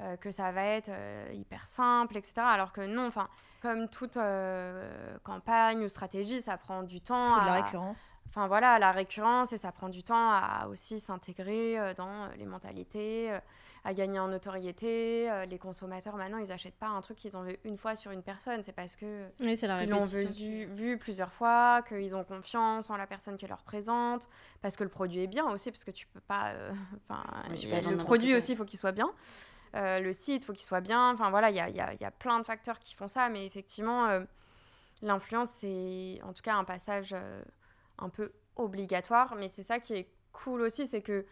euh, 0.01 0.17
que 0.17 0.31
ça 0.31 0.53
va 0.53 0.65
être 0.65 0.91
hyper 1.33 1.67
simple, 1.67 2.17
etc. 2.17 2.43
Alors 2.45 2.73
que 2.73 2.83
non, 2.83 3.07
enfin, 3.07 3.29
comme 3.63 3.89
toute 3.89 4.19
campagne 5.23 5.85
ou 5.85 5.89
stratégie, 5.89 6.41
ça 6.41 6.57
prend 6.59 6.83
du 6.83 7.01
temps. 7.01 7.35
à... 7.37 7.47
la 7.47 7.63
récurrence. 7.63 8.11
Enfin 8.29 8.47
voilà, 8.47 8.79
la 8.79 8.93
récurrence 8.93 9.53
et 9.53 9.57
ça 9.57 9.73
prend 9.73 9.89
du 9.89 10.05
temps 10.05 10.31
à 10.31 10.69
aussi 10.69 11.01
s'intégrer 11.01 11.95
dans 11.97 12.29
les 12.39 12.47
mentalités 12.47 13.37
à 13.85 13.95
gagner 13.95 14.19
en 14.19 14.29
notoriété. 14.29 15.31
Euh, 15.31 15.45
les 15.47 15.59
consommateurs, 15.59 16.17
maintenant, 16.17 16.39
ils 16.39 16.49
n'achètent 16.49 16.79
pas 16.79 16.89
un 16.89 17.01
truc 17.01 17.19
qu'ils 17.19 17.37
ont 17.37 17.43
vu 17.43 17.57
une 17.65 17.79
fois 17.79 17.97
sur 17.97 18.11
une 18.11 18.23
personne. 18.23 18.63
C'est 18.63 18.73
parce 18.73 18.97
que 18.97 19.27
oui, 19.41 19.55
ils 19.55 19.89
l'ont 19.89 20.05
vu, 20.05 20.99
plusieurs 20.99 21.33
fois, 21.33 21.83
qu'ils 21.89 22.15
ont 22.15 22.25
confiance 22.25 22.91
en 22.91 22.97
la 22.97 23.07
personne 23.07 23.37
qui 23.37 23.47
leur 23.47 23.63
présente, 23.63 24.29
parce 24.61 24.77
que 24.77 24.85
le 24.85 24.91
produit 24.91 25.21
est 25.21 25.27
bien 25.27 25.51
aussi, 25.51 25.71
parce 25.71 25.85
que 25.85 25.91
tu 25.91 26.07
peux 26.07 26.21
pas... 26.21 26.51
Euh, 26.51 26.73
enfin, 27.09 27.25
le 27.51 27.97
produit 27.97 28.35
aussi, 28.35 28.53
il 28.53 28.57
faut 28.57 28.65
qu'il 28.65 28.79
soit 28.79 28.93
bien. 28.93 29.11
Euh, 29.77 30.01
le 30.01 30.13
site, 30.13 30.43
il 30.43 30.47
faut 30.47 30.53
qu'il 30.53 30.67
soit 30.67 30.81
bien. 30.81 31.13
Enfin 31.13 31.31
voilà, 31.31 31.51
il 31.51 31.57
y 31.57 31.61
a, 31.61 31.69
y, 31.69 31.81
a, 31.81 31.95
y 31.95 32.05
a, 32.05 32.11
plein 32.11 32.39
de 32.41 32.45
facteurs 32.45 32.79
qui 32.81 32.95
font 32.95 33.09
ça, 33.09 33.29
mais 33.29 33.47
effectivement, 33.47 34.21
l'influence, 35.01 35.51
c'est 35.51 36.19
en 36.25 36.33
tout 36.33 36.43
cas 36.43 36.55
un 36.55 36.65
passage 36.65 37.15
un 37.99 38.09
peu 38.09 38.33
obligatoire, 38.57 39.37
mais 39.39 39.49
c'est 39.49 39.63
ça 39.63 39.79
qui 39.79 39.95
est 39.95 40.09
cool 40.33 40.63
aussi, 40.63 40.87
c'est 40.87 41.03
que 41.03 41.25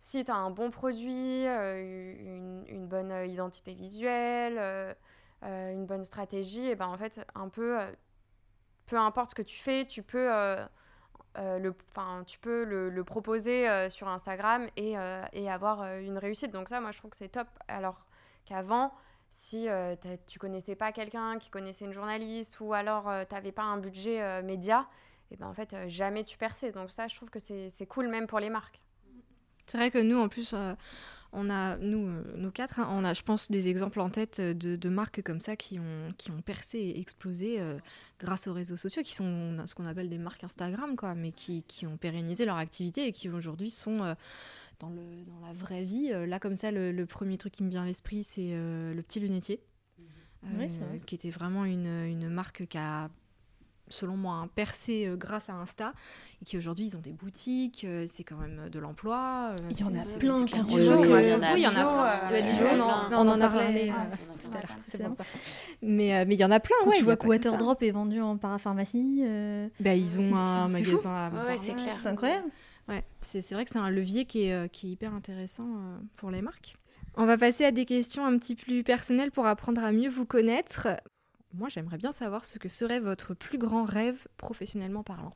si 0.00 0.24
tu 0.24 0.30
as 0.30 0.36
un 0.36 0.50
bon 0.50 0.70
produit, 0.70 1.46
euh, 1.46 2.64
une, 2.68 2.86
bonne 2.86 3.10
euh, 3.10 3.26
identité 3.26 3.74
visuelle, 3.74 4.56
euh, 4.58 4.94
une 5.42 5.86
bonne 5.86 6.04
stratégie, 6.04 6.66
et 6.68 6.76
ben 6.76 6.86
en 6.86 6.96
fait, 6.96 7.24
un 7.34 7.48
peu, 7.48 7.78
peu 8.86 8.96
importe 8.96 9.30
ce 9.30 9.34
que 9.34 9.42
tu 9.42 9.58
fais, 9.58 9.84
tu 9.84 10.02
peux, 10.02 10.28
le, 11.36 11.74
tu 12.26 12.38
peux 12.38 12.64
le, 12.64 13.04
proposer 13.04 13.88
sur 13.90 14.08
Instagram 14.08 14.66
et, 14.76 14.96
avoir 15.48 15.98
une 15.98 16.18
réussite. 16.18 16.52
Donc 16.52 16.68
ça, 16.68 16.80
moi, 16.80 16.90
je 16.92 16.98
trouve 16.98 17.10
que 17.10 17.16
c'est 17.16 17.28
top. 17.28 17.48
Alors 17.68 18.04
qu'avant, 18.44 18.92
si 19.28 19.68
tu 20.26 20.38
connaissais 20.38 20.74
pas 20.74 20.92
quelqu'un 20.92 21.38
qui 21.38 21.50
connaissait 21.50 21.84
une 21.84 21.92
journaliste 21.92 22.60
ou 22.60 22.72
alors 22.72 23.04
tu 23.28 23.34
n'avais 23.34 23.52
pas 23.52 23.62
un 23.64 23.78
budget 23.78 24.42
média, 24.42 24.88
et 25.30 25.36
ben 25.36 25.46
en 25.46 25.54
fait, 25.54 25.76
jamais 25.88 26.24
tu 26.24 26.36
perçais. 26.38 26.72
Donc 26.72 26.90
ça, 26.90 27.06
je 27.06 27.14
trouve 27.14 27.30
que 27.30 27.38
c'est 27.38 27.86
cool 27.86 28.08
même 28.08 28.26
pour 28.26 28.40
les 28.40 28.50
marques. 28.50 28.80
C'est 29.68 29.76
vrai 29.76 29.90
que 29.90 29.98
nous, 29.98 30.18
en 30.18 30.28
plus, 30.28 30.54
euh, 30.54 30.74
on 31.32 31.50
a, 31.50 31.76
nous, 31.76 32.08
euh, 32.08 32.22
nous 32.36 32.50
quatre, 32.50 32.80
hein, 32.80 32.88
on 32.90 33.04
a, 33.04 33.12
je 33.12 33.22
pense, 33.22 33.50
des 33.50 33.68
exemples 33.68 34.00
en 34.00 34.08
tête 34.08 34.40
de, 34.40 34.88
marques 34.88 35.22
comme 35.22 35.42
ça 35.42 35.56
qui 35.56 35.78
ont, 35.78 36.08
qui 36.16 36.30
ont 36.30 36.40
percé 36.40 36.78
et 36.78 36.98
explosé 36.98 37.60
euh, 37.60 37.78
grâce 38.18 38.46
aux 38.46 38.54
réseaux 38.54 38.76
sociaux, 38.76 39.02
qui 39.02 39.14
sont 39.14 39.56
ce 39.66 39.74
qu'on 39.74 39.84
appelle 39.84 40.08
des 40.08 40.16
marques 40.16 40.42
Instagram, 40.42 40.96
quoi, 40.96 41.14
mais 41.14 41.32
qui, 41.32 41.62
qui, 41.64 41.86
ont 41.86 41.98
pérennisé 41.98 42.46
leur 42.46 42.56
activité 42.56 43.06
et 43.06 43.12
qui 43.12 43.28
aujourd'hui 43.28 43.70
sont 43.70 43.98
dans, 44.80 44.88
le, 44.88 45.24
dans 45.26 45.46
la 45.46 45.52
vraie 45.52 45.84
vie. 45.84 46.10
Là, 46.26 46.38
comme 46.38 46.56
ça, 46.56 46.70
le, 46.72 47.04
premier 47.04 47.36
truc 47.36 47.52
qui 47.52 47.62
me 47.62 47.68
vient 47.68 47.82
à 47.82 47.86
l'esprit, 47.86 48.24
c'est 48.24 48.50
le 48.50 49.02
petit 49.02 49.20
lunetier. 49.20 49.60
qui 51.04 51.14
était 51.14 51.30
vraiment 51.30 51.66
une, 51.66 52.06
une 52.06 52.30
marque 52.30 52.66
qui 52.66 52.78
a 52.78 53.10
selon 53.90 54.16
moi, 54.16 54.34
un 54.34 54.46
percé 54.46 55.06
euh, 55.06 55.16
grâce 55.16 55.48
à 55.48 55.54
Insta, 55.54 55.92
et 56.40 56.44
qui 56.44 56.56
aujourd'hui, 56.56 56.86
ils 56.86 56.96
ont 56.96 57.00
des 57.00 57.12
boutiques, 57.12 57.84
euh, 57.84 58.04
c'est 58.06 58.24
quand 58.24 58.36
même 58.36 58.60
euh, 58.66 58.68
de 58.68 58.78
l'emploi. 58.78 59.54
il 59.70 59.78
y 59.78 59.84
en 59.84 59.94
a 59.94 60.18
plein 60.18 60.44
qui 60.44 60.60
Oui, 60.60 60.80
il 60.80 60.84
y 60.84 60.90
en 60.90 61.02
a, 61.02 61.54
oui, 61.54 61.58
il 61.58 61.62
y 61.62 61.66
en 61.66 61.76
a 61.76 62.28
plein. 62.28 63.18
On 63.18 63.28
en 63.28 63.40
a 63.40 63.48
parlé 63.48 63.92
tout 64.38 64.50
à 64.52 65.00
l'heure. 65.00 65.16
Mais 65.82 66.26
il 66.28 66.40
y 66.40 66.44
en 66.44 66.50
a 66.50 66.60
plein, 66.60 66.76
ouais. 66.86 66.98
Tu 66.98 67.04
vois 67.04 67.16
que 67.16 67.26
Waterdrop 67.26 67.82
est 67.82 67.90
vendu 67.90 68.20
en 68.20 68.36
parapharmacie. 68.36 69.22
Bah, 69.80 69.94
ils 69.94 70.20
ont 70.20 70.34
un 70.34 70.68
magasin 70.68 71.10
à 71.10 71.30
Ouais, 71.46 71.56
c'est 71.56 71.74
clair. 71.74 71.96
C'est 72.02 72.08
incroyable. 72.08 72.48
Ouais, 72.88 73.04
c'est 73.20 73.52
vrai 73.52 73.64
que 73.64 73.70
c'est 73.70 73.78
un 73.78 73.90
levier 73.90 74.24
qui 74.24 74.44
est, 74.44 74.72
qui 74.72 74.88
est 74.88 74.90
hyper 74.92 75.14
intéressant 75.14 75.66
pour 76.16 76.30
les 76.30 76.42
marques. 76.42 76.76
On 77.16 77.26
va 77.26 77.36
passer 77.36 77.64
à 77.64 77.72
des 77.72 77.84
questions 77.84 78.24
un 78.24 78.38
petit 78.38 78.54
plus 78.54 78.84
personnelles 78.84 79.32
pour 79.32 79.46
apprendre 79.46 79.82
à 79.82 79.90
mieux 79.92 80.08
vous 80.08 80.24
connaître 80.24 80.88
moi, 81.54 81.68
j'aimerais 81.68 81.96
bien 81.96 82.12
savoir 82.12 82.44
ce 82.44 82.58
que 82.58 82.68
serait 82.68 83.00
votre 83.00 83.34
plus 83.34 83.58
grand 83.58 83.84
rêve 83.84 84.26
professionnellement 84.36 85.02
parlant. 85.02 85.34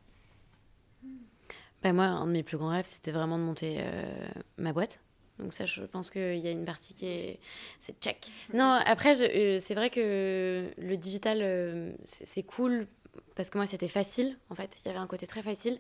Ben 1.83 1.95
moi, 1.95 2.05
un 2.05 2.27
de 2.27 2.33
mes 2.33 2.43
plus 2.43 2.57
grands 2.57 2.69
rêves, 2.69 2.87
c'était 2.87 3.11
vraiment 3.11 3.39
de 3.39 3.43
monter 3.43 3.79
euh, 3.81 4.29
ma 4.57 4.73
boîte. 4.73 5.01
Donc 5.39 5.53
ça, 5.53 5.67
je 5.67 5.83
pense 5.83 6.11
qu'il 6.11 6.39
y 6.39 6.47
a 6.47 6.51
une 6.51 6.65
partie 6.65 6.95
qui 6.95 7.07
est... 7.07 7.41
C'est 7.81 7.99
check. 8.01 8.31
Non, 8.55 8.79
après, 8.85 9.21
euh, 9.23 9.59
c'est 9.59 9.75
vrai 9.75 9.91
que 9.91 10.71
le 10.77 10.97
digital, 10.97 11.39
euh, 11.43 11.93
c'est 12.05 12.45
cool 12.45 12.87
parce 13.35 13.51
que 13.51 13.59
moi, 13.59 13.67
c'était 13.67 13.89
facile, 13.89 14.39
en 14.51 14.55
fait. 14.55 14.81
Il 14.85 14.89
y 14.89 14.91
avait 14.91 15.01
un 15.01 15.07
côté 15.07 15.27
très 15.27 15.43
facile. 15.43 15.79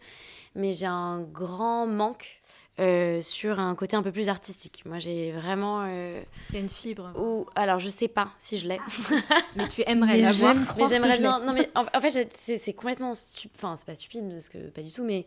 Mais 0.55 0.75
j'ai 0.75 0.87
un 0.87 1.21
grand 1.21 1.87
manque 1.87 2.41
euh, 2.81 3.21
sur 3.21 3.61
un 3.61 3.75
côté 3.75 3.97
un 3.97 4.03
peu 4.03 4.13
plus 4.13 4.31
artistique. 4.31 4.83
Moi, 4.87 4.99
j'ai 4.99 5.31
vraiment. 5.33 5.85
Euh, 5.87 6.23
Il 6.49 6.55
y 6.55 6.59
a 6.59 6.61
une 6.63 6.71
fibre. 6.71 7.13
Ou 7.17 7.47
alors, 7.55 7.79
je 7.81 7.91
sais 7.91 8.09
pas 8.09 8.31
si 8.39 8.59
je 8.59 8.67
l'ai. 8.67 8.81
mais 9.57 9.69
tu 9.69 9.83
aimerais 9.87 10.17
l'avoir. 10.17 10.57
Mais 10.79 10.87
j'aimerais 10.89 11.19
bien. 11.19 11.39
Non, 11.41 11.53
mais 11.53 11.69
en, 11.75 12.01
fait, 12.01 12.33
c'est 12.33 12.73
complètement 12.73 13.15
stupide. 13.15 13.57
Enfin, 13.57 13.77
c'est 13.77 13.85
pas 13.85 13.95
stupide 13.95 14.27
parce 14.31 14.49
que 14.49 14.59
pas 14.71 14.81
du 14.81 14.91
tout, 14.91 15.05
mais 15.05 15.27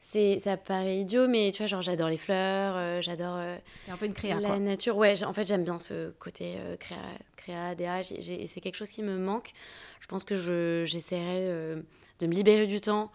c'est 0.00 0.40
ça 0.42 0.56
paraît 0.56 0.96
idiot, 0.96 1.28
mais 1.28 1.52
tu 1.52 1.58
vois, 1.58 1.66
genre 1.66 1.82
j'adore 1.82 2.08
les 2.08 2.16
fleurs, 2.16 2.74
euh, 2.76 3.02
j'adore. 3.02 3.36
un 3.36 3.96
peu 3.98 4.06
une 4.06 4.14
créa. 4.14 4.40
La 4.40 4.58
nature. 4.58 4.96
Ouais, 4.96 5.22
en 5.24 5.34
fait, 5.34 5.44
j'aime 5.44 5.64
bien 5.64 5.78
ce 5.78 6.10
côté 6.12 6.56
créa, 6.80 6.96
créa, 7.36 7.74
DA. 7.74 8.02
C'est 8.02 8.60
quelque 8.62 8.76
chose 8.76 8.90
qui 8.90 9.02
me 9.02 9.18
manque. 9.18 9.52
Je 10.00 10.06
pense 10.06 10.24
que 10.24 10.84
j'essaierai 10.86 11.82
de 12.18 12.26
me 12.26 12.32
libérer 12.32 12.66
du 12.66 12.80
temps 12.80 13.12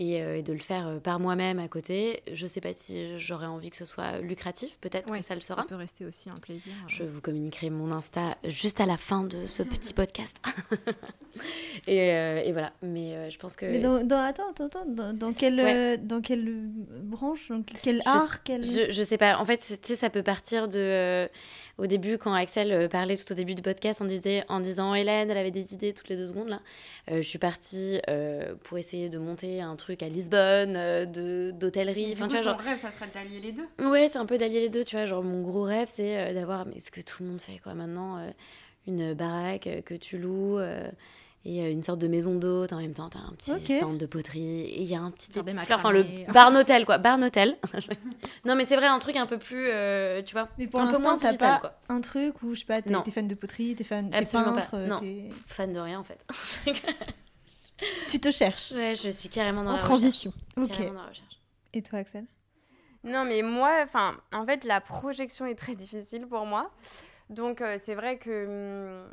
euh, 0.00 0.36
et, 0.36 0.42
de 0.42 0.52
le 0.52 0.58
faire 0.58 0.88
euh, 0.88 0.98
par 0.98 1.20
moi-même 1.20 1.60
à 1.60 1.68
côté. 1.68 2.22
Je 2.32 2.44
ne 2.44 2.48
sais 2.48 2.60
pas 2.60 2.72
si 2.76 3.16
j'aurais 3.18 3.46
envie 3.46 3.70
que 3.70 3.76
ce 3.76 3.84
soit 3.84 4.18
lucratif, 4.18 4.76
peut-être 4.80 5.12
que 5.12 5.22
ça 5.22 5.36
le 5.36 5.40
sera. 5.40 5.62
Ça 5.62 5.68
peut 5.68 5.76
rester 5.76 6.04
aussi 6.04 6.30
un 6.30 6.36
plaisir. 6.36 6.72
Je 6.88 7.04
vous 7.04 7.20
communiquerai 7.20 7.70
mon 7.70 7.92
Insta 7.92 8.36
juste 8.44 8.80
à 8.80 8.86
la 8.86 8.96
fin 8.96 9.22
de 9.22 9.46
ce 9.46 9.62
petit 9.64 9.94
podcast. 9.94 10.36
et, 11.86 12.12
euh, 12.12 12.42
et, 12.44 12.52
voilà, 12.52 12.72
mais 12.82 13.30
je 13.30 13.38
pense 13.38 13.54
que... 13.54 13.66
Mais 13.66 13.78
dans, 13.78 13.98
attends, 14.18 14.50
attends, 14.50 14.66
attends, 14.66 15.12
dans, 15.12 15.32
quelle, 15.32 16.04
dans 16.04 16.20
quelle 16.20 16.70
branche, 17.02 17.48
dans 17.50 17.62
quel 17.62 18.02
art 18.04 18.42
quel... 18.42 18.64
Je 18.64 18.98
ne 18.98 19.04
sais 19.04 19.18
pas, 19.18 19.38
en 19.38 19.44
fait, 19.44 19.58
tu 19.58 19.76
sais, 19.82 19.96
ça 19.96 20.10
peut 20.10 20.24
partir 20.24 20.66
de 20.66 21.28
au 21.78 21.86
début, 21.86 22.18
quand 22.18 22.32
Axel 22.32 22.72
euh, 22.72 22.88
parlait 22.88 23.16
tout 23.16 23.30
au 23.32 23.34
début 23.34 23.54
du 23.54 23.62
podcast, 23.62 24.00
on 24.00 24.06
disait, 24.06 24.44
en 24.48 24.60
disant 24.60 24.94
Hélène, 24.94 25.30
elle 25.30 25.36
avait 25.36 25.50
des 25.50 25.74
idées 25.74 25.92
toutes 25.92 26.08
les 26.08 26.16
deux 26.16 26.28
secondes. 26.28 26.48
Là. 26.48 26.60
Euh, 27.10 27.16
je 27.16 27.28
suis 27.28 27.38
partie 27.38 28.00
euh, 28.08 28.54
pour 28.62 28.78
essayer 28.78 29.08
de 29.08 29.18
monter 29.18 29.60
un 29.60 29.74
truc 29.76 30.02
à 30.02 30.08
Lisbonne, 30.08 30.74
de 30.74 31.50
d'hôtellerie. 31.50 32.12
Enfin, 32.12 32.28
tu 32.28 32.34
vois, 32.34 32.42
genre... 32.42 32.58
rêve, 32.58 32.78
ça 32.78 32.90
serait 32.90 33.08
d'allier 33.12 33.40
les 33.40 33.52
deux. 33.52 33.66
Ouais, 33.84 34.08
c'est 34.08 34.18
un 34.18 34.26
peu 34.26 34.38
d'allier 34.38 34.60
les 34.60 34.70
deux. 34.70 34.84
Tu 34.84 34.96
vois, 34.96 35.06
genre 35.06 35.22
mon 35.22 35.42
gros 35.42 35.62
rêve, 35.62 35.88
c'est 35.92 36.32
d'avoir, 36.32 36.66
mais 36.66 36.78
ce 36.80 36.90
que 36.90 37.00
tout 37.00 37.22
le 37.22 37.30
monde 37.30 37.40
fait 37.40 37.58
quoi 37.58 37.74
maintenant, 37.74 38.24
une 38.86 39.14
baraque 39.14 39.68
que 39.84 39.94
tu 39.94 40.18
loues 40.18 40.58
et 41.46 41.70
une 41.70 41.82
sorte 41.82 41.98
de 41.98 42.08
maison 42.08 42.34
d'hôte 42.34 42.72
en 42.72 42.78
même 42.78 42.94
temps 42.94 43.10
t'as 43.10 43.18
un 43.20 43.32
petit 43.32 43.76
stand 43.76 43.98
de 43.98 44.06
poterie 44.06 44.60
et 44.62 44.80
il 44.80 44.86
y 44.88 44.94
a 44.94 45.00
un 45.00 45.10
petit 45.10 45.30
enfin 45.70 45.92
le 45.92 46.04
bar 46.32 46.52
hôtel 46.54 46.86
quoi. 46.86 46.98
Bar 46.98 47.20
hôtel 47.20 47.56
non 48.44 48.54
mais 48.54 48.64
c'est 48.64 48.76
vrai 48.76 48.86
un 48.86 48.98
truc 48.98 49.16
un 49.16 49.26
peu 49.26 49.36
plus 49.38 49.66
euh, 49.68 50.22
tu 50.22 50.32
vois 50.32 50.48
mais 50.58 50.66
pour 50.66 50.80
un 50.80 50.90
peu 50.90 50.98
moins 50.98 51.16
t'as 51.16 51.36
pas 51.36 51.58
quoi. 51.58 51.74
un 51.88 52.00
truc 52.00 52.42
où 52.42 52.54
je 52.54 52.60
sais 52.60 52.64
pas 52.66 52.80
t'es 52.80 53.10
fan 53.10 53.28
de 53.28 53.34
poterie 53.34 53.74
t'es 53.74 53.84
fan 53.84 54.10
t'es 54.10 54.24
peintre 54.24 54.70
pas. 54.70 54.86
non. 54.86 55.00
fan 55.46 55.72
de 55.72 55.78
rien 55.78 56.00
en 56.00 56.04
fait. 56.04 56.24
Tu 58.08 58.20
te 58.20 58.30
cherches. 58.30 58.70
Ouais 58.72 58.94
je 58.94 59.10
suis 59.10 59.28
carrément 59.28 59.64
dans 59.64 59.70
en 59.70 59.74
la 59.74 59.78
transition. 59.80 60.32
recherche. 60.56 60.80
ok. 60.80 60.86
Dans 60.86 60.92
la 60.94 61.08
recherche. 61.08 61.40
et 61.72 61.82
toi 61.82 61.98
Axel? 61.98 62.24
Non 63.02 63.24
mais 63.24 63.42
moi 63.42 63.80
enfin 63.82 64.14
en 64.32 64.46
fait 64.46 64.64
la 64.64 64.80
projection 64.80 65.44
est 65.46 65.56
très 65.56 65.74
difficile 65.74 66.26
pour 66.26 66.46
moi. 66.46 66.70
Donc 67.30 67.60
euh, 67.60 67.76
c'est 67.82 67.94
vrai 67.94 68.16
que 68.16 69.02
hum, 69.04 69.12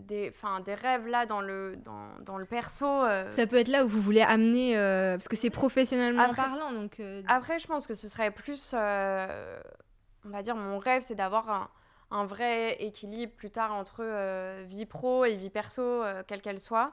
des, 0.00 0.32
des 0.64 0.74
rêves 0.74 1.06
là 1.06 1.26
dans 1.26 1.40
le, 1.40 1.76
dans, 1.84 2.08
dans 2.20 2.38
le 2.38 2.44
perso. 2.44 2.86
Euh. 2.86 3.30
Ça 3.30 3.46
peut 3.46 3.56
être 3.56 3.68
là 3.68 3.84
où 3.84 3.88
vous 3.88 4.00
voulez 4.00 4.22
amener, 4.22 4.76
euh, 4.76 5.16
parce 5.16 5.28
que 5.28 5.36
c'est 5.36 5.50
professionnellement 5.50 6.32
parlant. 6.34 6.72
Donc, 6.72 7.00
euh, 7.00 7.22
Après, 7.28 7.58
je 7.58 7.66
pense 7.66 7.86
que 7.86 7.94
ce 7.94 8.08
serait 8.08 8.30
plus, 8.30 8.74
on 8.74 10.28
va 10.28 10.42
dire, 10.42 10.56
mon 10.56 10.78
rêve, 10.78 11.02
c'est 11.02 11.14
d'avoir 11.14 11.50
un, 11.50 11.70
un, 12.10 12.24
vrai 12.24 12.82
équilibre 12.82 13.32
plus 13.34 13.50
tard 13.50 13.72
entre 13.72 14.04
vie 14.64 14.86
pro 14.86 15.24
et 15.24 15.36
vie 15.36 15.50
perso, 15.50 16.02
quelle 16.26 16.42
qu'elle 16.42 16.60
soit. 16.60 16.92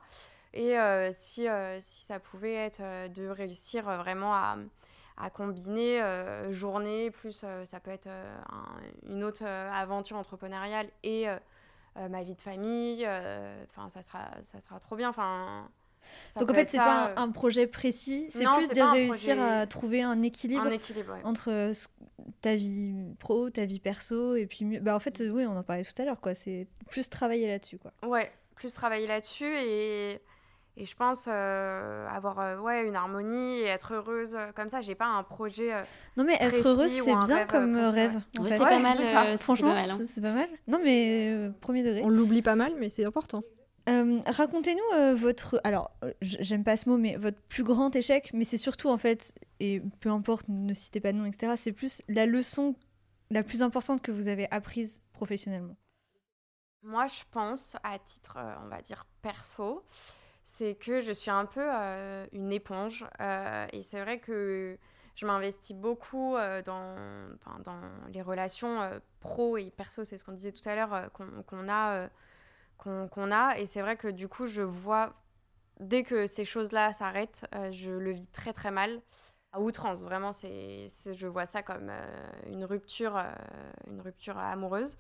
Et 0.54 0.76
si, 1.12 1.48
si 1.80 2.04
ça 2.04 2.20
pouvait 2.20 2.56
être 2.56 2.82
de 3.14 3.28
réussir 3.28 3.84
vraiment 3.84 4.34
à, 4.34 4.58
à 5.18 5.30
combiner 5.30 6.02
journée, 6.50 7.12
plus 7.12 7.46
ça 7.64 7.80
peut 7.80 7.92
être 7.92 8.10
une 9.08 9.24
autre 9.24 9.44
aventure 9.46 10.18
entrepreneuriale 10.18 10.88
et 11.04 11.28
ma 12.10 12.24
vie 12.24 12.36
de 12.36 12.42
famille. 12.42 13.04
Euh, 13.06 13.64
enfin, 13.70 13.90
ça 13.90 14.02
sera, 14.02 14.30
ça 14.44 14.60
sera 14.60 14.80
trop 14.80 14.96
bien. 14.96 15.10
Enfin. 15.10 15.70
Donc 16.40 16.50
en 16.50 16.54
fait, 16.54 16.70
c'est 16.70 16.78
pas 16.78 17.10
euh, 17.10 17.14
un, 17.18 17.32
projet 17.32 17.68
précis, 17.68 18.28
c'est 18.30 18.46
plus 18.46 18.70
de 18.70 18.92
réussir 18.94 19.42
à 19.42 19.68
trouver 19.68 20.02
un 20.02 20.22
équilibre, 20.22 20.66
entre 21.26 21.72
ta 22.42 22.56
vie 22.56 22.94
pro, 23.20 23.50
ta 23.50 23.66
vie 23.66 23.80
perso, 23.80 24.36
et 24.36 24.46
puis 24.46 24.64
mieux... 24.64 24.80
bah 24.80 24.96
en 24.96 25.00
fait, 25.02 25.22
oui, 25.30 25.46
on 25.46 25.58
en 25.58 25.64
parlait 25.64 25.84
tout 25.84 26.02
à 26.02 26.06
l'heure, 26.06 26.22
quoi. 26.22 26.34
C'est 26.34 26.68
plus 26.90 27.10
travailler 27.10 27.48
là-dessus, 27.48 27.78
quoi. 27.78 27.92
Ouais, 28.08 28.32
plus 28.56 28.74
travailler 28.74 29.06
là-dessus 29.06 29.54
et 29.54 30.22
et 30.80 30.86
je 30.86 30.96
pense 30.96 31.26
euh, 31.28 32.08
avoir 32.08 32.40
euh, 32.40 32.60
ouais, 32.60 32.88
une 32.88 32.96
harmonie 32.96 33.62
et 33.62 33.66
être 33.66 33.96
heureuse 33.96 34.36
euh, 34.36 34.52
comme 34.56 34.70
ça. 34.70 34.80
J'ai 34.80 34.94
pas 34.94 35.08
un 35.08 35.24
projet. 35.24 35.72
non, 36.16 36.24
mais 36.24 36.38
être 36.40 36.68
heureuse, 36.68 36.92
c'est 36.92 37.16
bien 37.26 37.46
comme 37.48 37.76
rêve. 37.76 38.22
c'est 38.48 38.58
pas 38.60 38.80
mal. 38.80 39.38
Franchement, 39.40 39.76
c'est 40.06 40.22
pas 40.22 40.34
mal. 40.34 40.50
Non, 40.68 40.80
mais 40.84 41.50
premier 41.62 41.82
degré. 41.82 42.04
On 42.04 42.10
l'oublie 42.10 42.44
pas 42.44 42.56
mal, 42.56 42.74
mais 42.78 42.90
c'est 42.90 43.06
important. 43.06 43.44
Racontez-nous 43.88 45.16
votre. 45.16 45.60
Alors, 45.64 45.92
j'aime 46.22 46.64
pas 46.64 46.78
ce 46.78 46.90
mot, 46.90 46.98
mais 46.98 47.16
votre 47.16 47.42
plus 47.42 47.64
grand 47.64 47.96
échec, 47.96 48.30
mais 48.34 48.44
c'est 48.44 48.58
surtout 48.58 48.90
en 48.90 48.98
fait, 48.98 49.34
et 49.60 49.82
peu 50.00 50.10
importe, 50.10 50.46
ne 50.48 50.74
citez 50.76 51.00
pas 51.00 51.12
de 51.12 51.18
nom, 51.18 51.26
etc., 51.26 51.54
c'est 51.58 51.72
plus 51.72 52.04
la 52.08 52.26
leçon 52.28 52.76
la 53.32 53.44
plus 53.44 53.64
importante 53.64 54.02
que 54.02 54.12
vous 54.12 54.28
avez 54.28 54.48
apprise 54.52 55.02
professionnellement. 55.12 55.76
Moi, 56.84 57.08
je 57.08 57.24
pense, 57.32 57.76
à 57.84 57.98
titre, 57.98 58.38
on 58.64 58.68
va 58.68 58.82
dire, 58.82 59.06
perso, 59.22 59.84
c'est 60.48 60.76
que 60.76 61.02
je 61.02 61.12
suis 61.12 61.30
un 61.30 61.46
peu 61.46 61.62
euh, 61.62 62.26
une 62.32 62.54
éponge. 62.54 63.06
Euh, 63.20 63.68
et 63.74 63.84
c'est 63.84 64.00
vrai 64.00 64.20
que 64.20 64.78
je 65.14 65.26
m'investis 65.26 65.76
beaucoup 65.76 66.38
euh, 66.38 66.62
dans, 66.62 66.96
dans 67.66 67.82
les 68.08 68.22
relations 68.22 68.90
pro 69.20 69.58
et 69.58 69.70
perso, 69.72 70.06
c'est 70.06 70.18
ce 70.18 70.24
qu'on 70.24 70.32
disait 70.32 70.54
tout 70.54 70.68
à 70.70 70.76
l'heure, 70.76 71.12
qu'on 71.12 71.70
a, 71.70 72.08
qu'on 72.78 73.32
a. 73.32 73.58
Et 73.58 73.66
c'est 73.66 73.82
vrai 73.82 73.98
que 73.98 74.08
du 74.08 74.30
coup, 74.30 74.48
je 74.48 74.62
vois, 74.62 75.14
dès 75.82 76.04
que 76.04 76.26
ces 76.26 76.46
choses-là 76.46 76.94
s'arrêtent, 76.94 77.46
je 77.72 77.92
le 77.92 78.12
vis 78.12 78.28
très 78.28 78.54
très 78.54 78.72
mal. 78.72 79.02
À 79.52 79.60
outrance, 79.60 80.04
vraiment, 80.04 80.32
c'est, 80.32 80.88
je 81.14 81.28
vois 81.28 81.46
ça 81.46 81.62
comme 81.62 81.92
une 82.50 82.64
rupture, 82.64 83.22
une 83.86 84.00
rupture 84.00 84.38
amoureuse. 84.38 84.98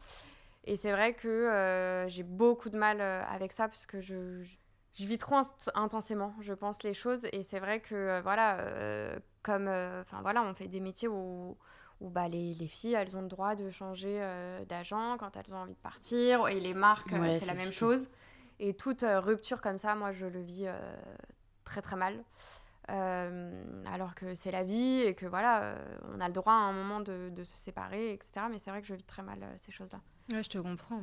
Et 0.66 0.76
c'est 0.76 0.92
vrai 0.92 1.14
que 1.14 2.06
j'ai 2.10 2.24
beaucoup 2.24 2.70
de 2.70 2.78
mal 2.78 3.00
avec 3.00 3.54
ça 3.54 3.70
parce 3.70 3.86
que 3.86 4.02
je 4.02 4.44
vis 5.06 5.18
trop 5.18 5.42
intensément, 5.76 6.34
je 6.42 6.54
pense, 6.54 6.84
les 6.84 6.94
choses. 6.94 7.28
Et 7.32 7.44
c'est 7.44 7.60
vrai 7.60 7.80
que, 7.80 7.96
euh, 7.96 8.22
voilà, 8.22 8.58
euh, 8.60 9.18
comme, 9.44 9.68
euh, 9.68 10.02
enfin 10.02 10.22
voilà, 10.22 10.42
on 10.44 10.54
fait 10.54 10.68
des 10.68 10.80
métiers 10.80 11.08
où, 11.08 11.58
où 12.02 12.10
bah, 12.10 12.28
les, 12.28 12.54
les, 12.56 12.68
filles, 12.68 12.94
elles 12.94 13.16
ont 13.16 13.22
le 13.22 13.28
droit 13.28 13.56
de 13.56 13.70
changer 13.70 14.20
d'agent 14.68 15.18
quand 15.18 15.36
elles 15.38 15.54
ont 15.54 15.58
envie 15.58 15.74
de 15.74 15.80
partir. 15.80 16.48
Et 16.48 16.60
les 16.60 16.74
marques, 16.74 17.12
c'est 17.12 17.46
la 17.46 17.54
même 17.54 17.72
chose. 17.72 18.10
Et 18.60 18.74
toute 18.74 19.06
rupture 19.08 19.62
comme 19.62 19.78
ça, 19.78 19.96
moi, 19.96 20.12
je 20.12 20.26
le 20.26 20.42
vis 20.42 20.68
très, 21.64 21.82
très 21.82 21.96
mal. 21.96 22.24
alors 22.88 24.16
que 24.16 24.34
c'est 24.36 24.52
la 24.52 24.64
vie 24.64 25.02
et 25.02 25.16
que 25.16 25.26
voilà, 25.26 25.76
on 26.12 26.20
a 26.20 26.28
le 26.28 26.34
droit 26.34 26.54
à 26.54 26.58
un 26.58 26.74
moment 26.74 27.02
de, 27.02 27.30
de 27.32 27.44
se 27.44 27.58
séparer, 27.58 28.14
etc. 28.14 28.48
Mais 28.50 28.60
c'est 28.60 28.72
vrai 28.72 28.82
que 28.82 28.88
je 28.88 28.96
vis 28.96 29.06
très 29.06 29.24
mal 29.24 29.40
ces 29.58 29.72
choses-là. 29.72 30.02
Ouais, 30.34 30.44
je 30.44 30.50
te 30.50 30.58
comprends. 30.58 31.02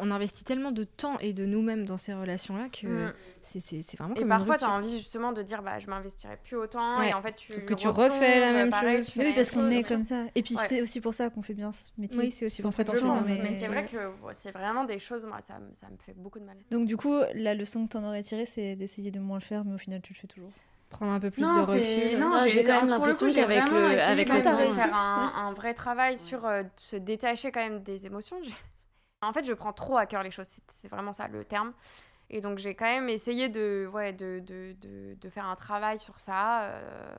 On 0.00 0.10
investit 0.10 0.44
tellement 0.44 0.72
de 0.72 0.84
temps 0.84 1.18
et 1.18 1.34
de 1.34 1.44
nous-mêmes 1.44 1.84
dans 1.84 1.98
ces 1.98 2.14
relations-là 2.14 2.68
que 2.70 3.08
mm. 3.08 3.12
c'est 3.42 3.96
vraiment 3.98 4.14
Et 4.14 4.24
parfois, 4.24 4.56
tu 4.56 4.64
as 4.64 4.70
envie 4.70 4.98
justement 4.98 5.32
de 5.32 5.42
dire 5.42 5.62
bah, 5.62 5.78
je 5.78 5.88
m'investirai 5.88 6.38
plus 6.42 6.56
autant. 6.56 7.02
Et 7.02 7.12
en 7.12 7.20
fait, 7.20 7.34
tu. 7.34 7.52
que 7.52 7.74
tu 7.74 7.88
refais 7.88 8.40
la 8.40 8.52
même 8.52 8.72
chose. 8.72 9.12
Oui, 9.16 9.32
parce 9.34 9.50
qu'on 9.50 9.70
est 9.70 9.86
comme 9.86 10.04
ça. 10.04 10.24
Et 10.34 10.42
puis, 10.42 10.54
c'est 10.54 10.80
aussi 10.80 11.00
pour 11.00 11.14
ça 11.14 11.30
qu'on 11.30 11.42
fait 11.42 11.54
bien 11.54 11.72
ce 11.72 11.90
métier. 11.98 12.18
Oui, 12.18 12.30
c'est 12.30 12.46
aussi 12.46 12.62
pour 12.62 12.72
ça 12.72 12.84
qu'on 12.84 13.20
Mais, 13.22 13.40
mais 13.42 13.58
c'est 13.58 13.68
vrai 13.68 13.84
que 13.84 13.96
c'est 14.32 14.52
vraiment 14.52 14.84
des 14.84 14.98
choses, 14.98 15.24
moi, 15.26 15.38
ça, 15.44 15.58
ça, 15.72 15.88
me 15.88 15.96
fait 15.98 16.14
beaucoup 16.14 16.38
de 16.38 16.44
mal. 16.44 16.56
Donc, 16.70 16.86
du 16.86 16.96
coup, 16.96 17.18
la 17.34 17.54
leçon 17.54 17.86
que 17.86 17.92
tu 17.92 17.96
en 17.98 18.04
aurais 18.04 18.22
tirée, 18.22 18.46
c'est 18.46 18.76
d'essayer 18.76 19.10
de 19.10 19.20
moins 19.20 19.38
le 19.38 19.44
faire, 19.44 19.64
mais 19.64 19.74
au 19.74 19.78
final, 19.78 20.00
tu 20.00 20.12
le 20.12 20.18
fais 20.18 20.26
toujours 20.26 20.50
prendre 20.92 21.12
un 21.12 21.20
peu 21.20 21.30
plus 21.30 21.42
de 21.42 21.46
recul. 21.48 22.18
Non, 22.20 22.46
j'ai 22.46 22.64
quand 22.64 22.82
même 22.82 22.90
l'impression 22.90 23.32
qu'avec 23.32 23.68
le, 23.68 24.00
avec 24.00 24.28
le 24.28 24.42
temps, 24.42 24.56
faire 24.72 24.94
un, 24.94 25.52
vrai 25.52 25.74
travail 25.74 26.18
sur 26.18 26.46
euh, 26.46 26.62
se 26.76 26.96
détacher 26.96 27.50
quand 27.50 27.60
même 27.60 27.82
des 27.82 28.06
émotions. 28.06 28.40
En 29.24 29.32
fait, 29.32 29.44
je 29.44 29.52
prends 29.52 29.72
trop 29.72 29.96
à 29.96 30.06
cœur 30.06 30.24
les 30.24 30.32
choses, 30.32 30.48
c'est 30.66 30.88
vraiment 30.88 31.12
ça 31.12 31.28
le 31.28 31.44
terme. 31.44 31.72
Et 32.28 32.40
donc, 32.40 32.58
j'ai 32.58 32.74
quand 32.74 32.86
même 32.86 33.08
essayé 33.08 33.48
de, 33.48 33.88
ouais, 33.92 34.12
de, 34.12 34.42
de, 34.44 34.74
de, 34.80 35.14
de 35.14 35.28
faire 35.30 35.46
un 35.46 35.54
travail 35.54 36.00
sur 36.00 36.18
ça. 36.18 36.62
Euh, 36.62 37.14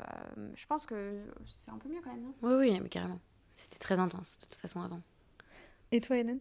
je 0.53 0.65
pense 0.65 0.85
que 0.85 1.23
c'est 1.47 1.71
un 1.71 1.77
peu 1.77 1.87
mieux 1.87 2.01
quand 2.03 2.11
même. 2.11 2.33
oui, 2.41 2.55
oui, 2.55 2.79
mais 2.81 2.89
carrément. 2.89 3.21
C'était 3.53 3.79
très 3.79 3.97
intense, 3.97 4.37
de 4.41 4.47
toute 4.47 4.59
façon, 4.59 4.81
avant. 4.81 5.01
Et 5.93 6.01
toi, 6.01 6.17
Hélène? 6.17 6.39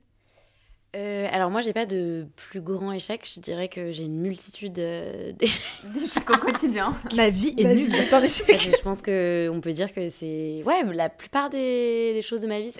Euh, 0.94 1.26
alors 1.32 1.50
moi, 1.50 1.62
j'ai 1.62 1.72
pas 1.72 1.86
de 1.86 2.26
plus 2.36 2.60
grand 2.60 2.92
échec. 2.92 3.28
Je 3.34 3.40
dirais 3.40 3.68
que 3.68 3.92
j'ai 3.92 4.04
une 4.04 4.20
multitude 4.20 4.78
euh, 4.78 5.32
d'échecs 5.94 6.28
au 6.28 6.36
quotidien. 6.36 6.92
La 7.12 7.30
vie 7.30 7.54
est 7.56 7.64
nulle 7.64 7.90
d'échecs. 7.90 8.60
Je 8.60 8.82
pense 8.82 9.00
que 9.00 9.48
on 9.50 9.62
peut 9.62 9.72
dire 9.72 9.92
que 9.94 10.10
c'est 10.10 10.62
ouais, 10.66 10.84
la 10.92 11.08
plupart 11.08 11.48
des, 11.48 12.12
des 12.12 12.20
choses 12.20 12.42
de 12.42 12.46
ma 12.46 12.60
vie. 12.60 12.74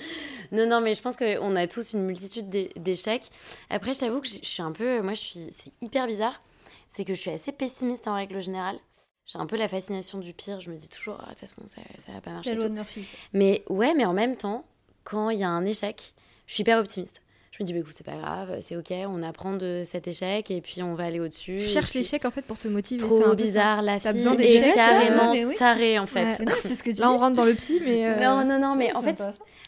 non, 0.52 0.66
non, 0.66 0.80
mais 0.80 0.94
je 0.94 1.02
pense 1.02 1.16
qu'on 1.18 1.56
a 1.56 1.66
tous 1.66 1.92
une 1.92 2.04
multitude 2.04 2.48
d'échecs. 2.48 3.30
Après, 3.68 3.92
je 3.92 4.00
t'avoue 4.00 4.20
que 4.20 4.28
je 4.28 4.38
suis 4.42 4.62
un 4.62 4.72
peu, 4.72 5.02
moi, 5.02 5.12
je 5.12 5.20
suis, 5.20 5.40
c'est 5.52 5.72
hyper 5.82 6.06
bizarre. 6.06 6.42
C'est 6.88 7.04
que 7.04 7.14
je 7.14 7.20
suis 7.20 7.30
assez 7.30 7.52
pessimiste 7.52 8.08
en 8.08 8.14
règle 8.14 8.40
générale. 8.40 8.78
J'ai 9.26 9.38
un 9.38 9.44
peu 9.44 9.58
la 9.58 9.68
fascination 9.68 10.20
du 10.20 10.32
pire. 10.32 10.62
Je 10.62 10.70
me 10.70 10.76
dis 10.76 10.88
toujours, 10.88 11.18
ah, 11.20 11.24
de 11.24 11.30
toute 11.30 11.40
façon, 11.40 11.60
ça, 11.66 11.82
ça 11.98 12.12
va 12.12 12.22
pas 12.22 12.30
marcher. 12.30 12.50
La 12.50 12.56
loi 12.56 12.70
de 12.70 12.74
Murphy. 12.74 13.04
Mais 13.34 13.62
ouais, 13.68 13.92
mais 13.94 14.06
en 14.06 14.14
même 14.14 14.36
temps, 14.36 14.64
quand 15.04 15.28
il 15.28 15.38
y 15.38 15.44
a 15.44 15.50
un 15.50 15.66
échec, 15.66 16.14
je 16.46 16.54
suis 16.54 16.62
hyper 16.62 16.78
optimiste 16.78 17.20
je 17.58 17.64
me 17.64 17.66
dis, 17.66 17.72
bah, 17.72 17.80
écoute, 17.80 17.94
c'est 17.96 18.06
pas 18.06 18.16
grave, 18.16 18.62
c'est 18.66 18.76
ok, 18.76 18.92
on 19.08 19.22
apprend 19.22 19.54
de 19.54 19.82
cet 19.84 20.06
échec 20.06 20.48
et 20.50 20.60
puis 20.60 20.80
on 20.82 20.94
va 20.94 21.04
aller 21.04 21.18
au-dessus. 21.18 21.56
Tu 21.58 21.66
cherches 21.66 21.92
l'échec 21.94 22.24
en 22.24 22.30
fait 22.30 22.42
pour 22.42 22.56
te 22.56 22.68
motiver. 22.68 23.00
Trop 23.00 23.34
bizarre, 23.34 23.82
la 23.82 23.98
fille 23.98 24.12
besoin 24.12 24.36
est 24.36 24.74
carrément 24.74 25.32
oui, 25.32 25.54
tarée 25.54 25.98
en 25.98 26.06
fait. 26.06 26.34
ce 26.34 26.82
que 26.82 27.00
Là, 27.00 27.10
on 27.10 27.18
rentre 27.18 27.34
dans 27.34 27.44
le 27.44 27.54
psy, 27.54 27.80
mais. 27.84 28.06
Euh, 28.06 28.20
non, 28.20 28.44
non, 28.44 28.60
non, 28.60 28.76
mais 28.76 28.94
en 28.94 29.02
fait. 29.02 29.20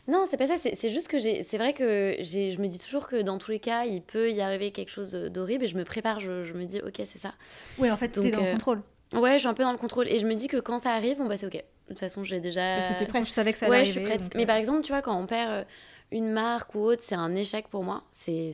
Non, 0.06 0.24
c'est 0.30 0.36
pas 0.36 0.46
ça, 0.46 0.54
c'est 0.56 0.90
juste 0.90 1.08
que 1.08 1.18
c'est 1.18 1.58
vrai 1.58 1.72
que 1.72 2.16
je 2.20 2.60
me 2.60 2.68
dis 2.68 2.78
toujours 2.78 3.08
que 3.08 3.22
dans 3.22 3.38
tous 3.38 3.50
les 3.50 3.60
cas, 3.60 3.84
il 3.84 4.02
peut 4.02 4.30
y 4.30 4.40
arriver 4.40 4.70
quelque 4.70 4.90
chose 4.90 5.12
d'horrible 5.12 5.64
et 5.64 5.68
je 5.68 5.76
me 5.76 5.84
prépare, 5.84 6.20
je, 6.20 6.44
je 6.44 6.52
me 6.52 6.64
dis, 6.64 6.80
ok, 6.80 7.02
c'est 7.06 7.18
ça. 7.18 7.34
Oui, 7.78 7.90
en 7.90 7.96
fait, 7.96 8.12
tu 8.12 8.26
es 8.26 8.30
dans 8.30 8.40
le 8.40 8.46
euh, 8.46 8.52
contrôle. 8.52 8.82
Ouais, 9.12 9.34
je 9.34 9.38
suis 9.38 9.48
un 9.48 9.54
peu 9.54 9.64
dans 9.64 9.72
le 9.72 9.78
contrôle 9.78 10.08
et 10.08 10.20
je 10.20 10.26
me 10.26 10.34
dis 10.34 10.46
que 10.46 10.58
quand 10.58 10.78
ça 10.78 10.92
arrive, 10.92 11.18
bon 11.18 11.26
bah 11.26 11.36
c'est 11.36 11.46
ok. 11.46 11.54
De 11.54 11.94
toute 11.94 11.98
façon, 11.98 12.22
j'ai 12.22 12.38
déjà. 12.38 12.76
Parce 12.76 12.86
que 12.86 12.98
t'es 13.00 13.06
prête, 13.06 13.24
je 13.24 13.30
savais 13.30 13.52
que 13.52 13.58
ça 13.58 13.66
allait 13.66 13.72
ouais, 13.72 13.80
arriver. 13.80 14.00
je 14.00 14.06
suis 14.06 14.18
prête. 14.18 14.34
Mais 14.36 14.46
par 14.46 14.56
exemple, 14.56 14.82
tu 14.82 14.92
vois, 14.92 15.02
quand 15.02 15.18
on 15.18 15.26
perd 15.26 15.50
euh, 15.50 15.64
une 16.12 16.30
marque 16.30 16.74
ou 16.74 16.80
autre, 16.80 17.02
c'est 17.02 17.14
un 17.14 17.34
échec 17.34 17.68
pour 17.68 17.84
moi. 17.84 18.04
C'est 18.12 18.52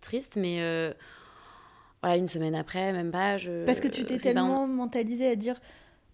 triste, 0.00 0.36
mais 0.36 0.60
euh, 0.60 0.92
voilà, 2.02 2.16
une 2.16 2.26
semaine 2.26 2.54
après, 2.54 2.92
même 2.92 3.10
pas. 3.10 3.38
Je, 3.38 3.64
Parce 3.64 3.80
que 3.80 3.88
tu 3.88 4.04
t'es 4.04 4.18
tellement 4.18 4.66
mentalisé 4.66 5.28
à 5.28 5.36
dire 5.36 5.60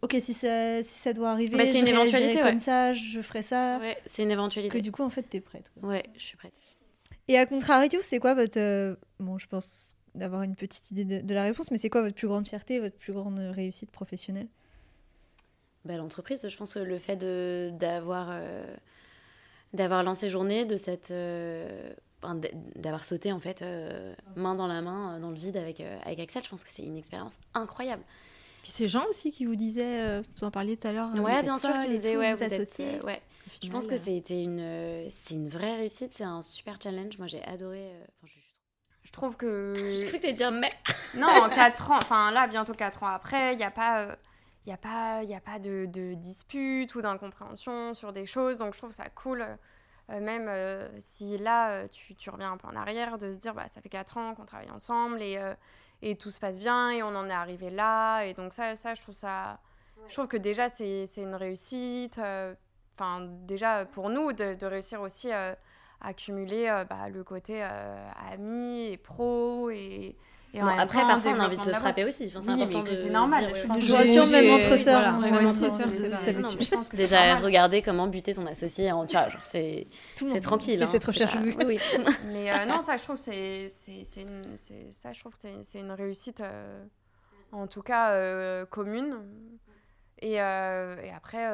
ok 0.03 0.17
si 0.21 0.33
ça 0.33 0.83
si 0.83 0.99
ça 0.99 1.13
doit 1.13 1.31
arriver 1.31 1.59
bah, 1.59 1.65
c'est 1.67 1.79
une 1.79 1.87
éventualité 1.87 2.41
comme 2.41 2.59
ça 2.59 2.93
je 2.93 3.21
ferai 3.21 3.43
ça. 3.43 3.79
Ouais, 3.81 3.99
c'est 4.07 4.23
une 4.23 4.31
éventualité. 4.31 4.79
Que 4.79 4.83
du 4.83 4.93
coup 4.93 5.03
en 5.03 5.11
fait 5.11 5.23
t'es 5.23 5.41
prête 5.41 5.71
ouais 5.83 6.03
je 6.17 6.23
suis 6.23 6.37
prête. 6.39 6.55
Et 7.29 7.37
à 7.37 7.45
contrario 7.45 8.01
c'est 8.03 8.19
quoi 8.19 8.35
votre 8.35 8.59
euh, 8.59 8.97
bon 9.19 9.39
je 9.39 9.47
pense 9.47 9.97
d'avoir 10.15 10.43
une 10.43 10.57
petite 10.57 10.91
idée 10.91 11.23
de, 11.23 11.35
la 11.35 11.43
réponse 11.43 11.71
mais 11.71 11.77
c'est 11.77 11.91
quoi 11.91 12.01
votre 12.01 12.15
plus 12.17 12.29
grande 12.29 12.49
fierté 12.49 12.81
votre 12.81 12.97
plus 12.97 13.13
grande 13.13 13.39
réussite 13.39 13.91
professionnelle? 13.91 14.49
Bah, 15.85 15.97
l'entreprise. 15.97 16.47
Je 16.47 16.57
pense 16.57 16.75
que 16.75 16.79
le 16.79 16.99
fait 16.99 17.17
d'avoir 17.17 18.29
euh, 18.31 18.65
d'avoir 19.73 20.03
lancé 20.03 20.29
journée, 20.29 20.65
de 20.65 20.77
cette, 20.77 21.11
euh, 21.11 21.93
d'avoir 22.77 23.05
sauté 23.05 23.33
en 23.33 23.41
fait 23.41 23.63
euh, 23.63 24.15
main 24.37 24.55
dans 24.55 24.67
la 24.67 24.83
main 24.83 25.17
euh, 25.17 25.21
dans 25.21 25.31
le 25.31 25.37
vide 25.37 25.57
avec, 25.57 25.83
avec 26.05 26.21
Axel. 26.21 26.43
Je 26.45 26.51
pense 26.51 26.65
que 26.65 26.71
c'est 26.71 26.83
une 26.83 26.97
expérience 26.97 27.39
incroyable. 27.55 28.03
Puis 28.63 28.73
ces 28.73 28.89
gens 28.89 29.07
aussi 29.09 29.31
qui 29.31 29.47
vous 29.47 29.57
disaient, 29.57 30.21
vous 30.21 30.45
en 30.45 30.51
parliez 30.51 30.77
tout 30.77 30.87
à 30.87 30.93
l'heure. 30.93 31.09
Ouais, 31.15 31.43
bien 31.43 31.59
sûr, 31.59 31.71
ils 31.87 31.93
disaient, 31.93 32.17
ouais, 32.17 32.35
vous, 32.35 32.43
êtes, 32.43 32.79
ouais. 33.05 33.23
je 33.63 33.71
pense 33.71 33.87
que 33.87 33.97
c'était 33.97 34.43
une, 34.43 35.09
c'est 35.11 35.35
une 35.35 35.49
vraie 35.49 35.77
réussite, 35.77 36.13
c'est 36.13 36.25
un 36.25 36.43
super 36.43 36.77
challenge. 36.83 37.17
Moi, 37.17 37.27
j'ai 37.27 37.43
adoré. 37.45 37.91
je, 38.25 38.33
je, 39.05 39.13
trouve 39.13 39.39
que. 39.39 39.73
J'ai 39.99 40.07
cru 40.09 40.19
que 40.19 40.27
tu 40.27 40.33
dire 40.35 40.51
mais. 40.51 40.73
non, 41.17 41.49
4 41.55 41.91
ans, 41.93 41.99
enfin 42.03 42.31
là, 42.33 42.49
bientôt 42.49 42.75
4 42.75 43.03
ans 43.03 43.07
après, 43.07 43.55
il 43.55 43.57
n'y 43.57 43.65
a 43.65 43.71
pas 43.71 44.15
il 44.67 44.69
n'y 44.69 44.75
a 44.75 44.79
pas, 44.79 45.23
y 45.23 45.35
a 45.35 45.41
pas 45.41 45.59
de, 45.59 45.87
de 45.87 46.15
dispute 46.15 46.95
ou 46.95 47.01
d'incompréhension 47.01 47.95
sur 47.95 48.13
des 48.13 48.27
choses. 48.27 48.59
Donc 48.59 48.75
je 48.75 48.79
trouve 48.79 48.93
ça 48.93 49.09
cool, 49.11 49.47
euh, 50.11 50.21
même 50.21 50.47
euh, 50.49 50.89
si 50.99 51.39
là, 51.39 51.71
euh, 51.71 51.89
tu, 51.89 52.15
tu, 52.15 52.31
reviens 52.31 52.53
un 52.53 52.57
peu 52.57 52.69
en 52.69 52.77
arrière, 52.77 53.19
de 53.19 53.33
se 53.33 53.39
dire, 53.39 53.55
bah, 53.55 53.67
ça 53.73 53.81
fait 53.81 53.89
4 53.89 54.17
ans 54.19 54.35
qu'on 54.35 54.45
travaille 54.45 54.71
ensemble 54.71 55.23
et, 55.23 55.39
et, 56.03 56.17
tout 56.17 56.31
se 56.31 56.41
passe 56.41 56.59
bien 56.59 56.91
et 56.91 57.03
on 57.03 57.15
en 57.15 57.29
est 57.29 57.33
arrivé 57.33 57.71
là. 57.71 58.23
Et 58.25 58.35
donc 58.35 58.53
ça, 58.53 58.77
ça 58.77 58.95
je 58.95 59.03
trouve 59.03 59.15
ça... 59.15 59.61
Je 60.09 60.15
trouve 60.15 60.29
que 60.29 60.39
déjà, 60.39 60.69
c'est 60.69 61.05
une 61.19 61.35
réussite. 61.35 62.19
Enfin, 62.19 63.21
déjà, 63.43 63.85
pour 63.85 64.09
nous, 64.09 64.33
de, 64.33 64.55
de 64.55 64.67
réussir 64.67 65.03
aussi 65.03 65.31
à 65.31 65.57
accumuler 66.01 66.85
bah, 66.89 67.09
le 67.11 67.23
côté 67.23 67.63
ami 67.63 68.87
et 68.87 68.97
pro 68.97 69.71
et 69.71 70.17
bon, 70.55 70.67
après, 70.67 71.03
parfois, 71.03 71.33
on 71.37 71.41
a 71.41 71.47
envie 71.47 71.57
de 71.57 71.63
se 71.63 71.71
frapper 71.71 72.05
aussi. 72.05 72.27
Enfin, 72.29 72.41
c'est 72.43 72.51
important 72.51 72.83
de. 72.83 72.97
C'est 72.97 73.11
normal. 73.11 73.53
Je 73.55 73.67
pense 73.67 73.77
que 73.77 74.31
même 74.31 74.53
entre 74.55 74.77
sœurs. 74.77 75.19
Même 75.21 75.47
entre 75.47 75.71
sœurs, 75.71 76.81
Déjà, 76.93 77.37
regarder 77.37 77.83
comment 77.83 78.07
buter 78.07 78.35
ton 78.35 78.47
associé 78.47 78.93
en. 78.93 79.07
Tu 79.07 79.17
vois, 79.17 79.29
c'est 79.43 79.87
tranquille. 80.41 80.87
C'est 80.91 80.99
trop 80.99 81.13
cher. 81.13 81.37
Oui. 81.41 81.79
Mais 82.33 82.51
euh, 82.51 82.65
non, 82.67 82.81
ça, 82.83 82.97
je 82.97 83.03
trouve 83.03 83.17
c'est 83.17 83.69
ça, 84.93 85.13
je 85.13 85.21
trouve 85.21 85.33
que 85.33 85.49
c'est 85.63 85.79
une 85.79 85.93
réussite, 85.93 86.41
euh, 86.41 86.85
en 87.53 87.67
tout 87.67 87.83
cas 87.83 88.11
euh, 88.11 88.67
commune. 88.67 89.17
Et, 90.23 90.35
et 90.35 91.13
après, 91.15 91.47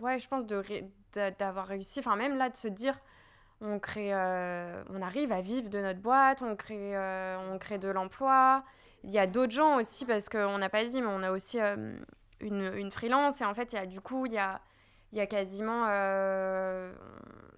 ouais, 0.00 0.18
je 0.18 0.28
pense 0.28 0.44
d'avoir 0.46 1.66
réussi. 1.66 2.00
Enfin, 2.00 2.16
même 2.16 2.36
là, 2.36 2.50
de 2.50 2.56
se 2.56 2.68
dire 2.68 2.98
on 3.62 3.78
crée, 3.78 4.12
on 4.14 5.02
arrive 5.02 5.32
à 5.32 5.40
vivre 5.40 5.70
de 5.70 5.80
notre 5.80 6.00
boîte, 6.00 6.42
on 6.42 6.56
crée, 6.56 6.96
on 7.50 7.58
crée 7.58 7.78
de 7.78 7.88
l'emploi. 7.88 8.64
Il 9.04 9.10
y 9.10 9.18
a 9.18 9.26
d'autres 9.26 9.52
gens 9.52 9.76
aussi 9.76 10.04
parce 10.04 10.28
qu'on 10.28 10.58
n'a 10.58 10.68
pas 10.68 10.84
dit, 10.84 11.00
mais 11.00 11.08
on 11.08 11.22
a 11.22 11.32
aussi 11.32 11.58
une, 12.40 12.74
une, 12.74 12.90
freelance 12.90 13.40
et 13.40 13.44
en 13.44 13.54
fait, 13.54 13.72
il 13.72 13.76
y 13.76 13.78
a 13.78 13.86
du 13.86 14.00
coup, 14.00 14.26
il 14.26 14.32
y 14.32 14.38
a 14.38 14.60
il 15.12 15.18
y 15.18 15.20
a 15.20 15.26
quasiment 15.26 15.86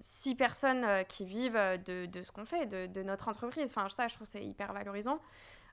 six 0.01 0.35
personnes 0.35 0.85
qui 1.07 1.25
vivent 1.25 1.59
de, 1.85 2.05
de 2.05 2.23
ce 2.23 2.31
qu'on 2.31 2.45
fait, 2.45 2.65
de, 2.65 2.85
de, 2.87 3.01
notre 3.01 3.29
entreprise. 3.29 3.71
Enfin, 3.75 3.87
ça, 3.89 4.07
je 4.07 4.15
trouve 4.15 4.27
c'est 4.27 4.43
hyper 4.43 4.73
valorisant. 4.73 5.19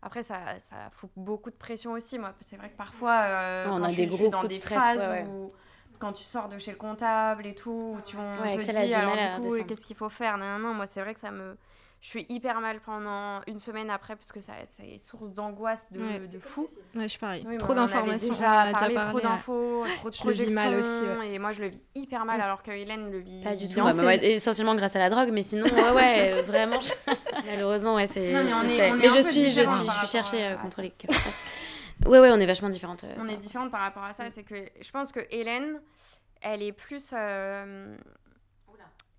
Après, 0.01 0.23
ça, 0.23 0.59
ça 0.59 0.91
fout 0.91 1.11
beaucoup 1.17 1.51
de 1.51 1.57
pression 1.57 1.93
aussi. 1.93 2.19
Moi, 2.19 2.33
c'est 2.41 2.57
vrai 2.57 2.71
que 2.71 2.77
parfois, 2.77 3.21
euh, 3.23 3.67
on 3.69 3.83
a 3.83 3.93
des 3.93 4.07
gros 4.07 4.29
dans 4.29 4.45
des 4.45 4.59
stress, 4.59 4.79
phases 4.79 5.29
où 5.29 5.53
quand 5.99 6.13
tu 6.13 6.25
sors 6.25 6.49
de 6.49 6.59
chez 6.59 6.71
le 6.71 6.77
comptable 6.77 7.47
et 7.47 7.55
tout, 7.55 7.97
tu 8.05 8.17
on 8.17 8.43
te 8.43 8.87
dit 8.87 8.95
alors 8.95 9.41
du 9.41 9.49
coup, 9.49 9.65
qu'est-ce 9.65 9.87
qu'il 9.87 9.97
faut 9.97 10.09
faire 10.09 10.39
non, 10.39 10.59
non, 10.59 10.75
moi, 10.75 10.87
c'est 10.87 11.01
vrai 11.01 11.15
que 11.15 11.21
ça 11.21 11.31
me 11.31 11.57
je 12.03 12.09
suis 12.09 12.27
hyper 12.29 12.61
mal 12.61 12.81
pendant 12.81 13.41
une 13.47 13.59
semaine 13.59 13.89
après 13.89 14.17
parce 14.17 14.33
que 14.33 14.41
ça 14.41 14.55
c'est 14.69 14.99
source 14.99 15.33
d'angoisse 15.33 15.87
de, 15.93 16.27
de, 16.27 16.39
fou. 16.41 16.67
Ouais, 16.97 17.03
je 17.05 17.09
suis 17.09 17.19
pareil. 17.21 17.47
trop 17.61 17.75
d'informations. 17.75 18.33
Déjà, 18.33 18.73
parlé, 18.73 18.97
trop 18.97 19.21
d'infos, 19.21 19.85
trop 19.99 20.11
de 20.11 20.17
projections. 20.17 20.53
mal 20.53 20.81
aussi. 20.81 21.05
Et 21.33 21.39
moi, 21.39 21.53
je 21.53 21.61
le 21.61 21.69
vis 21.69 21.85
hyper 21.95 22.25
mal 22.25 22.41
alors 22.41 22.65
que 22.65 22.73
Hélène 22.73 23.13
le 23.13 23.19
vit 23.19 23.45
pas 23.45 23.55
du 23.55 23.69
tout. 23.69 23.81
Bah, 23.81 24.15
essentiellement 24.17 24.75
grâce 24.75 24.97
à 24.97 24.99
la 24.99 25.11
drogue, 25.11 25.31
mais 25.33 25.45
sinon, 25.45 25.65
ouais, 25.65 25.91
ouais, 25.95 26.33
euh, 26.35 26.43
vraiment. 26.43 26.81
Malheureusement, 27.47 27.95
ouais, 27.95 28.09
c'est. 28.09 28.33
Mais, 28.33 29.09
je 29.09 29.23
suis, 29.23 29.53
je 29.53 29.63
suis, 29.63 29.87
je 29.87 29.99
suis 29.99 30.09
cherchée 30.09 30.45
euh, 30.45 30.57
contre 30.57 30.83
les. 30.83 30.93
Ouais, 32.07 32.21
ouais, 32.21 32.31
on 32.31 32.41
est 32.41 32.47
vachement 32.47 32.69
différentes. 32.69 33.05
Euh, 33.05 33.15
on 33.19 33.29
est 33.29 33.37
différentes 33.37 33.71
par 33.71 33.81
rapport 33.81 34.05
à 34.05 34.13
ça. 34.13 34.31
C'est 34.31 34.43
que 34.43 34.55
je 34.81 34.91
pense 34.91 35.13
que 35.13 35.21
Hélène, 35.31 35.81
elle 36.41 36.63
est 36.63 36.73
plus. 36.73 37.13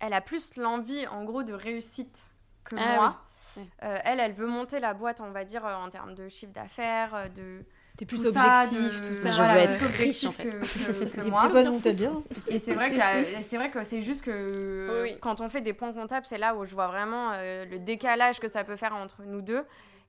Elle 0.00 0.12
a 0.12 0.20
plus 0.20 0.56
l'envie, 0.56 1.06
en 1.06 1.24
gros, 1.24 1.42
de 1.42 1.54
réussite 1.54 2.28
que 2.64 2.76
ah 2.78 2.94
moi. 2.96 3.20
Euh, 3.58 3.98
elle, 4.04 4.20
elle 4.20 4.32
veut 4.32 4.46
monter 4.46 4.80
la 4.80 4.94
boîte, 4.94 5.20
on 5.20 5.30
va 5.30 5.44
dire, 5.44 5.64
euh, 5.64 5.74
en 5.74 5.88
termes 5.88 6.14
de 6.14 6.28
chiffre 6.28 6.52
d'affaires, 6.52 7.14
euh, 7.14 7.28
de. 7.28 7.64
T'es 7.96 8.06
plus 8.06 8.26
objectif, 8.26 9.02
tout 9.02 9.14
ça. 9.14 9.30
Je 9.30 9.40
veux 9.40 9.58
être 9.58 9.84
riche, 9.96 10.24
en 10.24 10.32
fait. 10.32 10.48
Que, 10.48 11.16
que, 11.16 11.20
moi. 11.28 11.48
pas 11.48 11.64
te 11.64 11.88
dire. 11.90 12.10
Et 12.48 12.58
c'est 12.58 12.74
vrai 12.74 12.90
que 12.90 12.98
c'est 13.42 13.56
vrai 13.56 13.70
que 13.70 13.84
c'est 13.84 14.02
juste 14.02 14.24
que 14.24 15.16
quand 15.20 15.40
on 15.40 15.48
fait 15.48 15.60
des 15.60 15.72
points 15.72 15.92
comptables, 15.92 16.26
c'est 16.26 16.38
là 16.38 16.56
où 16.56 16.64
je 16.64 16.74
vois 16.74 16.88
vraiment 16.88 17.32
le 17.34 17.78
décalage 17.78 18.40
que 18.40 18.48
ça 18.48 18.64
peut 18.64 18.76
faire 18.76 18.96
entre 18.96 19.22
nous 19.22 19.42
deux 19.42 19.64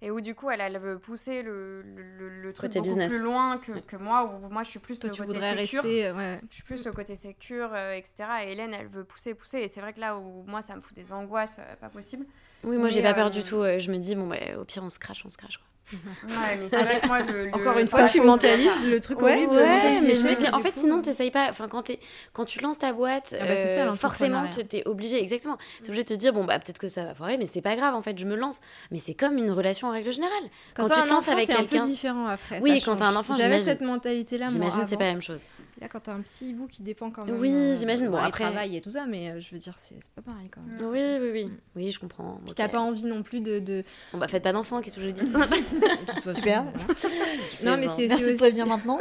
et 0.06 0.12
où 0.12 0.22
du 0.22 0.36
coup 0.36 0.52
elle, 0.52 0.62
elle 0.62 0.78
veut 0.78 1.00
pousser 1.00 1.42
le, 1.42 1.82
le, 1.82 2.30
le 2.30 2.54
truc 2.54 2.72
beaucoup 2.72 2.84
business. 2.84 3.08
plus 3.08 3.20
loin 3.20 3.58
que, 3.58 3.72
que, 3.80 3.96
moi 3.96 4.24
où 4.24 4.50
moi 4.50 4.62
je 4.62 4.70
suis 4.70 4.80
plus 4.80 5.04
le 5.04 5.10
côté 5.10 5.42
sécure 5.42 5.84
ouais. 5.84 6.40
je 6.52 6.56
suis 6.56 6.64
plus 6.64 6.86
le 6.86 6.92
côté 6.92 7.16
sécure 7.16 7.72
euh, 7.74 7.94
etc 7.94 8.30
et 8.44 8.52
Hélène 8.52 8.76
elle 8.76 8.88
veut 8.88 9.04
pousser 9.04 9.34
pousser 9.34 9.60
et 9.60 9.68
c'est 9.68 9.82
vrai 9.82 9.94
que 9.94 10.00
là 10.00 10.16
où 10.18 10.44
moi 10.46 10.62
ça 10.62 10.76
me 10.76 10.82
fout 10.82 10.96
des 10.96 11.12
angoisses 11.12 11.58
euh, 11.60 11.76
pas 11.82 11.90
possible 11.90 12.28
oui 12.64 12.78
moi 12.78 12.90
j'ai 12.90 13.02
pas 13.02 13.16
peur 13.16 13.32
du 13.32 13.40
euh, 13.40 13.42
tout 13.42 13.64
je 13.80 13.92
me 13.92 13.98
dis 13.98 14.14
bon 14.14 14.28
bah, 14.28 14.38
au 14.60 14.64
pire 14.64 14.84
on 14.84 14.92
se 14.92 15.00
crache 15.00 15.24
on 15.26 15.30
se 15.30 15.38
crache 15.38 15.58
quoi. 15.58 15.66
Ouais, 15.94 16.58
mais 16.60 16.70
c'est 16.70 16.82
vrai 16.82 17.00
que 17.00 17.08
moi, 17.08 17.20
le, 17.22 17.54
Encore 17.54 17.78
une 17.78 17.88
fois, 17.88 18.10
tu 18.10 18.22
mentalises 18.22 18.86
le 18.86 19.00
truc 19.00 19.22
ouais, 19.22 19.46
ouais, 19.46 20.02
mais 20.02 20.16
je 20.16 20.28
me 20.28 20.36
dis, 20.36 20.48
en 20.50 20.60
fait, 20.60 20.74
sinon, 20.78 21.02
t'essayes 21.02 21.32
pas. 21.32 21.48
Enfin, 21.50 21.68
quand, 21.68 21.90
es, 21.90 22.00
quand 22.34 22.46
tu 22.46 22.60
lances 22.60 22.80
ta 22.80 22.92
boîte, 22.92 23.36
ah 23.40 23.46
bah 23.46 23.56
ça, 23.56 23.92
euh, 23.92 23.96
forcément, 23.96 24.46
tu 24.48 24.78
es 24.78 24.88
obligé, 24.88 25.22
exactement. 25.22 25.58
T'es 25.80 25.90
obligé 25.90 26.04
de 26.04 26.10
te 26.10 26.14
dire, 26.14 26.34
bon, 26.34 26.44
bah, 26.44 26.58
peut-être 26.60 26.80
que 26.80 26.88
ça 26.88 27.04
va 27.04 27.14
foirer, 27.14 27.38
mais 27.38 27.48
c'est 27.52 27.62
pas 27.62 27.76
grave, 27.76 27.94
en 27.94 28.02
fait, 28.02 28.18
je 28.18 28.26
me 28.26 28.36
lance. 28.36 28.62
Mais 28.92 29.00
c'est 29.00 29.14
comme 29.14 29.38
une 29.38 29.52
relation 29.52 29.88
en 29.88 29.92
règle 29.92 30.12
générale. 30.12 30.44
Quand, 30.74 30.90
tu 30.90 31.02
te 31.02 31.08
lances 31.08 31.28
avec 31.28 31.48
quelqu'un. 31.48 31.66
C'est 31.70 31.78
un 31.78 31.82
peu 31.82 31.88
différent 31.88 32.28
après. 32.28 32.60
Oui, 32.62 32.82
quand 32.84 32.96
t'as 32.96 33.06
un 33.06 33.16
enfant, 33.16 33.34
j'avais 33.34 33.62
cette 33.62 33.82
mentalité-là. 33.82 34.48
J'imagine 34.48 34.88
c'est 34.88 34.98
pas 34.98 35.06
la 35.06 35.14
même 35.14 35.22
chose. 35.22 35.42
Là, 35.82 35.90
quand 35.90 36.00
t'as 36.00 36.14
un 36.14 36.22
petit 36.22 36.54
bout 36.54 36.68
qui 36.68 36.84
dépend 36.84 37.12
quand 37.12 37.26
même. 37.26 37.38
Oui, 37.38 37.52
euh, 37.52 37.76
j'imagine. 37.78 38.08
Bon, 38.08 38.18
après. 38.18 38.46
travail 38.46 38.78
et 38.78 38.82
tout 38.82 38.92
ça, 38.92 39.06
mais 39.06 39.32
euh, 39.32 39.40
je 39.40 39.52
veux 39.52 39.58
dire, 39.58 39.74
c'est 39.78 39.98
pas 40.16 40.22
pareil 40.22 40.48
quand 40.50 40.62
même. 40.62 40.78
Oui, 40.82 41.18
oui, 41.20 41.30
oui. 41.34 41.52
Oui, 41.76 41.92
je 41.92 42.00
comprends. 42.00 42.40
Puis 42.46 42.54
t'as 42.54 42.70
pas 42.70 42.80
envie 42.80 43.06
non 43.06 43.24
plus 43.24 43.42
de. 43.42 43.84
Bon, 44.14 44.20
bah, 44.20 44.30
faites 44.30 44.44
pas 44.44 44.54
d'enfants, 44.54 44.80
qu'est-ce 44.80 44.96
que 44.96 45.02
je 45.02 45.08
veux 45.08 45.12
dire? 45.12 45.26
Super. 46.34 46.64
non, 47.64 47.76
mais 47.78 47.90
c'est 47.90 48.14
aussi... 48.14 48.32
de 48.32 48.38
prévenir 48.38 48.68
maintenant. 48.68 48.98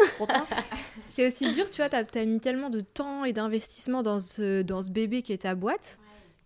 c'est 1.06 1.28
aussi 1.28 1.52
dur, 1.52 1.70
tu 1.70 1.76
vois, 1.76 1.88
t'as 1.88 2.02
as 2.02 2.24
mis 2.24 2.40
tellement 2.40 2.70
de 2.70 2.80
temps 2.80 3.24
et 3.24 3.32
d'investissement 3.32 4.02
dans 4.02 4.18
ce, 4.18 4.62
dans 4.62 4.82
ce 4.82 4.90
bébé 4.90 5.22
qui 5.22 5.32
est 5.32 5.42
ta 5.42 5.54
boîte 5.54 6.00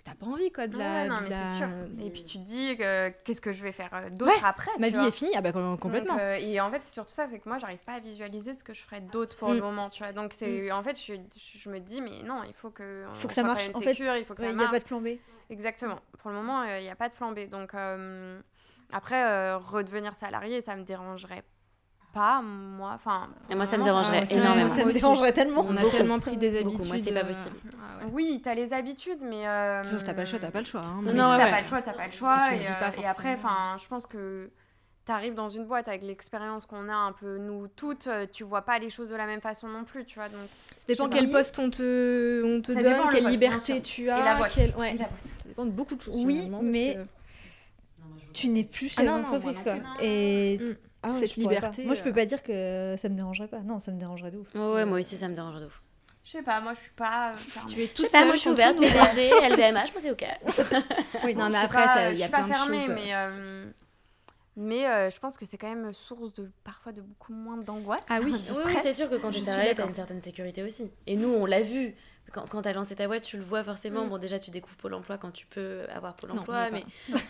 t'as 0.08 0.14
pas 0.14 0.26
envie 0.26 0.50
quoi 0.50 0.66
de 0.66 0.78
la. 0.78 1.06
non, 1.06 1.16
mais 1.22 1.30
c'est 1.30 1.58
sûr. 1.58 1.68
Et 2.04 2.10
puis 2.10 2.24
tu 2.24 2.38
te 2.38 2.44
dis 2.44 2.76
qu'est-ce 3.24 3.40
que 3.40 3.52
je 3.52 3.62
vais 3.62 3.72
faire 3.72 3.90
euh, 3.92 4.10
d'autre 4.10 4.44
après 4.44 4.70
Ma 4.78 4.88
vie 4.88 4.98
est 4.98 5.10
finie, 5.10 5.32
ah 5.34 5.40
bah 5.40 5.52
complètement. 5.52 6.16
Euh, 6.18 6.36
et 6.40 6.60
en 6.60 6.70
fait, 6.70 6.84
c'est 6.84 6.92
surtout 6.92 7.12
ça, 7.12 7.26
c'est 7.26 7.38
que 7.38 7.48
moi, 7.48 7.58
j'arrive 7.58 7.78
pas 7.78 7.94
à 7.94 8.00
visualiser 8.00 8.54
ce 8.54 8.64
que 8.64 8.74
je 8.74 8.80
ferais 8.80 9.00
d'autre 9.00 9.36
pour 9.36 9.50
le 9.50 9.58
mm. 9.58 9.62
moment, 9.62 9.90
tu 9.90 10.02
vois. 10.02 10.12
Donc 10.12 10.32
c'est, 10.32 10.68
mm. 10.68 10.72
en 10.72 10.82
fait, 10.82 10.98
je, 10.98 11.14
je, 11.58 11.70
me 11.70 11.80
dis, 11.80 12.00
mais 12.00 12.22
non, 12.24 12.42
il 12.46 12.54
faut 12.54 12.70
que. 12.70 13.04
Il 13.14 13.20
faut 13.20 13.28
que 13.28 13.34
ça 13.34 13.42
marche. 13.42 13.68
En 13.74 13.80
fait, 13.80 13.92
il 13.92 14.24
faut 14.24 14.34
que 14.34 14.40
ça 14.40 14.50
Il 14.50 14.56
n'y 14.56 14.64
a 14.64 14.68
pas 14.68 14.80
de 14.80 14.84
plan 14.84 15.00
B. 15.00 15.08
Exactement. 15.50 15.98
Pour 16.18 16.30
le 16.30 16.36
moment, 16.36 16.64
il 16.64 16.82
n'y 16.82 16.90
a 16.90 16.96
pas 16.96 17.08
de 17.08 17.14
plan 17.14 17.32
B. 17.32 17.48
Donc 17.48 17.74
après, 18.92 19.54
redevenir 19.54 20.14
salarié, 20.14 20.60
ça 20.60 20.76
me 20.76 20.82
dérangerait 20.82 21.44
pas, 22.18 22.42
moi. 22.42 22.92
Enfin, 22.94 23.28
et 23.48 23.54
moi, 23.54 23.64
ça 23.64 23.78
me 23.78 23.84
dérangerait 23.84 24.24
énormément. 24.30 24.74
Ça 24.74 24.84
me 24.84 24.92
dérangerait 24.92 25.32
tellement. 25.32 25.64
On 25.68 25.76
a 25.76 25.84
tellement 25.84 26.18
pris 26.18 26.36
des 26.36 26.58
habitudes. 26.58 26.88
moi, 26.88 26.96
c'est 27.02 27.12
pas 27.12 27.20
euh, 27.20 27.24
possible. 27.24 27.56
Ah 27.76 28.06
oui, 28.12 28.40
t'as 28.42 28.54
les 28.54 28.72
habitudes, 28.72 29.20
mais. 29.22 29.46
Euh... 29.46 29.82
Si 29.84 30.02
t'as 30.04 30.14
pas 30.14 30.22
le 30.22 30.26
choix, 30.26 30.38
t'as 30.38 30.50
pas 30.50 30.58
le 30.58 30.64
choix. 30.64 30.80
Hein, 30.80 31.02
non, 31.02 31.12
non, 31.12 31.36
t'as 31.36 31.50
pas 31.50 31.60
le 31.60 31.66
choix, 31.66 31.82
t'as 31.82 31.92
pas 31.92 32.06
le 32.06 32.12
choix. 32.12 32.52
Et, 32.52 32.66
euh, 32.66 33.02
et, 33.02 33.06
après, 33.06 33.34
enfin, 33.34 33.76
je 33.80 33.86
pense 33.86 34.06
que 34.06 34.50
t'arrives 35.04 35.34
dans 35.34 35.48
une 35.48 35.64
boîte 35.64 35.88
avec 35.88 36.02
l'expérience 36.02 36.66
qu'on 36.66 36.88
a 36.88 36.94
un 36.94 37.12
peu 37.12 37.38
nous 37.38 37.68
toutes, 37.68 38.08
euh, 38.08 38.26
tu 38.30 38.44
vois 38.44 38.62
pas 38.62 38.78
les 38.78 38.90
choses 38.90 39.08
de 39.08 39.16
la 39.16 39.24
même 39.24 39.40
façon 39.40 39.68
non 39.68 39.84
plus, 39.84 40.04
tu 40.04 40.18
vois. 40.18 40.28
Donc, 40.28 40.48
ça 40.76 40.84
dépend 40.88 41.08
quel 41.08 41.30
poste 41.30 41.58
on 41.58 41.70
te, 41.70 42.42
on 42.44 42.60
te 42.60 42.72
donne, 42.72 43.08
quelle 43.10 43.28
liberté 43.28 43.80
tu 43.80 44.10
as. 44.10 44.18
Et 44.18 44.24
la 44.24 44.34
boîte. 44.34 44.56
Ouais. 44.76 44.96
Ça 44.98 45.48
dépend 45.48 45.64
de 45.64 45.70
beaucoup 45.70 45.94
de 45.94 46.02
choses. 46.02 46.16
Oui, 46.16 46.50
mais 46.62 46.98
tu 48.32 48.48
n'es 48.48 48.64
plus 48.64 48.88
chez 48.88 49.02
ah 49.02 49.04
l'entreprise, 49.04 49.62
quoi. 49.62 49.76
Et 50.00 50.58
mm. 50.58 50.87
Ah 51.02 51.12
cette 51.14 51.36
liberté. 51.36 51.84
Moi, 51.84 51.94
je 51.94 52.02
peux 52.02 52.10
euh. 52.10 52.14
pas 52.14 52.26
dire 52.26 52.42
que 52.42 52.94
ça 52.98 53.08
me 53.08 53.14
dérangerait 53.14 53.48
pas. 53.48 53.60
Non, 53.60 53.78
ça 53.78 53.92
me 53.92 53.98
dérangerait 53.98 54.30
de 54.30 54.38
ouf. 54.38 54.54
ouais, 54.54 54.84
moi 54.84 54.98
aussi, 54.98 55.16
ça 55.16 55.28
me 55.28 55.34
dérangerait 55.34 55.62
de 55.62 55.66
ouf. 55.66 55.82
Je 56.24 56.32
sais 56.32 56.42
pas, 56.42 56.60
moi 56.60 56.74
je 56.74 56.80
suis 56.80 56.90
pas. 56.90 57.32
Euh, 57.32 57.36
tu 57.70 57.82
es 57.82 57.86
toute 57.86 57.96
je 57.96 58.02
sais 58.02 58.08
pas, 58.10 58.26
moi 58.26 58.34
je 58.34 58.40
suis 58.40 58.50
ouverte, 58.50 58.76
PDG, 58.78 59.30
LVMH, 59.48 59.72
moi 59.92 60.00
c'est 60.00 60.10
ok. 60.10 60.26
oui, 61.24 61.34
non, 61.34 61.48
mais 61.48 61.56
après, 61.56 62.12
il 62.12 62.18
y 62.18 62.22
a 62.22 62.28
plein 62.28 62.46
de 62.46 62.52
choses. 62.52 62.90
Mais, 62.90 63.14
euh, 63.14 63.64
mais 64.54 65.10
je 65.10 65.18
pense 65.20 65.38
que 65.38 65.46
c'est 65.46 65.56
quand 65.56 65.74
même 65.74 65.90
source 65.94 66.34
de 66.34 66.50
parfois 66.64 66.92
de 66.92 67.00
beaucoup 67.00 67.32
moins 67.32 67.56
d'angoisse. 67.56 68.04
Ah 68.10 68.18
oui, 68.22 68.34
oui, 68.66 68.74
c'est 68.82 68.92
sûr 68.92 69.08
que 69.08 69.14
quand 69.14 69.30
tu 69.30 69.40
t'arrêtes, 69.40 69.78
t'as 69.78 69.88
une 69.88 69.94
certaine 69.94 70.20
sécurité 70.20 70.62
aussi. 70.62 70.90
Et 71.06 71.16
nous, 71.16 71.30
on 71.30 71.46
l'a 71.46 71.62
vu 71.62 71.94
quand, 72.32 72.46
quand 72.48 72.62
tu 72.62 72.68
as 72.68 72.72
lancé 72.72 72.94
ta 72.94 73.06
boîte, 73.06 73.22
tu 73.22 73.36
le 73.36 73.42
vois 73.42 73.64
forcément. 73.64 74.04
Mm. 74.04 74.08
Bon, 74.08 74.18
déjà, 74.18 74.38
tu 74.38 74.50
découvres 74.50 74.76
Pôle 74.76 74.94
emploi 74.94 75.18
quand 75.18 75.30
tu 75.30 75.46
peux 75.46 75.82
avoir 75.94 76.14
Pôle 76.14 76.32
emploi. 76.32 76.70
mais 76.70 76.84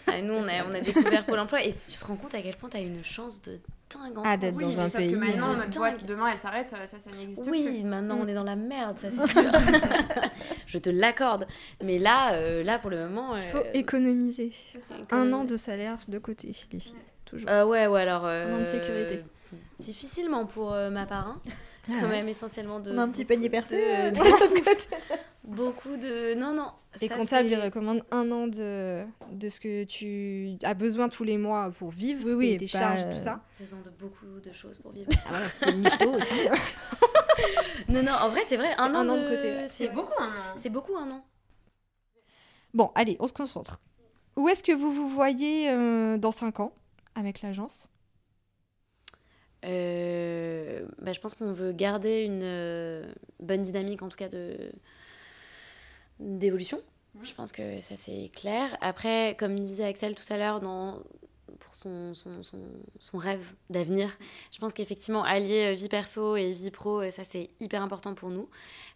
ah, 0.06 0.20
nous, 0.22 0.34
on 0.34 0.48
a, 0.48 0.64
on 0.68 0.74
a 0.74 0.80
découvert 0.80 1.24
Pôle 1.24 1.38
emploi. 1.38 1.62
Et 1.62 1.72
tu 1.72 1.96
te 1.96 2.04
rends 2.04 2.16
compte 2.16 2.34
à 2.34 2.42
quel 2.42 2.56
point 2.56 2.68
tu 2.68 2.76
as 2.76 2.80
une 2.80 3.04
chance 3.04 3.40
de 3.42 3.58
dingue 3.90 4.18
en 4.18 4.22
ah, 4.24 4.36
d'être 4.36 4.58
dans 4.58 4.80
un 4.80 4.90
pays. 4.90 5.12
Que 5.12 5.16
maintenant, 5.16 5.54
notre 5.54 5.76
boîte, 5.78 6.04
demain, 6.04 6.28
elle 6.30 6.38
s'arrête, 6.38 6.70
ça, 6.70 6.98
ça 6.98 7.10
n'existe 7.16 7.42
plus. 7.42 7.50
Oui, 7.50 7.84
maintenant, 7.84 8.16
mm. 8.16 8.20
on 8.22 8.28
est 8.28 8.34
dans 8.34 8.44
la 8.44 8.56
merde, 8.56 8.98
ça, 8.98 9.10
c'est 9.10 9.32
sûr. 9.32 9.50
Je 10.66 10.78
te 10.78 10.90
l'accorde. 10.90 11.46
Mais 11.82 11.98
là, 11.98 12.34
euh, 12.34 12.62
là, 12.62 12.78
pour 12.78 12.90
le 12.90 13.08
moment. 13.08 13.36
Il 13.36 13.42
faut 13.42 13.58
euh, 13.58 13.72
économiser. 13.74 14.52
Un 15.10 15.32
an 15.32 15.44
de 15.44 15.56
salaire 15.56 15.98
de 16.08 16.18
côté, 16.18 16.48
les 16.72 16.80
filles. 16.80 16.94
Toujours. 17.24 17.48
Euh, 17.50 17.64
ouais, 17.64 17.86
ouais, 17.86 18.00
alors. 18.00 18.26
un 18.26 18.54
an 18.54 18.58
de 18.58 18.64
sécurité. 18.64 19.22
Difficilement 19.78 20.44
pour 20.44 20.72
ma 20.72 21.06
part. 21.06 21.28
Hein. 21.28 21.40
Ah 21.90 21.94
quand 22.00 22.08
même 22.08 22.28
essentiellement 22.28 22.80
de. 22.80 22.92
On 22.92 22.98
a 22.98 23.02
un 23.02 23.10
petit 23.10 23.24
panier 23.24 23.48
percé. 23.48 23.76
Euh, 23.76 24.10
beaucoup 25.44 25.96
de. 25.96 26.34
Non, 26.34 26.52
non. 26.52 26.70
Les 27.00 27.08
comptables, 27.08 27.48
ils 27.48 27.60
recommandent 27.60 28.04
un 28.10 28.30
an 28.32 28.48
de... 28.48 29.04
de 29.30 29.48
ce 29.48 29.60
que 29.60 29.84
tu 29.84 30.56
as 30.64 30.74
besoin 30.74 31.08
tous 31.08 31.22
les 31.22 31.38
mois 31.38 31.70
pour 31.70 31.90
vivre, 31.90 32.24
oui, 32.26 32.32
oui, 32.32 32.56
tes 32.56 32.66
charges, 32.66 33.08
tout 33.08 33.18
ça. 33.18 33.40
Besoin 33.60 33.80
de 33.80 33.90
beaucoup 33.90 34.40
de 34.42 34.52
choses 34.52 34.78
pour 34.78 34.92
vivre. 34.92 35.08
Ah 35.12 35.28
voilà, 35.28 35.46
c'était 35.46 35.72
une 35.72 35.86
aussi. 36.16 36.48
non, 37.88 38.02
non, 38.02 38.12
en 38.20 38.28
vrai, 38.30 38.40
c'est 38.46 38.56
vrai, 38.56 38.74
un, 38.78 38.94
an, 38.94 39.04
de... 39.04 39.20
côté. 39.20 39.66
C'est 39.68 39.88
beaucoup 39.88 40.20
un 40.20 40.26
an. 40.28 40.56
C'est 40.56 40.70
beaucoup 40.70 40.96
un 40.96 41.10
an. 41.10 41.24
Bon, 42.74 42.90
allez, 42.94 43.16
on 43.20 43.26
se 43.26 43.32
concentre. 43.32 43.80
Où 44.36 44.48
est-ce 44.48 44.62
que 44.62 44.72
vous 44.72 44.92
vous 44.92 45.08
voyez 45.08 45.70
euh, 45.70 46.18
dans 46.18 46.32
5 46.32 46.60
ans 46.60 46.72
avec 47.14 47.42
l'agence? 47.42 47.90
Euh, 49.64 50.86
bah, 51.00 51.12
je 51.12 51.20
pense 51.20 51.34
qu'on 51.34 51.52
veut 51.52 51.72
garder 51.72 52.22
une 52.22 52.42
euh, 52.42 53.12
bonne 53.40 53.62
dynamique, 53.62 54.02
en 54.02 54.08
tout 54.08 54.16
cas, 54.16 54.28
de 54.28 54.72
d'évolution. 56.20 56.80
Je 57.22 57.32
pense 57.32 57.52
que 57.52 57.80
ça, 57.80 57.94
c'est 57.96 58.30
clair. 58.34 58.76
Après, 58.80 59.36
comme 59.38 59.58
disait 59.58 59.84
Axel 59.84 60.14
tout 60.14 60.30
à 60.32 60.36
l'heure, 60.36 60.60
dans 60.60 61.02
pour 61.60 61.74
son, 61.74 62.14
son, 62.14 62.42
son, 62.42 62.58
son 62.98 63.18
rêve 63.18 63.54
d'avenir. 63.70 64.10
Je 64.52 64.58
pense 64.58 64.74
qu'effectivement, 64.74 65.24
allier 65.24 65.72
euh, 65.72 65.74
vie 65.74 65.88
perso 65.88 66.36
et 66.36 66.52
vie 66.52 66.70
pro, 66.70 67.10
ça 67.10 67.24
c'est 67.24 67.48
hyper 67.60 67.82
important 67.82 68.14
pour 68.14 68.30
nous. 68.30 68.48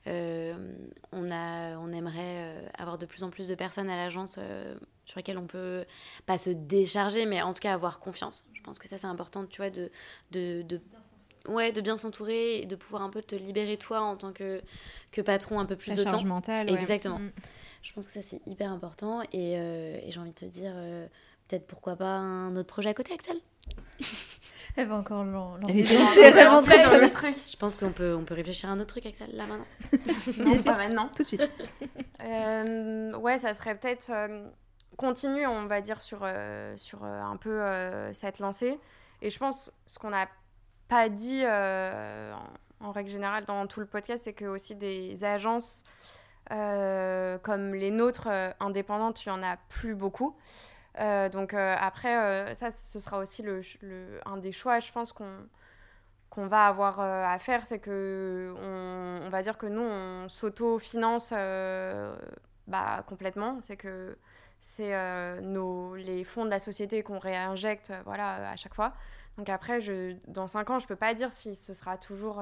on, 0.07 1.31
a, 1.31 1.79
on 1.79 1.93
aimerait 1.93 2.71
avoir 2.79 2.99
de 2.99 3.07
plus 3.07 3.23
en 3.23 3.31
plus 3.31 3.49
de 3.49 3.55
personnes 3.55 3.89
à 3.89 3.97
l'agence 3.97 4.39
sur 5.05 5.19
lesquelles 5.19 5.39
on 5.39 5.47
peut 5.47 5.85
pas 6.27 6.39
se 6.39 6.51
décharger, 6.51 7.27
mais 7.27 7.43
en 7.43 7.53
tout 7.55 7.61
cas 7.61 7.73
avoir 7.73 8.01
confiance. 8.01 8.45
Je 8.55 8.63
pense 8.63 8.79
que 8.79 8.89
ça, 8.89 8.99
c'est 8.99 9.07
important, 9.07 9.45
tu 9.47 9.59
vois, 9.59 9.71
de, 9.71 9.91
de, 10.31 10.63
de 10.63 10.81
ouais, 11.49 11.73
de 11.73 11.81
bien 11.81 11.99
s'entourer 11.99 12.59
et 12.59 12.67
de 12.67 12.77
pouvoir 12.77 13.03
un 13.03 13.11
peu 13.11 13.23
te 13.23 13.35
libérer 13.35 13.77
toi 13.77 14.01
en 14.01 14.17
tant 14.17 14.33
que, 14.33 14.63
que 15.11 15.21
patron 15.21 15.59
un 15.59 15.67
peu 15.67 15.77
plus 15.77 15.95
de 15.95 16.05
temps. 16.05 16.25
mentale. 16.25 16.71
Exactement. 16.71 17.19
Mm. 17.19 17.33
Je 17.83 17.93
pense 17.93 18.07
que 18.07 18.13
ça, 18.13 18.21
c'est 18.29 18.41
hyper 18.47 18.71
important. 18.71 19.23
Et, 19.33 19.55
et 19.55 20.11
j'ai 20.11 20.21
envie 20.21 20.31
de 20.31 20.37
te 20.37 20.45
dire, 20.45 20.73
peut-être 21.49 21.67
pourquoi 21.67 21.97
pas 21.97 22.15
un 22.17 22.55
autre 22.57 22.69
projet 22.69 22.91
à 22.91 22.95
côté, 22.95 23.13
Axel 23.13 23.37
Elle 24.77 24.89
va 24.89 24.97
encore 24.97 25.25
l'en 25.25 25.59
C'est 26.15 26.31
vraiment 26.31 26.63
très 26.63 26.83
dans 26.83 26.97
le 26.97 27.09
truc. 27.09 27.37
Je 27.47 27.57
pense 27.57 27.77
qu'on 27.77 27.93
peut, 27.93 28.15
on 28.15 28.25
peut 28.25 28.35
réfléchir 28.35 28.71
à 28.71 28.73
un 28.73 28.81
autre 28.81 28.95
truc, 28.95 29.07
Axel, 29.07 29.31
là 29.35 29.45
maintenant. 29.47 29.67
non, 30.45 30.57
pas 30.63 30.77
maintenant. 30.77 31.11
Tout 31.15 31.23
de 31.23 31.29
suite. 31.29 31.51
euh, 32.23 33.13
ouais, 33.17 33.39
ça 33.39 33.53
serait 33.53 33.75
peut-être 33.75 34.11
euh, 34.93 34.97
continuer, 34.97 35.47
on 35.47 35.67
va 35.67 35.81
dire, 35.81 36.01
sur, 36.01 36.21
euh, 36.23 36.77
sur 36.77 37.05
euh, 37.05 37.23
un 37.23 37.37
peu 37.37 37.63
cette 38.13 38.39
lancée. 38.39 38.79
Et 39.21 39.31
je 39.31 39.39
pense, 39.39 39.73
ce 39.87 39.99
qu'on 39.99 40.11
n'a 40.11 40.29
pas 40.89 41.09
dit 41.09 41.45
en, 41.47 42.91
règle 42.93 43.11
générale 43.11 43.45
dans 43.45 43.67
tout 43.67 43.81
le 43.81 43.87
podcast, 43.87 44.25
c'est 44.25 44.33
que 44.33 44.45
aussi 44.45 44.75
des 44.75 45.25
agences 45.25 45.85
comme 46.49 47.75
les 47.75 47.91
nôtres 47.91 48.29
indépendantes, 48.61 49.25
il 49.25 49.33
n'y 49.33 49.39
en 49.39 49.43
a 49.43 49.57
plus 49.69 49.95
beaucoup. 49.95 50.37
Euh, 50.99 51.29
donc 51.29 51.55
euh, 51.55 51.75
après, 51.79 52.17
euh, 52.17 52.55
ça, 52.55 52.71
ce 52.71 52.99
sera 53.01 53.19
aussi 53.19 53.43
le, 53.43 53.63
un 54.27 54.37
des 54.37 54.53
choix, 54.53 54.81
je 54.81 54.93
pense, 54.93 55.13
qu'on 55.13 55.49
qu'on 56.31 56.47
va 56.47 56.67
avoir 56.67 56.99
à 57.01 57.39
faire, 57.39 57.67
c'est 57.67 57.79
que 57.79 58.55
on, 58.57 59.27
on, 59.27 59.29
va 59.29 59.43
dire 59.43 59.59
que 59.59 59.67
nous, 59.67 59.83
on 59.83 60.31
s'auto-finance 60.31 61.35
bah, 62.67 63.05
complètement. 63.07 63.61
C'est 63.61 63.77
que 63.77 64.17
c'est 64.63 64.95
nos 65.43 65.95
les 65.95 66.25
fonds 66.25 66.47
de 66.47 66.51
la 66.51 66.59
société 66.59 67.03
qu'on 67.03 67.19
réinjecte 67.19 67.93
voilà, 68.05 68.51
à 68.51 68.57
chaque 68.57 68.75
fois. 68.75 68.95
Donc 69.37 69.49
après, 69.49 69.81
je, 69.81 70.17
dans 70.29 70.49
5 70.49 70.71
ans, 70.71 70.79
je 70.79 70.85
ne 70.85 70.89
peux 70.89 70.97
pas 70.97 71.13
dire 71.13 71.33
si 71.33 71.55
ce 71.55 71.75
sera 71.75 71.99
toujours 71.99 72.41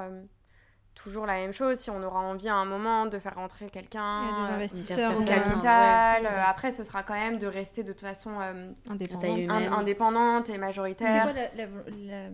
toujours 0.94 1.26
la 1.26 1.34
même 1.34 1.52
chose. 1.52 1.78
Si 1.78 1.90
on 1.90 2.02
aura 2.02 2.20
envie 2.20 2.48
à 2.48 2.54
un 2.54 2.64
moment 2.64 3.06
de 3.06 3.18
faire 3.18 3.34
rentrer 3.34 3.70
quelqu'un, 3.70 4.22
des 4.22 4.50
euh, 4.50 4.54
investisseurs 4.54 5.16
au 5.16 5.24
capital, 5.24 6.26
euh, 6.26 6.42
après 6.46 6.70
ce 6.70 6.84
sera 6.84 7.02
quand 7.02 7.14
même 7.14 7.38
de 7.38 7.46
rester 7.46 7.82
de 7.82 7.92
toute 7.92 8.02
façon 8.02 8.40
euh, 8.40 8.70
indépendante. 8.88 9.50
indépendante. 9.50 10.50
et 10.50 10.58
majoritaire. 10.58 11.26
C'est 11.26 11.32
quoi 11.32 11.64
la, 11.96 12.28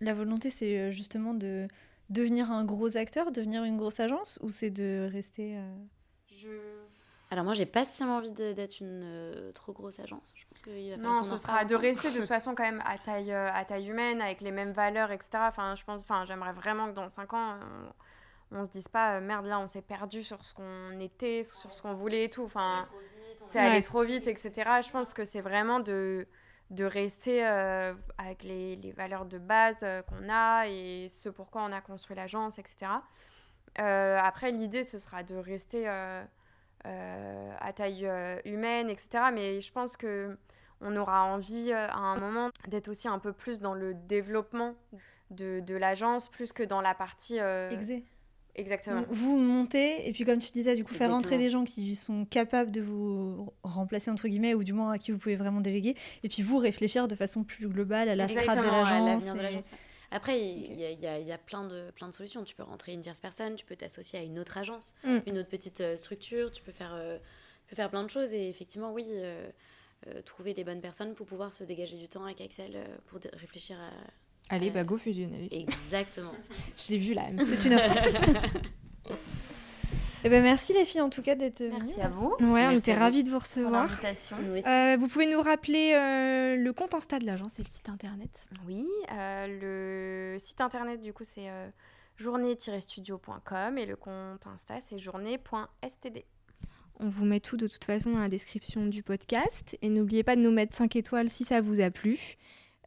la, 0.00 0.14
volonté 0.14 0.50
C'est 0.50 0.90
justement 0.92 1.34
de 1.34 1.66
devenir 2.08 2.50
un 2.50 2.64
gros 2.64 2.96
acteur, 2.96 3.30
devenir 3.32 3.64
une 3.64 3.76
grosse 3.76 4.00
agence, 4.00 4.38
ou 4.42 4.48
c'est 4.48 4.70
de 4.70 5.08
rester 5.12 5.58
Je... 6.34 6.48
Alors 7.30 7.44
moi, 7.44 7.54
j'ai 7.54 7.66
pas 7.66 7.84
spécialement 7.84 8.16
envie 8.16 8.32
d'être 8.32 8.80
une 8.80 9.52
trop 9.54 9.72
grosse 9.72 10.00
agence. 10.00 10.32
Je 10.34 10.44
pense 10.46 10.62
qu'il 10.62 10.90
va 10.90 10.96
non, 10.96 11.22
ce 11.22 11.36
sera 11.36 11.64
de 11.64 11.76
rester 11.76 12.10
de 12.10 12.18
toute 12.18 12.28
façon 12.28 12.56
quand 12.56 12.64
même 12.64 12.82
à 12.84 12.98
taille, 12.98 13.32
à 13.32 13.64
taille 13.64 13.88
humaine, 13.88 14.20
avec 14.20 14.40
les 14.40 14.50
mêmes 14.50 14.72
valeurs, 14.72 15.12
etc. 15.12 15.30
Enfin, 15.42 15.76
je 15.76 15.84
pense, 15.84 16.02
enfin, 16.02 16.24
j'aimerais 16.26 16.52
vraiment 16.52 16.88
que 16.88 16.94
dans 16.94 17.08
5 17.08 17.32
ans, 17.34 17.56
on 18.52 18.64
se 18.64 18.70
dise 18.70 18.88
pas 18.88 19.16
euh, 19.16 19.20
merde 19.20 19.46
là 19.46 19.58
on 19.60 19.68
s'est 19.68 19.82
perdu 19.82 20.22
sur 20.22 20.44
ce 20.44 20.54
qu'on 20.54 20.98
était 21.00 21.42
sur 21.42 21.72
ce 21.72 21.82
qu'on 21.82 21.94
voulait 21.94 22.24
et 22.24 22.30
tout. 22.30 22.44
Enfin 22.44 22.88
c'est 23.46 23.58
aller 23.58 23.82
trop 23.82 24.02
vite 24.02 24.26
etc 24.26 24.80
je 24.84 24.90
pense 24.90 25.14
que 25.14 25.24
c'est 25.24 25.40
vraiment 25.40 25.80
de 25.80 26.26
de 26.70 26.84
rester 26.84 27.44
euh, 27.44 27.92
avec 28.16 28.44
les, 28.44 28.76
les, 28.76 28.92
valeurs 28.92 29.24
de 29.24 29.38
base 29.38 29.78
euh, 29.82 30.02
qu'on 30.02 30.28
a 30.28 30.68
et 30.68 31.08
ce 31.08 31.28
pourquoi 31.28 31.62
on 31.64 31.72
a 31.72 31.80
construit 31.80 32.14
l'agence 32.16 32.58
etc 32.58 32.92
après 33.76 34.52
l'idée 34.52 34.84
ce 34.84 34.98
sera 34.98 35.22
de 35.22 35.36
rester 35.36 35.88
à 36.84 37.72
taille 37.74 38.08
humaine 38.44 38.88
etc 38.90 39.24
mais 39.32 39.60
je 39.60 39.72
pense 39.72 39.96
que 39.96 40.36
on 40.80 40.96
aura 40.96 41.24
envie 41.24 41.72
à 41.72 41.94
un 41.94 42.18
moment 42.18 42.50
d'être 42.68 42.88
aussi 42.88 43.06
un 43.06 43.18
peu 43.18 43.32
plus 43.32 43.60
dans 43.60 43.74
le 43.74 43.94
développement 43.94 44.74
de, 45.30 45.60
de 45.60 45.74
l'agence 45.74 46.28
plus 46.28 46.52
que 46.52 46.62
dans 46.62 46.80
la 46.80 46.94
partie 46.94 47.38
Exactement. 48.56 49.04
Vous 49.08 49.38
montez, 49.38 50.08
et 50.08 50.12
puis 50.12 50.24
comme 50.24 50.38
tu 50.38 50.50
disais, 50.50 50.74
du 50.74 50.84
coup, 50.84 50.94
faire 50.94 51.12
entrer 51.12 51.38
des 51.38 51.50
gens 51.50 51.64
qui 51.64 51.94
sont 51.94 52.24
capables 52.24 52.70
de 52.70 52.80
vous 52.80 53.52
remplacer, 53.62 54.10
entre 54.10 54.28
guillemets, 54.28 54.54
ou 54.54 54.64
du 54.64 54.72
moins 54.72 54.92
à 54.92 54.98
qui 54.98 55.12
vous 55.12 55.18
pouvez 55.18 55.36
vraiment 55.36 55.60
déléguer, 55.60 55.94
et 56.22 56.28
puis 56.28 56.42
vous 56.42 56.58
réfléchir 56.58 57.08
de 57.08 57.14
façon 57.14 57.44
plus 57.44 57.68
globale 57.68 58.08
à 58.08 58.16
la 58.16 58.28
strate 58.28 58.58
de 58.58 59.38
l'agence. 59.38 59.70
Après, 60.10 60.40
il 60.40 60.80
y, 60.80 60.82
y, 60.82 61.32
a 61.32 61.38
plein 61.38 61.64
de, 61.64 61.90
plein 61.92 62.08
de 62.08 62.14
solutions. 62.14 62.42
Tu 62.42 62.56
peux 62.56 62.64
rentrer 62.64 62.92
une 62.92 63.00
tierce 63.00 63.20
personne, 63.20 63.54
tu 63.54 63.64
peux 63.64 63.76
t'associer 63.76 64.18
à 64.18 64.22
une 64.22 64.38
autre 64.38 64.58
agence, 64.58 64.94
mm. 65.04 65.18
une 65.26 65.38
autre 65.38 65.48
petite 65.48 65.80
euh, 65.80 65.96
structure, 65.96 66.50
tu 66.50 66.62
peux, 66.62 66.72
faire, 66.72 66.94
euh, 66.94 67.18
tu 67.66 67.70
peux 67.70 67.76
faire 67.76 67.90
plein 67.90 68.02
de 68.02 68.10
choses. 68.10 68.32
Et 68.32 68.48
effectivement, 68.48 68.92
oui, 68.92 69.06
euh, 69.08 69.50
trouver 70.24 70.52
des 70.52 70.64
bonnes 70.64 70.80
personnes 70.80 71.14
pour 71.14 71.26
pouvoir 71.26 71.52
se 71.52 71.62
dégager 71.62 71.96
du 71.96 72.08
temps 72.08 72.24
avec 72.24 72.40
Excel 72.40 72.76
pour 73.06 73.20
réfléchir 73.34 73.78
à, 73.78 73.90
Allez, 74.52 74.70
bah 74.70 74.82
go 74.82 74.98
fusion. 74.98 75.30
Exactement. 75.52 76.32
Je 76.76 76.90
l'ai 76.90 76.98
vu 76.98 77.14
là, 77.14 77.28
c'est 77.38 77.68
une 77.68 77.74
offre. 77.74 77.98
Eh 80.22 80.28
ben 80.28 80.42
merci 80.42 80.74
les 80.74 80.84
filles 80.84 81.00
en 81.00 81.08
tout 81.08 81.22
cas 81.22 81.34
d'être 81.34 81.60
venues. 81.60 81.78
Merci 81.78 82.00
à 82.00 82.08
vous. 82.08 82.34
Ouais, 82.40 82.66
on 82.66 82.72
était 82.72 82.94
ravis 82.94 83.24
de 83.24 83.30
vous 83.30 83.38
recevoir. 83.38 83.88
Euh, 84.04 84.96
vous 84.98 85.08
pouvez 85.08 85.26
nous 85.26 85.40
rappeler 85.40 85.94
euh, 85.94 86.56
le 86.56 86.72
compte 86.72 86.94
Insta 86.94 87.18
de 87.18 87.24
l'agence 87.24 87.58
et 87.58 87.62
le 87.62 87.68
site 87.68 87.88
internet 87.88 88.48
Oui, 88.66 88.86
euh, 89.12 90.34
le 90.34 90.38
site 90.38 90.60
internet 90.60 91.00
du 91.00 91.12
coup 91.12 91.24
c'est 91.24 91.48
journée-studio.com 92.16 93.78
et 93.78 93.86
le 93.86 93.96
compte 93.96 94.46
Insta 94.46 94.80
c'est 94.80 94.98
journée.std. 94.98 96.24
On 97.02 97.08
vous 97.08 97.24
met 97.24 97.40
tout 97.40 97.56
de 97.56 97.66
toute 97.66 97.84
façon 97.84 98.10
dans 98.10 98.18
la 98.18 98.28
description 98.28 98.86
du 98.86 99.02
podcast 99.02 99.78
et 99.80 99.88
n'oubliez 99.88 100.22
pas 100.22 100.36
de 100.36 100.42
nous 100.42 100.50
mettre 100.50 100.76
5 100.76 100.96
étoiles 100.96 101.30
si 101.30 101.44
ça 101.44 101.62
vous 101.62 101.80
a 101.80 101.90
plu. 101.90 102.36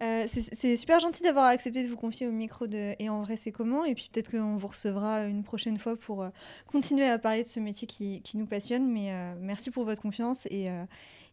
Euh, 0.02 0.26
c'est 0.28 0.76
super 0.76 1.00
gentil 1.00 1.24
d'avoir 1.24 1.46
accepté 1.46 1.84
de 1.84 1.88
vous 1.88 1.96
confier 1.96 2.28
au 2.28 2.32
micro 2.32 2.66
de 2.68 2.96
Et 3.00 3.10
en 3.10 3.22
vrai, 3.22 3.38
c'est 3.38 3.52
comment? 3.52 3.86
Et 3.86 3.94
puis 3.94 4.10
peut-être 4.12 4.32
qu'on 4.32 4.58
vous 4.58 4.68
recevra 4.68 5.26
une 5.26 5.44
prochaine 5.44 5.78
fois 5.78 5.96
pour 5.96 6.24
euh, 6.24 6.30
continuer 6.68 7.08
à 7.08 7.20
parler 7.20 7.44
de 7.44 7.48
ce 7.48 7.60
métier 7.60 7.88
qui, 7.88 8.22
qui 8.22 8.38
nous 8.38 8.48
passionne. 8.48 8.92
Mais 8.92 9.12
euh, 9.12 9.34
merci 9.40 9.70
pour 9.70 9.86
votre 9.86 10.02
confiance 10.02 10.48
et, 10.48 10.70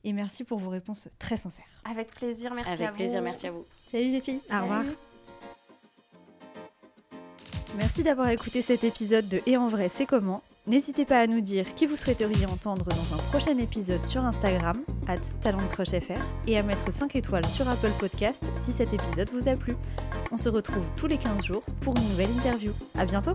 et, 0.05 0.13
merci 0.13 0.45
pour 0.45 0.59
vos 0.59 0.71
réponses 0.71 1.09
très 1.19 1.37
sincères. 1.37 1.83
Avec 1.85 2.11
plaisir, 2.11 2.55
merci 2.55 2.73
Avec 2.73 2.87
à 2.87 2.93
plaisir, 2.93 3.23
merci 3.23 3.47
à 3.47 3.51
vous. 3.51 3.65
Salut 3.91 4.11
les 4.11 4.21
filles. 4.21 4.41
Au 4.53 4.63
revoir. 4.63 4.85
Merci 7.79 8.03
d'avoir 8.03 8.29
écouté 8.29 8.63
cet 8.63 8.85
épisode 8.85 9.29
de 9.29 9.41
Et 9.47 9.57
en 9.57 9.69
vrai, 9.69 9.89
c'est 9.89 10.07
comment? 10.07 10.43
N'hésitez 10.67 11.05
pas 11.05 11.21
à 11.21 11.27
nous 11.27 11.41
dire 11.41 11.75
qui 11.75 11.87
vous 11.87 11.97
souhaiteriez 11.97 12.47
entendre 12.47 12.85
dans 12.85 13.15
un 13.15 13.19
prochain 13.31 13.57
épisode 13.59 14.05
sur 14.05 14.23
Instagram, 14.25 14.83
at 15.09 15.19
talentcrushfr, 15.41 16.21
et 16.47 16.59
à 16.59 16.63
mettre 16.63 16.93
5 16.93 17.17
étoiles 17.17 17.47
sur 17.47 17.69
Apple 17.69 17.93
Podcast 17.99 18.51
si 18.57 18.73
cet 18.73 18.93
épisode 18.93 19.31
vous 19.33 19.49
a 19.49 19.57
plu. 19.57 19.75
On 20.31 20.37
se 20.37 20.49
retrouve 20.49 20.85
tous 20.97 21.07
les 21.07 21.17
15 21.17 21.45
jours 21.45 21.63
pour 21.81 21.97
une 21.97 22.09
nouvelle 22.09 22.31
interview. 22.31 22.73
À 22.95 23.05
bientôt! 23.05 23.35